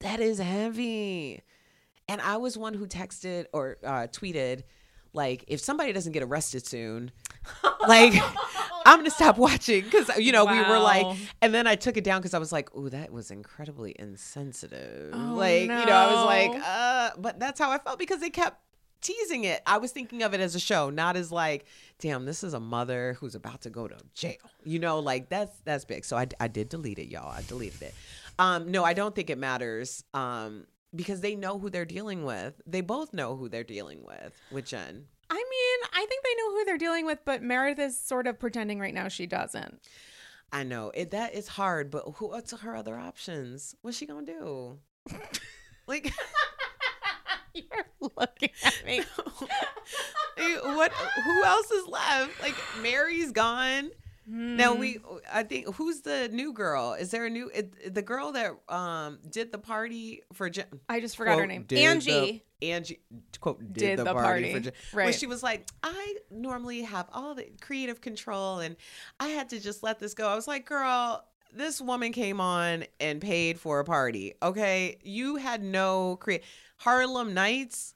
That 0.00 0.20
is 0.20 0.38
heavy." 0.38 1.42
And 2.08 2.20
I 2.22 2.38
was 2.38 2.56
one 2.56 2.74
who 2.74 2.86
texted 2.86 3.46
or 3.52 3.76
uh, 3.84 4.06
tweeted, 4.10 4.62
like, 5.12 5.44
if 5.48 5.60
somebody 5.60 5.92
doesn't 5.92 6.12
get 6.12 6.22
arrested 6.22 6.66
soon, 6.66 7.10
like, 7.86 8.14
I'm 8.86 8.98
gonna 8.98 9.10
stop 9.10 9.36
watching 9.38 9.84
because 9.84 10.10
you 10.18 10.32
know 10.32 10.44
we 10.44 10.58
were 10.58 10.78
like, 10.78 11.16
and 11.42 11.52
then 11.52 11.66
I 11.66 11.74
took 11.74 11.96
it 11.96 12.04
down 12.04 12.20
because 12.20 12.34
I 12.34 12.38
was 12.38 12.52
like, 12.52 12.70
oh, 12.74 12.88
that 12.88 13.12
was 13.12 13.30
incredibly 13.30 13.94
insensitive." 13.98 15.12
Oh, 15.14 15.34
like, 15.34 15.62
you 15.62 15.68
know, 15.68 15.74
I 15.74 16.14
was 16.14 16.24
like, 16.24 16.62
"Uh," 16.64 17.10
but 17.18 17.38
that's 17.38 17.60
how 17.60 17.70
I 17.70 17.78
felt 17.78 17.98
because 17.98 18.20
they 18.20 18.30
kept 18.30 18.62
teasing 19.00 19.44
it. 19.44 19.62
I 19.66 19.78
was 19.78 19.92
thinking 19.92 20.22
of 20.22 20.34
it 20.34 20.40
as 20.40 20.54
a 20.54 20.60
show, 20.60 20.90
not 20.90 21.16
as 21.16 21.30
like, 21.30 21.66
damn, 21.98 22.24
this 22.24 22.42
is 22.42 22.54
a 22.54 22.60
mother 22.60 23.16
who's 23.20 23.34
about 23.34 23.62
to 23.62 23.70
go 23.70 23.88
to 23.88 23.96
jail. 24.14 24.36
You 24.64 24.78
know, 24.78 24.98
like 25.00 25.28
that's 25.28 25.56
that's 25.64 25.84
big. 25.84 26.04
So 26.04 26.16
I, 26.16 26.26
I 26.40 26.48
did 26.48 26.68
delete 26.68 26.98
it, 26.98 27.08
y'all. 27.08 27.30
I 27.30 27.42
deleted 27.42 27.82
it. 27.82 27.94
Um, 28.38 28.70
no, 28.70 28.84
I 28.84 28.94
don't 28.94 29.14
think 29.14 29.30
it 29.30 29.38
matters. 29.38 30.04
Um, 30.14 30.66
because 30.94 31.20
they 31.20 31.34
know 31.34 31.58
who 31.58 31.70
they're 31.70 31.84
dealing 31.84 32.24
with. 32.24 32.60
They 32.66 32.80
both 32.80 33.12
know 33.12 33.36
who 33.36 33.48
they're 33.48 33.64
dealing 33.64 34.04
with 34.04 34.40
with 34.50 34.66
Jen. 34.66 35.06
I 35.30 35.34
mean, 35.34 35.90
I 35.92 36.06
think 36.06 36.24
they 36.24 36.34
know 36.36 36.50
who 36.52 36.64
they're 36.64 36.78
dealing 36.78 37.04
with, 37.04 37.18
but 37.24 37.42
Meredith 37.42 37.78
is 37.78 38.00
sort 38.00 38.26
of 38.26 38.38
pretending 38.38 38.80
right 38.80 38.94
now 38.94 39.08
she 39.08 39.26
doesn't. 39.26 39.80
I 40.50 40.62
know 40.62 40.90
it. 40.94 41.10
That 41.10 41.34
is 41.34 41.48
hard, 41.48 41.90
but 41.90 42.04
who? 42.16 42.28
What's 42.28 42.58
her 42.58 42.74
other 42.74 42.98
options? 42.98 43.74
What's 43.82 43.98
she 43.98 44.06
gonna 44.06 44.26
do? 44.26 44.78
like, 45.86 46.12
You're 47.54 47.86
looking 48.00 48.50
at 48.64 48.82
me. 48.86 49.02
what? 50.62 50.92
Who 50.92 51.44
else 51.44 51.70
is 51.70 51.86
left? 51.86 52.40
Like, 52.40 52.54
Mary's 52.80 53.32
gone. 53.32 53.90
Now 54.30 54.74
we, 54.74 54.98
I 55.32 55.42
think, 55.42 55.74
who's 55.76 56.02
the 56.02 56.28
new 56.30 56.52
girl? 56.52 56.92
Is 56.92 57.10
there 57.10 57.24
a 57.24 57.30
new 57.30 57.50
it, 57.54 57.94
the 57.94 58.02
girl 58.02 58.32
that 58.32 58.52
um 58.68 59.18
did 59.30 59.52
the 59.52 59.58
party 59.58 60.22
for 60.34 60.50
Jen? 60.50 60.66
I 60.88 61.00
just 61.00 61.16
forgot 61.16 61.38
her 61.38 61.46
name. 61.46 61.64
Angie. 61.70 62.10
The, 62.60 62.66
Angie 62.70 63.00
quote 63.40 63.60
did, 63.60 63.74
Did 63.74 63.98
the, 64.00 64.04
the 64.04 64.12
party, 64.12 64.44
for 64.46 64.50
party. 64.50 64.64
Jen. 64.64 64.72
When 64.92 65.06
Right. 65.06 65.14
she 65.14 65.26
was 65.26 65.42
like, 65.42 65.68
I 65.82 66.16
normally 66.30 66.82
have 66.82 67.06
all 67.12 67.34
the 67.34 67.46
creative 67.60 68.00
control, 68.00 68.58
and 68.58 68.76
I 69.18 69.28
had 69.28 69.48
to 69.50 69.60
just 69.60 69.82
let 69.82 69.98
this 69.98 70.14
go. 70.14 70.28
I 70.28 70.34
was 70.34 70.46
like, 70.48 70.66
girl. 70.66 71.24
This 71.50 71.80
woman 71.80 72.12
came 72.12 72.42
on 72.42 72.84
and 73.00 73.22
paid 73.22 73.58
for 73.58 73.80
a 73.80 73.84
party. 73.84 74.34
Okay, 74.42 74.98
you 75.02 75.36
had 75.36 75.62
no 75.62 76.16
create 76.16 76.42
Harlem 76.76 77.32
Nights. 77.32 77.94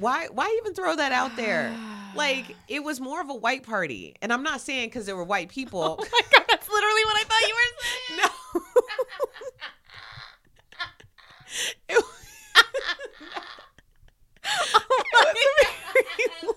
Why? 0.00 0.26
Why 0.32 0.52
even 0.62 0.74
throw 0.74 0.96
that 0.96 1.12
out 1.12 1.36
there? 1.36 1.72
Like 2.14 2.56
it 2.68 2.82
was 2.82 3.00
more 3.00 3.20
of 3.20 3.28
a 3.28 3.34
white 3.34 3.62
party, 3.62 4.16
and 4.22 4.32
I'm 4.32 4.42
not 4.42 4.60
saying 4.62 4.88
because 4.88 5.04
there 5.06 5.14
were 5.14 5.24
white 5.24 5.50
people. 5.50 5.82
Oh 5.82 5.96
my 5.98 6.04
god, 6.32 6.44
that's 6.48 6.68
literally 6.68 7.04
what 7.04 7.16
I 7.16 7.22
thought 7.24 7.48
you 7.48 7.54
were 7.54 7.60
saying. 7.82 8.18
No. 8.54 8.60
It 11.88 11.98
oh 16.44 16.54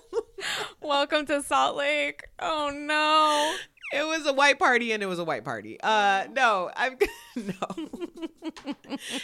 Welcome 0.80 1.26
to 1.26 1.42
Salt 1.42 1.76
Lake. 1.76 2.22
Oh 2.38 2.70
no. 2.72 3.56
It 3.94 4.04
was 4.06 4.26
a 4.26 4.32
white 4.32 4.58
party 4.58 4.92
and 4.92 5.02
it 5.02 5.06
was 5.06 5.18
a 5.18 5.24
white 5.24 5.44
party. 5.44 5.78
Uh 5.82 6.26
no, 6.32 6.70
I'm 6.76 6.96
no. 7.36 7.88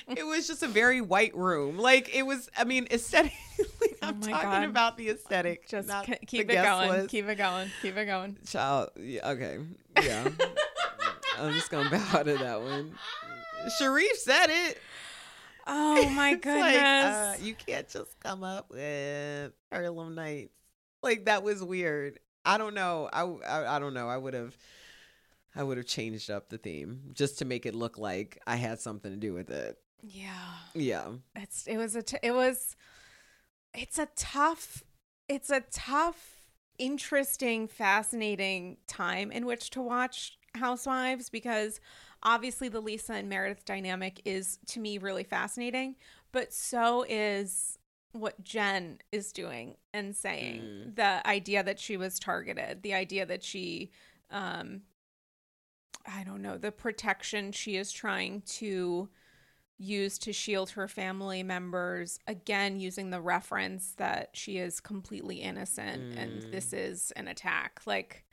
it 0.09 0.25
was 0.27 0.47
just 0.47 0.63
a 0.63 0.69
very 0.69 1.01
white 1.01 1.35
room. 1.37 1.77
Like 1.79 2.15
it 2.15 2.23
was 2.25 2.49
I 2.57 2.65
mean 2.65 2.87
aesthetically 2.91 3.35
I'm 4.03 4.19
Oh 4.23 4.27
talking 4.27 4.51
God. 4.51 4.65
about 4.65 4.97
the 4.97 5.11
aesthetic. 5.11 5.69
Just 5.69 5.89
the 5.89 6.19
keep 6.27 6.51
it 6.51 6.55
going. 6.55 6.89
list. 6.89 7.09
Keep 7.11 7.29
it 7.29 7.35
going. 7.37 7.71
Keep 7.83 7.97
it 7.97 8.07
going. 8.07 8.37
Child 8.47 8.91
yeah, 8.99 9.31
okay. 9.31 9.59
Yeah. 10.03 10.29
I'm 11.39 11.53
just 11.55 11.71
gonna 11.71 11.91
bow 11.91 12.21
of 12.21 12.27
that 12.39 12.61
one. 12.63 12.93
Sharif 13.79 14.17
said 14.19 14.47
it. 14.51 14.79
Oh 15.67 16.09
my 16.11 16.35
goodness. 16.35 16.61
like, 16.61 16.81
uh, 16.81 17.35
you 17.43 17.55
can't 17.55 17.89
just 17.89 18.19
come 18.21 18.43
up 18.43 18.71
with 18.71 19.53
Harlem 19.71 20.15
Nights. 20.15 20.53
Like 21.03 21.27
that 21.27 21.43
was 21.43 21.63
weird. 21.63 22.19
I 22.45 22.59
don't 22.59 22.75
know. 22.75 23.09
I, 23.13 23.23
I, 23.23 23.77
I 23.77 23.79
don't 23.79 23.95
know. 23.95 24.09
I 24.09 24.17
would 24.17 24.35
have 24.35 24.57
I 25.55 25.63
would 25.63 25.77
have 25.79 25.87
changed 25.87 26.31
up 26.31 26.49
the 26.49 26.59
theme 26.59 27.11
just 27.13 27.39
to 27.39 27.45
make 27.45 27.67
it 27.67 27.75
look 27.75 27.99
like 27.99 28.41
I 28.47 28.57
had 28.57 28.81
something 28.81 29.11
to 29.11 29.17
do 29.17 29.33
with 29.35 29.51
it. 29.51 29.79
yeah. 30.03 30.55
Yeah. 30.75 31.09
It's 31.37 31.67
it 31.67 31.77
was 31.77 31.97
a 31.97 32.03
t- 32.03 32.19
it 32.23 32.33
was 32.33 32.77
it's 33.75 33.99
a 33.99 34.09
tough 34.17 34.83
it's 35.29 35.51
a 35.51 35.61
tough 35.73 36.37
interesting 36.79 37.69
fascinating 37.69 38.79
time 38.87 39.31
in 39.31 39.45
which 39.45 39.71
to 39.71 39.83
watch 39.83 40.39
housewives 40.55 41.29
because 41.29 41.79
obviously 42.23 42.69
the 42.69 42.81
Lisa 42.81 43.13
and 43.13 43.29
Meredith 43.29 43.65
dynamic 43.65 44.21
is 44.25 44.59
to 44.69 44.81
me 44.81 44.99
really 44.99 45.25
fascinating 45.25 45.97
but 46.33 46.53
so 46.53 47.05
is 47.09 47.79
what 48.13 48.43
Jen 48.43 48.99
is 49.13 49.33
doing 49.33 49.77
and 49.95 50.17
saying 50.17 50.63
Mm. 50.63 50.97
the 50.97 51.27
idea 51.27 51.63
that 51.63 51.79
she 51.79 51.97
was 51.97 52.19
targeted 52.19 52.83
the 52.83 52.95
idea 52.95 53.25
that 53.27 53.43
she 53.45 53.91
um 54.31 54.83
I 56.07 56.25
don't 56.25 56.43
know 56.43 56.57
the 56.59 56.73
protection 56.73 57.53
she 57.53 57.77
is 57.77 57.93
trying 57.93 58.43
to 58.59 59.09
use 59.79 60.19
to 60.19 60.33
shield 60.33 60.71
her 60.71 60.89
family 60.89 61.43
members 61.43 62.19
again 62.27 62.81
using 62.81 63.11
the 63.11 63.21
reference 63.21 63.93
that 63.97 64.31
she 64.35 64.59
is 64.59 64.81
completely 64.81 65.37
innocent 65.37 66.19
and 66.19 66.43
Mm. 66.43 66.51
this 66.51 66.73
is 66.73 67.13
an 67.13 67.29
attack 67.29 67.81
like 67.87 68.25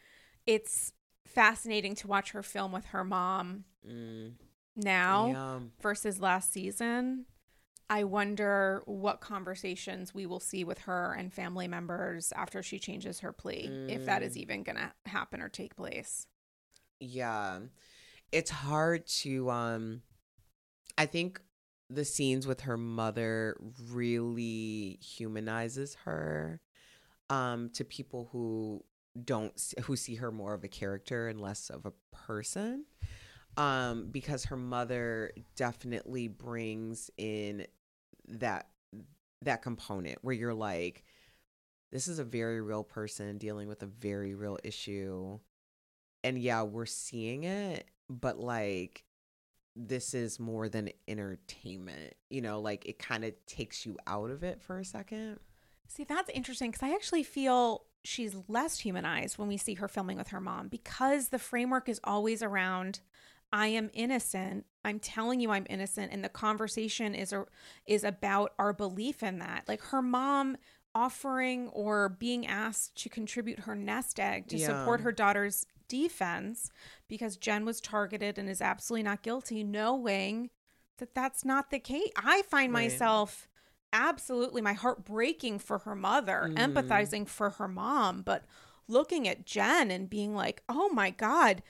it's 0.45 0.93
fascinating 1.25 1.93
to 1.95 2.07
watch 2.07 2.31
her 2.31 2.43
film 2.43 2.71
with 2.71 2.85
her 2.87 3.03
mom 3.03 3.65
Mm, 3.87 4.33
now 4.75 5.27
yeah. 5.27 5.59
versus 5.81 6.19
last 6.19 6.51
season 6.51 7.25
i 7.89 8.03
wonder 8.03 8.81
what 8.85 9.21
conversations 9.21 10.13
we 10.13 10.25
will 10.25 10.39
see 10.39 10.63
with 10.63 10.79
her 10.79 11.13
and 11.13 11.33
family 11.33 11.67
members 11.67 12.31
after 12.35 12.61
she 12.61 12.79
changes 12.79 13.19
her 13.19 13.31
plea 13.31 13.71
if 13.87 14.05
that 14.05 14.21
is 14.23 14.33
Mm. 14.33 14.37
even 14.37 14.63
going 14.63 14.75
to 14.77 14.91
happen 15.09 15.41
or 15.41 15.49
take 15.49 15.75
place 15.75 16.27
Yeah. 16.99 17.59
It's 18.31 18.49
hard 18.51 19.05
to 19.21 19.49
um 19.49 20.01
I 20.97 21.05
think 21.05 21.39
the 21.89 22.03
scenes 22.03 22.45
with 22.47 22.61
her 22.61 22.75
mother 22.77 23.55
really 23.89 24.99
humanizes 25.01 25.95
her 26.05 26.59
um 27.29 27.69
to 27.75 27.85
people 27.85 28.29
who 28.31 28.83
don't 29.23 29.53
who 29.83 29.95
see 29.95 30.15
her 30.15 30.31
more 30.31 30.53
of 30.53 30.63
a 30.63 30.67
character 30.67 31.27
and 31.29 31.39
less 31.39 31.69
of 31.69 31.85
a 31.85 31.93
person 32.11 32.85
um 33.57 34.07
because 34.11 34.45
her 34.45 34.57
mother 34.57 35.31
definitely 35.55 36.27
brings 36.27 37.09
in 37.17 37.65
that 38.27 38.67
that 39.43 39.61
component 39.61 40.17
where 40.21 40.33
you're 40.33 40.53
like 40.53 41.03
this 41.91 42.07
is 42.07 42.19
a 42.19 42.23
very 42.23 42.61
real 42.61 42.83
person 42.83 43.37
dealing 43.37 43.67
with 43.67 43.81
a 43.83 43.87
very 43.87 44.35
real 44.35 44.57
issue 44.63 45.39
and 46.23 46.37
yeah, 46.37 46.63
we're 46.63 46.85
seeing 46.85 47.43
it, 47.43 47.89
but 48.09 48.39
like 48.39 49.03
this 49.75 50.13
is 50.13 50.39
more 50.39 50.67
than 50.67 50.89
entertainment. 51.07 52.15
You 52.29 52.41
know, 52.41 52.59
like 52.59 52.85
it 52.85 52.99
kind 52.99 53.23
of 53.23 53.33
takes 53.45 53.85
you 53.85 53.97
out 54.07 54.29
of 54.29 54.43
it 54.43 54.61
for 54.61 54.79
a 54.79 54.85
second. 54.85 55.39
See, 55.87 56.03
that's 56.03 56.29
interesting 56.31 56.71
because 56.71 56.83
I 56.83 56.93
actually 56.93 57.23
feel 57.23 57.83
she's 58.03 58.35
less 58.47 58.79
humanized 58.79 59.37
when 59.37 59.47
we 59.47 59.57
see 59.57 59.75
her 59.75 59.87
filming 59.87 60.17
with 60.17 60.29
her 60.29 60.41
mom 60.41 60.67
because 60.67 61.29
the 61.29 61.39
framework 61.39 61.87
is 61.87 61.99
always 62.03 62.43
around 62.43 62.99
I 63.51 63.67
am 63.67 63.89
innocent. 63.93 64.65
I'm 64.83 64.99
telling 64.99 65.39
you 65.39 65.51
I'm 65.51 65.65
innocent 65.69 66.11
and 66.11 66.23
the 66.23 66.29
conversation 66.29 67.15
is 67.15 67.33
a, 67.33 67.45
is 67.85 68.03
about 68.03 68.53
our 68.59 68.73
belief 68.73 69.23
in 69.23 69.39
that. 69.39 69.67
Like 69.67 69.81
her 69.85 70.01
mom 70.01 70.57
offering 70.95 71.69
or 71.69 72.09
being 72.09 72.45
asked 72.47 72.95
to 73.03 73.09
contribute 73.09 73.59
her 73.61 73.75
nest 73.75 74.19
egg 74.19 74.47
to 74.47 74.57
support 74.57 75.01
her 75.01 75.11
daughter's 75.11 75.65
defense 75.87 76.71
because 77.07 77.37
Jen 77.37 77.65
was 77.65 77.79
targeted 77.79 78.37
and 78.37 78.49
is 78.49 78.61
absolutely 78.61 79.03
not 79.03 79.21
guilty 79.23 79.63
knowing 79.63 80.49
that 80.97 81.13
that's 81.13 81.45
not 81.45 81.69
the 81.69 81.79
case. 81.79 82.09
I 82.15 82.41
find 82.43 82.73
Right. 82.73 82.83
myself 82.83 83.47
absolutely 83.93 84.61
my 84.61 84.73
heart 84.73 85.05
breaking 85.05 85.59
for 85.59 85.79
her 85.79 85.95
mother, 85.95 86.49
Mhm. 86.51 86.73
empathizing 86.73 87.27
for 87.27 87.51
her 87.51 87.67
mom, 87.67 88.21
but 88.21 88.45
looking 88.87 89.27
at 89.27 89.45
Jen 89.45 89.91
and 89.91 90.09
being 90.09 90.35
like, 90.35 90.63
"Oh 90.67 90.89
my 90.89 91.09
god, 91.11 91.61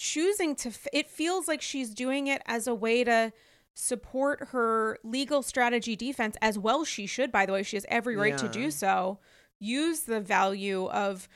choosing 0.00 0.54
to 0.56 0.70
f- 0.70 0.86
it 0.94 1.10
feels 1.10 1.46
like 1.46 1.60
she's 1.60 1.92
doing 1.92 2.26
it 2.26 2.40
as 2.46 2.66
a 2.66 2.74
way 2.74 3.04
to 3.04 3.30
support 3.74 4.48
her 4.48 4.98
legal 5.04 5.42
strategy 5.42 5.94
defense 5.94 6.36
as 6.40 6.58
well 6.58 6.86
she 6.86 7.04
should 7.04 7.30
by 7.30 7.44
the 7.44 7.52
way 7.52 7.62
she 7.62 7.76
has 7.76 7.84
every 7.90 8.16
right 8.16 8.38
to 8.38 8.48
do 8.48 8.70
so. 8.70 9.18
Use 9.58 10.00
the 10.00 10.18
value 10.18 10.86
of 10.86 11.28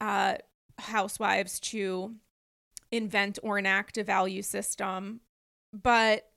uh 0.00 0.36
housewives 0.78 1.60
to 1.60 2.14
invent 2.90 3.38
or 3.42 3.58
enact 3.58 3.98
a 3.98 4.04
value 4.04 4.40
system. 4.40 5.20
But 5.74 6.30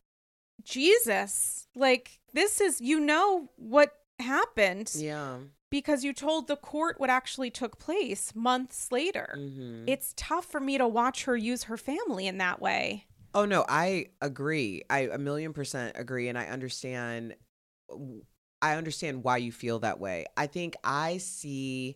jesus 0.64 1.68
like 1.74 2.20
this 2.34 2.60
is 2.60 2.82
you 2.82 3.00
know 3.00 3.50
what 3.56 3.94
happened. 4.20 4.92
Yeah. 4.94 5.38
Because 5.72 6.04
you 6.04 6.14
told 6.14 6.48
the 6.48 6.56
court 6.56 7.00
what 7.00 7.10
actually 7.10 7.50
took 7.50 7.80
place 7.80 8.34
months 8.36 8.92
later 8.92 9.30
hmm 9.34 9.86
it's 9.88 10.14
tough 10.16 10.46
for 10.46 10.60
me 10.60 10.78
to 10.78 10.88
watch 10.88 11.24
her 11.24 11.36
use 11.36 11.64
her 11.64 11.78
family 11.78 12.28
in 12.28 12.38
that 12.38 12.62
way 12.62 13.08
Oh 13.34 13.46
no, 13.46 13.64
I 13.68 14.08
agree. 14.22 14.84
I 14.90 15.08
a 15.08 15.18
million 15.18 15.54
percent 15.54 15.96
agree, 15.98 16.28
and 16.28 16.38
I 16.38 16.48
understand. 16.48 17.36
I 18.62 18.76
understand 18.76 19.24
why 19.24 19.38
you 19.38 19.54
feel 19.54 19.80
that 19.80 20.02
way. 20.02 20.26
I 20.38 20.48
think 20.48 20.76
I 20.84 21.18
see 21.18 21.96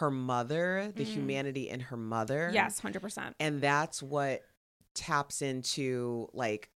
her 0.00 0.10
mother, 0.10 0.90
the 0.96 1.04
Mm. 1.04 1.08
humanity 1.08 1.68
in 1.68 1.80
her 1.80 1.96
mother. 1.98 2.50
yes 2.54 2.80
100% 2.80 3.34
and 3.38 3.60
that's 3.60 4.02
what 4.02 4.40
taps 4.94 5.42
into 5.42 6.28
like 6.32 6.70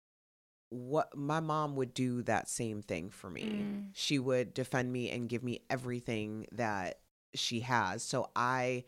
what 0.73 1.15
my 1.15 1.39
mom 1.39 1.75
would 1.75 1.93
do 1.93 2.23
that 2.23 2.49
same 2.49 2.81
thing 2.81 3.09
for 3.11 3.29
me. 3.29 3.43
Mm. 3.45 3.83
She 3.93 4.17
would 4.17 4.53
defend 4.53 4.91
me 4.91 5.11
and 5.11 5.29
give 5.29 5.43
me 5.43 5.61
everything 5.69 6.47
that 6.53 6.99
she 7.35 7.59
has. 7.59 8.01
So 8.01 8.29
I 8.35 8.85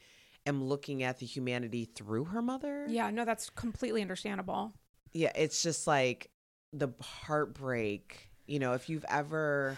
am 0.48 0.64
looking 0.64 1.04
at 1.04 1.20
the 1.20 1.26
humanity 1.26 1.86
through 1.86 2.26
her 2.26 2.42
mother. 2.42 2.86
Yeah, 2.90 3.12
no, 3.12 3.24
that's 3.24 3.50
completely 3.52 4.02
understandable. 4.02 4.74
Yeah, 5.14 5.32
it's 5.36 5.62
just 5.62 5.86
like 5.86 6.32
the 6.74 6.90
heartbreak. 7.02 8.32
You 8.48 8.60
know, 8.60 8.74
if 8.74 8.90
you've 8.90 9.06
ever 9.08 9.78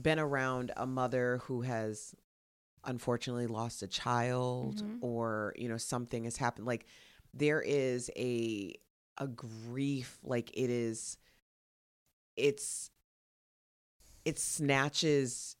been 0.00 0.18
around 0.18 0.70
a 0.76 0.86
mother 0.86 1.40
who 1.44 1.62
has 1.62 2.14
unfortunately 2.84 3.48
lost 3.48 3.82
a 3.82 3.86
child 3.88 4.76
Mhm. 4.76 4.98
or, 5.00 5.54
you 5.56 5.68
know, 5.68 5.76
something 5.76 6.24
has 6.24 6.36
happened, 6.36 6.66
like 6.66 6.86
there 7.34 7.60
is 7.60 8.10
a 8.16 8.74
a 9.20 9.26
grief 9.26 10.18
like 10.22 10.48
it 10.56 10.70
is 10.70 11.16
it's 12.38 12.90
it 14.24 14.38
snatches 14.38 15.56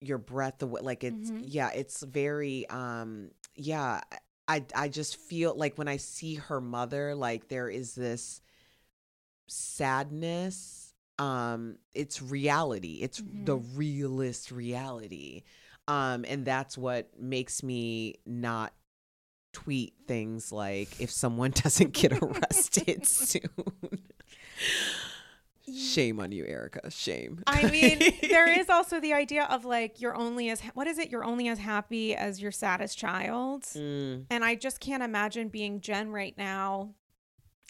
your 0.00 0.18
breath 0.18 0.62
away 0.62 0.80
like 0.82 1.02
it's 1.04 1.30
Mhm. 1.30 1.42
yeah 1.46 1.70
it's 1.74 2.02
very 2.02 2.68
um 2.68 3.30
yeah 3.56 4.00
i 4.46 4.64
i 4.74 4.88
just 4.88 5.16
feel 5.16 5.54
like 5.56 5.76
when 5.76 5.88
i 5.88 5.96
see 5.96 6.34
her 6.36 6.60
mother 6.60 7.14
like 7.14 7.48
there 7.48 7.68
is 7.68 7.94
this 7.94 8.40
sadness 9.48 10.94
um 11.18 11.78
it's 11.94 12.22
reality 12.22 12.98
it's 13.02 13.22
the 13.44 13.56
realist 13.56 14.52
reality 14.52 15.42
um 15.88 16.24
and 16.28 16.44
that's 16.44 16.78
what 16.78 17.08
makes 17.18 17.62
me 17.62 18.14
not 18.24 18.72
tweet 19.52 19.94
things 20.06 20.52
like 20.52 21.00
if 21.00 21.10
someone 21.10 21.50
doesn't 21.54 21.92
get 21.92 22.12
arrested 22.22 23.04
soon 23.06 23.40
shame 25.76 26.20
on 26.20 26.32
you 26.32 26.44
erica 26.46 26.90
shame 26.90 27.42
I 27.46 27.70
mean, 27.70 27.98
there 28.22 28.48
is 28.60 28.68
also 28.68 29.00
the 29.00 29.12
idea 29.12 29.44
of 29.44 29.64
like 29.64 30.00
you're 30.00 30.16
only 30.16 30.50
as 30.50 30.60
what 30.74 30.86
is 30.86 30.98
it? 30.98 31.10
You're 31.10 31.24
only 31.24 31.48
as 31.48 31.58
happy 31.58 32.14
as 32.14 32.40
your 32.40 32.52
saddest 32.52 32.96
child. 32.98 33.62
Mm, 33.62 34.26
And 34.30 34.44
I 34.44 34.54
just 34.54 34.80
can't 34.80 35.02
imagine 35.02 35.48
being 35.48 35.80
Jen 35.80 36.10
right 36.10 36.36
now. 36.36 36.94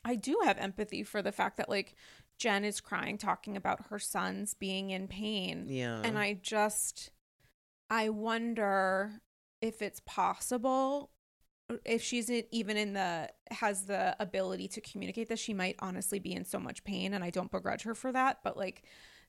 I 0.05 0.15
do 0.15 0.39
have 0.45 0.59
empathy 0.59 1.03
for 1.03 1.23
the 1.23 1.33
fact 1.33 1.57
that 1.57 1.69
like 1.69 1.95
Jen 2.39 2.65
is 2.65 2.81
crying 2.81 3.19
talking 3.19 3.57
about 3.57 3.87
her 3.91 3.99
sons 3.99 4.55
being 4.55 4.91
in 4.91 5.09
pain. 5.09 5.67
yeah 5.69 6.01
And 6.05 6.19
I 6.19 6.35
just 6.41 7.11
I 7.91 8.09
wonder 8.11 9.21
if 9.61 9.83
it's 9.83 10.01
possible 10.07 11.11
if 11.85 12.03
she's 12.03 12.31
even 12.31 12.77
in 12.77 12.93
the 12.95 13.29
has 13.51 13.85
the 13.87 14.17
ability 14.21 14.69
to 14.69 14.81
communicate 14.81 15.29
this 15.29 15.41
she 15.41 15.55
might 15.55 15.77
honestly 15.81 16.19
be 16.19 16.33
in 16.33 16.45
so 16.45 16.59
much 16.59 16.85
pain 16.85 17.15
and 17.15 17.23
I 17.23 17.31
don't 17.31 17.51
begrudge 17.51 17.83
her 17.83 17.95
for 17.95 18.13
that 18.13 18.39
but 18.43 18.57
like 18.57 18.83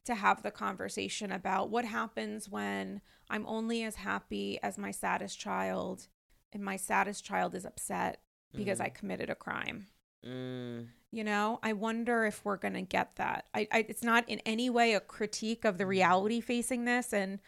to 0.06 0.16
have 0.16 0.42
the 0.42 0.52
conversation 0.52 1.32
about 1.32 1.70
what 1.70 1.86
happens 1.86 2.50
when 2.50 3.02
I'm 3.30 3.46
only 3.46 3.84
as 3.84 3.96
happy 3.96 4.60
as 4.64 4.78
my 4.78 4.92
saddest 4.92 5.40
child 5.40 6.08
and 6.52 6.64
my 6.64 6.78
saddest 6.78 7.24
child 7.24 7.54
is 7.54 7.66
upset 7.66 8.22
because 8.56 8.80
I 8.80 8.90
committed 8.90 9.30
a 9.30 9.36
crime. 9.36 9.88
Mm, 10.26 10.88
you 11.12 11.24
know? 11.24 11.60
I 11.62 11.74
wonder 11.74 12.26
if 12.26 12.44
we're 12.44 12.58
gonna 12.58 12.82
get 12.82 13.16
that. 13.18 13.46
I, 13.54 13.68
I 13.72 13.86
it's 13.88 14.04
not 14.04 14.28
in 14.28 14.40
any 14.40 14.70
way 14.70 14.94
a 14.94 15.00
critique 15.00 15.66
of 15.66 15.78
the 15.78 15.86
reality 15.86 16.42
facing 16.42 16.86
this 16.86 17.14
and 17.14 17.40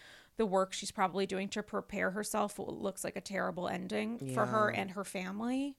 the 0.42 0.46
work 0.48 0.74
she's 0.74 0.90
probably 0.92 1.28
doing 1.28 1.48
to 1.50 1.62
prepare 1.62 2.10
herself 2.10 2.54
for 2.56 2.66
what 2.66 2.82
looks 2.82 3.04
like 3.04 3.16
a 3.16 3.22
terrible 3.22 3.68
ending 3.68 4.18
for 4.34 4.48
her 4.48 4.70
and 4.70 4.90
her 4.92 5.04
family. 5.04 5.78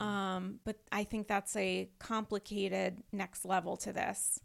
Um 0.00 0.60
but 0.64 0.76
i 0.90 1.04
think 1.04 1.28
that's 1.28 1.54
a 1.56 1.90
complicated 1.98 3.02
next 3.12 3.44
level 3.44 3.76
to 3.84 3.92
this. 3.92 4.40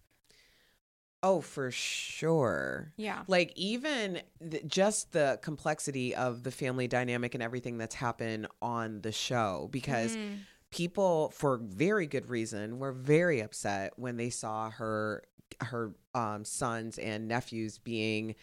Oh 1.23 1.39
for 1.39 1.69
sure. 1.71 2.93
Yeah. 2.97 3.23
Like 3.27 3.53
even 3.55 4.21
th- 4.49 4.65
just 4.67 5.11
the 5.11 5.39
complexity 5.41 6.15
of 6.15 6.43
the 6.43 6.51
family 6.51 6.87
dynamic 6.87 7.35
and 7.35 7.43
everything 7.43 7.77
that's 7.77 7.95
happened 7.95 8.47
on 8.61 9.01
the 9.01 9.11
show 9.11 9.69
because 9.71 10.17
Mm. 10.17 10.39
people 10.71 11.29
for 11.29 11.57
very 11.57 12.07
good 12.07 12.27
reason 12.29 12.79
were 12.79 12.91
very 12.91 13.39
upset 13.41 13.93
when 13.97 14.17
they 14.17 14.29
saw 14.29 14.69
her 14.71 15.23
her 15.59 15.93
um, 16.15 16.43
sons 16.43 16.97
and 16.97 17.27
nephews 17.27 17.77
being 17.77 18.35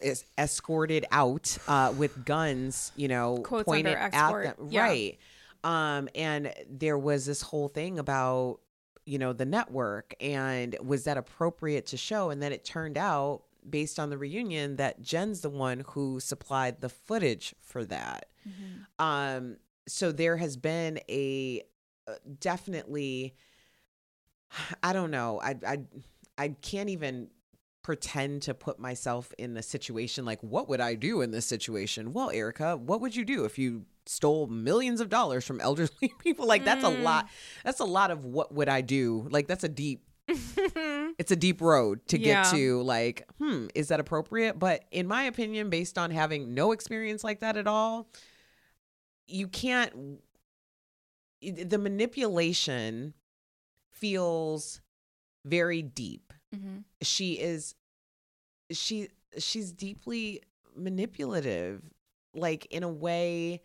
es- 0.00 0.24
escorted 0.38 1.06
out 1.10 1.56
uh, 1.68 1.92
with 1.96 2.24
guns 2.24 2.92
you 2.96 3.08
know 3.08 3.38
Quotes 3.42 3.64
pointed 3.64 3.94
at 3.94 4.12
them. 4.12 4.68
yeah. 4.70 4.80
right. 4.82 5.18
Um 5.62 6.08
and 6.14 6.52
there 6.68 6.98
was 6.98 7.24
this 7.26 7.40
whole 7.42 7.68
thing 7.68 7.98
about 7.98 8.58
you 9.06 9.18
know 9.18 9.32
the 9.32 9.44
network 9.46 10.14
and 10.20 10.76
was 10.84 11.04
that 11.04 11.16
appropriate 11.16 11.86
to 11.86 11.96
show? 11.96 12.30
And 12.30 12.42
then 12.42 12.52
it 12.52 12.64
turned 12.64 12.98
out 12.98 13.42
based 13.68 13.98
on 13.98 14.10
the 14.10 14.18
reunion 14.18 14.76
that 14.76 15.00
Jen's 15.00 15.40
the 15.40 15.48
one 15.48 15.84
who 15.88 16.20
supplied 16.20 16.80
the 16.80 16.90
footage 16.90 17.54
for 17.60 17.84
that. 17.86 18.26
Um 18.98 19.56
so 19.86 20.12
there 20.12 20.36
has 20.36 20.56
been 20.56 20.98
a 21.08 21.62
uh, 22.06 22.12
definitely 22.40 23.34
I 24.82 24.92
don't 24.92 25.10
know. 25.10 25.40
I 25.42 25.56
I 25.66 25.78
I 26.36 26.48
can't 26.48 26.90
even 26.90 27.28
pretend 27.84 28.42
to 28.42 28.54
put 28.54 28.80
myself 28.80 29.32
in 29.38 29.56
a 29.56 29.62
situation 29.62 30.24
like 30.24 30.40
what 30.42 30.68
would 30.68 30.80
I 30.80 30.94
do 30.96 31.20
in 31.20 31.30
this 31.30 31.46
situation? 31.46 32.12
Well 32.12 32.30
Erica 32.30 32.76
what 32.76 33.00
would 33.00 33.14
you 33.14 33.24
do 33.24 33.44
if 33.44 33.58
you 33.58 33.84
stole 34.06 34.48
millions 34.48 35.00
of 35.00 35.08
dollars 35.08 35.44
from 35.44 35.60
elderly 35.60 36.10
people? 36.18 36.46
Like 36.46 36.64
that's 36.64 36.82
a 36.82 36.88
lot 36.88 37.28
that's 37.62 37.80
a 37.80 37.84
lot 37.84 38.10
of 38.10 38.24
what 38.24 38.52
would 38.52 38.68
I 38.68 38.80
do? 38.80 39.28
Like 39.30 39.46
that's 39.46 39.62
a 39.64 39.68
deep 39.68 40.02
it's 40.26 41.30
a 41.30 41.36
deep 41.36 41.60
road 41.60 42.00
to 42.08 42.18
Yeah. 42.18 42.36
get 42.42 42.44
to 42.50 42.82
like 42.82 43.28
hmm 43.38 43.66
is 43.74 43.88
that 43.88 44.00
appropriate? 44.00 44.58
But 44.58 44.84
in 44.90 45.06
my 45.06 45.24
opinion 45.24 45.68
based 45.68 45.98
on 45.98 46.10
having 46.10 46.54
no 46.54 46.72
experience 46.72 47.22
like 47.22 47.40
that 47.40 47.56
at 47.58 47.66
all 47.66 48.08
you 49.26 49.46
can't 49.46 49.92
the 51.42 51.78
manipulation 51.78 53.12
feels 53.92 54.80
very 55.44 55.82
deep 55.82 56.32
hmm 56.54 56.78
she 57.02 57.34
is 57.34 57.74
she 58.70 59.08
she's 59.38 59.72
deeply 59.72 60.40
manipulative 60.76 61.82
like 62.34 62.66
in 62.66 62.82
a 62.82 62.88
way 62.88 63.60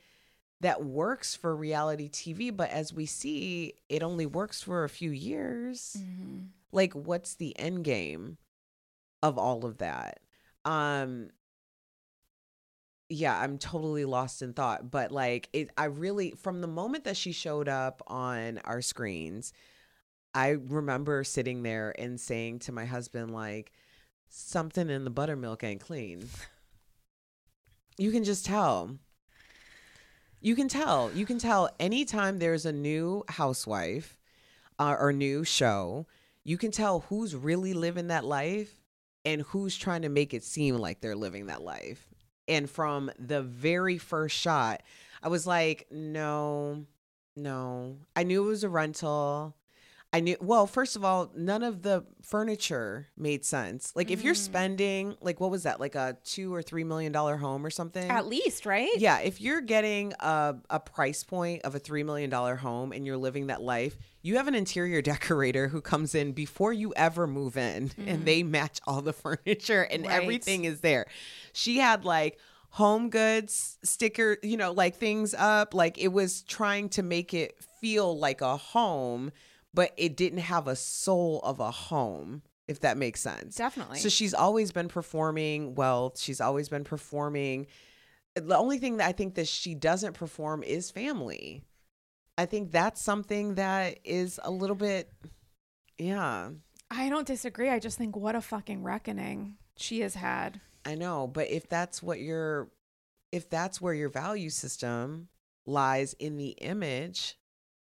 that 0.61 0.84
works 0.84 1.36
for 1.36 1.56
reality 1.56 2.10
TV 2.10 2.49
but 2.49 2.70
as 2.70 2.94
we 2.94 3.06
see 3.06 3.74
it 3.88 4.03
only 4.03 4.26
works 4.26 4.61
for 4.61 4.84
a 4.84 4.90
few 4.90 5.11
years. 5.11 5.95
Hmm 5.98 6.40
like 6.72 6.94
what's 6.94 7.36
the 7.36 7.57
end 7.57 7.84
game 7.84 8.38
of 9.24 9.38
all 9.38 9.66
of 9.66 9.80
that? 9.80 10.20
Um 10.66 11.30
yeah 13.10 13.40
i'm 13.40 13.57
totally 13.57 14.06
lost 14.06 14.41
in 14.41 14.53
thought 14.53 14.91
but 14.91 15.11
like 15.11 15.49
it 15.52 15.70
i 15.78 15.86
really 15.86 16.32
from 16.32 16.61
the 16.61 16.68
moment 16.68 17.03
that 17.06 17.18
she 17.18 17.32
showed 17.32 17.68
up 17.68 18.03
on 18.07 18.60
our 18.66 18.82
screens 18.82 19.52
i 20.34 20.49
remember 20.49 21.23
sitting 21.23 21.64
there 21.64 21.93
and 21.97 22.19
saying 22.19 22.60
to 22.60 22.72
my 22.72 22.85
husband 22.85 23.31
like 23.31 23.72
something 24.30 24.89
in 24.89 25.03
the 25.03 25.10
buttermilk 25.10 25.64
ain't 25.64 25.81
clean 25.81 26.23
you 27.97 28.11
can 28.11 28.23
just 28.23 28.45
tell 28.45 28.97
you 30.41 30.56
can 30.56 30.68
tell 30.68 31.11
you 31.14 31.26
can 31.26 31.39
tell 31.39 31.69
anytime 31.80 32.38
there's 32.38 32.65
a 32.65 32.72
new 32.72 33.23
housewife 33.30 34.18
uh, 34.77 34.95
or 34.99 35.11
new 35.11 35.43
show 35.43 36.06
you 36.43 36.57
can 36.57 36.72
tell 36.72 37.01
who's 37.01 37.35
really 37.35 37.73
living 37.73 38.07
that 38.07 38.26
life 38.26 38.80
and 39.26 39.41
who's 39.41 39.77
trying 39.77 40.03
to 40.03 40.10
make 40.10 40.34
it 40.34 40.43
seem 40.43 40.77
like 40.77 41.01
they're 41.01 41.15
living 41.15 41.47
that 41.47 41.61
life. 41.61 42.07
And 42.47 42.69
from 42.69 43.11
the 43.19 43.41
very 43.41 43.97
first 43.97 44.35
shot, 44.35 44.81
I 45.22 45.27
was 45.27 45.45
like, 45.45 45.88
no, 45.91 46.85
no. 47.35 47.97
I 48.15 48.23
knew 48.23 48.43
it 48.43 48.47
was 48.47 48.64
a 48.64 48.69
rental. 48.69 49.56
I 50.11 50.22
knew, 50.22 50.38
well, 50.41 50.65
first 50.65 50.95
of 50.95 51.06
all, 51.06 51.31
none 51.36 51.61
of 51.61 51.84
the 51.84 52.03
furniture 52.23 53.07
made 53.15 53.45
sense. 53.45 53.94
Like, 53.95 54.10
if 54.10 54.23
you're 54.23 54.34
mm-hmm. 54.34 54.44
spending, 54.44 55.15
like, 55.22 55.40
what 55.40 55.52
was 55.52 55.64
that, 55.64 55.80
like 55.80 55.94
a 55.94 56.18
two 56.23 56.53
or 56.53 56.64
three 56.64 56.84
million 56.84 57.11
dollar 57.11 57.38
home 57.38 57.64
or 57.64 57.69
something? 57.69 58.10
at 58.10 58.26
least 58.26 58.65
right 58.65 58.90
Yeah, 58.98 59.19
if 59.19 59.40
you're 59.40 59.61
getting 59.61 60.14
a, 60.19 60.56
a 60.69 60.80
price 60.80 61.23
point 61.23 61.61
of 61.64 61.76
a 61.76 61.80
$3 61.80 62.03
million 62.06 62.31
home 62.31 62.91
and 62.91 63.06
you're 63.06 63.18
living 63.18 63.48
that 63.48 63.61
life, 63.61 63.98
you 64.23 64.38
have 64.38 64.48
an 64.48 64.56
interior 64.56 65.02
decorator 65.03 65.68
who 65.68 65.80
comes 65.80 66.15
in 66.15 66.31
before 66.31 66.73
you 66.73 66.91
ever 66.95 67.27
move 67.27 67.56
in 67.56 67.91
and 67.98 68.07
mm-hmm. 68.07 68.23
they 68.23 68.41
match 68.41 68.80
all 68.88 69.02
the 69.02 69.14
furniture 69.14 69.84
and 69.84 70.07
Right. 70.07 70.22
everything 70.23 70.65
is 70.65 70.81
there. 70.81 71.06
She 71.53 71.77
had 71.77 72.03
like 72.03 72.40
home 72.72 73.10
goods 73.10 73.77
sticker, 73.84 74.38
you 74.44 74.57
know, 74.57 74.72
like 74.72 74.95
things 74.95 75.34
up. 75.34 75.73
Like 75.73 75.98
it 75.98 76.10
was 76.10 76.41
trying 76.44 76.90
to 76.90 77.03
make 77.03 77.34
it 77.34 77.56
feel 77.81 78.18
like 78.18 78.41
a 78.41 78.57
home, 78.57 79.31
but 79.74 79.91
it 79.98 80.16
didn't 80.16 80.40
have 80.40 80.68
a 80.68 80.76
soul 80.76 81.40
of 81.44 81.60
a 81.60 81.72
home, 81.72 82.41
if 82.68 82.80
that 82.82 82.98
makes 82.98 83.22
sense. 83.22 83.56
definitely 83.56 84.00
So 84.00 84.10
she's 84.10 84.34
always 84.34 84.72
been 84.72 84.88
performing 84.88 85.76
well. 85.76 86.14
She's 86.16 86.41
always 86.41 86.70
been 86.70 86.84
performing. 86.84 87.68
The 88.36 88.58
only 88.58 88.78
thing 88.78 88.98
that 88.98 89.08
I 89.08 89.12
think 89.12 89.36
that 89.36 89.48
she 89.48 89.76
doesn't 89.76 90.14
perform 90.14 90.64
is 90.64 90.91
family. 90.91 91.64
I 92.38 92.46
think 92.46 92.72
that's 92.72 93.02
something 93.02 93.56
that 93.56 94.00
is 94.06 94.40
a 94.44 94.52
little 94.52 94.76
bit, 94.76 95.12
yeah. 95.98 96.52
I 96.90 97.10
don't 97.10 97.28
disagree. 97.28 97.70
I 97.70 97.80
just 97.80 97.98
think 97.98 98.16
what 98.16 98.36
a 98.36 98.41
fucking 98.41 98.82
reckoning 98.82 99.56
she 99.76 100.00
has 100.02 100.16
had. 100.16 100.62
I 100.86 100.96
know, 100.96 101.28
but 101.28 101.50
if 101.50 101.68
that's 101.68 102.02
what 102.02 102.20
your 102.20 102.70
if 103.32 103.50
that's 103.50 103.80
where 103.80 103.94
your 103.94 104.10
value 104.10 104.50
system 104.50 105.28
lies 105.68 106.14
in 106.14 106.38
the 106.38 106.50
image, 106.62 107.38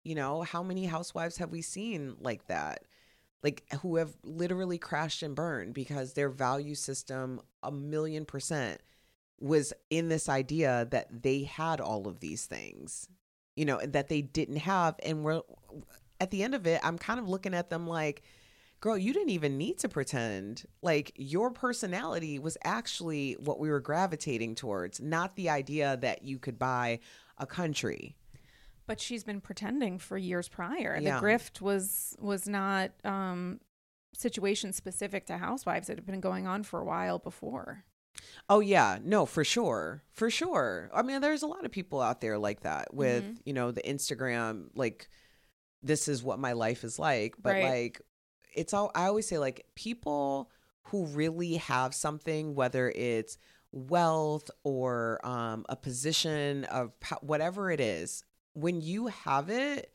you 0.08 0.16
know, 0.16 0.42
how 0.42 0.64
many 0.64 0.86
housewives 0.86 1.36
have 1.36 1.52
we 1.52 1.62
seen 1.62 2.16
like 2.22 2.48
that? 2.48 2.86
Like 3.44 3.64
who 3.82 3.98
have 3.98 4.16
literally 4.24 4.78
crashed 4.78 5.22
and 5.22 5.36
burned 5.36 5.74
because 5.74 6.14
their 6.14 6.30
value 6.30 6.76
system 6.76 7.42
a 7.62 7.72
million 7.72 8.24
percent 8.24 8.80
was 9.38 9.74
in 9.90 10.08
this 10.08 10.30
idea 10.30 10.88
that 10.92 11.24
they 11.24 11.44
had 11.44 11.82
all 11.82 12.08
of 12.08 12.22
these 12.22 12.46
things, 12.46 13.10
you 13.58 13.66
know, 13.66 13.82
that 13.86 14.08
they 14.08 14.22
didn't 14.22 14.58
have 14.58 14.96
and 15.04 15.26
we're 15.26 15.42
at 16.22 16.32
the 16.32 16.42
end 16.42 16.56
of 16.56 16.66
it, 16.66 16.80
I'm 16.86 16.98
kind 16.98 17.20
of 17.20 17.28
looking 17.28 17.54
at 17.54 17.70
them 17.70 17.86
like 17.86 18.24
girl, 18.80 18.98
you 18.98 19.12
didn't 19.12 19.32
even 19.32 19.58
need 19.58 19.78
to 19.80 19.90
pretend. 19.90 20.64
Like 20.82 21.12
your 21.16 21.52
personality 21.52 22.40
was 22.40 22.58
actually 22.64 23.34
what 23.34 23.60
we 23.60 23.70
were 23.70 23.82
gravitating 23.82 24.56
towards, 24.56 25.02
not 25.02 25.36
the 25.36 25.50
idea 25.50 25.98
that 25.98 26.24
you 26.24 26.40
could 26.40 26.58
buy 26.58 27.00
a 27.38 27.46
country. 27.46 28.16
But 28.88 29.00
she's 29.00 29.24
been 29.24 29.42
pretending 29.42 30.00
for 30.00 30.18
years 30.18 30.48
prior. 30.48 30.98
Yeah. 31.00 31.20
The 31.20 31.26
grift 31.26 31.62
was 31.62 32.16
was 32.20 32.48
not 32.48 32.92
um 33.04 33.60
situation 34.14 34.74
specific 34.74 35.26
to 35.28 35.38
housewives. 35.38 35.90
It 35.90 35.98
had 35.98 36.06
been 36.06 36.22
going 36.22 36.48
on 36.48 36.64
for 36.64 36.80
a 36.80 36.86
while 36.86 37.20
before. 37.20 37.84
Oh 38.50 38.62
yeah, 38.62 38.98
no, 39.04 39.26
for 39.28 39.44
sure. 39.44 40.02
For 40.12 40.30
sure. 40.32 40.90
I 40.94 41.04
mean, 41.04 41.22
there's 41.22 41.44
a 41.44 41.48
lot 41.48 41.66
of 41.66 41.72
people 41.72 42.02
out 42.02 42.20
there 42.22 42.38
like 42.40 42.62
that 42.62 42.92
with, 42.94 43.24
Mm-hmm. 43.24 43.34
you 43.46 43.54
know, 43.54 43.70
the 43.72 43.82
Instagram 43.84 44.70
like 44.74 45.08
this 45.84 46.08
is 46.08 46.24
what 46.24 46.40
my 46.40 46.54
life 46.54 46.84
is 46.84 46.98
like, 46.98 47.36
but 47.40 47.54
Right. 47.54 47.66
like 47.66 48.02
it's 48.56 48.74
all 48.74 48.90
I 48.96 49.06
always 49.06 49.28
say 49.28 49.38
like 49.38 49.66
people 49.76 50.50
who 50.86 51.06
really 51.08 51.58
have 51.58 51.94
something 51.94 52.56
whether 52.56 52.90
it's 52.90 53.38
wealth 53.74 54.50
or 54.64 55.20
um 55.24 55.66
a 55.70 55.76
position 55.76 56.64
of 56.66 56.98
po- 57.00 57.20
whatever 57.22 57.70
it 57.70 57.80
is, 57.80 58.24
when 58.58 58.82
you 58.82 59.08
have 59.08 59.50
it, 59.50 59.92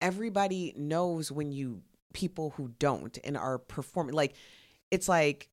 everybody 0.00 0.74
knows 0.76 1.32
when 1.32 1.52
you 1.52 1.80
people 2.12 2.50
who 2.50 2.68
don't 2.78 3.18
and 3.24 3.36
are 3.36 3.58
performing 3.58 4.14
like 4.14 4.34
it's 4.90 5.08
like 5.08 5.48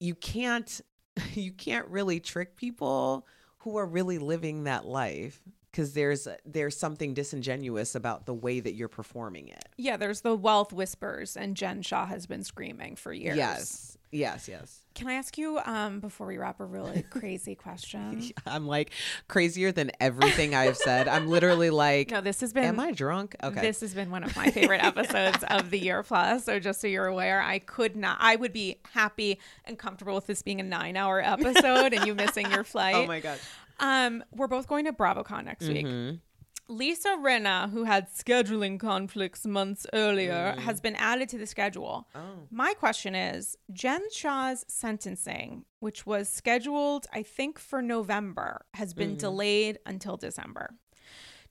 you 0.00 0.14
can't 0.14 0.80
you 1.34 1.52
can't 1.52 1.86
really 1.88 2.20
trick 2.20 2.56
people 2.56 3.26
who 3.58 3.76
are 3.76 3.86
really 3.86 4.18
living 4.18 4.64
that 4.64 4.84
life 4.84 5.40
because 5.70 5.92
there's 5.92 6.26
there's 6.44 6.76
something 6.76 7.14
disingenuous 7.14 7.94
about 7.94 8.26
the 8.26 8.34
way 8.34 8.60
that 8.60 8.74
you're 8.74 8.88
performing 8.88 9.48
it. 9.48 9.68
Yeah, 9.76 9.96
there's 9.96 10.22
the 10.22 10.34
wealth 10.34 10.72
whispers, 10.72 11.36
and 11.36 11.54
Jen 11.54 11.82
Shah 11.82 12.06
has 12.06 12.26
been 12.26 12.44
screaming 12.44 12.96
for 12.96 13.12
years. 13.12 13.36
Yes. 13.36 13.98
Yes, 14.16 14.48
yes. 14.48 14.80
Can 14.94 15.08
I 15.08 15.12
ask 15.14 15.36
you, 15.36 15.58
um, 15.66 16.00
before 16.00 16.26
we 16.26 16.38
wrap, 16.38 16.58
a 16.58 16.64
really 16.64 17.02
crazy 17.10 17.54
question? 17.54 18.30
I'm 18.46 18.66
like 18.66 18.90
crazier 19.28 19.70
than 19.70 19.90
everything 20.00 20.54
I've 20.54 20.76
said. 20.78 21.06
I'm 21.06 21.28
literally 21.28 21.68
like 21.68 22.10
No, 22.10 22.22
this 22.22 22.40
has 22.40 22.52
been. 22.54 22.64
Am 22.64 22.80
I 22.80 22.92
drunk? 22.92 23.36
Okay. 23.42 23.60
This 23.60 23.80
has 23.82 23.92
been 23.92 24.10
one 24.10 24.24
of 24.24 24.34
my 24.34 24.50
favorite 24.50 24.82
episodes 24.82 25.44
of 25.50 25.70
the 25.70 25.78
year 25.78 26.02
plus. 26.02 26.44
So 26.44 26.58
just 26.58 26.80
so 26.80 26.86
you're 26.86 27.06
aware, 27.06 27.42
I 27.42 27.58
could 27.58 27.94
not. 27.94 28.16
I 28.20 28.36
would 28.36 28.54
be 28.54 28.80
happy 28.92 29.38
and 29.66 29.78
comfortable 29.78 30.14
with 30.14 30.26
this 30.26 30.40
being 30.40 30.60
a 30.60 30.64
nine-hour 30.64 31.20
episode 31.20 31.92
and 31.92 32.06
you 32.06 32.14
missing 32.14 32.50
your 32.50 32.64
flight. 32.72 32.94
oh 32.94 33.06
my 33.06 33.20
god. 33.20 33.38
Um, 33.78 34.24
we're 34.34 34.46
both 34.48 34.66
going 34.66 34.86
to 34.86 34.92
BravoCon 34.94 35.44
next 35.44 35.68
week. 35.68 35.86
Lisa 36.68 37.10
Rinna, 37.20 37.70
who 37.70 37.84
had 37.84 38.08
scheduling 38.12 38.78
conflicts 38.80 39.46
months 39.46 39.86
earlier, 39.92 40.54
Mm. 40.56 40.60
has 40.60 40.80
been 40.80 40.96
added 40.96 41.28
to 41.28 41.38
the 41.38 41.46
schedule. 41.46 42.08
Oh. 42.14 42.48
My 42.50 42.74
question 42.74 43.14
is 43.14 43.56
Jen 43.72 44.10
Shah's 44.10 44.64
sentencing, 44.68 45.64
which 45.78 46.06
was 46.06 46.28
scheduled, 46.28 47.06
I 47.12 47.22
think, 47.22 47.58
for 47.60 47.80
November, 47.80 48.66
has 48.74 48.94
been 48.94 49.10
Mm-hmm. 49.10 49.18
delayed 49.18 49.78
until 49.86 50.16
December. 50.16 50.76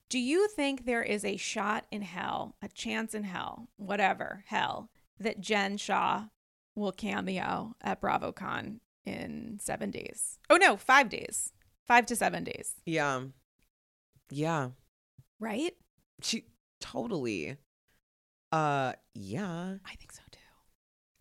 Do 0.08 0.18
you 0.18 0.48
think 0.48 0.84
there 0.84 1.02
is 1.02 1.24
a 1.24 1.36
shot 1.36 1.86
in 1.90 2.02
hell, 2.02 2.56
a 2.62 2.68
chance 2.68 3.14
in 3.14 3.24
hell, 3.24 3.68
whatever, 3.76 4.44
hell, 4.48 4.90
that 5.18 5.40
Jen 5.40 5.78
Shah 5.78 6.26
will 6.74 6.92
cameo 6.92 7.74
at 7.80 8.00
BravoCon 8.02 8.80
in 9.06 9.58
seven 9.60 9.90
days? 9.90 10.38
Oh, 10.50 10.56
no, 10.56 10.76
five 10.76 11.08
days. 11.08 11.52
Five 11.86 12.04
to 12.06 12.16
seven 12.16 12.44
days, 12.44 12.74
Yeah. 12.84 13.22
Yeah. 14.30 14.70
Right? 15.40 15.72
She 16.22 16.44
totally. 16.80 17.56
Uh 18.52 18.92
yeah. 19.14 19.76
I 19.84 19.94
think 19.96 20.12
so 20.12 20.22
too. 20.30 20.38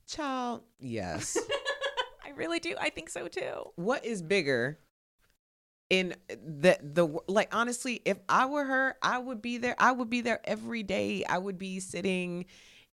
Child. 0.08 0.62
Yes. 0.80 1.38
I 2.26 2.30
really 2.32 2.60
do. 2.60 2.76
I 2.80 2.90
think 2.90 3.10
so 3.10 3.28
too. 3.28 3.72
what 3.76 4.06
is 4.06 4.22
bigger 4.22 4.80
in 5.90 6.16
the 6.30 6.78
the 6.82 7.08
like 7.28 7.54
honestly 7.54 8.02
if 8.06 8.18
i 8.28 8.44
were 8.48 8.64
her 8.64 8.96
i 9.04 9.20
would 9.20 9.40
be 9.40 9.60
there 9.60 9.76
i 9.78 9.92
would 9.92 10.10
be 10.10 10.20
there 10.22 10.40
every 10.46 10.82
day 10.82 11.24
i 11.30 11.38
would 11.38 11.60
be 11.60 11.80
sitting 11.80 12.46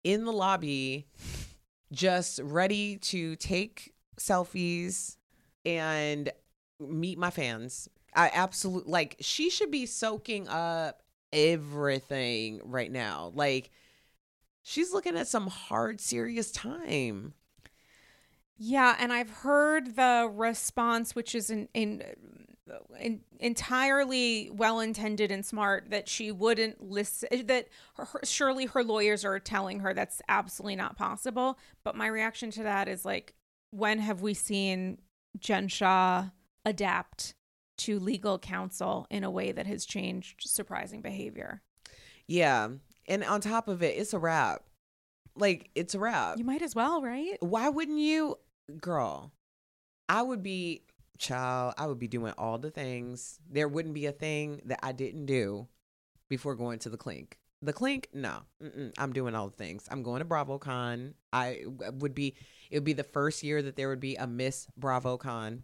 in 0.03 0.25
the 0.25 0.31
lobby 0.33 1.07
just 1.93 2.41
ready 2.43 2.97
to 2.97 3.37
take 3.37 3.93
selfies 4.19 5.15
and 5.65 6.31
meet 6.81 7.17
my 7.17 7.29
fans 7.29 7.87
i 8.13 8.29
absolutely 8.33 8.91
like 8.91 9.15
she 9.21 9.49
should 9.49 9.71
be 9.71 9.85
soaking 9.85 10.49
up 10.49 11.00
everything 11.33 12.59
right 12.63 12.91
now 12.91 13.31
like 13.35 13.69
she's 14.63 14.93
looking 14.93 15.17
at 15.17 15.27
some 15.27 15.47
hard 15.47 15.99
serious 16.01 16.51
time 16.51 17.33
Yeah, 18.57 18.95
and 18.99 19.11
I've 19.11 19.29
heard 19.29 19.95
the 19.95 20.29
response, 20.31 21.15
which 21.15 21.33
is 21.33 21.49
in, 21.49 21.67
in, 21.73 22.03
in 22.99 23.21
entirely 23.39 24.51
well 24.53 24.79
intended 24.79 25.31
and 25.31 25.43
smart, 25.43 25.89
that 25.89 26.07
she 26.07 26.31
wouldn't 26.31 26.79
listen. 26.79 27.47
That 27.47 27.69
her, 27.95 28.19
surely 28.23 28.67
her 28.67 28.83
lawyers 28.83 29.25
are 29.25 29.39
telling 29.39 29.79
her 29.79 29.95
that's 29.95 30.21
absolutely 30.29 30.75
not 30.75 30.95
possible. 30.95 31.57
But 31.83 31.95
my 31.95 32.05
reaction 32.07 32.51
to 32.51 32.63
that 32.63 32.87
is 32.87 33.03
like, 33.03 33.33
when 33.71 33.97
have 33.97 34.21
we 34.21 34.35
seen 34.35 34.99
Jen 35.39 35.67
Shah 35.67 36.25
adapt 36.63 37.33
to 37.81 37.99
legal 37.99 38.39
counsel 38.39 39.07
in 39.09 39.23
a 39.23 39.31
way 39.31 39.51
that 39.51 39.67
has 39.67 39.85
changed 39.85 40.41
surprising 40.41 41.01
behavior? 41.01 41.61
Yeah. 42.27 42.69
And 43.07 43.23
on 43.23 43.41
top 43.41 43.67
of 43.67 43.83
it, 43.83 43.97
it's 43.97 44.13
a 44.13 44.19
wrap. 44.19 44.63
Like, 45.35 45.69
it's 45.75 45.95
a 45.95 45.99
wrap. 45.99 46.37
You 46.37 46.43
might 46.43 46.61
as 46.61 46.75
well, 46.75 47.01
right? 47.01 47.37
Why 47.39 47.69
wouldn't 47.69 47.99
you, 47.99 48.37
girl? 48.79 49.31
I 50.09 50.21
would 50.21 50.43
be, 50.43 50.83
child, 51.17 51.73
I 51.77 51.87
would 51.87 51.99
be 51.99 52.07
doing 52.07 52.33
all 52.37 52.57
the 52.57 52.71
things. 52.71 53.39
There 53.49 53.67
wouldn't 53.67 53.93
be 53.93 54.05
a 54.05 54.11
thing 54.11 54.61
that 54.65 54.79
I 54.83 54.91
didn't 54.91 55.25
do 55.25 55.67
before 56.29 56.55
going 56.55 56.79
to 56.79 56.89
the 56.89 56.97
clink. 56.97 57.37
The 57.61 57.73
clink, 57.73 58.09
no, 58.13 58.39
Mm-mm. 58.61 58.91
I'm 58.97 59.13
doing 59.13 59.35
all 59.35 59.47
the 59.47 59.55
things. 59.55 59.87
I'm 59.91 60.01
going 60.03 60.19
to 60.19 60.25
BravoCon. 60.25 61.13
I 61.31 61.61
would 61.99 62.15
be, 62.15 62.35
it 62.69 62.77
would 62.77 62.83
be 62.83 62.93
the 62.93 63.03
first 63.03 63.43
year 63.43 63.61
that 63.61 63.75
there 63.75 63.89
would 63.89 63.99
be 63.99 64.15
a 64.15 64.25
Miss 64.25 64.67
BravoCon. 64.79 65.61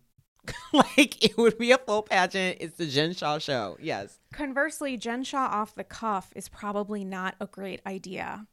like, 0.73 1.23
it 1.23 1.37
would 1.37 1.57
be 1.57 1.71
a 1.71 1.77
full 1.77 2.03
pageant. 2.03 2.57
It's 2.59 2.77
the 2.77 2.85
Jen 2.85 3.13
Shah 3.13 3.37
show. 3.39 3.77
Yes. 3.81 4.19
Conversely, 4.33 4.97
Jen 4.97 5.23
Shah 5.23 5.47
off 5.47 5.75
the 5.75 5.83
cuff 5.83 6.31
is 6.35 6.49
probably 6.49 7.03
not 7.03 7.35
a 7.39 7.47
great 7.47 7.81
idea. 7.85 8.47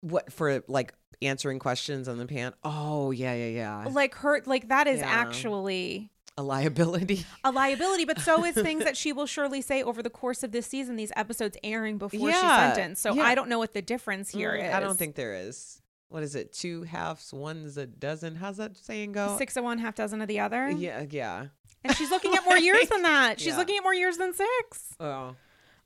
What 0.00 0.32
for 0.32 0.62
like 0.66 0.94
answering 1.20 1.58
questions 1.58 2.08
on 2.08 2.18
the 2.18 2.26
pan? 2.26 2.54
Oh, 2.64 3.10
yeah, 3.10 3.34
yeah, 3.34 3.48
yeah. 3.84 3.88
like 3.92 4.14
her 4.16 4.42
like 4.46 4.68
that 4.68 4.86
is 4.86 5.00
Yeah. 5.00 5.08
actually 5.08 6.10
A 6.38 6.42
liability. 6.42 7.26
a 7.44 7.50
liability 7.50 8.06
but 8.06 8.18
so 8.20 8.44
is 8.44 8.54
things 8.68 8.84
that 8.84 8.96
she 8.96 9.12
will 9.12 9.26
surely 9.26 9.60
say 9.60 9.82
over 9.82 10.02
the 10.02 10.08
course 10.08 10.42
of 10.42 10.52
this 10.52 10.66
season 10.66 10.96
these 10.96 11.12
episodes 11.16 11.58
airing 11.62 11.98
before 11.98 12.32
she's 12.32 12.40
sentenced 12.40 13.02
so 13.02 13.12
yeah. 13.12 13.24
i 13.24 13.34
don't 13.34 13.48
know 13.50 13.58
what 13.58 13.74
the 13.74 13.82
difference 13.82 14.30
here 14.30 14.54
is. 14.54 14.62
Mm, 14.64 14.74
I 14.74 14.80
don't 14.80 14.96
think 14.96 15.16
there 15.16 15.34
is. 15.34 15.79
What 16.10 16.22
is 16.22 16.34
it? 16.34 16.52
Two 16.52 16.82
halves, 16.82 17.32
one's 17.32 17.76
a 17.78 17.86
dozen. 17.86 18.34
How's 18.34 18.58
that 18.58 18.76
saying 18.76 19.12
go? 19.12 19.36
six 19.38 19.56
of 19.56 19.64
one 19.64 19.78
half 19.78 19.94
dozen 19.94 20.20
of 20.20 20.28
the 20.28 20.40
other 20.40 20.68
Yeah, 20.70 21.06
yeah. 21.08 21.46
and 21.84 21.96
she's 21.96 22.10
looking 22.10 22.34
at 22.34 22.44
more 22.48 22.58
years 22.58 22.88
than 22.88 23.02
that 23.02 23.38
she's 23.40 23.48
Yeah. 23.54 23.56
looking 23.56 23.76
at 23.78 23.82
more 23.82 23.94
years 23.94 24.18
than 24.18 24.34
six 24.34 24.94
Oh, 25.00 25.34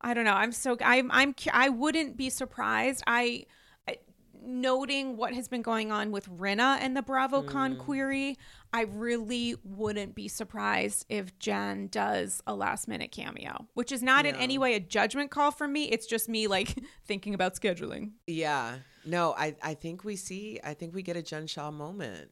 i 0.00 0.12
don't 0.12 0.24
know 0.24 0.32
i'm 0.34 0.50
so 0.50 0.76
i'm 0.84 1.08
i'm 1.12 1.34
i 1.52 1.68
wouldn't 1.68 2.16
be 2.16 2.30
surprised 2.30 3.02
i 3.06 3.44
I- 3.86 3.98
noting 4.42 5.16
what 5.16 5.34
has 5.34 5.46
been 5.48 5.62
going 5.62 5.92
on 5.92 6.10
with 6.10 6.28
Rinna 6.28 6.78
and 6.80 6.96
the 6.96 7.02
BravoCon 7.02 7.76
Mm. 7.76 7.78
query, 7.78 8.38
I 8.72 8.82
really 8.82 9.54
wouldn't 9.64 10.14
be 10.14 10.26
surprised 10.28 11.06
if 11.08 11.38
Jen 11.38 11.86
does 11.88 12.42
a 12.46 12.54
last 12.54 12.88
minute 12.88 13.10
cameo, 13.12 13.66
which 13.74 13.90
is 13.92 14.02
not 14.02 14.26
in 14.26 14.34
any 14.34 14.58
way 14.58 14.74
a 14.74 14.80
judgment 14.80 15.30
call 15.30 15.50
from 15.52 15.72
me. 15.72 15.84
It's 15.84 16.06
just 16.06 16.28
me 16.28 16.46
like 16.48 16.74
thinking 17.06 17.32
about 17.34 17.54
scheduling. 17.54 18.12
yeah. 18.26 18.76
No, 19.06 19.34
I, 19.36 19.54
I 19.62 19.74
think 19.74 20.04
we 20.04 20.16
see. 20.16 20.60
I 20.64 20.74
think 20.74 20.94
we 20.94 21.02
get 21.02 21.16
a 21.16 21.22
Jen 21.22 21.46
Shah 21.46 21.70
moment. 21.70 22.30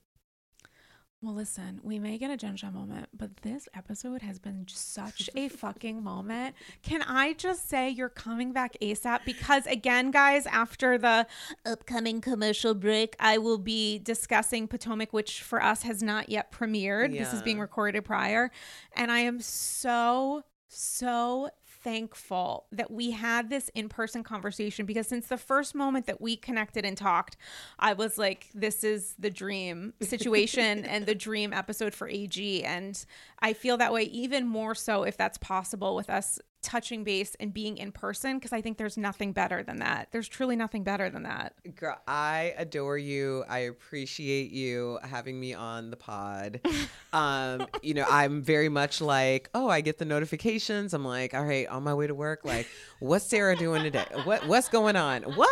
Well, 1.23 1.35
listen, 1.35 1.79
we 1.85 2.01
may 2.01 2.19
get 2.19 2.33
a 2.33 2.37
Jen 2.37 2.57
Shah 2.57 2.73
moment, 2.73 3.09
but 3.17 3.37
this 3.43 3.69
episode 3.77 4.23
has 4.23 4.41
been 4.41 4.67
such 4.69 5.31
a 5.37 5.49
fucking 5.51 6.03
moment. 6.03 6.57
Can 6.83 7.01
I 7.03 7.35
just 7.35 7.69
say 7.69 7.89
you're 7.91 8.09
coming 8.09 8.53
back 8.53 8.77
ASAP? 8.83 9.21
Because, 9.25 9.65
again, 9.69 10.11
guys, 10.11 10.47
after 10.47 10.99
the 10.99 11.29
upcoming 11.65 12.21
commercial 12.21 12.75
break, 12.75 13.15
I 13.21 13.39
will 13.39 13.59
be 13.59 14.01
discussing 14.01 14.67
Potomac, 14.67 15.13
which 15.13 15.43
for 15.43 15.63
us 15.63 15.83
has 15.83 16.03
not 16.03 16.29
yet 16.29 16.51
premiered. 16.51 17.17
This 17.17 17.33
is 17.33 17.41
being 17.43 17.61
recorded 17.61 18.05
prior. 18.05 18.51
And 18.97 19.13
I 19.13 19.21
am 19.21 19.41
so, 19.41 20.43
so 20.67 21.51
thankful 21.83 22.67
that 22.73 22.91
we 22.91 23.11
had 23.11 23.51
this 23.51 23.71
in 23.75 23.89
person 23.89 24.23
conversation 24.23 24.87
because 24.87 25.07
since 25.07 25.27
the 25.27 25.37
first 25.37 25.75
moment 25.75 26.07
that 26.07 26.21
we 26.21 26.37
connected 26.37 26.85
and 26.85 26.97
talked, 26.97 27.37
I 27.79 27.93
was 27.93 28.19
like, 28.19 28.49
this 28.55 28.85
is 28.85 29.15
the 29.19 29.31
dream 29.31 29.95
situation 30.01 30.85
and 30.85 31.07
the 31.07 31.15
dream 31.15 31.53
episode 31.53 31.95
for 31.95 32.09
AG. 32.09 32.65
And 32.65 33.05
I 33.41 33.53
feel 33.53 33.77
that 33.79 33.93
way 33.93 34.05
even 34.05 34.47
more 34.47 34.75
so 34.75 35.03
if 35.03 35.17
that's 35.17 35.39
possible 35.39 35.95
with 35.95 36.11
us 36.11 36.39
touching 36.63 37.05
base 37.05 37.35
and 37.41 37.53
being 37.53 37.77
in 37.77 37.93
person 37.93 38.39
because 38.39 38.53
I 38.53 38.61
think 38.61 38.79
there's 38.79 38.97
nothing 38.97 39.33
better 39.33 39.63
than 39.63 39.79
that. 39.79 40.09
There's 40.13 40.29
truly 40.29 40.57
nothing 40.57 40.85
better 40.85 41.11
than 41.11 41.25
that. 41.25 41.55
Girl, 41.77 41.99
I 42.07 42.55
adore 42.57 42.99
you. 42.99 43.45
I 43.49 43.59
appreciate 43.61 44.51
you 44.53 44.99
having 45.03 45.39
me 45.39 45.55
on 45.55 45.91
the 45.91 45.97
pod. 45.97 46.61
Um, 47.15 47.67
you 47.83 47.93
know, 47.93 48.07
I'm 48.11 48.41
very 48.41 48.71
much 48.71 49.03
like, 49.03 49.51
oh, 49.55 49.69
I 49.69 49.83
get 49.83 49.99
the 49.99 50.07
notifications. 50.07 50.95
I'm 50.95 51.05
like, 51.05 51.35
all 51.35 51.45
right, 51.45 51.69
on 51.69 51.83
my 51.83 51.93
way 51.93 52.07
to 52.07 52.15
work. 52.15 52.43
Like, 52.43 52.67
what's 53.01 53.27
Sarah 53.27 53.55
doing 53.55 53.83
today? 53.83 54.07
What 54.25 54.47
what's 54.49 54.71
going 54.71 54.97
on? 54.97 55.25
What? 55.25 55.51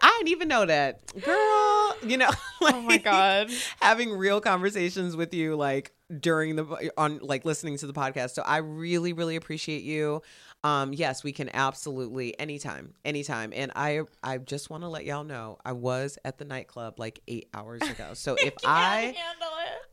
I 0.00 0.14
didn't 0.16 0.28
even 0.30 0.48
know 0.48 0.64
that, 0.64 1.02
girl. 1.22 1.96
You 2.02 2.16
know, 2.16 2.30
like, 2.62 2.74
Oh 2.74 2.80
my 2.80 2.96
God. 2.96 3.50
having 3.82 4.10
real 4.12 4.40
conversations 4.40 5.14
with 5.14 5.34
you, 5.34 5.54
like 5.54 5.92
during 6.18 6.56
the 6.56 6.90
on 6.96 7.18
like 7.18 7.44
listening 7.44 7.76
to 7.76 7.86
the 7.86 7.92
podcast. 7.92 8.30
So 8.30 8.40
I 8.40 8.56
really, 8.58 9.12
really 9.12 9.36
appreciate 9.36 9.82
you. 9.82 10.22
Um, 10.64 10.92
yes, 10.92 11.24
we 11.24 11.32
can 11.32 11.50
absolutely 11.54 12.38
anytime, 12.38 12.94
anytime. 13.04 13.52
And 13.54 13.72
I, 13.74 14.02
I 14.22 14.38
just 14.38 14.70
want 14.70 14.84
to 14.84 14.88
let 14.88 15.04
y'all 15.04 15.24
know 15.24 15.58
I 15.64 15.72
was 15.72 16.18
at 16.24 16.38
the 16.38 16.44
nightclub 16.44 17.00
like 17.00 17.20
eight 17.26 17.48
hours 17.52 17.82
ago. 17.82 18.10
So 18.14 18.34
if 18.40 18.54
I, 18.64 19.16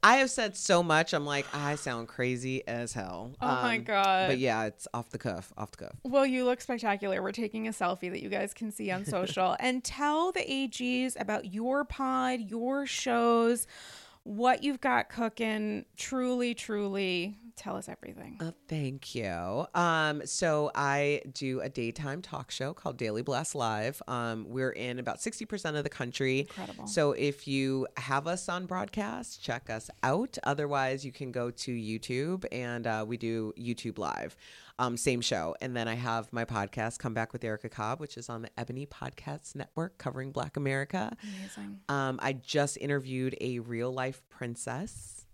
I 0.04 0.18
have 0.18 0.30
said 0.30 0.56
so 0.56 0.84
much, 0.84 1.14
I'm 1.14 1.26
like 1.26 1.48
I 1.56 1.74
sound 1.74 2.08
crazy 2.08 2.68
as 2.68 2.94
hell. 2.94 3.32
Oh 3.42 3.48
my 3.48 3.78
Um, 3.78 3.84
God. 3.84 4.28
But 4.30 4.38
yeah, 4.38 4.66
it's 4.66 4.88
off 4.94 5.10
the 5.10 5.18
cuff, 5.18 5.52
off 5.58 5.72
the 5.72 5.86
cuff. 5.86 5.96
Well, 6.04 6.26
you 6.26 6.46
look 6.46 6.62
spectacular. 6.62 7.24
We're 7.24 7.32
taking 7.32 7.68
a 7.68 7.72
selfie 7.72 8.12
that 8.12 8.22
you 8.22 8.30
guys 8.30 8.54
can 8.54 8.72
see 8.72 8.92
on 8.92 9.06
social. 9.06 9.56
and 9.60 9.84
tell 9.84 10.32
the 10.32 10.42
AGs 10.42 11.20
about 11.20 11.52
your 11.52 11.84
pod, 11.84 12.42
your 12.42 12.86
shows, 12.86 13.66
what 14.24 14.64
you've 14.64 14.82
got 14.82 15.10
cooking. 15.10 15.86
Truly, 15.98 16.54
truly 16.54 17.38
tell 17.60 17.76
us 17.76 17.90
everything. 17.90 18.38
Uh, 18.40 18.52
thank 18.68 19.14
you. 19.14 19.66
Um, 19.76 20.26
so 20.26 20.72
I 20.74 21.22
do 21.34 21.60
a 21.62 21.70
daytime 21.70 22.22
talk 22.22 22.50
show 22.52 22.74
called 22.74 22.98
Daily 22.98 23.22
Blast 23.22 23.54
Live. 23.54 24.02
Um, 24.08 24.46
we're 24.48 24.72
in 24.72 24.98
about 24.98 25.18
60% 25.18 25.78
of 25.78 25.84
the 25.84 25.90
country. 25.90 26.40
Incredible. 26.40 26.88
So 26.88 27.12
if 27.12 27.48
you 27.48 27.86
have 27.98 28.28
us 28.28 28.48
on 28.48 28.66
broadcast, 28.66 29.44
check 29.44 29.70
us 29.70 29.90
out. 30.04 30.38
Otherwise, 30.44 31.06
you 31.06 31.12
can 31.12 31.32
go 31.32 31.52
to 31.52 31.72
YouTube 31.72 32.46
and 32.52 32.88
uh, 32.88 33.06
we 33.08 33.18
do 33.18 33.54
YouTube 33.60 34.00
Live. 34.00 34.38
Um, 34.80 34.96
same 34.96 35.20
show. 35.20 35.56
And 35.60 35.76
then 35.76 35.90
I 35.90 35.96
have 35.96 36.32
my 36.32 36.46
podcast, 36.46 37.00
Come 37.00 37.14
Back 37.14 37.34
with 37.34 37.44
Erica 37.44 37.68
Cobb, 37.68 38.00
which 38.00 38.16
is 38.18 38.30
on 38.30 38.42
the 38.42 38.50
Ebony 38.58 38.86
Podcasts 38.86 39.54
Network 39.54 39.98
covering 39.98 40.32
Black 40.32 40.56
America. 40.56 41.16
Amazing. 41.22 41.82
Um, 41.90 42.20
I 42.24 42.32
just 42.32 42.78
interviewed 42.78 43.36
a 43.42 43.60
real 43.60 43.92
life 43.92 44.22
princess. 44.30 45.26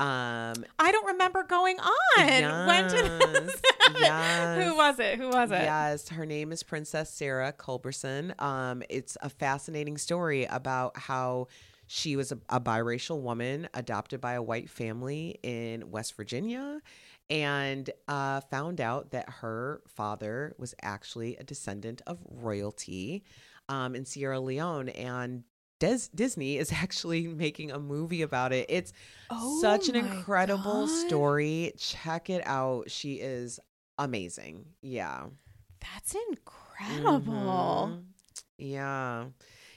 Um, 0.00 0.64
I 0.78 0.92
don't 0.92 1.08
remember 1.08 1.42
going 1.42 1.78
on. 1.78 2.66
When 2.66 2.88
did 2.88 3.04
this 3.20 3.60
Yes. 3.98 4.64
Who 4.64 4.74
was 4.74 4.98
it? 4.98 5.18
Who 5.18 5.28
was 5.28 5.50
it? 5.50 5.62
Yes, 5.62 6.08
her 6.08 6.24
name 6.24 6.52
is 6.52 6.62
Princess 6.62 7.10
Sarah 7.10 7.52
Culberson. 7.52 8.32
Um, 8.40 8.82
it's 8.88 9.18
a 9.20 9.28
fascinating 9.28 9.98
story 9.98 10.44
about 10.46 10.96
how 10.96 11.48
she 11.86 12.16
was 12.16 12.32
a, 12.32 12.38
a 12.48 12.60
biracial 12.60 13.20
woman 13.20 13.68
adopted 13.74 14.20
by 14.20 14.34
a 14.34 14.42
white 14.42 14.70
family 14.70 15.38
in 15.42 15.90
West 15.90 16.16
Virginia 16.16 16.80
and 17.28 17.90
uh, 18.08 18.40
found 18.40 18.80
out 18.80 19.10
that 19.10 19.28
her 19.28 19.82
father 19.86 20.54
was 20.56 20.74
actually 20.82 21.36
a 21.36 21.44
descendant 21.44 22.00
of 22.06 22.18
royalty 22.28 23.22
um, 23.68 23.94
in 23.94 24.04
Sierra 24.04 24.40
Leone. 24.40 24.88
And 24.88 25.44
Des- 25.80 26.08
Disney 26.14 26.58
is 26.58 26.70
actually 26.72 27.26
making 27.26 27.72
a 27.72 27.80
movie 27.80 28.22
about 28.22 28.52
it. 28.52 28.66
It's 28.68 28.92
Oh 29.30 29.60
such 29.60 29.88
an 29.88 29.96
incredible 29.96 30.86
God. 30.86 31.08
story. 31.08 31.72
Check 31.76 32.30
it 32.30 32.42
out. 32.46 32.90
She 32.90 33.14
is 33.14 33.58
amazing. 33.98 34.66
Yeah. 34.82 35.26
That's 35.80 36.14
incredible. 36.28 37.90
Mhm. 37.92 38.04
Yeah. 38.58 39.24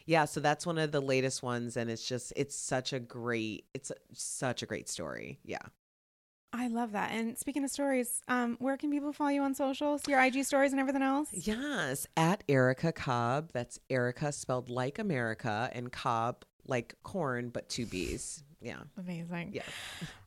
Yeah, 0.05 0.25
so 0.25 0.39
that's 0.41 0.65
one 0.65 0.77
of 0.77 0.91
the 0.91 0.99
latest 1.01 1.41
ones 1.41 1.77
and 1.77 1.89
it's 1.89 2.05
just 2.07 2.33
it's 2.35 2.55
such 2.55 2.91
a 2.93 2.99
great 2.99 3.65
it's 3.73 3.91
such 4.13 4.61
a 4.61 4.65
great 4.65 4.89
story. 4.89 5.39
Yeah. 5.45 5.61
I 6.55 6.67
love 6.67 6.91
that. 6.91 7.11
And 7.11 7.35
speaking 7.35 7.63
of 7.63 7.71
stories, 7.71 8.21
um, 8.27 8.57
where 8.59 8.77
can 8.77 8.91
people 8.91 9.11
follow 9.11 9.31
you 9.31 9.41
on 9.41 9.55
socials? 9.55 10.03
Your 10.07 10.21
IG 10.21 10.45
stories 10.45 10.71
and 10.71 10.79
everything 10.79 11.01
else? 11.01 11.29
Yes, 11.31 12.05
at 12.15 12.43
Erica 12.47 12.91
Cobb. 12.91 13.49
That's 13.53 13.79
Erica 13.89 14.31
spelled 14.31 14.69
like 14.69 14.99
America 14.99 15.69
and 15.73 15.91
Cobb 15.91 16.45
like 16.67 16.95
corn 17.03 17.49
but 17.49 17.69
two 17.69 17.87
B's. 17.87 18.43
Yeah. 18.61 18.81
Amazing. 18.97 19.51
Yeah. 19.53 19.63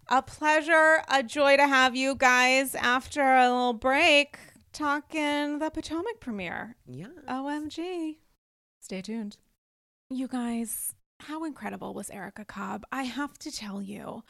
A 0.09 0.21
pleasure, 0.21 1.03
a 1.09 1.23
joy 1.23 1.57
to 1.57 1.67
have 1.67 1.97
you 1.97 2.15
guys 2.15 2.75
after 2.75 3.23
a 3.23 3.49
little 3.49 3.73
break 3.73 4.39
talking 4.73 5.59
the 5.59 5.71
Potomac 5.71 6.21
premiere. 6.21 6.77
Yeah. 6.87 7.07
OMG. 7.29 8.17
Stay 8.81 9.01
tuned. 9.01 9.39
You 10.11 10.29
guys, 10.29 10.95
how 11.21 11.45
incredible 11.45 11.95
was 11.95 12.11
Erica 12.11 12.45
Cobb? 12.45 12.85
I 12.93 13.05
have 13.05 13.39
to 13.39 13.51
tell 13.51 13.81
you, 13.81 14.23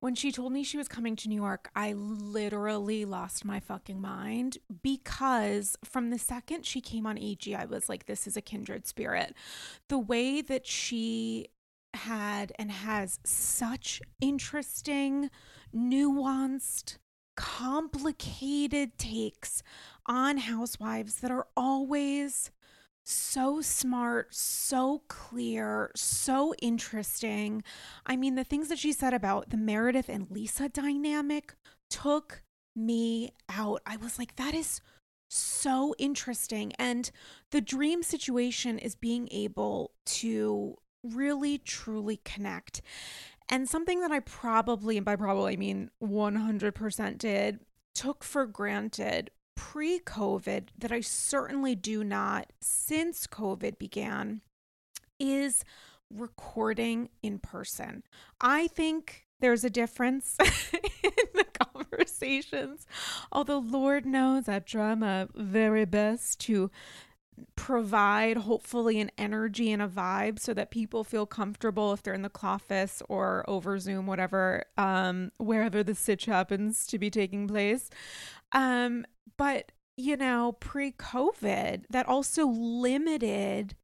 when 0.00 0.14
she 0.14 0.30
told 0.30 0.52
me 0.52 0.62
she 0.62 0.76
was 0.76 0.88
coming 0.88 1.16
to 1.16 1.28
New 1.28 1.40
York, 1.40 1.70
I 1.74 1.92
literally 1.92 3.04
lost 3.04 3.44
my 3.44 3.58
fucking 3.58 4.00
mind 4.00 4.58
because 4.82 5.76
from 5.84 6.10
the 6.10 6.18
second 6.18 6.64
she 6.64 6.80
came 6.80 7.06
on 7.06 7.18
AG, 7.18 7.52
I 7.52 7.64
was 7.64 7.88
like, 7.88 8.06
this 8.06 8.26
is 8.26 8.36
a 8.36 8.40
kindred 8.40 8.86
spirit. 8.86 9.34
The 9.88 9.98
way 9.98 10.40
that 10.40 10.66
she 10.66 11.48
had 11.94 12.52
and 12.58 12.70
has 12.70 13.18
such 13.24 14.00
interesting, 14.20 15.30
nuanced, 15.74 16.98
complicated 17.36 18.98
takes 18.98 19.62
on 20.06 20.38
housewives 20.38 21.16
that 21.16 21.30
are 21.30 21.46
always 21.56 22.50
so 23.08 23.60
smart, 23.60 24.34
so 24.34 25.02
clear, 25.08 25.90
so 25.96 26.54
interesting. 26.60 27.62
I 28.06 28.16
mean, 28.16 28.34
the 28.34 28.44
things 28.44 28.68
that 28.68 28.78
she 28.78 28.92
said 28.92 29.14
about 29.14 29.50
the 29.50 29.56
Meredith 29.56 30.08
and 30.08 30.30
Lisa 30.30 30.68
dynamic 30.68 31.54
took 31.88 32.42
me 32.76 33.30
out. 33.48 33.80
I 33.86 33.96
was 33.96 34.18
like, 34.18 34.36
that 34.36 34.54
is 34.54 34.80
so 35.30 35.94
interesting. 35.98 36.72
And 36.78 37.10
the 37.50 37.60
dream 37.60 38.02
situation 38.02 38.78
is 38.78 38.94
being 38.94 39.28
able 39.30 39.92
to 40.06 40.76
really, 41.02 41.58
truly 41.58 42.20
connect. 42.24 42.82
And 43.48 43.68
something 43.68 44.00
that 44.00 44.12
I 44.12 44.20
probably, 44.20 44.98
and 44.98 45.06
by 45.06 45.16
probably 45.16 45.54
I 45.54 45.56
mean 45.56 45.90
100% 46.02 47.18
did, 47.18 47.60
took 47.94 48.22
for 48.22 48.46
granted 48.46 49.30
pre 49.58 49.98
COVID 49.98 50.68
that 50.78 50.92
I 50.92 51.00
certainly 51.00 51.74
do 51.74 52.04
not 52.04 52.52
since 52.60 53.26
COVID 53.26 53.76
began 53.76 54.40
is 55.18 55.64
recording 56.08 57.08
in 57.24 57.40
person. 57.40 58.04
I 58.40 58.68
think 58.68 59.26
there's 59.40 59.64
a 59.64 59.70
difference 59.70 60.36
in 61.02 61.10
the 61.34 61.44
conversations, 61.74 62.86
although 63.32 63.58
Lord 63.58 64.06
knows 64.06 64.48
I 64.48 64.60
try 64.60 64.94
my 64.94 65.26
very 65.34 65.84
best 65.84 66.38
to 66.42 66.70
provide 67.56 68.36
hopefully 68.36 69.00
an 69.00 69.10
energy 69.18 69.72
and 69.72 69.82
a 69.82 69.88
vibe 69.88 70.38
so 70.38 70.54
that 70.54 70.70
people 70.70 71.04
feel 71.04 71.26
comfortable 71.26 71.92
if 71.92 72.02
they're 72.02 72.14
in 72.14 72.22
the 72.22 72.30
office 72.42 73.02
or 73.08 73.44
over 73.48 73.78
Zoom, 73.78 74.06
whatever, 74.06 74.64
um, 74.76 75.30
wherever 75.38 75.82
the 75.82 75.94
sitch 75.94 76.24
happens 76.26 76.86
to 76.86 76.98
be 76.98 77.10
taking 77.10 77.46
place. 77.48 77.90
Um, 78.52 79.04
but 79.36 79.72
you 79.96 80.16
know, 80.16 80.52
pre-COVID, 80.60 81.84
that 81.90 82.06
also 82.06 82.46
limited 82.46 83.74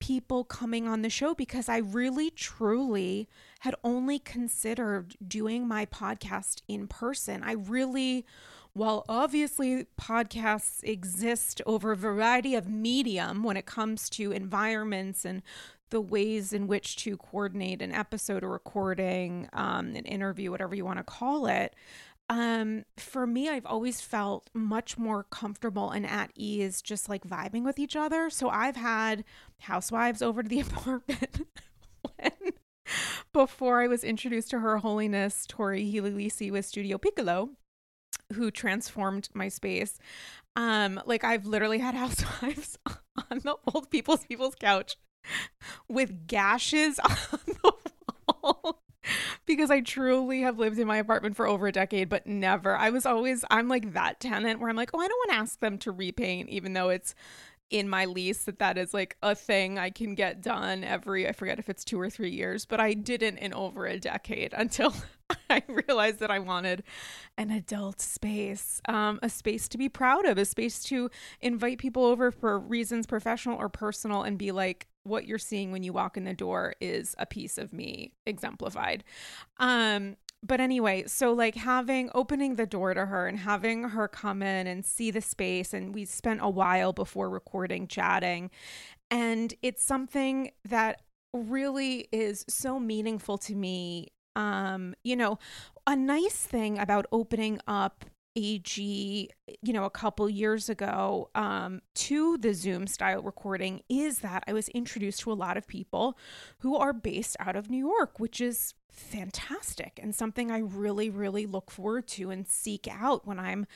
people 0.00 0.42
coming 0.42 0.88
on 0.88 1.02
the 1.02 1.10
show 1.10 1.34
because 1.34 1.68
I 1.68 1.76
really 1.76 2.30
truly 2.30 3.28
had 3.60 3.76
only 3.84 4.18
considered 4.18 5.14
doing 5.26 5.68
my 5.68 5.86
podcast 5.86 6.62
in 6.66 6.88
person. 6.88 7.42
I 7.44 7.52
really 7.52 8.24
while 8.72 9.04
obviously 9.08 9.86
podcasts 10.00 10.82
exist 10.84 11.60
over 11.66 11.92
a 11.92 11.96
variety 11.96 12.54
of 12.54 12.68
medium 12.68 13.42
when 13.42 13.56
it 13.56 13.66
comes 13.66 14.08
to 14.10 14.30
environments 14.30 15.24
and 15.24 15.42
the 15.90 16.00
ways 16.00 16.52
in 16.52 16.68
which 16.68 16.96
to 16.96 17.16
coordinate 17.16 17.82
an 17.82 17.92
episode, 17.92 18.44
a 18.44 18.46
recording, 18.46 19.48
um, 19.52 19.88
an 19.96 20.04
interview, 20.04 20.50
whatever 20.50 20.74
you 20.74 20.84
want 20.84 20.98
to 20.98 21.04
call 21.04 21.46
it. 21.46 21.74
Um, 22.30 22.84
for 22.96 23.26
me, 23.26 23.48
I've 23.48 23.66
always 23.66 24.00
felt 24.00 24.48
much 24.54 24.96
more 24.96 25.24
comfortable 25.24 25.90
and 25.90 26.06
at 26.06 26.30
ease 26.36 26.80
just 26.80 27.08
like 27.08 27.24
vibing 27.24 27.64
with 27.64 27.80
each 27.80 27.96
other. 27.96 28.30
So 28.30 28.48
I've 28.48 28.76
had 28.76 29.24
housewives 29.58 30.22
over 30.22 30.40
to 30.40 30.48
the 30.48 30.60
apartment 30.60 31.48
when 32.02 32.52
before 33.32 33.82
I 33.82 33.88
was 33.88 34.04
introduced 34.04 34.50
to 34.50 34.60
Her 34.60 34.78
Holiness 34.78 35.44
Tori 35.48 35.92
Hililisi 35.92 36.52
with 36.52 36.64
Studio 36.64 36.98
Piccolo, 36.98 37.50
who 38.34 38.52
transformed 38.52 39.28
my 39.34 39.48
space. 39.48 39.98
Um, 40.54 41.00
like 41.06 41.24
I've 41.24 41.46
literally 41.46 41.78
had 41.78 41.94
housewives 41.96 42.78
on 43.30 43.40
the 43.40 43.56
old 43.74 43.90
people's 43.90 44.24
people's 44.24 44.54
couch 44.54 44.96
with 45.88 46.28
gashes 46.28 46.98
on 47.32 47.38
the 47.46 47.72
wall 48.28 48.82
because 49.46 49.70
I 49.70 49.80
truly 49.80 50.42
have 50.42 50.58
lived 50.58 50.78
in 50.78 50.86
my 50.86 50.98
apartment 50.98 51.36
for 51.36 51.46
over 51.46 51.66
a 51.66 51.72
decade, 51.72 52.08
but 52.08 52.26
never. 52.26 52.76
I 52.76 52.90
was 52.90 53.06
always, 53.06 53.44
I'm 53.50 53.68
like 53.68 53.92
that 53.94 54.20
tenant 54.20 54.60
where 54.60 54.70
I'm 54.70 54.76
like, 54.76 54.90
oh, 54.94 55.00
I 55.00 55.08
don't 55.08 55.18
want 55.18 55.30
to 55.30 55.42
ask 55.42 55.60
them 55.60 55.78
to 55.78 55.92
repaint, 55.92 56.48
even 56.48 56.72
though 56.72 56.90
it's 56.90 57.14
in 57.70 57.88
my 57.88 58.04
lease 58.04 58.44
that 58.44 58.58
that 58.58 58.76
is 58.76 58.92
like 58.92 59.16
a 59.22 59.34
thing 59.34 59.78
I 59.78 59.90
can 59.90 60.14
get 60.14 60.42
done 60.42 60.82
every, 60.82 61.28
I 61.28 61.32
forget 61.32 61.58
if 61.58 61.68
it's 61.68 61.84
two 61.84 62.00
or 62.00 62.10
three 62.10 62.30
years, 62.30 62.66
but 62.66 62.80
I 62.80 62.94
didn't 62.94 63.38
in 63.38 63.54
over 63.54 63.86
a 63.86 63.98
decade 63.98 64.52
until 64.56 64.92
I 65.48 65.62
realized 65.68 66.18
that 66.18 66.30
I 66.30 66.40
wanted 66.40 66.82
an 67.38 67.50
adult 67.50 68.00
space, 68.00 68.80
um, 68.88 69.20
a 69.22 69.28
space 69.28 69.68
to 69.68 69.78
be 69.78 69.88
proud 69.88 70.26
of, 70.26 70.36
a 70.36 70.44
space 70.44 70.82
to 70.84 71.10
invite 71.40 71.78
people 71.78 72.04
over 72.04 72.32
for 72.32 72.58
reasons 72.58 73.06
professional 73.06 73.56
or 73.56 73.68
personal 73.68 74.22
and 74.22 74.36
be 74.36 74.50
like, 74.50 74.88
what 75.04 75.26
you're 75.26 75.38
seeing 75.38 75.72
when 75.72 75.82
you 75.82 75.92
walk 75.92 76.16
in 76.16 76.24
the 76.24 76.34
door 76.34 76.74
is 76.80 77.14
a 77.18 77.26
piece 77.26 77.58
of 77.58 77.72
me 77.72 78.12
exemplified. 78.26 79.04
Um, 79.58 80.16
but 80.42 80.60
anyway, 80.60 81.04
so 81.06 81.32
like 81.32 81.54
having 81.54 82.10
opening 82.14 82.56
the 82.56 82.66
door 82.66 82.94
to 82.94 83.06
her 83.06 83.26
and 83.26 83.38
having 83.38 83.82
her 83.90 84.08
come 84.08 84.42
in 84.42 84.66
and 84.66 84.84
see 84.84 85.10
the 85.10 85.20
space, 85.20 85.74
and 85.74 85.94
we 85.94 86.04
spent 86.04 86.40
a 86.42 86.48
while 86.48 86.92
before 86.92 87.28
recording 87.28 87.86
chatting. 87.86 88.50
And 89.10 89.52
it's 89.62 89.84
something 89.84 90.52
that 90.64 91.02
really 91.34 92.08
is 92.12 92.44
so 92.48 92.80
meaningful 92.80 93.38
to 93.38 93.54
me. 93.54 94.08
Um, 94.36 94.94
you 95.04 95.16
know, 95.16 95.38
a 95.86 95.96
nice 95.96 96.36
thing 96.36 96.78
about 96.78 97.06
opening 97.12 97.60
up 97.66 98.04
AG, 98.36 99.30
you 99.62 99.72
know, 99.72 99.84
a 99.84 99.90
couple 99.90 100.28
years 100.28 100.68
ago 100.68 101.30
um, 101.34 101.80
to 101.94 102.38
the 102.38 102.54
Zoom 102.54 102.86
style 102.86 103.22
recording 103.22 103.82
is 103.88 104.20
that 104.20 104.44
I 104.46 104.52
was 104.52 104.68
introduced 104.68 105.20
to 105.20 105.32
a 105.32 105.34
lot 105.34 105.56
of 105.56 105.66
people 105.66 106.16
who 106.58 106.76
are 106.76 106.92
based 106.92 107.36
out 107.40 107.56
of 107.56 107.70
New 107.70 107.78
York, 107.78 108.20
which 108.20 108.40
is 108.40 108.74
fantastic 108.92 109.98
and 110.02 110.14
something 110.14 110.50
I 110.50 110.58
really, 110.58 111.10
really 111.10 111.46
look 111.46 111.70
forward 111.70 112.06
to 112.08 112.30
and 112.30 112.46
seek 112.46 112.86
out 112.90 113.26
when 113.26 113.38
I'm 113.38 113.66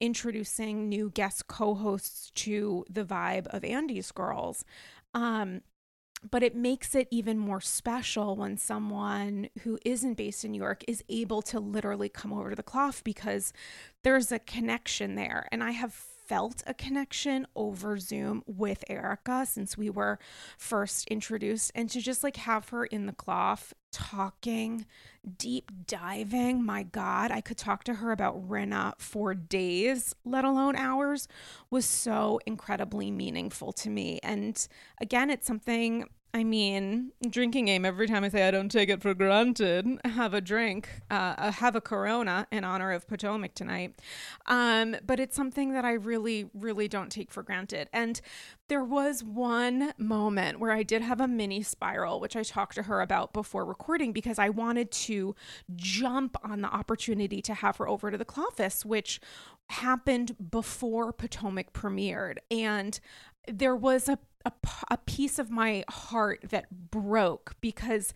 introducing 0.00 0.88
new 0.88 1.10
guest 1.10 1.46
co 1.46 1.74
hosts 1.74 2.30
to 2.36 2.84
the 2.88 3.04
vibe 3.04 3.46
of 3.48 3.64
Andy's 3.64 4.12
Girls. 4.12 4.64
Um, 5.14 5.62
but 6.28 6.42
it 6.42 6.56
makes 6.56 6.94
it 6.94 7.06
even 7.10 7.38
more 7.38 7.60
special 7.60 8.34
when 8.34 8.56
someone 8.56 9.48
who 9.62 9.78
isn't 9.84 10.14
based 10.14 10.44
in 10.44 10.52
New 10.52 10.60
York 10.60 10.82
is 10.88 11.04
able 11.08 11.42
to 11.42 11.60
literally 11.60 12.08
come 12.08 12.32
over 12.32 12.50
to 12.50 12.56
the 12.56 12.62
cloth 12.62 13.04
because 13.04 13.52
there's 14.08 14.32
a 14.32 14.38
connection 14.38 15.16
there. 15.16 15.46
And 15.52 15.62
I 15.62 15.72
have 15.72 15.92
felt 15.92 16.62
a 16.66 16.72
connection 16.72 17.46
over 17.54 17.98
Zoom 17.98 18.42
with 18.46 18.82
Erica 18.88 19.44
since 19.44 19.76
we 19.76 19.90
were 19.90 20.18
first 20.56 21.06
introduced. 21.08 21.72
And 21.74 21.90
to 21.90 22.00
just 22.00 22.24
like 22.24 22.36
have 22.36 22.70
her 22.70 22.86
in 22.86 23.04
the 23.04 23.12
cloth 23.12 23.74
talking, 23.92 24.86
deep 25.36 25.70
diving, 25.86 26.64
my 26.64 26.84
God, 26.84 27.30
I 27.30 27.42
could 27.42 27.58
talk 27.58 27.84
to 27.84 27.96
her 27.96 28.10
about 28.10 28.48
Rinna 28.48 28.94
for 28.96 29.34
days, 29.34 30.14
let 30.24 30.46
alone 30.46 30.74
hours, 30.74 31.28
was 31.70 31.84
so 31.84 32.40
incredibly 32.46 33.10
meaningful 33.10 33.74
to 33.74 33.90
me. 33.90 34.20
And 34.22 34.66
again, 35.02 35.28
it's 35.28 35.46
something 35.46 36.08
I 36.34 36.44
mean, 36.44 37.12
drinking 37.28 37.66
game. 37.66 37.86
Every 37.86 38.06
time 38.06 38.22
I 38.22 38.28
say 38.28 38.46
I 38.46 38.50
don't 38.50 38.68
take 38.68 38.90
it 38.90 39.00
for 39.00 39.14
granted, 39.14 39.86
have 40.04 40.34
a 40.34 40.42
drink, 40.42 40.88
uh, 41.10 41.50
have 41.52 41.74
a 41.74 41.80
Corona 41.80 42.46
in 42.52 42.64
honor 42.64 42.92
of 42.92 43.08
Potomac 43.08 43.54
tonight. 43.54 43.98
Um, 44.46 44.96
but 45.06 45.18
it's 45.18 45.34
something 45.34 45.72
that 45.72 45.86
I 45.86 45.92
really, 45.92 46.50
really 46.52 46.86
don't 46.86 47.10
take 47.10 47.30
for 47.30 47.42
granted. 47.42 47.88
And 47.94 48.20
there 48.68 48.84
was 48.84 49.24
one 49.24 49.94
moment 49.96 50.60
where 50.60 50.72
I 50.72 50.82
did 50.82 51.00
have 51.00 51.20
a 51.20 51.26
mini 51.26 51.62
spiral, 51.62 52.20
which 52.20 52.36
I 52.36 52.42
talked 52.42 52.74
to 52.74 52.82
her 52.82 53.00
about 53.00 53.32
before 53.32 53.64
recording 53.64 54.12
because 54.12 54.38
I 54.38 54.50
wanted 54.50 54.90
to 54.90 55.34
jump 55.76 56.36
on 56.44 56.60
the 56.60 56.68
opportunity 56.68 57.40
to 57.40 57.54
have 57.54 57.78
her 57.78 57.88
over 57.88 58.10
to 58.10 58.18
the 58.18 58.26
Cloffice, 58.26 58.84
which 58.84 59.18
happened 59.70 60.50
before 60.50 61.12
Potomac 61.12 61.72
premiered. 61.72 62.36
And 62.50 63.00
there 63.46 63.76
was 63.76 64.10
a 64.10 64.18
a, 64.48 64.94
a 64.94 64.96
piece 64.98 65.38
of 65.38 65.50
my 65.50 65.84
heart 65.88 66.40
that 66.50 66.90
broke 66.90 67.56
because 67.60 68.12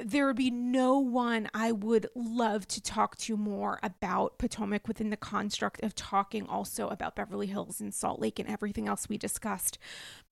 there 0.00 0.26
would 0.26 0.36
be 0.36 0.50
no 0.50 0.98
one 0.98 1.48
I 1.54 1.70
would 1.70 2.08
love 2.16 2.66
to 2.68 2.82
talk 2.82 3.16
to 3.18 3.36
more 3.36 3.78
about 3.82 4.38
Potomac 4.38 4.88
within 4.88 5.10
the 5.10 5.16
construct 5.16 5.82
of 5.84 5.94
talking 5.94 6.46
also 6.46 6.88
about 6.88 7.14
Beverly 7.14 7.46
Hills 7.46 7.80
and 7.80 7.94
Salt 7.94 8.20
Lake 8.20 8.40
and 8.40 8.48
everything 8.48 8.88
else 8.88 9.08
we 9.08 9.18
discussed 9.18 9.78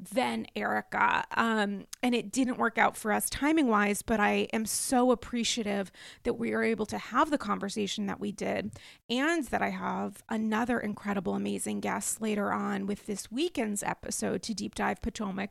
than 0.01 0.47
Erica. 0.57 1.25
Um, 1.37 1.87
and 2.03 2.15
it 2.15 2.33
didn't 2.33 2.59
work 2.59 2.77
out 2.77 2.97
for 2.97 3.13
us 3.13 3.31
timing 3.31 3.69
wise, 3.69 4.03
but 4.03 4.19
I 4.19 4.49
am 4.53 4.67
so 4.67 5.13
appreciative 5.13 5.93
that 6.25 6.35
we 6.35 6.51
were 6.51 6.65
able 6.65 6.87
to 6.87 6.99
have 6.99 7.31
the 7.31 7.39
conversation 7.39 8.07
that 8.07 8.19
we 8.19 8.33
did 8.33 8.73
and 9.09 9.45
that 9.47 9.63
I 9.63 9.71
have 9.71 10.25
another 10.29 10.81
incredible, 10.81 11.35
amazing 11.35 11.81
guest 11.81 12.21
later 12.21 12.53
on 12.53 12.87
with 12.87 13.07
this 13.07 13.31
weekend's 13.31 13.83
episode 13.85 14.43
to 14.43 14.55
deep 14.55 14.75
dive 14.75 15.01
Potomac. 15.03 15.42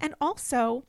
And 0.00 0.14
also, 0.20 0.84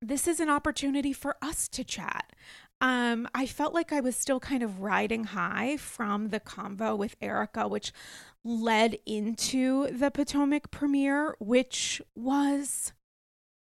this 0.00 0.28
is 0.28 0.40
an 0.40 0.50
opportunity 0.50 1.12
for 1.12 1.36
us 1.42 1.68
to 1.68 1.84
chat. 1.84 2.32
Um, 2.80 3.26
I 3.34 3.46
felt 3.46 3.72
like 3.72 3.92
I 3.92 4.00
was 4.00 4.16
still 4.16 4.40
kind 4.40 4.62
of 4.62 4.80
riding 4.80 5.24
high 5.24 5.78
from 5.78 6.28
the 6.28 6.40
convo 6.40 6.96
with 6.96 7.16
Erica, 7.22 7.66
which 7.66 7.92
led 8.44 8.98
into 9.06 9.88
the 9.90 10.10
Potomac 10.10 10.70
premiere, 10.70 11.36
which 11.38 12.02
was 12.14 12.92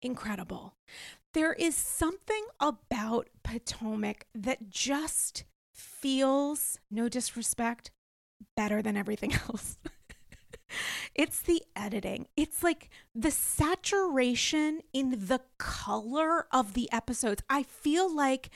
incredible. 0.00 0.74
There 1.34 1.52
is 1.52 1.76
something 1.76 2.44
about 2.60 3.28
Potomac 3.42 4.26
that 4.34 4.70
just 4.70 5.44
feels, 5.74 6.78
no 6.90 7.08
disrespect, 7.08 7.90
better 8.56 8.80
than 8.80 8.96
everything 8.96 9.32
else. 9.48 9.78
It's 11.14 11.40
the 11.40 11.62
editing. 11.76 12.26
It's 12.36 12.62
like 12.62 12.90
the 13.14 13.30
saturation 13.30 14.80
in 14.92 15.26
the 15.26 15.40
color 15.58 16.46
of 16.52 16.74
the 16.74 16.90
episodes. 16.92 17.42
I 17.48 17.62
feel 17.62 18.14
like 18.14 18.50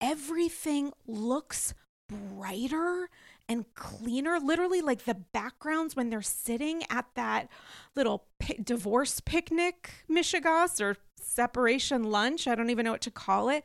everything 0.00 0.92
looks 1.06 1.74
brighter 2.08 3.08
and 3.48 3.72
cleaner. 3.74 4.38
Literally, 4.38 4.80
like 4.80 5.04
the 5.04 5.14
backgrounds 5.14 5.96
when 5.96 6.10
they're 6.10 6.22
sitting 6.22 6.82
at 6.90 7.06
that 7.14 7.48
little 7.94 8.26
pi- 8.38 8.58
divorce 8.62 9.20
picnic, 9.20 10.04
Michigas, 10.10 10.80
or 10.80 10.96
separation 11.20 12.04
lunch. 12.04 12.46
I 12.46 12.54
don't 12.54 12.70
even 12.70 12.84
know 12.84 12.92
what 12.92 13.00
to 13.02 13.10
call 13.10 13.48
it. 13.48 13.64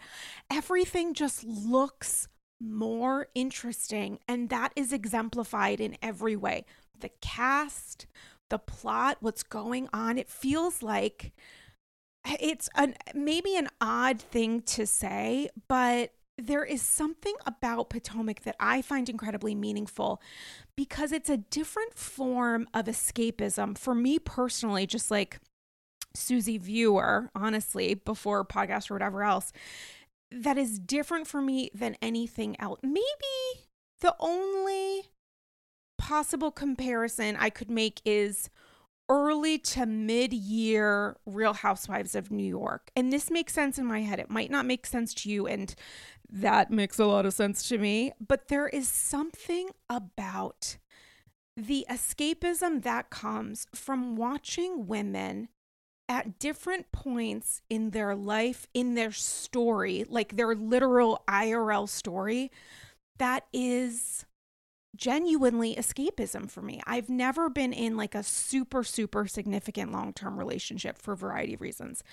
Everything 0.51 1.13
just 1.13 1.43
looks 1.43 2.27
more 2.59 3.27
interesting. 3.35 4.19
And 4.27 4.49
that 4.49 4.71
is 4.75 4.93
exemplified 4.93 5.79
in 5.79 5.97
every 6.01 6.35
way 6.35 6.65
the 6.99 7.11
cast, 7.21 8.05
the 8.49 8.59
plot, 8.59 9.17
what's 9.19 9.43
going 9.43 9.89
on. 9.93 10.17
It 10.17 10.29
feels 10.29 10.83
like 10.83 11.33
it's 12.39 12.69
an 12.75 12.95
maybe 13.13 13.55
an 13.55 13.69
odd 13.79 14.19
thing 14.19 14.61
to 14.61 14.85
say, 14.85 15.49
but 15.67 16.11
there 16.37 16.65
is 16.65 16.81
something 16.81 17.35
about 17.45 17.89
Potomac 17.89 18.41
that 18.41 18.57
I 18.59 18.81
find 18.81 19.07
incredibly 19.07 19.55
meaningful 19.55 20.21
because 20.75 21.11
it's 21.11 21.29
a 21.29 21.37
different 21.37 21.97
form 21.97 22.67
of 22.73 22.85
escapism 22.85 23.77
for 23.77 23.95
me 23.95 24.19
personally, 24.19 24.85
just 24.85 25.09
like 25.09 25.39
Susie 26.13 26.57
viewer, 26.57 27.29
honestly, 27.35 27.93
before 27.93 28.43
podcast 28.43 28.89
or 28.89 28.95
whatever 28.95 29.23
else, 29.23 29.53
that 30.31 30.57
is 30.57 30.79
different 30.79 31.27
for 31.27 31.41
me 31.41 31.69
than 31.73 31.95
anything 32.01 32.59
else. 32.59 32.79
Maybe 32.83 33.65
the 34.01 34.15
only 34.19 35.03
possible 36.05 36.51
comparison 36.51 37.35
I 37.35 37.49
could 37.49 37.71
make 37.71 37.99
is 38.05 38.51
early 39.09 39.57
to 39.57 39.87
mid 39.87 40.33
year 40.33 41.17
Real 41.25 41.53
Housewives 41.53 42.13
of 42.13 42.29
New 42.29 42.45
York. 42.45 42.91
And 42.95 43.11
this 43.11 43.31
makes 43.31 43.53
sense 43.53 43.79
in 43.79 43.87
my 43.87 44.01
head. 44.01 44.19
It 44.19 44.29
might 44.29 44.51
not 44.51 44.67
make 44.67 44.85
sense 44.85 45.15
to 45.15 45.31
you, 45.31 45.47
and 45.47 45.73
that 46.29 46.69
makes 46.69 46.99
a 46.99 47.05
lot 47.07 47.25
of 47.25 47.33
sense 47.33 47.67
to 47.69 47.79
me. 47.79 48.11
But 48.25 48.49
there 48.49 48.67
is 48.67 48.87
something 48.87 49.71
about 49.89 50.77
the 51.57 51.87
escapism 51.89 52.83
that 52.83 53.09
comes 53.09 53.65
from 53.73 54.15
watching 54.15 54.85
women 54.85 55.49
at 56.07 56.37
different 56.37 56.91
points 56.91 57.63
in 57.67 57.89
their 57.89 58.15
life, 58.15 58.67
in 58.75 58.93
their 58.93 59.11
story, 59.11 60.05
like 60.07 60.35
their 60.35 60.53
literal 60.53 61.23
IRL 61.27 61.89
story, 61.89 62.51
that 63.17 63.47
is 63.51 64.25
genuinely 64.95 65.75
escapism 65.75 66.49
for 66.49 66.61
me. 66.61 66.81
I've 66.85 67.09
never 67.09 67.49
been 67.49 67.73
in 67.73 67.97
like 67.97 68.15
a 68.15 68.23
super, 68.23 68.83
super 68.83 69.27
significant 69.27 69.91
long 69.91 70.13
term 70.13 70.37
relationship 70.37 70.97
for 70.97 71.13
a 71.13 71.17
variety 71.17 71.53
of 71.53 71.61
reasons. 71.61 72.03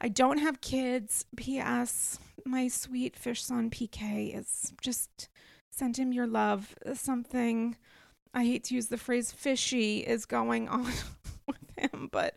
I 0.00 0.08
don't 0.08 0.38
have 0.38 0.60
kids. 0.60 1.24
P.S. 1.36 2.18
My 2.44 2.68
sweet 2.68 3.16
fish 3.16 3.44
son 3.44 3.70
PK 3.70 4.36
is 4.36 4.72
just 4.80 5.28
send 5.70 5.96
him 5.96 6.12
your 6.12 6.26
love. 6.26 6.74
Something, 6.94 7.76
I 8.34 8.44
hate 8.44 8.64
to 8.64 8.74
use 8.74 8.88
the 8.88 8.96
phrase 8.96 9.32
fishy, 9.32 10.00
is 10.00 10.26
going 10.26 10.68
on 10.68 10.84
with 11.46 11.70
him, 11.76 12.08
but 12.10 12.36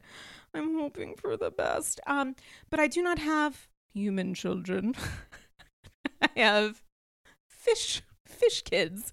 I'm 0.53 0.77
hoping 0.77 1.15
for 1.15 1.37
the 1.37 1.51
best. 1.51 1.99
Um, 2.07 2.35
but 2.69 2.79
I 2.79 2.87
do 2.87 3.01
not 3.01 3.19
have 3.19 3.67
human 3.93 4.33
children. 4.33 4.95
I 6.21 6.29
have 6.35 6.83
fish 7.47 8.01
fish 8.31 8.63
kids. 8.63 9.11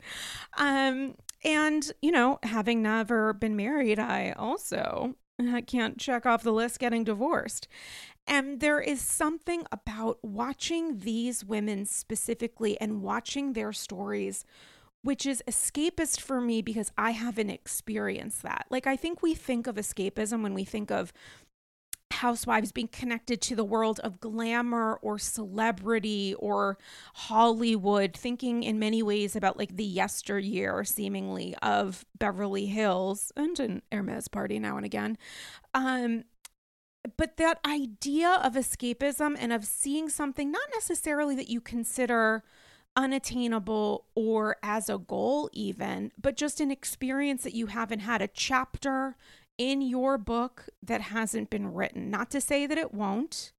Um, 0.57 1.15
and, 1.45 1.91
you 2.03 2.11
know, 2.11 2.39
having 2.43 2.83
never 2.83 3.33
been 3.33 3.57
married, 3.57 3.99
I 3.99 4.33
also 4.33 5.15
I 5.41 5.61
can't 5.61 5.99
check 5.99 6.27
off 6.27 6.43
the 6.43 6.53
list 6.53 6.81
getting 6.81 7.05
divorced. 7.05 7.69
And 8.27 8.61
there 8.61 8.81
is 8.81 9.01
something 9.01 9.65
about 9.73 10.19
watching 10.23 10.99
these 10.99 11.45
women 11.45 11.87
specifically 11.87 12.79
and 12.81 13.03
watching 13.03 13.53
their 13.53 13.73
stories, 13.73 14.45
which 15.03 15.25
is 15.25 15.43
escapist 15.49 16.21
for 16.21 16.41
me 16.41 16.61
because 16.61 16.93
I 16.99 17.13
haven't 17.13 17.51
experienced 17.51 18.43
that. 18.43 18.67
Like, 18.69 18.87
I 18.87 18.97
think 18.97 19.23
we 19.23 19.35
think 19.35 19.67
of 19.67 19.77
escapism 19.77 20.43
when 20.43 20.55
we 20.55 20.65
think 20.65 20.91
of 20.91 21.13
housewives 22.11 22.73
being 22.73 22.89
connected 22.89 23.41
to 23.43 23.57
the 23.57 23.65
world 23.65 24.01
of 24.01 24.21
glamour 24.21 24.99
or 25.03 25.19
celebrity 25.19 26.35
or 26.39 26.79
Hollywood, 27.15 28.15
thinking 28.15 28.63
in 28.63 28.79
many 28.79 29.03
ways 29.03 29.37
about 29.37 29.59
like 29.59 29.77
the 29.77 29.85
yesteryear 29.85 30.85
seemingly 30.85 31.55
of 31.63 32.05
Beverly 32.19 32.67
Hills 32.67 33.33
and 33.37 33.59
an 33.61 33.83
Hermes 33.93 34.29
party 34.29 34.59
now 34.59 34.77
and 34.77 34.87
again. 34.87 35.19
Um, 35.75 36.25
but 37.17 37.37
that 37.37 37.61
idea 37.65 38.41
of 38.43 38.55
escapism 38.55 39.37
and 39.39 39.53
of 39.53 39.65
seeing 39.65 40.09
something 40.09 40.51
not 40.51 40.69
necessarily 40.75 41.35
that 41.37 41.49
you 41.49 41.61
consider 41.61 42.43
unattainable 42.97 44.07
or 44.17 44.57
as 44.63 44.89
a 44.89 44.99
goal 44.99 45.49
even 45.53 46.11
but 46.21 46.37
just 46.37 46.61
an 46.61 46.71
experience 46.71 47.45
that 47.45 47.55
you 47.55 47.67
haven't 47.67 48.01
had 48.01 48.21
a 48.21 48.27
chapter 48.27 49.17
in 49.59 49.83
your 49.83 50.17
book 50.17 50.69
that 50.83 51.01
hasn't 51.01 51.51
been 51.51 51.75
written. 51.75 52.11
Not 52.11 52.31
to 52.31 52.41
say 52.41 52.67
that 52.67 52.79
it 52.79 52.95
won't, 52.95 53.53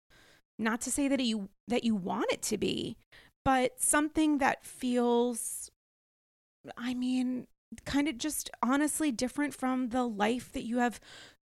not 0.57 0.81
to 0.81 0.91
say 0.91 1.07
that 1.07 1.19
you 1.19 1.49
that 1.67 1.83
you 1.83 1.95
want 1.95 2.31
it 2.31 2.41
to 2.43 2.57
be, 2.57 2.97
but 3.45 3.79
something 3.81 4.39
that 4.39 4.65
feels 4.65 5.69
I 6.77 6.93
mean, 6.93 7.47
kind 7.85 8.07
of 8.07 8.17
just 8.17 8.49
honestly 8.63 9.11
different 9.11 9.53
from 9.53 9.89
the 9.89 10.03
life 10.03 10.51
that 10.51 10.65
you 10.65 10.79
have 10.79 10.99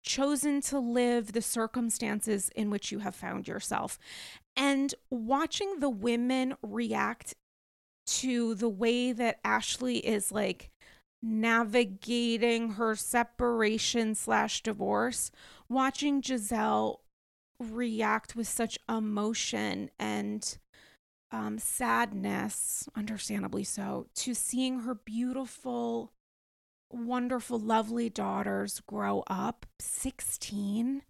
chosen 0.04 0.62
to 0.62 0.80
live, 0.80 1.34
the 1.34 1.42
circumstances 1.42 2.50
in 2.56 2.70
which 2.70 2.92
you 2.92 3.00
have 3.00 3.16
found 3.16 3.48
yourself. 3.48 3.98
And 4.56 4.94
watching 5.10 5.80
the 5.80 5.90
women 5.90 6.56
react 6.62 7.34
to 8.06 8.54
the 8.56 8.70
way 8.70 9.12
that 9.14 9.40
Ashley 9.44 9.98
is 9.98 10.32
like 10.32 10.70
navigating 11.24 12.72
her 12.72 12.96
separation 12.96 14.14
slash 14.14 14.62
divorce, 14.62 15.32
watching 15.70 16.22
Gizelle 16.22 17.00
react 17.60 18.36
with 18.36 18.48
such 18.48 18.78
emotion 18.90 19.90
and 19.98 20.58
um, 21.32 21.58
sadness, 21.58 22.90
understandably 22.96 23.64
so, 23.64 24.08
to 24.16 24.34
seeing 24.34 24.82
her 24.82 24.94
beautiful, 24.94 26.12
wonderful, 26.92 27.58
lovely 27.58 28.10
daughters 28.10 28.82
grow 28.86 29.24
up. 29.28 29.66
Sixteen, 29.80 31.04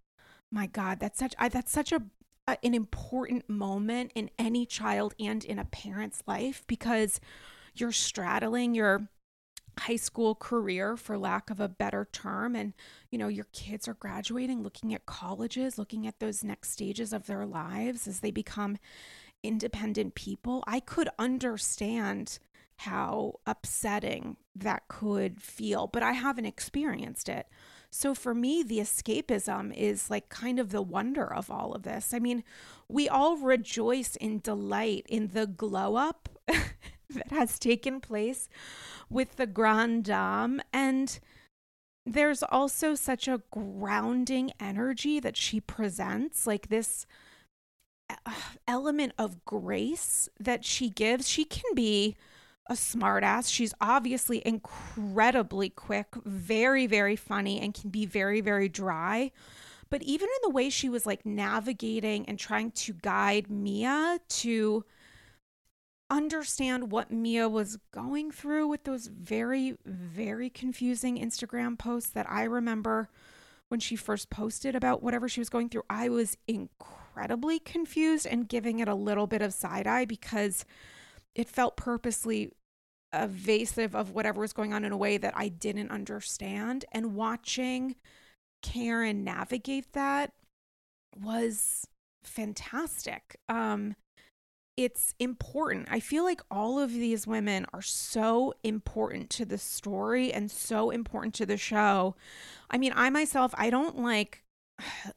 my 0.51 0.67
God, 0.67 0.99
that's 0.99 1.19
such 1.19 1.33
I, 1.39 1.49
that's 1.49 1.71
such 1.71 1.91
a, 1.91 2.03
a 2.47 2.57
an 2.63 2.73
important 2.75 3.49
moment 3.49 4.11
in 4.13 4.29
any 4.37 4.65
child 4.65 5.15
and 5.19 5.43
in 5.43 5.57
a 5.57 5.65
parent's 5.65 6.23
life 6.27 6.63
because 6.67 7.19
you're 7.73 7.91
straddling 7.91 8.75
your 8.75 9.09
high 9.79 9.95
school 9.95 10.35
career 10.35 10.95
for 10.95 11.17
lack 11.17 11.49
of 11.49 11.59
a 11.59 11.67
better 11.67 12.07
term 12.11 12.55
and 12.55 12.73
you 13.09 13.17
know 13.17 13.27
your 13.27 13.47
kids 13.53 13.87
are 13.87 13.95
graduating 13.95 14.61
looking 14.61 14.93
at 14.93 15.05
colleges 15.05 15.77
looking 15.77 16.05
at 16.05 16.19
those 16.19 16.43
next 16.43 16.71
stages 16.71 17.11
of 17.11 17.25
their 17.25 17.45
lives 17.45 18.07
as 18.07 18.19
they 18.19 18.31
become 18.31 18.77
independent 19.41 20.13
people 20.13 20.63
i 20.67 20.79
could 20.79 21.09
understand 21.17 22.37
how 22.77 23.39
upsetting 23.45 24.37
that 24.55 24.87
could 24.87 25.41
feel 25.41 25.87
but 25.87 26.03
i 26.03 26.11
haven't 26.13 26.45
experienced 26.45 27.29
it. 27.29 27.47
So 27.89 28.15
for 28.15 28.33
me 28.33 28.63
the 28.63 28.79
escapism 28.79 29.75
is 29.75 30.09
like 30.09 30.27
kind 30.29 30.59
of 30.59 30.71
the 30.71 30.81
wonder 30.81 31.31
of 31.31 31.51
all 31.51 31.73
of 31.73 31.83
this. 31.83 32.13
I 32.13 32.19
mean 32.19 32.43
we 32.87 33.07
all 33.07 33.37
rejoice 33.37 34.15
in 34.15 34.39
delight 34.39 35.05
in 35.07 35.29
the 35.29 35.45
glow 35.45 35.95
up 35.95 36.29
that 37.29 37.31
has 37.31 37.59
taken 37.59 37.99
place 37.99 38.49
with 39.09 39.35
the 39.35 39.47
Grand 39.47 40.05
Dame. 40.05 40.61
And 40.71 41.19
there's 42.05 42.43
also 42.43 42.95
such 42.95 43.27
a 43.27 43.41
grounding 43.51 44.51
energy 44.59 45.19
that 45.19 45.37
she 45.37 45.59
presents, 45.59 46.45
like 46.45 46.67
this 46.67 47.05
uh, 48.09 48.31
element 48.67 49.13
of 49.17 49.45
grace 49.45 50.27
that 50.39 50.65
she 50.65 50.89
gives. 50.89 51.29
She 51.29 51.45
can 51.45 51.73
be 51.73 52.15
a 52.67 52.73
smartass. 52.73 53.51
She's 53.51 53.73
obviously 53.81 54.41
incredibly 54.45 55.69
quick, 55.69 56.07
very, 56.25 56.87
very 56.87 57.15
funny, 57.15 57.59
and 57.59 57.73
can 57.73 57.89
be 57.89 58.05
very, 58.05 58.41
very 58.41 58.69
dry. 58.69 59.31
But 59.89 60.01
even 60.03 60.27
in 60.27 60.49
the 60.49 60.49
way 60.49 60.69
she 60.69 60.89
was 60.89 61.05
like 61.05 61.25
navigating 61.25 62.27
and 62.27 62.39
trying 62.39 62.71
to 62.71 62.93
guide 62.93 63.49
Mia 63.49 64.19
to 64.27 64.85
understand 66.13 66.91
what 66.91 67.11
Mia 67.11 67.49
was 67.49 67.77
going 67.91 68.31
through 68.31 68.67
with 68.67 68.83
those 68.83 69.07
very, 69.07 69.75
very 69.85 70.49
confusing 70.49 71.17
Instagram 71.17 71.77
posts 71.77 72.11
that 72.11 72.29
I 72.29 72.43
remember 72.43 73.09
when 73.69 73.79
she 73.79 73.95
first 73.95 74.29
posted 74.29 74.75
about 74.75 75.01
whatever 75.01 75.27
she 75.27 75.39
was 75.41 75.49
going 75.49 75.69
through. 75.69 75.83
I 75.89 76.09
was 76.09 76.37
incredibly 76.47 77.59
confused 77.59 78.27
and 78.27 78.47
giving 78.47 78.79
it 78.79 78.87
a 78.87 78.95
little 78.95 79.25
bit 79.25 79.41
of 79.41 79.53
side 79.53 79.87
eye 79.87 80.05
because 80.05 80.65
it 81.33 81.49
felt 81.49 81.75
purposely 81.75 82.51
evasive 83.11 83.95
of 83.95 84.11
whatever 84.11 84.41
was 84.41 84.53
going 84.53 84.73
on 84.73 84.85
in 84.85 84.91
a 84.91 84.97
way 84.97 85.17
that 85.17 85.33
I 85.35 85.47
didn't 85.47 85.89
understand. 85.89 86.85
And 86.91 87.15
watching 87.15 87.95
Karen 88.61 89.23
navigate 89.23 89.93
that 89.93 90.31
was 91.19 91.87
fantastic. 92.23 93.37
Um, 93.49 93.95
it's 94.75 95.13
important. 95.19 95.87
I 95.91 95.99
feel 95.99 96.23
like 96.23 96.41
all 96.49 96.79
of 96.79 96.91
these 96.91 97.27
women 97.27 97.65
are 97.73 97.81
so 97.81 98.53
important 98.63 99.29
to 99.31 99.45
the 99.45 99.57
story 99.57 100.33
and 100.33 100.49
so 100.49 100.89
important 100.89 101.33
to 101.35 101.45
the 101.45 101.57
show. 101.57 102.15
I 102.69 102.77
mean, 102.77 102.93
I 102.95 103.09
myself, 103.09 103.53
I 103.57 103.69
don't 103.69 103.99
like 103.99 104.42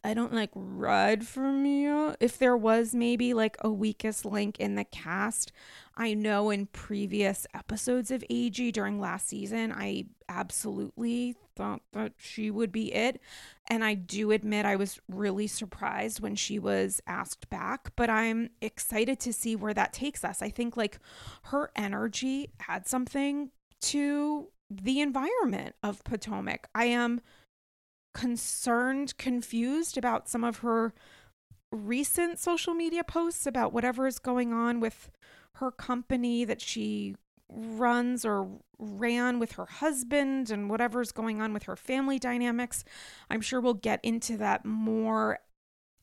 I 0.05 0.14
don't 0.14 0.32
like 0.32 0.51
ride 0.55 1.26
for 1.26 1.52
Mia. 1.52 1.94
Uh, 1.97 2.14
if 2.20 2.38
there 2.38 2.56
was 2.56 2.94
maybe 2.94 3.34
like 3.34 3.56
a 3.60 3.70
weakest 3.70 4.24
link 4.24 4.59
in 4.59 4.74
the 4.74 4.84
cast, 4.84 5.52
I 5.97 6.14
know 6.14 6.51
in 6.51 6.66
previous 6.66 7.47
episodes 7.55 8.10
of 8.10 8.24
AG 8.28 8.70
during 8.72 9.01
last 9.01 9.28
season, 9.28 9.72
I 9.72 10.06
absolutely 10.28 11.36
thought 11.56 11.80
that 11.93 12.12
she 12.18 12.51
would 12.51 12.70
be 12.70 12.93
it. 12.93 13.20
And 13.68 13.84
I 13.84 13.94
do 13.94 14.30
admit 14.30 14.66
I 14.66 14.76
was 14.76 15.01
really 15.09 15.47
surprised 15.47 16.20
when 16.20 16.36
she 16.36 16.59
was 16.59 17.01
asked 17.06 17.48
back, 17.48 17.93
but 17.97 18.10
I'm 18.10 18.51
excited 18.60 19.18
to 19.20 19.32
see 19.32 19.56
where 19.56 19.74
that 19.74 19.93
takes 19.93 20.24
us. 20.24 20.43
I 20.43 20.51
think 20.51 20.76
like 20.76 20.98
her 21.44 21.70
energy 21.74 22.51
had 22.60 22.86
something 22.86 23.51
to 23.80 24.48
the 24.70 25.01
environment 25.01 25.74
of 25.82 26.05
Potomac. 26.05 26.68
I 26.74 26.86
am 26.86 27.20
concerned, 28.16 29.14
confused 29.18 29.98
about 29.98 30.26
some 30.26 30.43
of 30.43 30.59
her 30.60 30.94
recent 31.70 32.38
social 32.38 32.72
media 32.72 33.05
posts 33.05 33.47
about 33.47 33.74
whatever 33.74 34.06
is 34.06 34.18
going 34.18 34.55
on 34.55 34.80
with 34.80 35.10
her 35.56 35.70
company 35.70 36.43
that 36.43 36.62
she 36.62 37.14
runs 37.51 38.24
or 38.24 38.48
ran 38.78 39.38
with 39.38 39.52
her 39.52 39.66
husband 39.66 40.51
and 40.51 40.70
whatever's 40.70 41.12
going 41.12 41.43
on 41.43 41.52
with 41.52 41.64
her 41.64 41.76
family 41.76 42.18
dynamics. 42.18 42.84
I'm 43.28 43.43
sure 43.43 43.60
we'll 43.60 43.74
get 43.74 44.01
into 44.02 44.38
that 44.38 44.64
more 44.64 45.40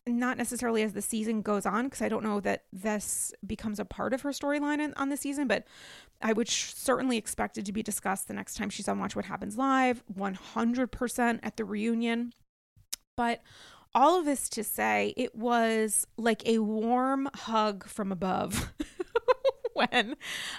not 0.06 0.38
necessarily 0.38 0.84
as 0.84 0.94
the 0.94 1.02
season 1.02 1.42
goes 1.42 1.66
on 1.66 1.86
because 1.86 2.02
I 2.02 2.10
don't 2.10 2.24
know 2.24 2.40
that 2.42 2.66
this 2.74 3.34
becomes 3.46 3.80
a 3.80 3.86
part 3.86 4.14
of 4.14 4.22
her 4.22 4.32
storyline 4.32 4.94
on 4.98 5.10
the 5.10 5.18
season, 5.18 5.48
but 5.48 5.66
I 6.22 6.34
would 6.34 6.50
sh- 6.50 6.74
certainly 6.74 7.18
expect 7.18 7.58
it 7.58 7.66
to 7.66 7.72
be 7.72 7.84
discussed 7.84 8.28
the 8.28 8.34
next 8.34 8.56
time 8.56 8.70
she's 8.70 8.88
on 8.88 9.00
Watch 9.00 9.16
What 9.16 9.26
Happens 9.26 9.58
Live, 9.58 10.04
100% 10.14 11.40
at 11.42 11.58
the 11.58 11.66
reunion. 11.66 12.34
But 13.16 13.42
all 13.96 14.20
of 14.20 14.26
this 14.26 14.50
to 14.50 14.64
say, 14.64 15.14
it 15.16 15.36
was 15.36 16.06
like 16.18 16.46
a 16.46 16.60
warm 16.60 17.30
hug 17.34 17.86
from 17.86 18.12
above 18.12 18.74
when 19.74 20.16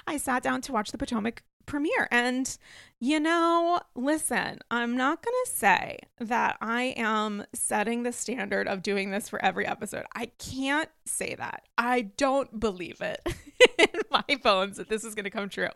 I 0.07 0.17
sat 0.17 0.43
down 0.43 0.61
to 0.63 0.73
watch 0.73 0.91
the 0.91 0.99
Potomac 0.99 1.43
premiere. 1.67 2.09
And, 2.11 2.57
you 3.01 3.21
know, 3.21 3.81
listen, 3.95 4.59
I'm 4.71 4.97
not 4.97 5.25
going 5.25 5.35
to 5.45 5.51
say 5.51 5.99
that 6.21 6.57
I 6.61 6.95
am 6.97 7.45
setting 7.53 8.03
the 8.03 8.13
standard 8.13 8.69
of 8.69 8.83
doing 8.83 9.11
this 9.11 9.29
for 9.29 9.43
every 9.45 9.67
episode. 9.67 10.05
I 10.15 10.27
can't 10.39 10.91
say 11.05 11.35
that. 11.35 11.63
I 11.77 12.03
don't 12.03 12.61
believe 12.61 13.01
it 13.01 13.21
in 13.79 14.01
my 14.11 14.37
bones 14.43 14.77
that 14.77 14.89
this 14.89 15.05
is 15.05 15.15
going 15.15 15.25
to 15.25 15.31
come 15.31 15.49
true. 15.49 15.69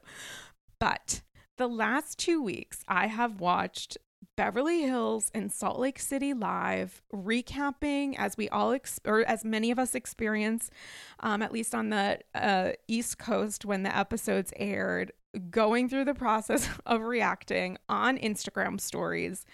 But 0.78 1.23
the 1.56 1.69
last 1.69 2.19
two 2.19 2.43
weeks, 2.43 2.85
I 2.89 3.09
have 3.09 3.40
watched 3.40 3.98
Beverly 4.39 4.82
Hills 4.82 5.32
and 5.35 5.52
Salt 5.52 5.81
Lake 5.81 5.98
City 5.98 6.32
live, 6.32 7.02
recapping 7.12 8.15
as 8.16 8.36
we 8.36 8.48
all 8.48 8.70
ex- 8.70 9.01
or 9.05 9.23
as 9.23 9.44
many 9.44 9.73
of 9.73 9.81
us 9.81 9.97
experience, 9.97 10.70
um, 11.19 11.43
at 11.43 11.52
least 11.52 11.74
on 11.74 11.90
the 11.90 12.20
uh, 12.36 12.70
East 12.86 13.19
Coast 13.19 13.65
when 13.65 13.82
the 13.82 13.97
episodes 13.97 14.52
aired, 14.55 15.10
going 15.50 15.88
through 15.88 16.05
the 16.05 16.14
process 16.14 16.68
of 16.86 17.02
reacting 17.02 17.78
on 17.88 18.18
Instagram 18.18 18.80
stories. 18.80 19.44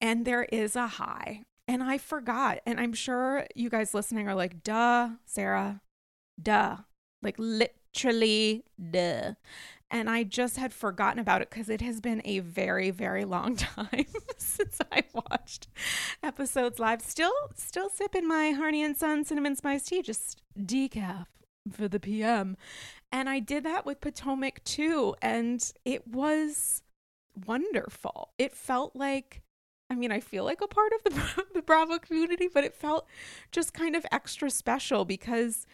And 0.00 0.24
there 0.24 0.44
is 0.44 0.76
a 0.76 0.86
high. 0.86 1.42
And 1.66 1.82
I 1.82 1.98
forgot. 1.98 2.60
And 2.64 2.80
I'm 2.80 2.92
sure 2.92 3.46
you 3.54 3.68
guys 3.68 3.94
listening 3.94 4.28
are 4.28 4.34
like, 4.34 4.62
duh, 4.62 5.10
Sarah, 5.26 5.82
duh. 6.40 6.76
Like 7.22 7.34
literally, 7.38 8.64
duh 8.90 9.32
and 9.90 10.10
I 10.10 10.22
just 10.22 10.56
had 10.56 10.72
forgotten 10.72 11.18
about 11.18 11.42
it 11.42 11.50
because 11.50 11.68
it 11.68 11.80
has 11.80 12.00
been 12.00 12.20
a 12.24 12.40
very, 12.40 12.90
very 12.90 13.24
long 13.24 13.56
time 13.56 14.06
since 14.36 14.80
I 14.92 15.04
watched 15.14 15.68
episodes 16.22 16.78
live. 16.78 17.02
Still, 17.02 17.32
still 17.54 17.88
sipping 17.88 18.28
my 18.28 18.50
Harney 18.50 18.82
and 18.82 18.96
Son 18.96 19.24
cinnamon 19.24 19.56
spice 19.56 19.84
tea, 19.84 20.02
just 20.02 20.42
decaf 20.58 21.26
for 21.72 21.88
the 21.88 22.00
PM. 22.00 22.56
And 23.10 23.28
I 23.28 23.38
did 23.40 23.64
that 23.64 23.86
with 23.86 24.00
Potomac 24.00 24.62
too, 24.64 25.14
and 25.22 25.72
it 25.84 26.06
was 26.06 26.82
wonderful. 27.46 28.30
It 28.38 28.54
felt 28.54 28.94
like 28.94 29.42
I 29.90 29.94
mean, 29.94 30.12
I 30.12 30.20
feel 30.20 30.44
like 30.44 30.60
a 30.60 30.66
part 30.66 30.92
of 30.92 31.14
the 31.14 31.44
the 31.54 31.62
Bravo 31.62 31.98
community, 31.98 32.48
but 32.52 32.64
it 32.64 32.74
felt 32.74 33.06
just 33.50 33.72
kind 33.72 33.96
of 33.96 34.04
extra 34.12 34.50
special 34.50 35.04
because 35.04 35.66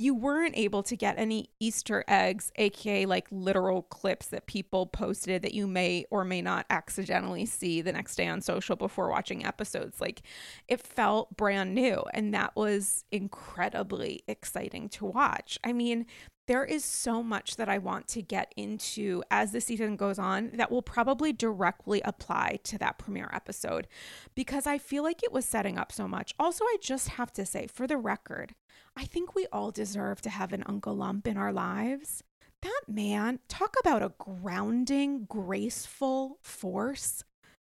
you 0.00 0.14
weren't 0.14 0.56
able 0.56 0.82
to 0.82 0.96
get 0.96 1.18
any 1.18 1.50
Easter 1.60 2.04
eggs, 2.08 2.50
aka 2.56 3.04
like 3.04 3.26
literal 3.30 3.82
clips 3.82 4.28
that 4.28 4.46
people 4.46 4.86
posted 4.86 5.42
that 5.42 5.52
you 5.52 5.66
may 5.66 6.06
or 6.10 6.24
may 6.24 6.40
not 6.40 6.64
accidentally 6.70 7.44
see 7.44 7.82
the 7.82 7.92
next 7.92 8.16
day 8.16 8.26
on 8.26 8.40
social 8.40 8.76
before 8.76 9.10
watching 9.10 9.44
episodes. 9.44 10.00
Like 10.00 10.22
it 10.68 10.80
felt 10.80 11.36
brand 11.36 11.74
new, 11.74 12.02
and 12.14 12.32
that 12.32 12.56
was 12.56 13.04
incredibly 13.12 14.24
exciting 14.26 14.88
to 14.88 15.04
watch. 15.04 15.58
I 15.62 15.74
mean, 15.74 16.06
there 16.46 16.64
is 16.64 16.82
so 16.82 17.22
much 17.22 17.56
that 17.56 17.68
I 17.68 17.76
want 17.76 18.08
to 18.08 18.22
get 18.22 18.52
into 18.56 19.22
as 19.30 19.52
the 19.52 19.60
season 19.60 19.96
goes 19.96 20.18
on 20.18 20.50
that 20.54 20.70
will 20.70 20.82
probably 20.82 21.32
directly 21.32 22.00
apply 22.06 22.58
to 22.64 22.78
that 22.78 22.98
premiere 22.98 23.30
episode 23.32 23.86
because 24.34 24.66
I 24.66 24.78
feel 24.78 25.02
like 25.02 25.22
it 25.22 25.30
was 25.30 25.44
setting 25.44 25.78
up 25.78 25.92
so 25.92 26.08
much. 26.08 26.34
Also, 26.40 26.64
I 26.64 26.78
just 26.80 27.10
have 27.10 27.32
to 27.34 27.44
say, 27.44 27.66
for 27.66 27.86
the 27.86 27.98
record, 27.98 28.54
I 29.00 29.04
think 29.04 29.34
we 29.34 29.46
all 29.50 29.70
deserve 29.70 30.20
to 30.20 30.28
have 30.28 30.52
an 30.52 30.62
Uncle 30.66 30.94
Lump 30.94 31.26
in 31.26 31.38
our 31.38 31.54
lives. 31.54 32.22
That 32.60 32.82
man, 32.86 33.38
talk 33.48 33.74
about 33.80 34.02
a 34.02 34.12
grounding, 34.18 35.24
graceful 35.24 36.36
force 36.42 37.24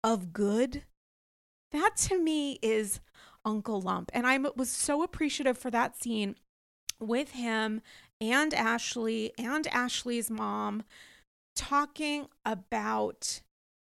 of 0.03 0.33
good. 0.33 0.81
That 1.71 1.95
to 2.07 2.19
me 2.19 2.57
is 2.63 3.01
Uncle 3.45 3.79
Lump. 3.79 4.09
And 4.15 4.25
I 4.25 4.39
was 4.55 4.71
so 4.71 5.03
appreciative 5.03 5.59
for 5.59 5.69
that 5.69 6.01
scene 6.01 6.37
with 6.99 7.33
him 7.33 7.83
and 8.19 8.51
Ashley 8.55 9.31
and 9.37 9.67
Ashley's 9.67 10.31
mom 10.31 10.81
talking 11.55 12.29
about 12.43 13.41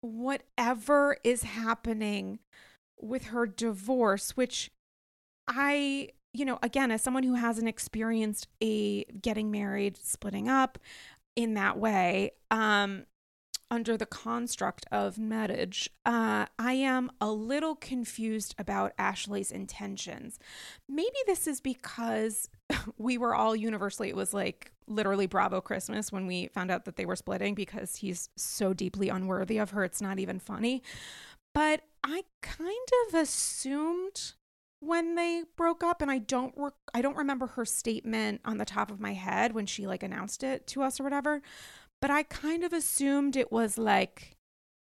whatever 0.01 1.17
is 1.23 1.41
happening 1.41 2.37
with 3.01 3.25
her 3.25 3.47
divorce, 3.47 4.37
which 4.37 4.69
I, 5.47 6.09
you 6.35 6.45
know, 6.45 6.59
again, 6.61 6.91
as 6.91 7.01
someone 7.01 7.23
who 7.23 7.35
hasn't 7.35 7.67
experienced 7.67 8.47
a 8.61 9.03
getting 9.05 9.51
married, 9.51 9.97
splitting 9.97 10.49
up 10.49 10.77
in 11.35 11.53
that 11.53 11.77
way, 11.77 12.31
um, 12.51 13.05
under 13.71 13.97
the 13.97 14.05
construct 14.05 14.85
of 14.91 15.17
marriage, 15.17 15.89
uh, 16.05 16.45
I 16.59 16.73
am 16.73 17.11
a 17.19 17.31
little 17.31 17.75
confused 17.75 18.53
about 18.59 18.93
Ashley's 18.97 19.51
intentions. 19.51 20.37
Maybe 20.87 21.15
this 21.25 21.47
is 21.47 21.61
because 21.61 22.49
we 22.97 23.17
were 23.17 23.33
all 23.33 23.55
universally, 23.55 24.09
it 24.09 24.15
was 24.15 24.33
like 24.33 24.71
literally 24.87 25.25
Bravo 25.25 25.61
Christmas 25.61 26.11
when 26.11 26.27
we 26.27 26.47
found 26.47 26.69
out 26.69 26.85
that 26.85 26.95
they 26.95 27.05
were 27.05 27.15
splitting 27.15 27.55
because 27.55 27.95
he's 27.95 28.29
so 28.35 28.73
deeply 28.73 29.09
unworthy 29.09 29.57
of 29.57 29.71
her. 29.71 29.83
It's 29.83 30.01
not 30.01 30.19
even 30.19 30.39
funny. 30.39 30.83
But 31.53 31.81
I 32.03 32.23
kind 32.41 32.69
of 33.07 33.15
assumed 33.15 34.33
when 34.85 35.15
they 35.15 35.43
broke 35.55 35.83
up 35.83 36.01
and 36.01 36.11
I 36.11 36.19
don't 36.19 36.53
re- 36.55 36.69
I 36.93 37.01
don't 37.01 37.17
remember 37.17 37.47
her 37.47 37.65
statement 37.65 38.41
on 38.45 38.57
the 38.57 38.65
top 38.65 38.91
of 38.91 38.99
my 38.99 39.13
head 39.13 39.53
when 39.53 39.65
she 39.65 39.87
like 39.87 40.03
announced 40.03 40.43
it 40.43 40.67
to 40.67 40.83
us 40.83 40.99
or 40.99 41.03
whatever 41.03 41.41
but 42.01 42.11
I 42.11 42.23
kind 42.23 42.63
of 42.63 42.73
assumed 42.73 43.35
it 43.35 43.51
was 43.51 43.77
like 43.77 44.35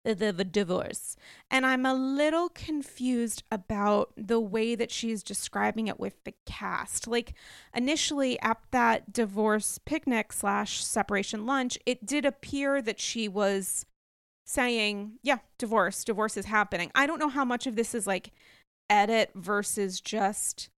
the, 0.05 0.31
the 0.31 0.45
divorce. 0.45 1.15
And 1.51 1.65
I'm 1.65 1.85
a 1.85 1.93
little 1.93 2.49
confused 2.49 3.43
about 3.51 4.13
the 4.15 4.39
way 4.39 4.75
that 4.75 4.91
she's 4.91 5.23
describing 5.23 5.87
it 5.87 5.99
with 5.99 6.23
the 6.23 6.33
cast. 6.45 7.07
Like 7.07 7.33
initially 7.75 8.39
at 8.39 8.59
that 8.71 9.11
divorce 9.11 9.79
picnic 9.83 10.31
slash 10.31 10.83
separation 10.83 11.45
lunch, 11.45 11.77
it 11.85 12.05
did 12.05 12.25
appear 12.25 12.81
that 12.81 12.99
she 12.99 13.27
was 13.27 13.85
saying, 14.45 15.19
yeah, 15.21 15.39
divorce, 15.57 16.03
divorce 16.03 16.37
is 16.37 16.45
happening. 16.45 16.91
I 16.95 17.05
don't 17.05 17.19
know 17.19 17.29
how 17.29 17.45
much 17.45 17.67
of 17.67 17.75
this 17.75 17.93
is 17.93 18.07
like 18.07 18.31
edit 18.89 19.31
versus 19.35 20.01
just 20.01 20.69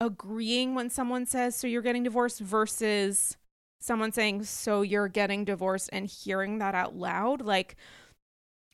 agreeing 0.00 0.74
when 0.74 0.90
someone 0.90 1.26
says, 1.26 1.56
so 1.56 1.66
you're 1.66 1.82
getting 1.82 2.02
divorced 2.02 2.40
versus 2.40 3.36
someone 3.80 4.12
saying, 4.12 4.44
So 4.44 4.82
you're 4.82 5.08
getting 5.08 5.44
divorced, 5.44 5.90
and 5.92 6.06
hearing 6.06 6.58
that 6.58 6.74
out 6.74 6.96
loud, 6.96 7.42
like 7.42 7.76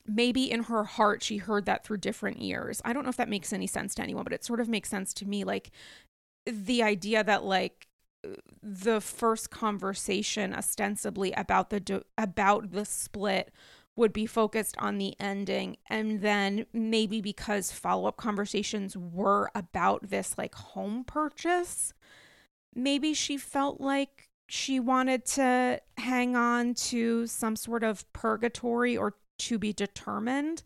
maybe 0.05 0.49
in 0.49 0.63
her 0.63 0.83
heart 0.83 1.21
she 1.21 1.37
heard 1.37 1.65
that 1.65 1.83
through 1.83 1.97
different 1.97 2.37
ears. 2.41 2.81
I 2.83 2.93
don't 2.93 3.03
know 3.03 3.09
if 3.09 3.17
that 3.17 3.29
makes 3.29 3.53
any 3.53 3.67
sense 3.67 3.93
to 3.95 4.01
anyone, 4.01 4.23
but 4.23 4.33
it 4.33 4.43
sort 4.43 4.59
of 4.59 4.67
makes 4.67 4.89
sense 4.89 5.13
to 5.15 5.25
me. 5.27 5.43
Like 5.43 5.71
the 6.45 6.81
idea 6.81 7.23
that, 7.23 7.43
like, 7.43 7.87
the 8.61 8.99
first 8.99 9.49
conversation 9.49 10.53
ostensibly 10.53 11.31
about 11.33 11.69
the 11.69 12.03
about 12.17 12.71
the 12.71 12.85
split 12.85 13.51
would 13.99 14.13
be 14.13 14.25
focused 14.25 14.75
on 14.79 14.97
the 14.97 15.13
ending 15.19 15.77
and 15.87 16.21
then 16.21 16.65
maybe 16.73 17.21
because 17.21 17.71
follow-up 17.71 18.17
conversations 18.17 18.97
were 18.97 19.51
about 19.53 20.09
this 20.09 20.37
like 20.37 20.55
home 20.55 21.03
purchase 21.03 21.93
maybe 22.73 23.13
she 23.13 23.37
felt 23.37 23.79
like 23.81 24.29
she 24.47 24.79
wanted 24.79 25.25
to 25.25 25.79
hang 25.97 26.35
on 26.35 26.73
to 26.73 27.27
some 27.27 27.55
sort 27.55 27.83
of 27.83 28.11
purgatory 28.13 28.97
or 28.97 29.15
to 29.37 29.59
be 29.59 29.71
determined. 29.71 30.63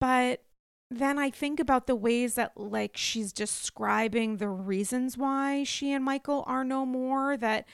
But 0.00 0.42
then 0.90 1.18
I 1.18 1.30
think 1.30 1.60
about 1.60 1.86
the 1.86 1.94
ways 1.94 2.34
that, 2.34 2.52
like, 2.56 2.96
she's 2.96 3.32
describing 3.32 4.36
the 4.36 4.48
reasons 4.48 5.18
why 5.18 5.64
she 5.64 5.92
and 5.92 6.04
Michael 6.04 6.44
are 6.46 6.64
no 6.64 6.86
more, 6.86 7.36
that 7.36 7.66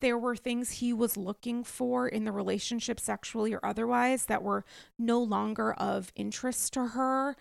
there 0.00 0.18
were 0.18 0.36
things 0.36 0.72
he 0.72 0.92
was 0.92 1.16
looking 1.16 1.64
for 1.64 2.08
in 2.08 2.24
the 2.24 2.32
relationship, 2.32 2.98
sexually 3.00 3.52
or 3.54 3.64
otherwise, 3.64 4.26
that 4.26 4.42
were 4.42 4.64
no 4.98 5.22
longer 5.22 5.72
of 5.74 6.12
interest 6.14 6.72
to 6.74 6.88
her. 6.88 7.36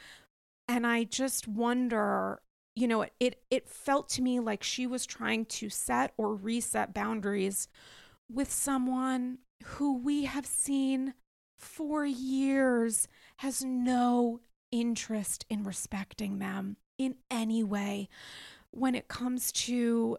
And 0.67 0.85
I 0.85 1.03
just 1.03 1.47
wonder 1.47 2.41
you 2.79 2.87
know, 2.87 3.05
it 3.19 3.43
it 3.49 3.67
felt 3.67 4.07
to 4.09 4.21
me 4.21 4.39
like 4.39 4.63
she 4.63 4.87
was 4.87 5.05
trying 5.05 5.43
to 5.45 5.69
set 5.69 6.13
or 6.15 6.33
reset 6.33 6.93
boundaries 6.93 7.67
with 8.31 8.49
someone 8.49 9.39
who 9.63 9.97
we 9.97 10.23
have 10.23 10.45
seen 10.45 11.13
for 11.57 12.05
years 12.05 13.09
has 13.37 13.65
no 13.65 14.39
interest 14.71 15.45
in 15.49 15.63
respecting 15.63 16.39
them 16.39 16.77
in 16.97 17.15
any 17.29 17.63
way 17.63 18.07
when 18.71 18.95
it 18.95 19.09
comes 19.09 19.51
to 19.51 20.17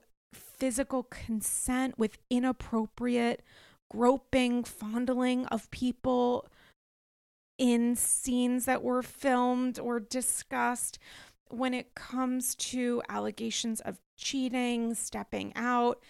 physical 0.61 1.05
consent 1.05 1.99
with 1.99 2.19
inappropriate 2.31 3.43
groping, 3.91 4.63
fondling 4.63 5.47
of 5.47 5.71
people 5.71 6.47
in 7.59 7.97
scenes 7.97 8.67
that 8.67 8.83
were 8.83 9.03
filmed 9.03 9.79
or 9.79 9.99
discussed. 9.99 10.99
When 11.49 11.75
it 11.75 11.97
comes 11.97 12.55
to 12.57 13.03
allegations 13.09 13.81
of 13.81 13.99
cheating, 14.17 14.95
stepping 14.95 15.53
out, 15.57 16.01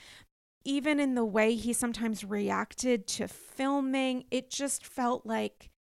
even 0.65 1.01
in 1.01 1.15
the 1.15 1.25
way 1.25 1.55
he 1.55 1.73
sometimes 1.73 2.25
reacted 2.25 3.07
to 3.07 3.27
filming, 3.27 4.25
it 4.31 4.51
just 4.51 4.85
felt 4.85 5.25
like 5.25 5.71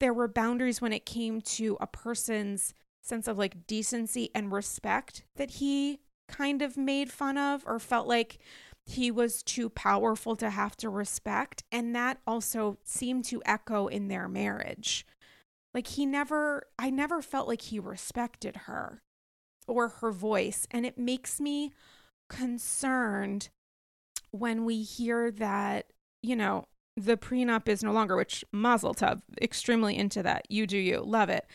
there 0.00 0.12
were 0.12 0.28
boundaries 0.28 0.82
when 0.82 0.92
it 0.92 1.06
came 1.06 1.40
to 1.40 1.78
a 1.80 1.86
person's 1.86 2.74
sense 3.02 3.26
of 3.26 3.38
like 3.38 3.66
decency 3.66 4.30
and 4.34 4.52
respect 4.52 5.24
that 5.36 5.52
he 5.52 6.00
kind 6.28 6.62
of 6.62 6.76
made 6.76 7.10
fun 7.10 7.38
of 7.38 7.64
or 7.66 7.78
felt 7.78 8.06
like 8.06 8.38
he 8.84 9.10
was 9.10 9.42
too 9.42 9.68
powerful 9.68 10.36
to 10.36 10.50
have 10.50 10.76
to 10.76 10.88
respect. 10.88 11.64
And 11.72 11.94
that 11.94 12.18
also 12.26 12.78
seemed 12.84 13.24
to 13.26 13.42
echo 13.44 13.88
in 13.88 14.08
their 14.08 14.28
marriage. 14.28 15.06
Like 15.74 15.88
he 15.88 16.06
never, 16.06 16.68
I 16.78 16.90
never 16.90 17.20
felt 17.20 17.48
like 17.48 17.62
he 17.62 17.78
respected 17.78 18.56
her 18.66 19.02
or 19.66 19.88
her 19.88 20.12
voice. 20.12 20.66
And 20.70 20.86
it 20.86 20.98
makes 20.98 21.40
me 21.40 21.72
concerned 22.28 23.48
when 24.30 24.64
we 24.64 24.82
hear 24.82 25.30
that, 25.32 25.86
you 26.22 26.36
know, 26.36 26.66
the 26.96 27.16
prenup 27.16 27.68
is 27.68 27.82
no 27.82 27.92
longer, 27.92 28.16
which 28.16 28.44
Mazel 28.52 28.94
Tov, 28.94 29.20
extremely 29.40 29.96
into 29.96 30.22
that. 30.22 30.46
You 30.48 30.66
do 30.66 30.78
you, 30.78 31.00
love 31.00 31.28
it. 31.28 31.46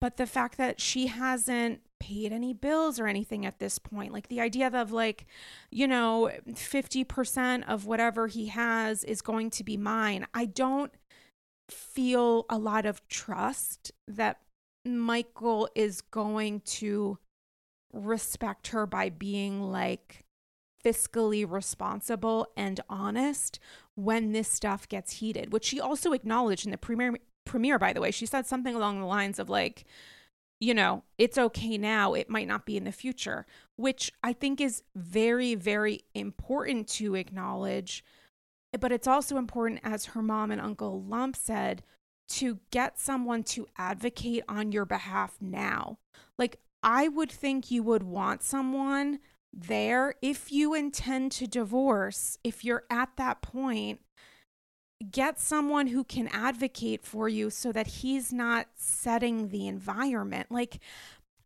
But 0.00 0.16
the 0.16 0.26
fact 0.26 0.56
that 0.58 0.80
she 0.80 1.08
hasn't 1.08 1.82
paid 2.00 2.32
any 2.32 2.52
bills 2.52 2.98
or 2.98 3.06
anything 3.06 3.44
at 3.44 3.58
this 3.58 3.78
point, 3.78 4.12
like 4.12 4.28
the 4.28 4.40
idea 4.40 4.68
of 4.68 4.92
like, 4.92 5.26
you 5.70 5.86
know, 5.86 6.30
50% 6.48 7.64
of 7.68 7.86
whatever 7.86 8.28
he 8.28 8.46
has 8.46 9.04
is 9.04 9.22
going 9.22 9.50
to 9.50 9.64
be 9.64 9.76
mine. 9.76 10.26
I 10.34 10.46
don't 10.46 10.92
feel 11.70 12.46
a 12.48 12.58
lot 12.58 12.86
of 12.86 13.06
trust 13.08 13.92
that 14.06 14.40
Michael 14.84 15.68
is 15.74 16.00
going 16.00 16.60
to 16.60 17.18
respect 17.92 18.68
her 18.68 18.86
by 18.86 19.08
being 19.08 19.62
like 19.62 20.24
fiscally 20.84 21.48
responsible 21.48 22.46
and 22.56 22.80
honest 22.88 23.58
when 23.94 24.32
this 24.32 24.48
stuff 24.48 24.88
gets 24.88 25.14
heated, 25.14 25.52
which 25.52 25.64
she 25.64 25.80
also 25.80 26.12
acknowledged 26.12 26.64
in 26.64 26.70
the 26.70 26.78
premiere 26.78 27.16
premiere 27.44 27.78
by 27.78 27.92
the 27.92 28.00
way. 28.00 28.10
She 28.10 28.26
said 28.26 28.46
something 28.46 28.74
along 28.74 29.00
the 29.00 29.06
lines 29.06 29.38
of 29.38 29.48
like 29.48 29.84
you 30.60 30.74
know, 30.74 31.04
it's 31.18 31.38
okay 31.38 31.78
now, 31.78 32.14
it 32.14 32.28
might 32.28 32.48
not 32.48 32.66
be 32.66 32.76
in 32.76 32.84
the 32.84 32.92
future, 32.92 33.46
which 33.76 34.12
I 34.22 34.32
think 34.32 34.60
is 34.60 34.82
very 34.94 35.54
very 35.54 36.02
important 36.14 36.88
to 36.88 37.14
acknowledge. 37.14 38.04
But 38.78 38.92
it's 38.92 39.06
also 39.06 39.38
important 39.38 39.80
as 39.82 40.06
her 40.06 40.22
mom 40.22 40.50
and 40.50 40.60
uncle 40.60 41.02
Lump 41.02 41.36
said 41.36 41.82
to 42.28 42.58
get 42.70 42.98
someone 42.98 43.42
to 43.42 43.66
advocate 43.78 44.44
on 44.48 44.72
your 44.72 44.84
behalf 44.84 45.36
now. 45.40 45.98
Like 46.38 46.58
I 46.82 47.08
would 47.08 47.32
think 47.32 47.70
you 47.70 47.82
would 47.82 48.02
want 48.02 48.42
someone 48.42 49.20
there 49.52 50.14
if 50.20 50.52
you 50.52 50.74
intend 50.74 51.32
to 51.32 51.46
divorce, 51.46 52.38
if 52.44 52.64
you're 52.64 52.84
at 52.90 53.10
that 53.16 53.42
point, 53.42 54.00
get 55.10 55.38
someone 55.38 55.88
who 55.88 56.04
can 56.04 56.28
advocate 56.28 57.04
for 57.04 57.28
you 57.28 57.50
so 57.50 57.72
that 57.72 57.86
he's 57.86 58.32
not 58.32 58.66
setting 58.74 59.48
the 59.48 59.66
environment. 59.68 60.50
Like, 60.50 60.80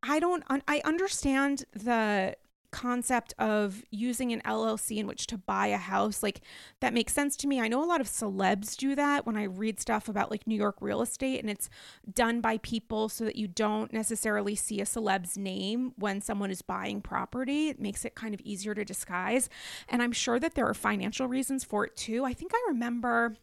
I 0.03 0.19
don't, 0.19 0.43
I 0.49 0.81
understand 0.85 1.65
the 1.73 2.35
concept 2.73 3.35
of 3.39 3.85
using 3.91 4.33
an 4.33 4.41
LLC 4.45 4.97
in 4.97 5.07
which 5.07 5.27
to 5.29 5.39
buy 5.39 5.69
a 5.69 5.77
house, 5.77 6.23
like 6.23 6.41
that 6.81 6.95
makes 6.95 7.13
sense 7.13 7.37
to 7.37 7.47
me. 7.47 7.61
I 7.61 7.69
know 7.69 7.85
a 7.85 7.87
lot 7.87 8.01
of 8.01 8.09
celebs 8.09 8.77
do 8.77 8.97
that 8.97 9.25
when 9.25 9.37
I 9.37 9.45
read 9.45 9.79
stuff 9.79 10.09
about 10.09 10.31
like 10.31 10.47
New 10.47 10.57
York 10.57 10.77
real 10.81 11.03
estate, 11.03 11.41
and 11.41 11.51
it's 11.51 11.71
done 12.13 12.41
by 12.41 12.59
people 12.59 13.09
so 13.09 13.25
that 13.25 13.37
you 13.37 13.47
don't 13.47 13.93
necessarily 13.93 14.57
see 14.57 14.81
a 14.81 14.87
celeb's 14.87 15.39
name 15.39 15.93
when 15.97 16.21
someone 16.21 16.51
is 16.51 16.63
buying 16.63 17.01
property. 17.01 17.69
It 17.69 17.81
makes 17.81 18.05
it 18.05 18.15
kind 18.15 18.35
of 18.35 18.41
easier 18.41 18.75
to 18.75 18.85
disguise. 18.85 19.49
And 19.89 20.03
I'm 20.03 20.13
sure 20.13 20.41
that 20.41 20.55
there 20.55 20.67
are 20.67 20.75
financial 20.75 21.29
reasons 21.29 21.63
for 21.65 21.85
it 21.85 21.97
too. 21.97 22.25
I 22.25 22.33
think 22.33 22.53
I 22.55 22.65
remember 22.69 23.37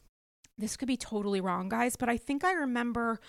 this 0.58 0.76
could 0.76 0.88
be 0.88 0.98
totally 0.98 1.40
wrong, 1.40 1.70
guys, 1.70 1.96
but 1.96 2.10
I 2.10 2.18
think 2.18 2.44
I 2.44 2.52
remember 2.52 3.20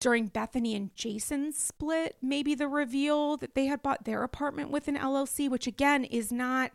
during 0.00 0.26
Bethany 0.26 0.74
and 0.74 0.94
Jason's 0.94 1.56
split, 1.56 2.16
maybe 2.20 2.54
the 2.54 2.68
reveal 2.68 3.36
that 3.38 3.54
they 3.54 3.66
had 3.66 3.82
bought 3.82 4.04
their 4.04 4.22
apartment 4.22 4.70
with 4.70 4.88
an 4.88 4.96
LLC, 4.96 5.48
which 5.48 5.66
again 5.66 6.04
is 6.04 6.30
not 6.30 6.72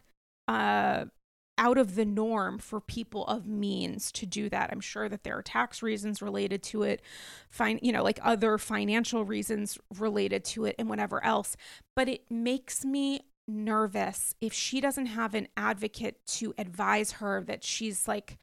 uh, 0.48 1.06
out 1.60 1.78
of 1.78 1.96
the 1.96 2.06
norm 2.06 2.58
for 2.58 2.80
people 2.80 3.28
of 3.28 3.46
means 3.46 4.12
to 4.14 4.26
do 4.26 4.50
that. 4.50 4.70
I'm 4.72 4.80
sure 4.80 5.10
that 5.10 5.24
there 5.24 5.38
are 5.38 5.44
tax 5.44 5.84
reasons 5.84 6.22
related 6.22 6.64
to 6.64 6.84
it, 6.84 7.02
fine, 7.50 7.80
you 7.84 7.92
know, 7.92 8.02
like 8.02 8.20
other 8.24 8.58
financial 8.58 9.26
reasons 9.26 9.78
related 10.00 10.46
to 10.46 10.66
it 10.66 10.76
and 10.80 10.90
whatever 10.90 11.24
else. 11.24 11.58
But 11.96 12.08
it 12.08 12.32
makes 12.32 12.86
me 12.86 13.22
nervous 13.46 14.36
if 14.40 14.54
she 14.54 14.80
doesn't 14.80 15.08
have 15.08 15.36
an 15.36 15.50
advocate 15.58 16.26
to 16.26 16.54
advise 16.58 17.14
her 17.14 17.44
that 17.44 17.64
she's 17.64 18.08
like 18.08 18.38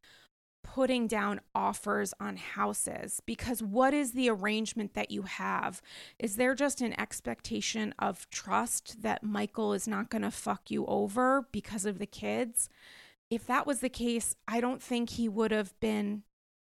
putting 0.66 1.06
down 1.06 1.40
offers 1.55 2.12
on 2.18 2.36
houses 2.36 3.22
because 3.24 3.62
what 3.62 3.94
is 3.94 4.12
the 4.12 4.28
arrangement 4.28 4.94
that 4.94 5.12
you 5.12 5.22
have? 5.22 5.80
Is 6.18 6.36
there 6.36 6.55
just 6.56 6.80
an 6.80 6.98
expectation 7.01 7.94
of 8.01 8.28
trust 8.30 9.02
that 9.02 9.22
Michael 9.22 9.72
is 9.72 9.86
not 9.86 10.10
going 10.10 10.22
to 10.22 10.30
fuck 10.30 10.70
you 10.70 10.84
over 10.86 11.47
because 11.52 11.86
of 11.86 12.01
the 12.01 12.06
kids? 12.06 12.68
If 13.30 13.47
that 13.47 13.66
was 13.66 13.78
the 13.80 13.88
case, 13.88 14.34
I 14.48 14.60
don't 14.60 14.82
think 14.82 15.10
he 15.10 15.28
would 15.28 15.52
have 15.52 15.78
been 15.78 16.24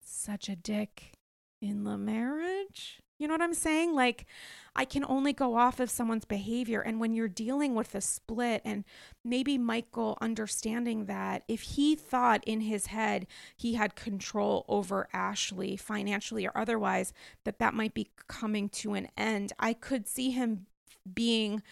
such 0.01 0.49
a 0.49 0.55
dick 0.55 1.13
in 1.61 1.85
the 1.85 1.97
marriage. 1.97 2.99
You 3.17 3.27
know 3.27 3.33
what 3.33 3.41
I'm 3.41 3.53
saying? 3.53 3.95
Like, 3.95 4.27
I 4.75 4.85
can 4.85 5.03
only 5.05 5.33
go 5.33 5.55
off 5.55 5.79
of 5.79 5.89
someone's 5.89 6.25
behavior. 6.25 6.81
And 6.81 6.99
when 6.99 7.13
you're 7.13 7.27
dealing 7.27 7.73
with 7.73 7.95
a 7.95 8.01
split, 8.01 8.61
and 8.63 8.83
maybe 9.23 9.57
Michael 9.57 10.17
understanding 10.21 11.05
that 11.05 11.43
if 11.47 11.61
he 11.61 11.95
thought 11.95 12.43
in 12.45 12.61
his 12.61 12.87
head 12.87 13.25
he 13.55 13.73
had 13.73 13.95
control 13.95 14.65
over 14.67 15.07
Ashley 15.13 15.75
financially 15.75 16.45
or 16.45 16.55
otherwise, 16.55 17.11
that 17.43 17.57
that 17.57 17.73
might 17.73 17.95
be 17.95 18.11
coming 18.27 18.69
to 18.69 18.93
an 18.93 19.07
end, 19.17 19.51
I 19.57 19.73
could 19.73 20.07
see 20.07 20.31
him 20.31 20.67
being 21.11 21.63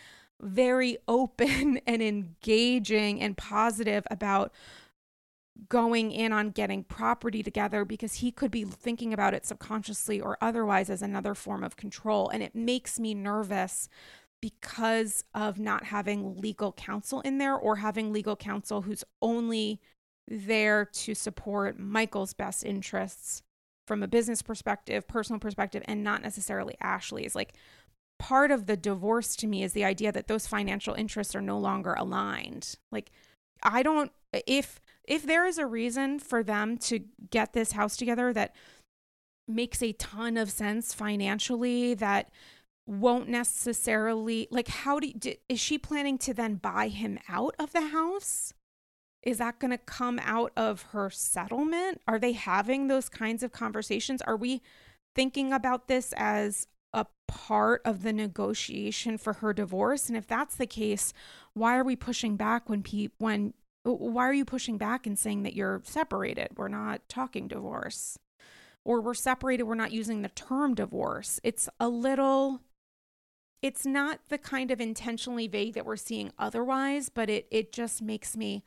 very 0.41 0.97
open 1.07 1.79
and 1.85 2.01
engaging 2.01 3.21
and 3.21 3.37
positive 3.37 4.05
about 4.09 4.51
going 5.69 6.11
in 6.11 6.33
on 6.33 6.49
getting 6.49 6.83
property 6.83 7.41
together 7.41 7.85
because 7.85 8.15
he 8.15 8.31
could 8.31 8.51
be 8.51 8.63
thinking 8.63 9.13
about 9.13 9.33
it 9.33 9.45
subconsciously 9.45 10.19
or 10.19 10.37
otherwise 10.41 10.89
as 10.89 11.01
another 11.01 11.33
form 11.33 11.63
of 11.63 11.77
control. 11.77 12.29
And 12.29 12.43
it 12.43 12.55
makes 12.55 12.99
me 12.99 13.13
nervous 13.13 13.87
because 14.41 15.23
of 15.33 15.57
not 15.59 15.85
having 15.85 16.37
legal 16.37 16.71
counsel 16.73 17.21
in 17.21 17.37
there 17.37 17.55
or 17.55 17.77
having 17.77 18.11
legal 18.11 18.35
counsel 18.35 18.81
who's 18.81 19.03
only 19.21 19.79
there 20.27 20.85
to 20.85 21.15
support 21.15 21.79
Michael's 21.79 22.33
best 22.33 22.63
interests 22.63 23.41
from 23.87 24.03
a 24.03 24.07
business 24.07 24.41
perspective, 24.41 25.07
personal 25.07 25.39
perspective, 25.39 25.83
and 25.85 26.03
not 26.03 26.21
necessarily 26.21 26.75
Ashley's. 26.81 27.35
Like, 27.35 27.53
part 28.17 28.51
of 28.51 28.65
the 28.65 28.77
divorce 28.77 29.35
to 29.37 29.47
me 29.47 29.63
is 29.63 29.73
the 29.73 29.85
idea 29.85 30.11
that 30.11 30.27
those 30.27 30.47
financial 30.47 30.95
interests 30.95 31.35
are 31.35 31.41
no 31.41 31.57
longer 31.57 31.93
aligned. 31.93 32.75
Like, 32.91 33.11
I 33.61 33.83
don't, 33.83 34.11
if 34.47 34.81
if 35.07 35.25
there 35.25 35.45
is 35.45 35.57
a 35.57 35.65
reason 35.65 36.19
for 36.19 36.43
them 36.43 36.77
to 36.77 36.99
get 37.29 37.53
this 37.53 37.73
house 37.73 37.97
together 37.97 38.33
that 38.33 38.55
makes 39.47 39.81
a 39.81 39.93
ton 39.93 40.37
of 40.37 40.49
sense 40.49 40.93
financially 40.93 41.93
that 41.93 42.29
won't 42.87 43.27
necessarily 43.27 44.47
like 44.51 44.67
how 44.67 44.99
do, 44.99 45.11
do 45.13 45.33
is 45.49 45.59
she 45.59 45.77
planning 45.77 46.17
to 46.19 46.33
then 46.33 46.55
buy 46.55 46.87
him 46.87 47.19
out 47.29 47.55
of 47.59 47.71
the 47.71 47.87
house? 47.87 48.53
Is 49.23 49.39
that 49.39 49.59
going 49.59 49.71
to 49.71 49.77
come 49.79 50.19
out 50.23 50.51
of 50.55 50.83
her 50.91 51.09
settlement? 51.09 51.99
Are 52.07 52.19
they 52.19 52.33
having 52.33 52.87
those 52.87 53.09
kinds 53.09 53.41
of 53.41 53.51
conversations? 53.51 54.21
Are 54.21 54.37
we 54.37 54.61
thinking 55.15 55.51
about 55.51 55.87
this 55.87 56.13
as 56.15 56.67
a 56.93 57.07
part 57.27 57.81
of 57.85 58.03
the 58.03 58.13
negotiation 58.13 59.17
for 59.17 59.33
her 59.33 59.51
divorce? 59.51 60.07
And 60.09 60.17
if 60.17 60.27
that's 60.27 60.55
the 60.55 60.67
case 60.67 61.11
why 61.53 61.77
are 61.77 61.83
we 61.83 61.95
pushing 61.95 62.35
back 62.35 62.69
when 62.69 62.83
pe- 62.83 63.09
when 63.17 63.53
why 63.85 64.27
are 64.27 64.33
you 64.33 64.45
pushing 64.45 64.77
back 64.77 65.05
and 65.05 65.17
saying 65.17 65.43
that 65.43 65.53
you're 65.53 65.81
separated? 65.85 66.49
We're 66.57 66.67
not 66.67 67.07
talking 67.07 67.47
divorce. 67.47 68.17
Or 68.83 69.01
we're 69.01 69.13
separated, 69.15 69.63
we're 69.63 69.75
not 69.75 69.91
using 69.91 70.21
the 70.21 70.29
term 70.29 70.75
divorce. 70.75 71.39
It's 71.43 71.69
a 71.79 71.89
little 71.89 72.61
it's 73.61 73.85
not 73.85 74.19
the 74.29 74.37
kind 74.37 74.69
of 74.69 74.79
intentionally 74.79 75.47
vague 75.47 75.73
that 75.73 75.87
we're 75.87 75.95
seeing 75.95 76.31
otherwise, 76.37 77.09
but 77.09 77.29
it 77.29 77.47
it 77.49 77.71
just 77.71 78.01
makes 78.01 78.37
me 78.37 78.63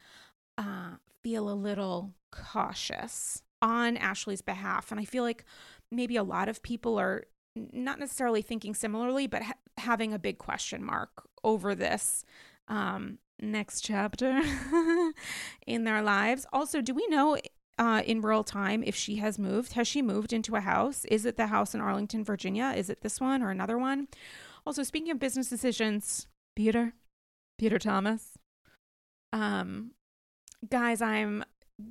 uh, 0.56 0.96
feel 1.22 1.48
a 1.48 1.54
little 1.54 2.14
cautious 2.32 3.42
on 3.62 3.96
Ashley's 3.96 4.42
behalf. 4.42 4.90
And 4.90 5.00
I 5.00 5.04
feel 5.04 5.22
like 5.22 5.44
maybe 5.92 6.16
a 6.16 6.22
lot 6.22 6.48
of 6.48 6.62
people 6.62 6.98
are 6.98 7.24
not 7.54 7.98
necessarily 7.98 8.42
thinking 8.42 8.74
similarly, 8.74 9.26
but 9.26 9.42
ha- 9.42 9.54
having 9.78 10.12
a 10.12 10.18
big 10.18 10.38
question 10.38 10.82
mark 10.82 11.28
over 11.44 11.74
this 11.74 12.24
um, 12.66 13.18
next 13.40 13.82
chapter 13.82 14.42
in 15.66 15.84
their 15.84 16.02
lives. 16.02 16.46
Also, 16.52 16.80
do 16.80 16.94
we 16.94 17.06
know 17.08 17.38
uh, 17.78 18.02
in 18.04 18.20
real 18.20 18.44
time 18.44 18.82
if 18.84 18.96
she 18.96 19.16
has 19.16 19.38
moved? 19.38 19.74
Has 19.74 19.86
she 19.86 20.02
moved 20.02 20.32
into 20.32 20.56
a 20.56 20.60
house? 20.60 21.04
Is 21.06 21.24
it 21.24 21.36
the 21.36 21.46
house 21.46 21.74
in 21.74 21.80
Arlington, 21.80 22.24
Virginia? 22.24 22.74
Is 22.76 22.90
it 22.90 23.02
this 23.02 23.20
one 23.20 23.42
or 23.42 23.50
another 23.50 23.78
one? 23.78 24.08
Also, 24.66 24.82
speaking 24.82 25.10
of 25.10 25.18
business 25.18 25.48
decisions, 25.48 26.26
Peter, 26.56 26.94
Peter 27.58 27.78
Thomas. 27.78 28.36
Um, 29.32 29.92
guys, 30.68 31.00
I'm 31.00 31.44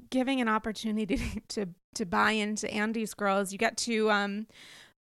giving 0.10 0.41
an 0.41 0.48
opportunity 0.48 1.41
to 1.49 1.68
to 1.95 2.06
buy 2.06 2.32
into 2.32 2.72
Andy's 2.72 3.14
girls. 3.14 3.52
You 3.52 3.57
get 3.57 3.78
to 3.78 4.11
um 4.11 4.48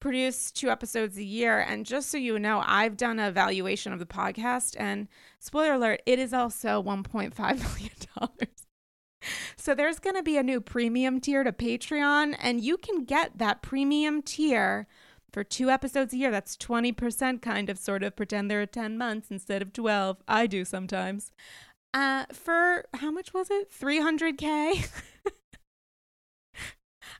produce 0.03 0.51
two 0.51 0.69
episodes 0.69 1.17
a 1.17 1.23
year. 1.23 1.59
And 1.59 1.85
just 1.85 2.09
so 2.09 2.17
you 2.17 2.37
know, 2.37 2.61
I've 2.65 2.97
done 2.97 3.19
a 3.19 3.31
valuation 3.31 3.93
of 3.93 3.99
the 3.99 4.05
podcast, 4.05 4.75
and 4.77 5.07
spoiler 5.39 5.75
alert, 5.75 6.01
it 6.05 6.19
is 6.19 6.33
also 6.33 6.83
$1.5 6.83 7.33
million. 7.37 8.53
So 9.55 9.73
there's 9.73 9.99
going 9.99 10.17
to 10.17 10.21
be 10.21 10.35
a 10.35 10.43
new 10.43 10.59
premium 10.59 11.21
tier 11.21 11.45
to 11.45 11.53
Patreon, 11.53 12.35
and 12.41 12.59
you 12.59 12.75
can 12.75 13.05
get 13.05 13.37
that 13.37 13.61
premium 13.61 14.21
tier 14.21 14.87
for 15.31 15.41
two 15.41 15.69
episodes 15.69 16.13
a 16.13 16.17
year. 16.17 16.31
That's 16.31 16.57
20% 16.57 17.41
kind 17.41 17.69
of 17.69 17.79
sort 17.79 18.03
of 18.03 18.17
pretend 18.17 18.51
there 18.51 18.61
are 18.61 18.65
10 18.65 18.97
months 18.97 19.31
instead 19.31 19.61
of 19.61 19.71
12. 19.71 20.17
I 20.27 20.47
do 20.47 20.65
sometimes. 20.65 21.31
Uh, 21.93 22.25
for 22.33 22.87
how 22.95 23.09
much 23.09 23.33
was 23.33 23.47
it? 23.49 23.71
300K? 23.71 25.01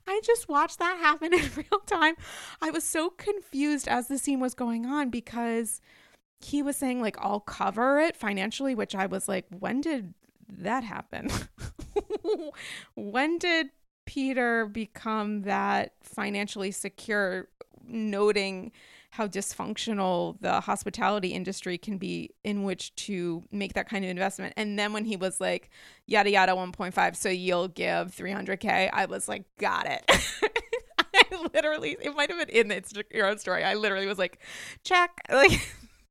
I 0.06 0.20
just 0.24 0.48
watched 0.48 0.78
that 0.78 0.98
happen 0.98 1.34
in 1.34 1.50
real 1.56 1.80
time. 1.86 2.14
I 2.60 2.70
was 2.70 2.84
so 2.84 3.10
confused 3.10 3.88
as 3.88 4.08
the 4.08 4.18
scene 4.18 4.40
was 4.40 4.54
going 4.54 4.86
on 4.86 5.10
because 5.10 5.80
he 6.40 6.62
was 6.62 6.76
saying, 6.76 7.00
like, 7.00 7.16
I'll 7.18 7.40
cover 7.40 7.98
it 8.00 8.16
financially, 8.16 8.74
which 8.74 8.94
I 8.94 9.06
was 9.06 9.28
like, 9.28 9.46
when 9.58 9.80
did 9.80 10.14
that 10.48 10.84
happen? 10.84 11.30
when 12.94 13.38
did 13.38 13.70
Peter 14.06 14.66
become 14.66 15.42
that 15.42 15.94
financially 16.02 16.70
secure, 16.70 17.48
noting 17.86 18.72
how 19.14 19.28
dysfunctional 19.28 20.36
the 20.40 20.60
hospitality 20.60 21.28
industry 21.28 21.78
can 21.78 21.98
be 21.98 22.30
in 22.42 22.64
which 22.64 22.92
to 22.96 23.44
make 23.52 23.74
that 23.74 23.88
kind 23.88 24.04
of 24.04 24.10
investment. 24.10 24.52
And 24.56 24.76
then 24.76 24.92
when 24.92 25.04
he 25.04 25.14
was 25.14 25.40
like, 25.40 25.70
yada, 26.04 26.30
yada, 26.30 26.50
1.5, 26.52 27.14
so 27.14 27.28
you'll 27.28 27.68
give 27.68 28.10
300K, 28.10 28.90
I 28.92 29.06
was 29.06 29.28
like, 29.28 29.44
got 29.56 29.86
it. 29.86 30.02
I 30.98 31.48
literally, 31.54 31.96
it 32.02 32.16
might 32.16 32.28
have 32.28 32.44
been 32.44 32.56
in 32.56 32.66
the 32.66 32.74
Instagram 32.74 33.38
story. 33.38 33.62
I 33.62 33.74
literally 33.74 34.06
was 34.06 34.18
like, 34.18 34.40
check. 34.82 35.12
Like, 35.30 35.60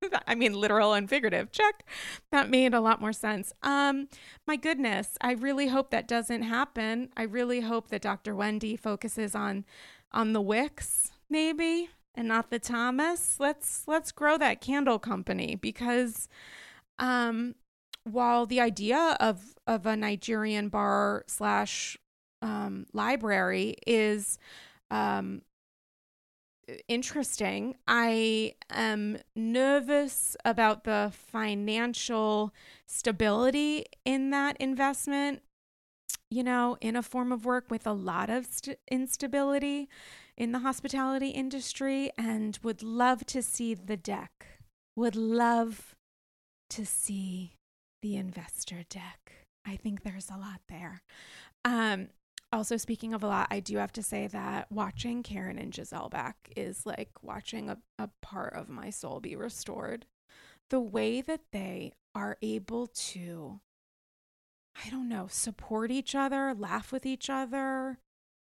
I 0.28 0.36
mean, 0.36 0.54
literal 0.54 0.94
and 0.94 1.10
figurative. 1.10 1.52
Check. 1.52 1.86
That 2.32 2.50
made 2.50 2.74
a 2.74 2.80
lot 2.80 3.02
more 3.02 3.14
sense. 3.14 3.52
Um, 3.64 4.08
my 4.48 4.56
goodness, 4.56 5.18
I 5.20 5.34
really 5.34 5.68
hope 5.68 5.92
that 5.92 6.08
doesn't 6.08 6.44
happen. 6.44 7.10
I 7.18 7.24
really 7.24 7.62
hope 7.62 7.90
that 7.90 8.02
Dr. 8.02 8.34
Wendy 8.34 8.78
focuses 8.78 9.36
on 9.36 9.66
on 10.12 10.34
the 10.34 10.42
wicks, 10.42 11.12
maybe 11.30 11.90
and 12.16 12.28
not 12.28 12.50
the 12.50 12.60
Thomas. 12.60 13.38
Let's 13.40 13.84
let's 13.88 14.12
grow 14.12 14.38
that 14.38 14.62
candle 14.62 15.00
company 15.00 15.56
because 15.56 16.28
um 17.00 17.56
while 18.04 18.46
the 18.46 18.60
idea 18.60 19.18
of 19.20 19.56
of 19.68 19.86
a 19.86 19.96
Nigerian 19.96 20.70
bar 20.70 21.24
slash 21.28 21.98
um, 22.42 22.86
library 22.94 23.78
is 23.88 24.38
um, 24.92 25.42
interesting, 26.88 27.76
I 27.88 28.56
am 28.70 29.18
nervous 29.36 30.36
about 30.44 30.84
the 30.84 31.12
financial 31.14 32.54
stability 32.86 33.86
in 34.06 34.30
that 34.32 34.58
investment. 34.58 35.42
You 36.30 36.44
know, 36.44 36.78
in 36.82 36.96
a 36.96 37.04
form 37.04 37.32
of 37.32 37.46
work 37.46 37.70
with 37.70 37.86
a 37.86 37.94
lot 37.94 38.30
of 38.30 38.48
st- 38.48 38.80
instability 38.90 39.88
in 40.38 40.52
the 40.52 40.60
hospitality 40.60 41.30
industry 41.30 42.12
and 42.18 42.58
would 42.64 42.82
love 42.84 43.26
to 43.28 43.42
see 43.42 43.74
the 43.74 43.98
deck. 43.98 44.60
Would 44.96 45.16
love 45.16 45.96
to 46.72 46.86
see 46.86 47.54
the 48.02 48.16
investor 48.16 48.84
deck. 48.90 49.46
I 49.66 49.76
think 49.76 50.04
there's 50.04 50.30
a 50.30 50.38
lot 50.38 50.62
there. 50.68 51.02
Um, 51.64 52.10
also, 52.52 52.78
speaking 52.78 53.14
of 53.14 53.24
a 53.24 53.28
lot, 53.28 53.48
I 53.50 53.60
do 53.60 53.78
have 53.78 53.94
to 53.94 54.04
say 54.04 54.28
that 54.28 54.72
watching 54.72 55.24
Karen 55.24 55.58
and 55.58 55.72
Gizelle 55.72 56.12
back 56.12 56.52
is 56.56 56.86
like 56.86 57.10
watching 57.24 57.70
a, 57.70 57.78
a 57.98 58.10
part 58.22 58.54
of 58.54 58.70
my 58.70 58.90
soul 58.90 59.20
be 59.20 59.36
restored. 59.36 60.06
The 60.70 60.80
way 60.80 61.22
that 61.22 61.42
they 61.52 61.94
are 62.14 62.38
able 62.42 62.88
to, 62.88 63.60
I 64.86 64.90
don't 64.90 65.10
know, 65.10 65.28
support 65.30 65.90
each 65.90 66.14
other, 66.14 66.54
laugh 66.54 66.92
with 66.92 67.06
each 67.06 67.30
other, 67.30 67.98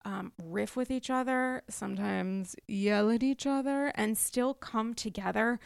um, 0.04 0.32
riff 0.42 0.76
with 0.76 0.90
each 0.90 1.10
other, 1.10 1.62
sometimes 1.68 2.56
yell 2.66 3.10
at 3.10 3.22
each 3.22 3.46
other, 3.46 3.92
and 3.94 4.16
still 4.18 4.54
come 4.54 4.94
together 4.94 5.58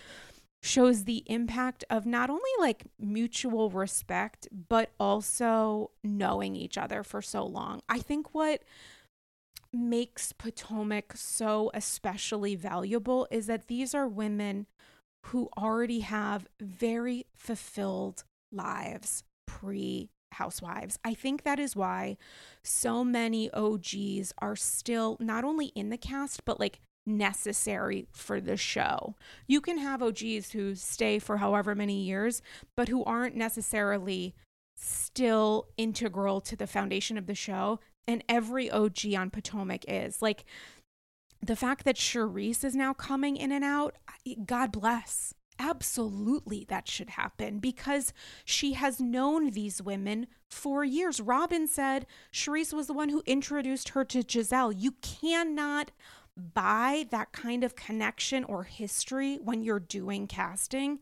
shows 0.60 1.04
the 1.04 1.22
impact 1.26 1.84
of 1.88 2.04
not 2.04 2.30
only 2.30 2.50
like 2.58 2.84
mutual 2.98 3.70
respect, 3.70 4.48
but 4.68 4.90
also 4.98 5.90
knowing 6.02 6.56
each 6.56 6.76
other 6.76 7.02
for 7.02 7.22
so 7.22 7.44
long. 7.44 7.80
I 7.88 8.00
think 8.00 8.34
what 8.34 8.62
makes 9.72 10.32
Potomac 10.32 11.12
so 11.16 11.70
especially 11.74 12.56
valuable 12.56 13.28
is 13.30 13.46
that 13.46 13.68
these 13.68 13.94
are 13.94 14.08
women 14.08 14.66
who 15.26 15.48
already 15.56 16.00
have 16.00 16.46
very 16.60 17.26
fulfilled 17.36 18.24
lives 18.50 19.24
pre 19.46 20.10
housewives. 20.32 20.98
I 21.04 21.14
think 21.14 21.42
that 21.42 21.58
is 21.58 21.76
why 21.76 22.16
so 22.62 23.04
many 23.04 23.50
OGs 23.52 24.32
are 24.38 24.56
still 24.56 25.16
not 25.20 25.44
only 25.44 25.66
in 25.74 25.90
the 25.90 25.98
cast, 25.98 26.44
but 26.44 26.60
like 26.60 26.80
necessary 27.06 28.06
for 28.12 28.40
the 28.40 28.56
show. 28.56 29.16
You 29.46 29.60
can 29.60 29.78
have 29.78 30.02
OGs 30.02 30.52
who 30.52 30.74
stay 30.74 31.18
for 31.18 31.38
however 31.38 31.74
many 31.74 32.02
years, 32.02 32.42
but 32.76 32.88
who 32.88 33.02
aren't 33.04 33.34
necessarily 33.34 34.34
still 34.76 35.68
integral 35.76 36.40
to 36.42 36.54
the 36.54 36.66
foundation 36.66 37.18
of 37.18 37.26
the 37.26 37.34
show. 37.34 37.80
And 38.06 38.22
every 38.28 38.70
OG 38.70 39.14
on 39.16 39.30
Potomac 39.30 39.84
is 39.88 40.22
like 40.22 40.44
the 41.42 41.56
fact 41.56 41.84
that 41.84 41.96
Charrisse 41.96 42.64
is 42.64 42.74
now 42.76 42.92
coming 42.92 43.36
in 43.36 43.52
and 43.52 43.64
out, 43.64 43.96
God 44.44 44.72
bless 44.72 45.34
absolutely 45.58 46.64
that 46.68 46.88
should 46.88 47.10
happen 47.10 47.58
because 47.58 48.12
she 48.44 48.74
has 48.74 49.00
known 49.00 49.50
these 49.50 49.82
women 49.82 50.26
for 50.50 50.84
years. 50.84 51.20
Robyn 51.20 51.66
said 51.66 52.06
Charrisse 52.32 52.72
was 52.72 52.86
the 52.86 52.92
one 52.92 53.08
who 53.08 53.22
introduced 53.26 53.90
her 53.90 54.04
to 54.04 54.22
Gizelle. 54.22 54.74
You 54.76 54.92
cannot 55.02 55.90
buy 56.54 57.06
that 57.10 57.32
kind 57.32 57.64
of 57.64 57.74
connection 57.74 58.44
or 58.44 58.62
history 58.62 59.38
when 59.42 59.62
you're 59.62 59.80
doing 59.80 60.26
casting. 60.26 61.00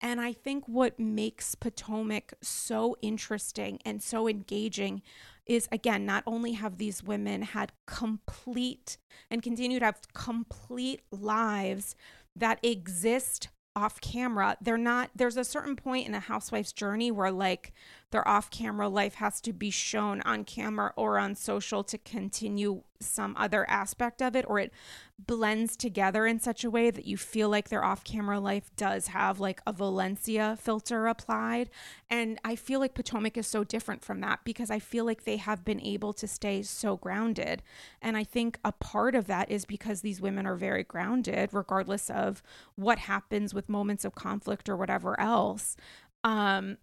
And 0.00 0.20
I 0.20 0.32
think 0.32 0.64
what 0.66 1.00
makes 1.00 1.54
Potomac 1.54 2.34
so 2.40 2.96
interesting 3.02 3.80
and 3.84 4.02
so 4.02 4.28
engaging 4.28 5.02
is 5.44 5.68
again, 5.70 6.04
not 6.04 6.22
only 6.26 6.52
have 6.52 6.78
these 6.78 7.02
women 7.02 7.42
had 7.42 7.72
complete 7.86 8.98
and 9.30 9.42
continue 9.42 9.78
to 9.78 9.84
have 9.84 10.00
complete 10.12 11.02
lives 11.10 11.94
that 12.34 12.58
exist 12.62 13.48
off 13.76 14.00
camera 14.00 14.56
they're 14.60 14.78
not 14.78 15.10
there's 15.14 15.36
a 15.36 15.44
certain 15.44 15.76
point 15.76 16.08
in 16.08 16.14
a 16.14 16.20
housewife's 16.20 16.72
journey 16.72 17.10
where 17.10 17.30
like 17.30 17.72
their 18.16 18.26
off 18.26 18.48
camera 18.48 18.88
life 18.88 19.16
has 19.16 19.42
to 19.42 19.52
be 19.52 19.68
shown 19.68 20.22
on 20.22 20.42
camera 20.42 20.90
or 20.96 21.18
on 21.18 21.34
social 21.34 21.84
to 21.84 21.98
continue 21.98 22.82
some 22.98 23.36
other 23.36 23.68
aspect 23.68 24.22
of 24.22 24.34
it 24.34 24.42
or 24.48 24.58
it 24.58 24.72
blends 25.18 25.76
together 25.76 26.24
in 26.24 26.40
such 26.40 26.64
a 26.64 26.70
way 26.70 26.90
that 26.90 27.04
you 27.04 27.18
feel 27.18 27.50
like 27.50 27.68
their 27.68 27.84
off 27.84 28.02
camera 28.04 28.40
life 28.40 28.70
does 28.74 29.08
have 29.08 29.38
like 29.38 29.60
a 29.66 29.72
Valencia 29.74 30.56
filter 30.58 31.06
applied. 31.06 31.68
And 32.08 32.38
I 32.42 32.56
feel 32.56 32.80
like 32.80 32.94
Potomac 32.94 33.36
is 33.36 33.46
so 33.46 33.64
different 33.64 34.02
from 34.02 34.22
that 34.22 34.40
because 34.44 34.70
I 34.70 34.78
feel 34.78 35.04
like 35.04 35.24
they 35.24 35.36
have 35.36 35.62
been 35.62 35.82
able 35.82 36.14
to 36.14 36.26
stay 36.26 36.62
so 36.62 36.96
grounded. 36.96 37.62
And 38.00 38.16
I 38.16 38.24
think 38.24 38.58
a 38.64 38.72
part 38.72 39.14
of 39.14 39.26
that 39.26 39.50
is 39.50 39.66
because 39.66 40.00
these 40.00 40.22
women 40.22 40.46
are 40.46 40.56
very 40.56 40.84
grounded, 40.84 41.50
regardless 41.52 42.08
of 42.08 42.42
what 42.76 43.00
happens 43.00 43.52
with 43.52 43.68
moments 43.68 44.06
of 44.06 44.14
conflict 44.14 44.70
or 44.70 44.76
whatever 44.78 45.20
else. 45.20 45.76
Um, 46.24 46.78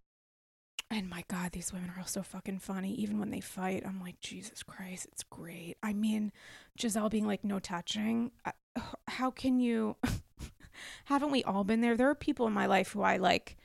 and 0.94 1.10
my 1.10 1.24
God, 1.28 1.52
these 1.52 1.74
women 1.74 1.90
are 1.90 1.99
all 1.99 2.07
so 2.07 2.24
fucking 2.24 2.60
funny. 2.60 2.94
Even 2.95 3.20
when 3.20 3.32
they 3.32 3.40
fight, 3.40 3.84
I'm 3.86 3.99
like, 3.99 4.20
Jesus 4.20 4.64
Christ, 4.64 5.07
it's 5.11 5.24
great. 5.24 5.78
I 5.82 5.94
mean, 5.94 6.32
Gizelle 6.78 7.10
being 7.10 7.28
like, 7.28 7.44
no 7.44 7.60
touching. 7.60 8.32
Uh, 8.45 8.52
how 9.07 9.32
can 9.32 9.60
you? 9.60 9.98
Haven't 11.06 11.32
we 11.32 11.44
all 11.44 11.64
been 11.64 11.82
there? 11.82 11.95
There 11.95 12.10
are 12.10 12.15
people 12.15 12.48
in 12.48 12.53
my 12.53 12.65
life 12.65 12.91
who 12.91 13.02
I 13.02 13.18
like 13.18 13.57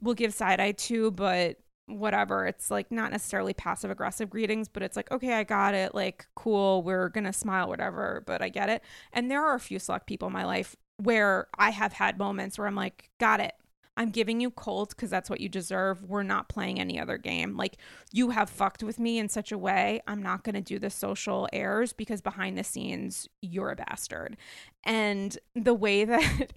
will 0.00 0.14
give 0.14 0.34
side 0.34 0.60
eye 0.60 0.72
to, 0.72 1.10
but 1.10 1.58
whatever. 1.86 2.46
It's 2.46 2.70
like 2.70 2.90
not 2.90 3.10
necessarily 3.10 3.54
passive 3.54 3.90
aggressive 3.90 4.30
greetings, 4.30 4.68
but 4.68 4.82
it's 4.82 4.96
like, 4.96 5.10
okay, 5.10 5.34
I 5.34 5.44
got 5.44 5.74
it. 5.74 5.94
Like, 5.94 6.26
cool. 6.34 6.82
We're 6.82 7.08
going 7.08 7.24
to 7.24 7.32
smile, 7.32 7.68
whatever, 7.68 8.22
but 8.26 8.42
I 8.42 8.48
get 8.48 8.68
it. 8.68 8.82
And 9.12 9.30
there 9.30 9.44
are 9.44 9.54
a 9.54 9.60
few 9.60 9.78
select 9.78 10.06
people 10.06 10.28
in 10.28 10.32
my 10.32 10.44
life 10.44 10.76
where 10.96 11.48
I 11.58 11.70
have 11.70 11.92
had 11.92 12.18
moments 12.18 12.58
where 12.58 12.66
I'm 12.66 12.74
like, 12.74 13.10
got 13.18 13.40
it. 13.40 13.54
I'm 13.96 14.10
giving 14.10 14.40
you 14.40 14.50
cold 14.50 14.90
because 14.90 15.10
that's 15.10 15.28
what 15.28 15.40
you 15.40 15.48
deserve. 15.48 16.02
We're 16.02 16.22
not 16.22 16.48
playing 16.48 16.80
any 16.80 16.98
other 16.98 17.18
game. 17.18 17.56
Like, 17.56 17.76
you 18.10 18.30
have 18.30 18.48
fucked 18.48 18.82
with 18.82 18.98
me 18.98 19.18
in 19.18 19.28
such 19.28 19.52
a 19.52 19.58
way. 19.58 20.00
I'm 20.06 20.22
not 20.22 20.44
going 20.44 20.54
to 20.54 20.62
do 20.62 20.78
the 20.78 20.90
social 20.90 21.48
airs 21.52 21.92
because 21.92 22.22
behind 22.22 22.56
the 22.56 22.64
scenes, 22.64 23.28
you're 23.42 23.70
a 23.70 23.76
bastard. 23.76 24.36
And 24.84 25.38
the 25.54 25.74
way 25.74 26.04
that, 26.06 26.52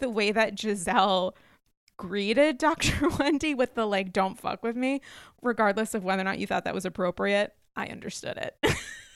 the 0.00 0.10
way 0.10 0.32
that 0.32 0.56
Gizelle 0.56 1.34
greeted 1.98 2.58
Dr. 2.58 3.08
Wendy 3.18 3.54
with 3.54 3.74
the 3.74 3.86
like, 3.86 4.12
don't 4.12 4.40
fuck 4.40 4.62
with 4.62 4.76
me, 4.76 5.02
regardless 5.42 5.94
of 5.94 6.04
whether 6.04 6.22
or 6.22 6.24
not 6.24 6.38
you 6.38 6.46
thought 6.46 6.64
that 6.64 6.74
was 6.74 6.84
appropriate, 6.84 7.54
I 7.76 7.86
understood 7.88 8.38
it. 8.38 8.56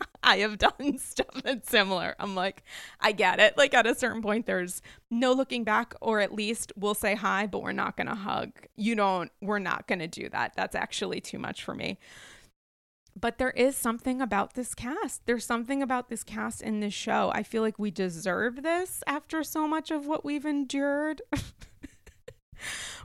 I 0.22 0.38
have 0.38 0.58
done 0.58 0.98
stuff 0.98 1.42
that's 1.42 1.68
similar. 1.68 2.14
I'm 2.18 2.34
like, 2.34 2.62
I 3.00 3.12
get 3.12 3.40
it. 3.40 3.56
Like 3.56 3.74
at 3.74 3.86
a 3.86 3.94
certain 3.94 4.22
point, 4.22 4.46
there's 4.46 4.82
no 5.10 5.32
looking 5.32 5.64
back, 5.64 5.94
or 6.00 6.20
at 6.20 6.34
least 6.34 6.72
we'll 6.76 6.94
say 6.94 7.14
hi, 7.14 7.46
but 7.46 7.62
we're 7.62 7.72
not 7.72 7.96
going 7.96 8.06
to 8.06 8.14
hug. 8.14 8.50
You 8.76 8.94
don't, 8.94 9.30
we're 9.40 9.58
not 9.58 9.86
going 9.86 10.00
to 10.00 10.08
do 10.08 10.28
that. 10.30 10.52
That's 10.56 10.74
actually 10.74 11.20
too 11.20 11.38
much 11.38 11.62
for 11.62 11.74
me. 11.74 11.98
But 13.18 13.38
there 13.38 13.50
is 13.50 13.76
something 13.76 14.20
about 14.20 14.54
this 14.54 14.74
cast. 14.74 15.24
There's 15.26 15.46
something 15.46 15.82
about 15.82 16.08
this 16.08 16.24
cast 16.24 16.62
in 16.62 16.80
this 16.80 16.94
show. 16.94 17.30
I 17.32 17.44
feel 17.44 17.62
like 17.62 17.78
we 17.78 17.92
deserve 17.92 18.62
this 18.64 19.04
after 19.06 19.44
so 19.44 19.68
much 19.68 19.92
of 19.92 20.06
what 20.06 20.24
we've 20.24 20.44
endured. 20.44 21.22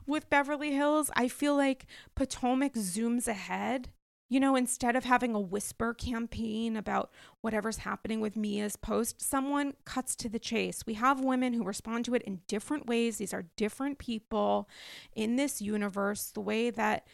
With 0.07 0.30
Beverly 0.30 0.74
Hills, 0.74 1.11
I 1.16 1.28
feel 1.28 1.56
like 1.56 1.86
Potomac 2.16 2.74
zooms 2.74 3.28
ahead 3.28 3.90
you 4.30 4.39
know, 4.39 4.56
instead 4.56 4.95
of 4.95 5.03
having 5.03 5.34
a 5.34 5.39
whisper 5.39 5.93
campaign 5.93 6.77
about 6.77 7.11
whatever's 7.41 7.80
happening 7.80 8.22
with 8.22 8.38
Mia's 8.38 8.76
post, 8.76 9.22
someone 9.22 9.73
cuts 9.85 10.15
to 10.18 10.30
the 10.30 10.38
chase. 10.38 10.85
We 10.85 10.93
have 10.93 11.19
women 11.19 11.53
who 11.53 11.64
respond 11.64 12.06
to 12.06 12.14
it 12.14 12.22
in 12.22 12.41
different 12.47 12.85
ways. 12.85 13.18
These 13.18 13.34
are 13.34 13.45
different 13.57 13.97
people 13.97 14.69
in 15.15 15.35
this 15.35 15.61
universe. 15.61 16.30
The 16.31 16.41
way 16.41 16.69
that 16.69 17.07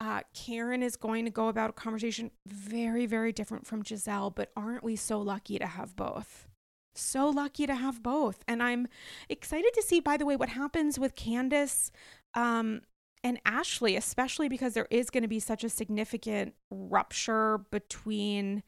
uh, 0.00 0.22
Karen 0.34 0.82
is 0.82 0.96
going 0.96 1.26
to 1.26 1.30
go 1.30 1.48
about 1.48 1.70
a 1.70 1.74
conversation, 1.74 2.30
very, 2.46 3.04
very 3.04 3.32
different 3.32 3.66
from 3.66 3.82
Gizelle, 3.82 4.34
but 4.34 4.50
aren't 4.56 4.82
we 4.82 4.96
so 4.96 5.20
lucky 5.20 5.58
to 5.58 5.66
have 5.66 5.94
both? 5.94 6.48
So 6.94 7.28
lucky 7.28 7.66
to 7.66 7.74
have 7.74 8.02
both. 8.02 8.42
And 8.48 8.62
I'm 8.62 8.88
excited 9.28 9.72
to 9.74 9.82
see, 9.82 10.00
by 10.00 10.16
the 10.16 10.26
way, 10.26 10.36
what 10.36 10.48
happens 10.48 10.98
with 10.98 11.16
Candiace. 11.16 11.90
Um, 12.34 12.80
and 13.24 13.40
Ashley, 13.44 13.96
especially 13.96 14.48
because 14.48 14.74
there 14.74 14.88
is 14.90 15.10
going 15.10 15.22
to 15.22 15.28
be 15.28 15.40
such 15.40 15.64
a 15.64 15.68
significant 15.68 16.54
rupture 16.70 17.58
between 17.70 18.62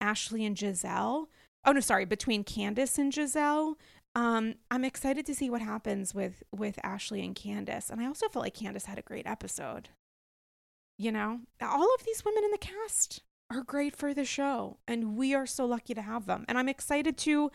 Ashley 0.00 0.44
and 0.44 0.56
Gizelle. 0.56 1.26
Oh 1.64 1.72
no, 1.72 1.80
sorry, 1.80 2.04
between 2.04 2.44
Candiace 2.44 2.98
and 2.98 3.12
Gizelle. 3.12 3.74
Um, 4.16 4.54
I'm 4.70 4.84
excited 4.84 5.26
to 5.26 5.34
see 5.34 5.50
what 5.50 5.60
happens 5.60 6.14
with 6.14 6.42
with 6.54 6.78
Ashley 6.84 7.24
and 7.24 7.34
Candiace. 7.34 7.90
And 7.90 8.00
I 8.00 8.06
also 8.06 8.28
feel 8.28 8.42
like 8.42 8.54
Candiace 8.54 8.86
had 8.86 8.98
a 8.98 9.02
great 9.02 9.26
episode. 9.26 9.90
You 10.98 11.10
know, 11.10 11.40
all 11.60 11.94
of 11.94 12.04
these 12.04 12.24
women 12.24 12.44
in 12.44 12.50
the 12.50 12.58
cast 12.58 13.22
are 13.54 13.62
great 13.62 13.94
for 13.94 14.12
the 14.12 14.24
show 14.24 14.78
and 14.88 15.16
we 15.16 15.34
are 15.34 15.46
so 15.46 15.64
lucky 15.64 15.94
to 15.94 16.02
have 16.02 16.26
them. 16.26 16.44
And 16.48 16.58
i'm 16.58 16.68
excited 16.68 17.16
to 17.18 17.50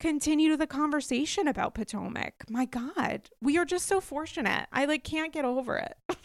continue 0.00 0.56
the 0.56 0.66
conversation 0.66 1.46
about 1.48 1.74
potomac. 1.74 2.44
My 2.48 2.64
god 2.64 3.30
we 3.40 3.58
are 3.58 3.64
just 3.64 3.86
so 3.86 4.00
fortunate. 4.00 4.66
I 4.72 4.84
like 4.86 5.04
can't 5.04 5.32
get 5.32 5.44
over 5.44 5.76
it. 5.76 5.96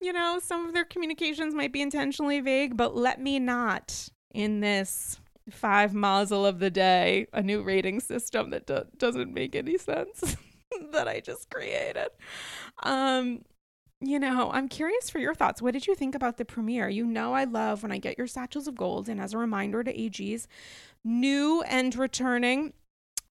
You 0.00 0.12
know 0.12 0.40
some 0.42 0.66
of 0.66 0.74
their 0.74 0.84
communications 0.84 1.54
might 1.54 1.72
be 1.72 1.80
intentionally 1.80 2.40
vague 2.40 2.76
but 2.76 2.94
let 2.94 3.20
me 3.20 3.38
not 3.38 4.08
in 4.34 4.60
this 4.60 5.18
five 5.50 5.94
mazel 5.94 6.44
of 6.44 6.58
the 6.58 6.70
day 6.70 7.26
a 7.32 7.42
new 7.42 7.62
rating 7.62 8.00
system 8.00 8.50
that 8.50 8.66
do- 8.66 8.84
doesn't 8.98 9.32
make 9.32 9.56
any 9.56 9.78
sense 9.78 10.36
that 10.92 11.08
i 11.08 11.20
just 11.20 11.48
created. 11.50 12.08
Um 12.82 13.40
you 14.00 14.18
know, 14.18 14.50
I'm 14.52 14.68
curious 14.68 15.08
for 15.08 15.18
your 15.18 15.34
thoughts. 15.34 15.62
What 15.62 15.72
did 15.72 15.86
you 15.86 15.94
think 15.94 16.14
about 16.14 16.36
the 16.36 16.44
premiere? 16.44 16.88
You 16.88 17.06
know, 17.06 17.32
I 17.32 17.44
love 17.44 17.82
when 17.82 17.92
I 17.92 17.98
get 17.98 18.18
your 18.18 18.26
satchels 18.26 18.68
of 18.68 18.76
gold. 18.76 19.08
And 19.08 19.20
as 19.20 19.32
a 19.32 19.38
reminder 19.38 19.82
to 19.82 19.92
AGs, 19.92 20.46
new 21.02 21.62
and 21.62 21.94
returning 21.96 22.74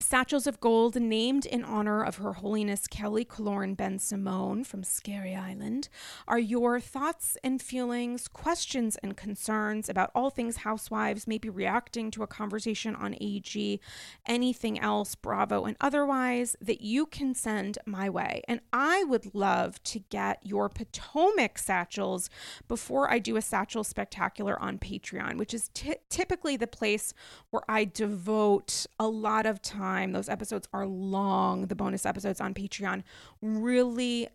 Satchels 0.04 0.46
of 0.46 0.60
Gold, 0.60 1.00
named 1.00 1.46
in 1.46 1.64
honor 1.64 2.04
of 2.04 2.18
Her 2.18 2.34
Holiness 2.34 2.88
Kelly 2.88 3.24
Killoren 3.24 3.76
Bensimon 3.76 4.66
from 4.66 4.84
Scary 4.84 5.34
Island, 5.34 5.88
are 6.28 6.38
your 6.38 6.82
thoughts 6.82 7.38
and 7.42 7.62
feelings, 7.62 8.28
questions 8.28 8.98
and 9.02 9.16
concerns 9.16 9.88
about 9.88 10.12
all 10.14 10.30
things 10.30 10.58
housewives, 10.58 11.26
maybe 11.26 11.50
reacting 11.50 12.12
to 12.12 12.22
a 12.22 12.28
conversation 12.28 12.96
on 12.96 13.16
AG, 13.22 13.80
anything 14.26 14.78
else, 14.78 15.16
Bravo, 15.16 15.64
and 15.64 15.78
otherwise, 15.80 16.58
that 16.62 16.82
you 16.82 17.06
can 17.06 17.34
send 17.34 17.80
my 17.86 18.10
way. 18.10 18.44
And 18.48 18.60
I 18.74 19.06
would 19.06 19.34
love 19.34 19.82
to 19.84 20.00
get 20.00 20.40
your 20.44 20.68
Potomac 20.68 21.58
satchels 21.58 22.30
before 22.68 23.10
I 23.10 23.20
do 23.20 23.38
a 23.38 23.42
satchel 23.42 23.86
spectacular 23.86 24.62
on 24.62 24.80
Patreon, 24.80 25.38
which 25.38 25.54
is 25.54 25.70
t- 25.74 25.96
typically 26.10 26.58
the 26.58 26.68
place 26.68 27.14
where 27.52 27.64
I 27.70 27.86
devote 27.86 28.86
a 29.00 29.08
lot 29.08 29.46
of 29.46 29.62
time 29.62 29.93
time. 29.94 30.12
Those 30.12 30.30
episodes 30.30 30.68
are 30.74 30.86
long, 30.86 31.68
the 31.68 31.76
bonus 31.76 32.06
episodes 32.06 32.42
on 32.42 32.54
Patreon, 32.54 33.04
really 33.42 34.28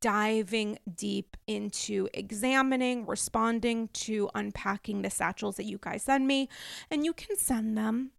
diving 0.00 0.78
deep 0.94 1.36
into 1.46 2.08
examining, 2.14 3.06
responding 3.06 3.88
to 3.92 4.30
unpacking 4.34 5.02
the 5.02 5.10
satchels 5.10 5.56
that 5.56 5.64
you 5.64 5.78
guys 5.80 6.02
send 6.02 6.26
me. 6.26 6.48
And 6.90 7.04
you 7.04 7.12
can 7.12 7.36
send 7.36 7.76
them 7.76 8.12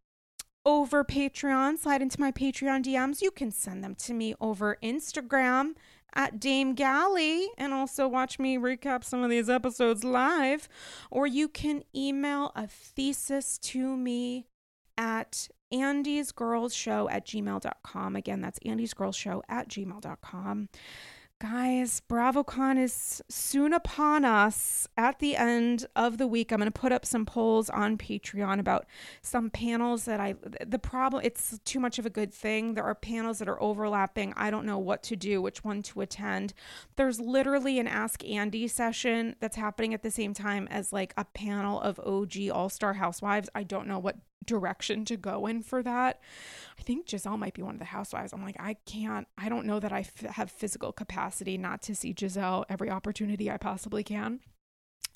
over 0.66 1.04
Patreon, 1.04 1.80
slide 1.80 2.02
into 2.02 2.20
my 2.20 2.32
Patreon 2.32 2.84
DMs. 2.84 3.22
You 3.22 3.32
can 3.32 3.52
send 3.52 3.84
them 3.84 3.96
to 3.96 4.14
me 4.14 4.36
over 4.40 4.78
Instagram 4.84 5.74
at 6.14 6.40
Dame 6.40 6.74
Galley 6.74 7.48
and 7.58 7.74
also 7.74 8.08
watch 8.08 8.40
me 8.40 8.58
recap 8.58 9.04
some 9.04 9.24
of 9.24 9.30
these 9.30 9.50
episodes 9.50 10.04
live. 10.04 10.68
Or 11.10 11.26
you 11.26 11.48
can 11.48 11.84
email 11.96 12.52
a 12.56 12.68
thesis 12.68 13.58
to 13.60 13.96
me 13.96 14.48
at 14.98 15.48
Andy's 15.72 16.32
Girls 16.32 16.74
Show 16.74 17.10
at 17.10 17.26
gmail.com. 17.26 18.16
Again, 18.16 18.42
that's 18.42 18.60
Andy's 18.66 18.94
Girls 18.94 19.16
Show 19.16 19.44
at 19.50 19.70
gmail.com. 19.70 20.70
Guys, 21.40 22.02
BravoCon 22.10 22.80
is 22.80 23.22
soon 23.30 23.72
upon 23.72 24.26
us 24.26 24.88
at 24.98 25.20
the 25.20 25.36
end 25.36 25.86
of 25.96 26.18
the 26.18 26.26
week. 26.26 26.52
I'm 26.52 26.58
going 26.58 26.66
to 26.66 26.72
put 26.72 26.92
up 26.92 27.06
some 27.06 27.28
polls 27.28 27.70
on 27.70 27.96
Patreon 27.96 28.60
about 28.60 28.88
some 29.22 29.52
panels 29.52 30.06
that 30.06 30.20
I, 30.20 30.34
the 30.66 30.80
problem, 30.80 31.22
it's 31.24 31.60
too 31.64 31.80
much 31.80 32.00
of 32.00 32.08
a 32.08 32.10
good 32.10 32.34
thing. 32.34 32.74
There 32.74 32.84
are 32.84 32.96
panels 32.96 33.38
that 33.38 33.48
are 33.48 33.62
overlapping. 33.62 34.34
I 34.36 34.50
don't 34.50 34.66
know 34.66 34.80
what 34.80 35.04
to 35.04 35.16
do, 35.16 35.40
which 35.40 35.64
one 35.64 35.84
to 35.84 36.02
attend. 36.02 36.56
There's 36.96 37.20
literally 37.20 37.78
an 37.78 37.88
Ask 37.88 38.26
Andy 38.26 38.68
session 38.68 39.36
that's 39.40 39.58
happening 39.58 39.94
at 39.94 40.02
the 40.02 40.10
same 40.10 40.34
time 40.34 40.68
as 40.72 40.92
like 40.92 41.14
a 41.18 41.26
panel 41.26 41.80
of 41.80 42.00
OG 42.00 42.50
All 42.52 42.70
Star 42.70 42.94
Housewives. 42.94 43.48
I 43.54 43.62
don't 43.62 43.88
know 43.88 44.00
what 44.00 44.18
direction 44.46 45.06
to 45.06 45.18
go 45.18 45.46
in 45.46 45.62
for 45.62 45.84
that. 45.84 46.20
I 46.80 46.82
think 46.84 47.08
Gizelle 47.08 47.38
might 47.38 47.54
be 47.54 47.62
one 47.62 47.76
of 47.76 47.80
the 47.80 47.86
housewives. 47.86 48.34
I'm 48.34 48.44
like, 48.44 48.56
I 48.60 48.76
can't, 48.86 49.28
I 49.38 49.50
don't 49.50 49.66
know 49.66 49.80
that 49.80 49.92
I 49.92 50.00
f- 50.00 50.22
have 50.22 50.52
physical 50.52 50.92
capacity 50.92 51.58
not 51.58 51.82
to 51.84 51.96
see 51.96 52.14
Gizelle 52.14 52.66
every 52.70 52.90
opportunity 52.90 53.52
I 53.52 53.58
possibly 53.58 54.04
can. 54.04 54.40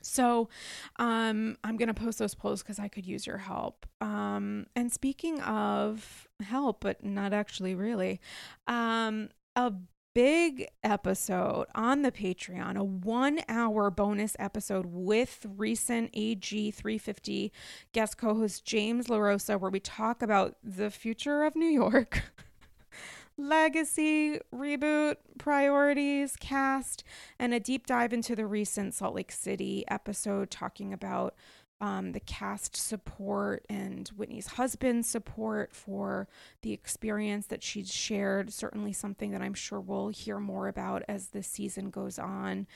So, 0.03 0.49
um, 0.97 1.57
I'm 1.63 1.77
gonna 1.77 1.93
post 1.93 2.17
those 2.19 2.33
polls 2.33 2.63
because 2.63 2.79
I 2.79 2.87
could 2.87 3.05
use 3.05 3.27
your 3.27 3.37
help. 3.37 3.85
Um, 4.01 4.65
and 4.75 4.91
speaking 4.91 5.39
of 5.41 6.27
help, 6.41 6.81
but 6.81 7.03
not 7.03 7.33
actually 7.33 7.75
really, 7.75 8.19
um, 8.67 9.29
a 9.55 9.71
big 10.13 10.67
episode 10.83 11.67
on 11.73 12.01
the 12.01 12.11
Patreon, 12.11 12.75
a 12.75 12.83
one 12.83 13.39
hour 13.47 13.89
bonus 13.89 14.35
episode 14.39 14.85
with 14.87 15.45
recent 15.57 16.09
AG 16.13 16.71
350 16.71 17.51
guest 17.93 18.17
co 18.17 18.35
host 18.35 18.65
James 18.65 19.07
LaRosa, 19.07 19.59
where 19.59 19.71
we 19.71 19.79
talk 19.79 20.21
about 20.21 20.55
the 20.63 20.89
future 20.89 21.43
of 21.43 21.55
New 21.55 21.67
York. 21.67 22.23
legacy, 23.37 24.39
reboot, 24.53 25.15
priorities, 25.37 26.35
cast, 26.35 27.03
and 27.39 27.53
a 27.53 27.59
deep 27.59 27.87
dive 27.87 28.13
into 28.13 28.35
the 28.35 28.45
recent 28.45 28.93
Salt 28.93 29.15
Lake 29.15 29.31
City 29.31 29.83
episode 29.87 30.51
talking 30.51 30.93
about 30.93 31.33
um, 31.81 32.11
the 32.11 32.19
cast 32.19 32.75
support 32.75 33.65
and 33.67 34.07
Whitney's 34.09 34.47
husband's 34.47 35.09
support 35.09 35.73
for 35.73 36.27
the 36.61 36.71
experience 36.71 37.47
that 37.47 37.63
she's 37.63 37.91
shared. 37.91 38.53
Certainly 38.53 38.93
something 38.93 39.31
that 39.31 39.41
I'm 39.41 39.55
sure 39.55 39.79
we'll 39.79 40.09
hear 40.09 40.39
more 40.39 40.67
about 40.67 41.01
as 41.07 41.29
the 41.29 41.41
season 41.41 41.89
goes 41.89 42.19
on. 42.19 42.67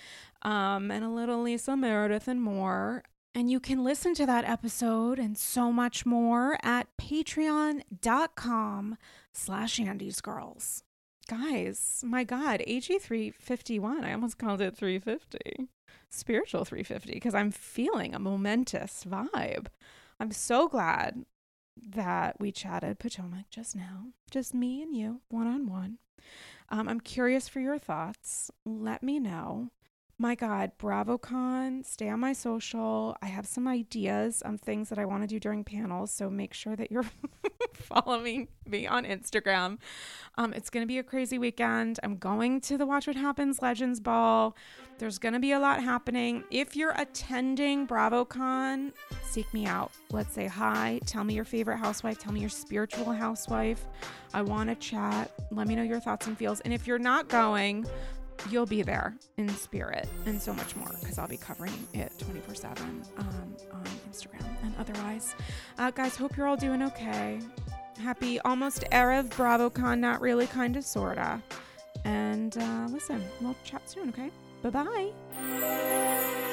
Um, 0.42 0.90
and 0.90 1.06
a 1.06 1.10
little 1.10 1.44
Lisa 1.44 1.78
Meredith 1.78 2.28
and 2.28 2.42
more. 2.42 3.04
And 3.36 3.52
you 3.52 3.60
can 3.60 3.84
listen 3.84 4.16
to 4.16 4.26
that 4.26 4.46
episode 4.46 5.20
and 5.20 5.38
so 5.38 5.72
much 5.72 6.06
more 6.06 6.58
at 6.64 6.88
patreon.com 6.98 8.98
slash 9.34 9.80
Andy's 9.80 10.22
Girls. 10.22 10.84
Guys, 11.28 12.04
my 12.06 12.24
God, 12.24 12.64
AG351. 12.68 14.04
I 14.04 14.14
almost 14.14 14.40
called 14.40 14.62
it 14.62 14.76
350 14.76 15.68
spiritual 16.10 16.66
350 16.66 17.14
because 17.14 17.36
I'm 17.36 17.52
feeling 17.52 18.14
a 18.14 18.20
momentous 18.20 19.06
vibe. 19.08 19.68
I'm 20.20 20.32
so 20.32 20.68
glad 20.68 21.26
that 21.78 22.40
we 22.40 22.52
chatted 22.52 23.00
Potomac 23.00 23.50
just 23.50 23.76
now, 23.76 24.08
just 24.32 24.54
me 24.54 24.82
and 24.82 24.96
you, 24.96 25.22
one 25.30 25.48
on 25.48 25.68
one. 25.68 25.98
Um, 26.70 26.88
I'm 26.88 27.02
curious 27.02 27.48
for 27.48 27.60
your 27.60 27.78
thoughts. 27.78 28.50
Let 28.66 29.04
me 29.04 29.20
know. 29.20 29.72
My 30.18 30.34
God, 30.34 30.72
BravoCon, 30.80 31.86
stay 31.86 32.08
on 32.08 32.22
my 32.22 32.32
social. 32.32 33.18
I 33.22 33.26
have 33.26 33.46
some 33.46 33.68
ideas 33.68 34.42
on 34.44 34.58
things 34.58 34.88
that 34.88 34.98
I 34.98 35.04
want 35.04 35.24
to 35.24 35.28
do 35.28 35.42
during 35.42 35.66
panels, 35.66 36.10
so 36.10 36.30
make 36.30 36.54
sure 36.54 36.74
that 36.78 36.90
you're 36.90 37.04
following 37.74 38.48
me, 38.66 38.88
on 38.88 39.04
Instagram. 39.04 39.78
Um, 40.38 40.54
it's 40.54 40.70
going 40.70 40.84
to 40.84 40.88
be 40.88 41.00
a 41.00 41.04
crazy 41.04 41.38
weekend. 41.38 42.00
I'm 42.02 42.16
going 42.16 42.62
to 42.62 42.78
the 42.78 42.86
Watch 42.86 43.08
What 43.08 43.18
Happens 43.18 43.62
Legends 43.62 44.00
Ball. 44.00 44.56
There's 45.00 45.18
going 45.18 45.34
to 45.34 45.40
be 45.40 45.52
a 45.52 45.60
lot 45.60 45.84
happening. 45.84 46.46
If 46.50 46.78
you're 46.78 46.94
attending 46.98 47.86
BravoCon, 47.86 48.94
seek 49.22 49.54
me 49.54 49.66
out. 49.66 49.92
Let's 50.12 50.34
say 50.34 50.48
hi. 50.48 51.02
Tell 51.06 51.26
me 51.26 51.34
your 51.34 51.44
favorite 51.44 51.78
housewife. 51.78 52.20
Tell 52.20 52.32
me 52.32 52.40
your 52.40 52.50
spiritual 52.50 53.12
housewife. 53.12 53.86
I 54.34 54.44
want 54.44 54.70
to 54.70 54.76
chat. 54.76 55.32
Let 55.52 55.68
me 55.68 55.76
know 55.76 55.84
your 55.84 56.00
thoughts 56.00 56.26
and 56.28 56.38
feels. 56.38 56.62
And 56.62 56.74
if 56.74 56.88
you're 56.88 57.00
not 57.00 57.28
going, 57.28 57.86
you'll 58.50 58.66
be 58.66 58.82
there 58.82 59.16
in 59.38 59.50
spirit 59.50 60.08
and 60.26 60.42
so 60.42 60.54
much 60.54 60.76
more 60.76 60.92
because 61.00 61.18
I'll 61.18 61.28
be 61.28 61.38
covering 61.38 61.74
it 61.94 62.12
24 62.20 62.56
7 62.56 63.04
um, 63.18 63.56
on 63.74 63.84
Instagram 64.12 64.46
and 64.64 64.74
otherwise. 64.80 65.36
Uh, 65.78 65.92
guys, 65.92 66.16
hope 66.16 66.36
you're 66.38 66.48
all 66.48 66.58
doing 66.58 66.82
okay. 66.84 67.40
Happy 68.02 68.40
almost 68.42 68.84
Erev 68.92 69.30
BravoCon, 69.30 70.00
not 70.00 70.22
really, 70.22 70.48
kind 70.48 70.76
of, 70.76 70.84
sorta. 70.84 71.42
And 72.04 72.58
uh, 72.58 72.88
listen, 72.90 73.24
we'll 73.42 73.56
chat 73.64 73.90
soon, 73.90 74.10
okay? 74.10 74.32
Bye 74.62 74.70
bye. 74.70 76.52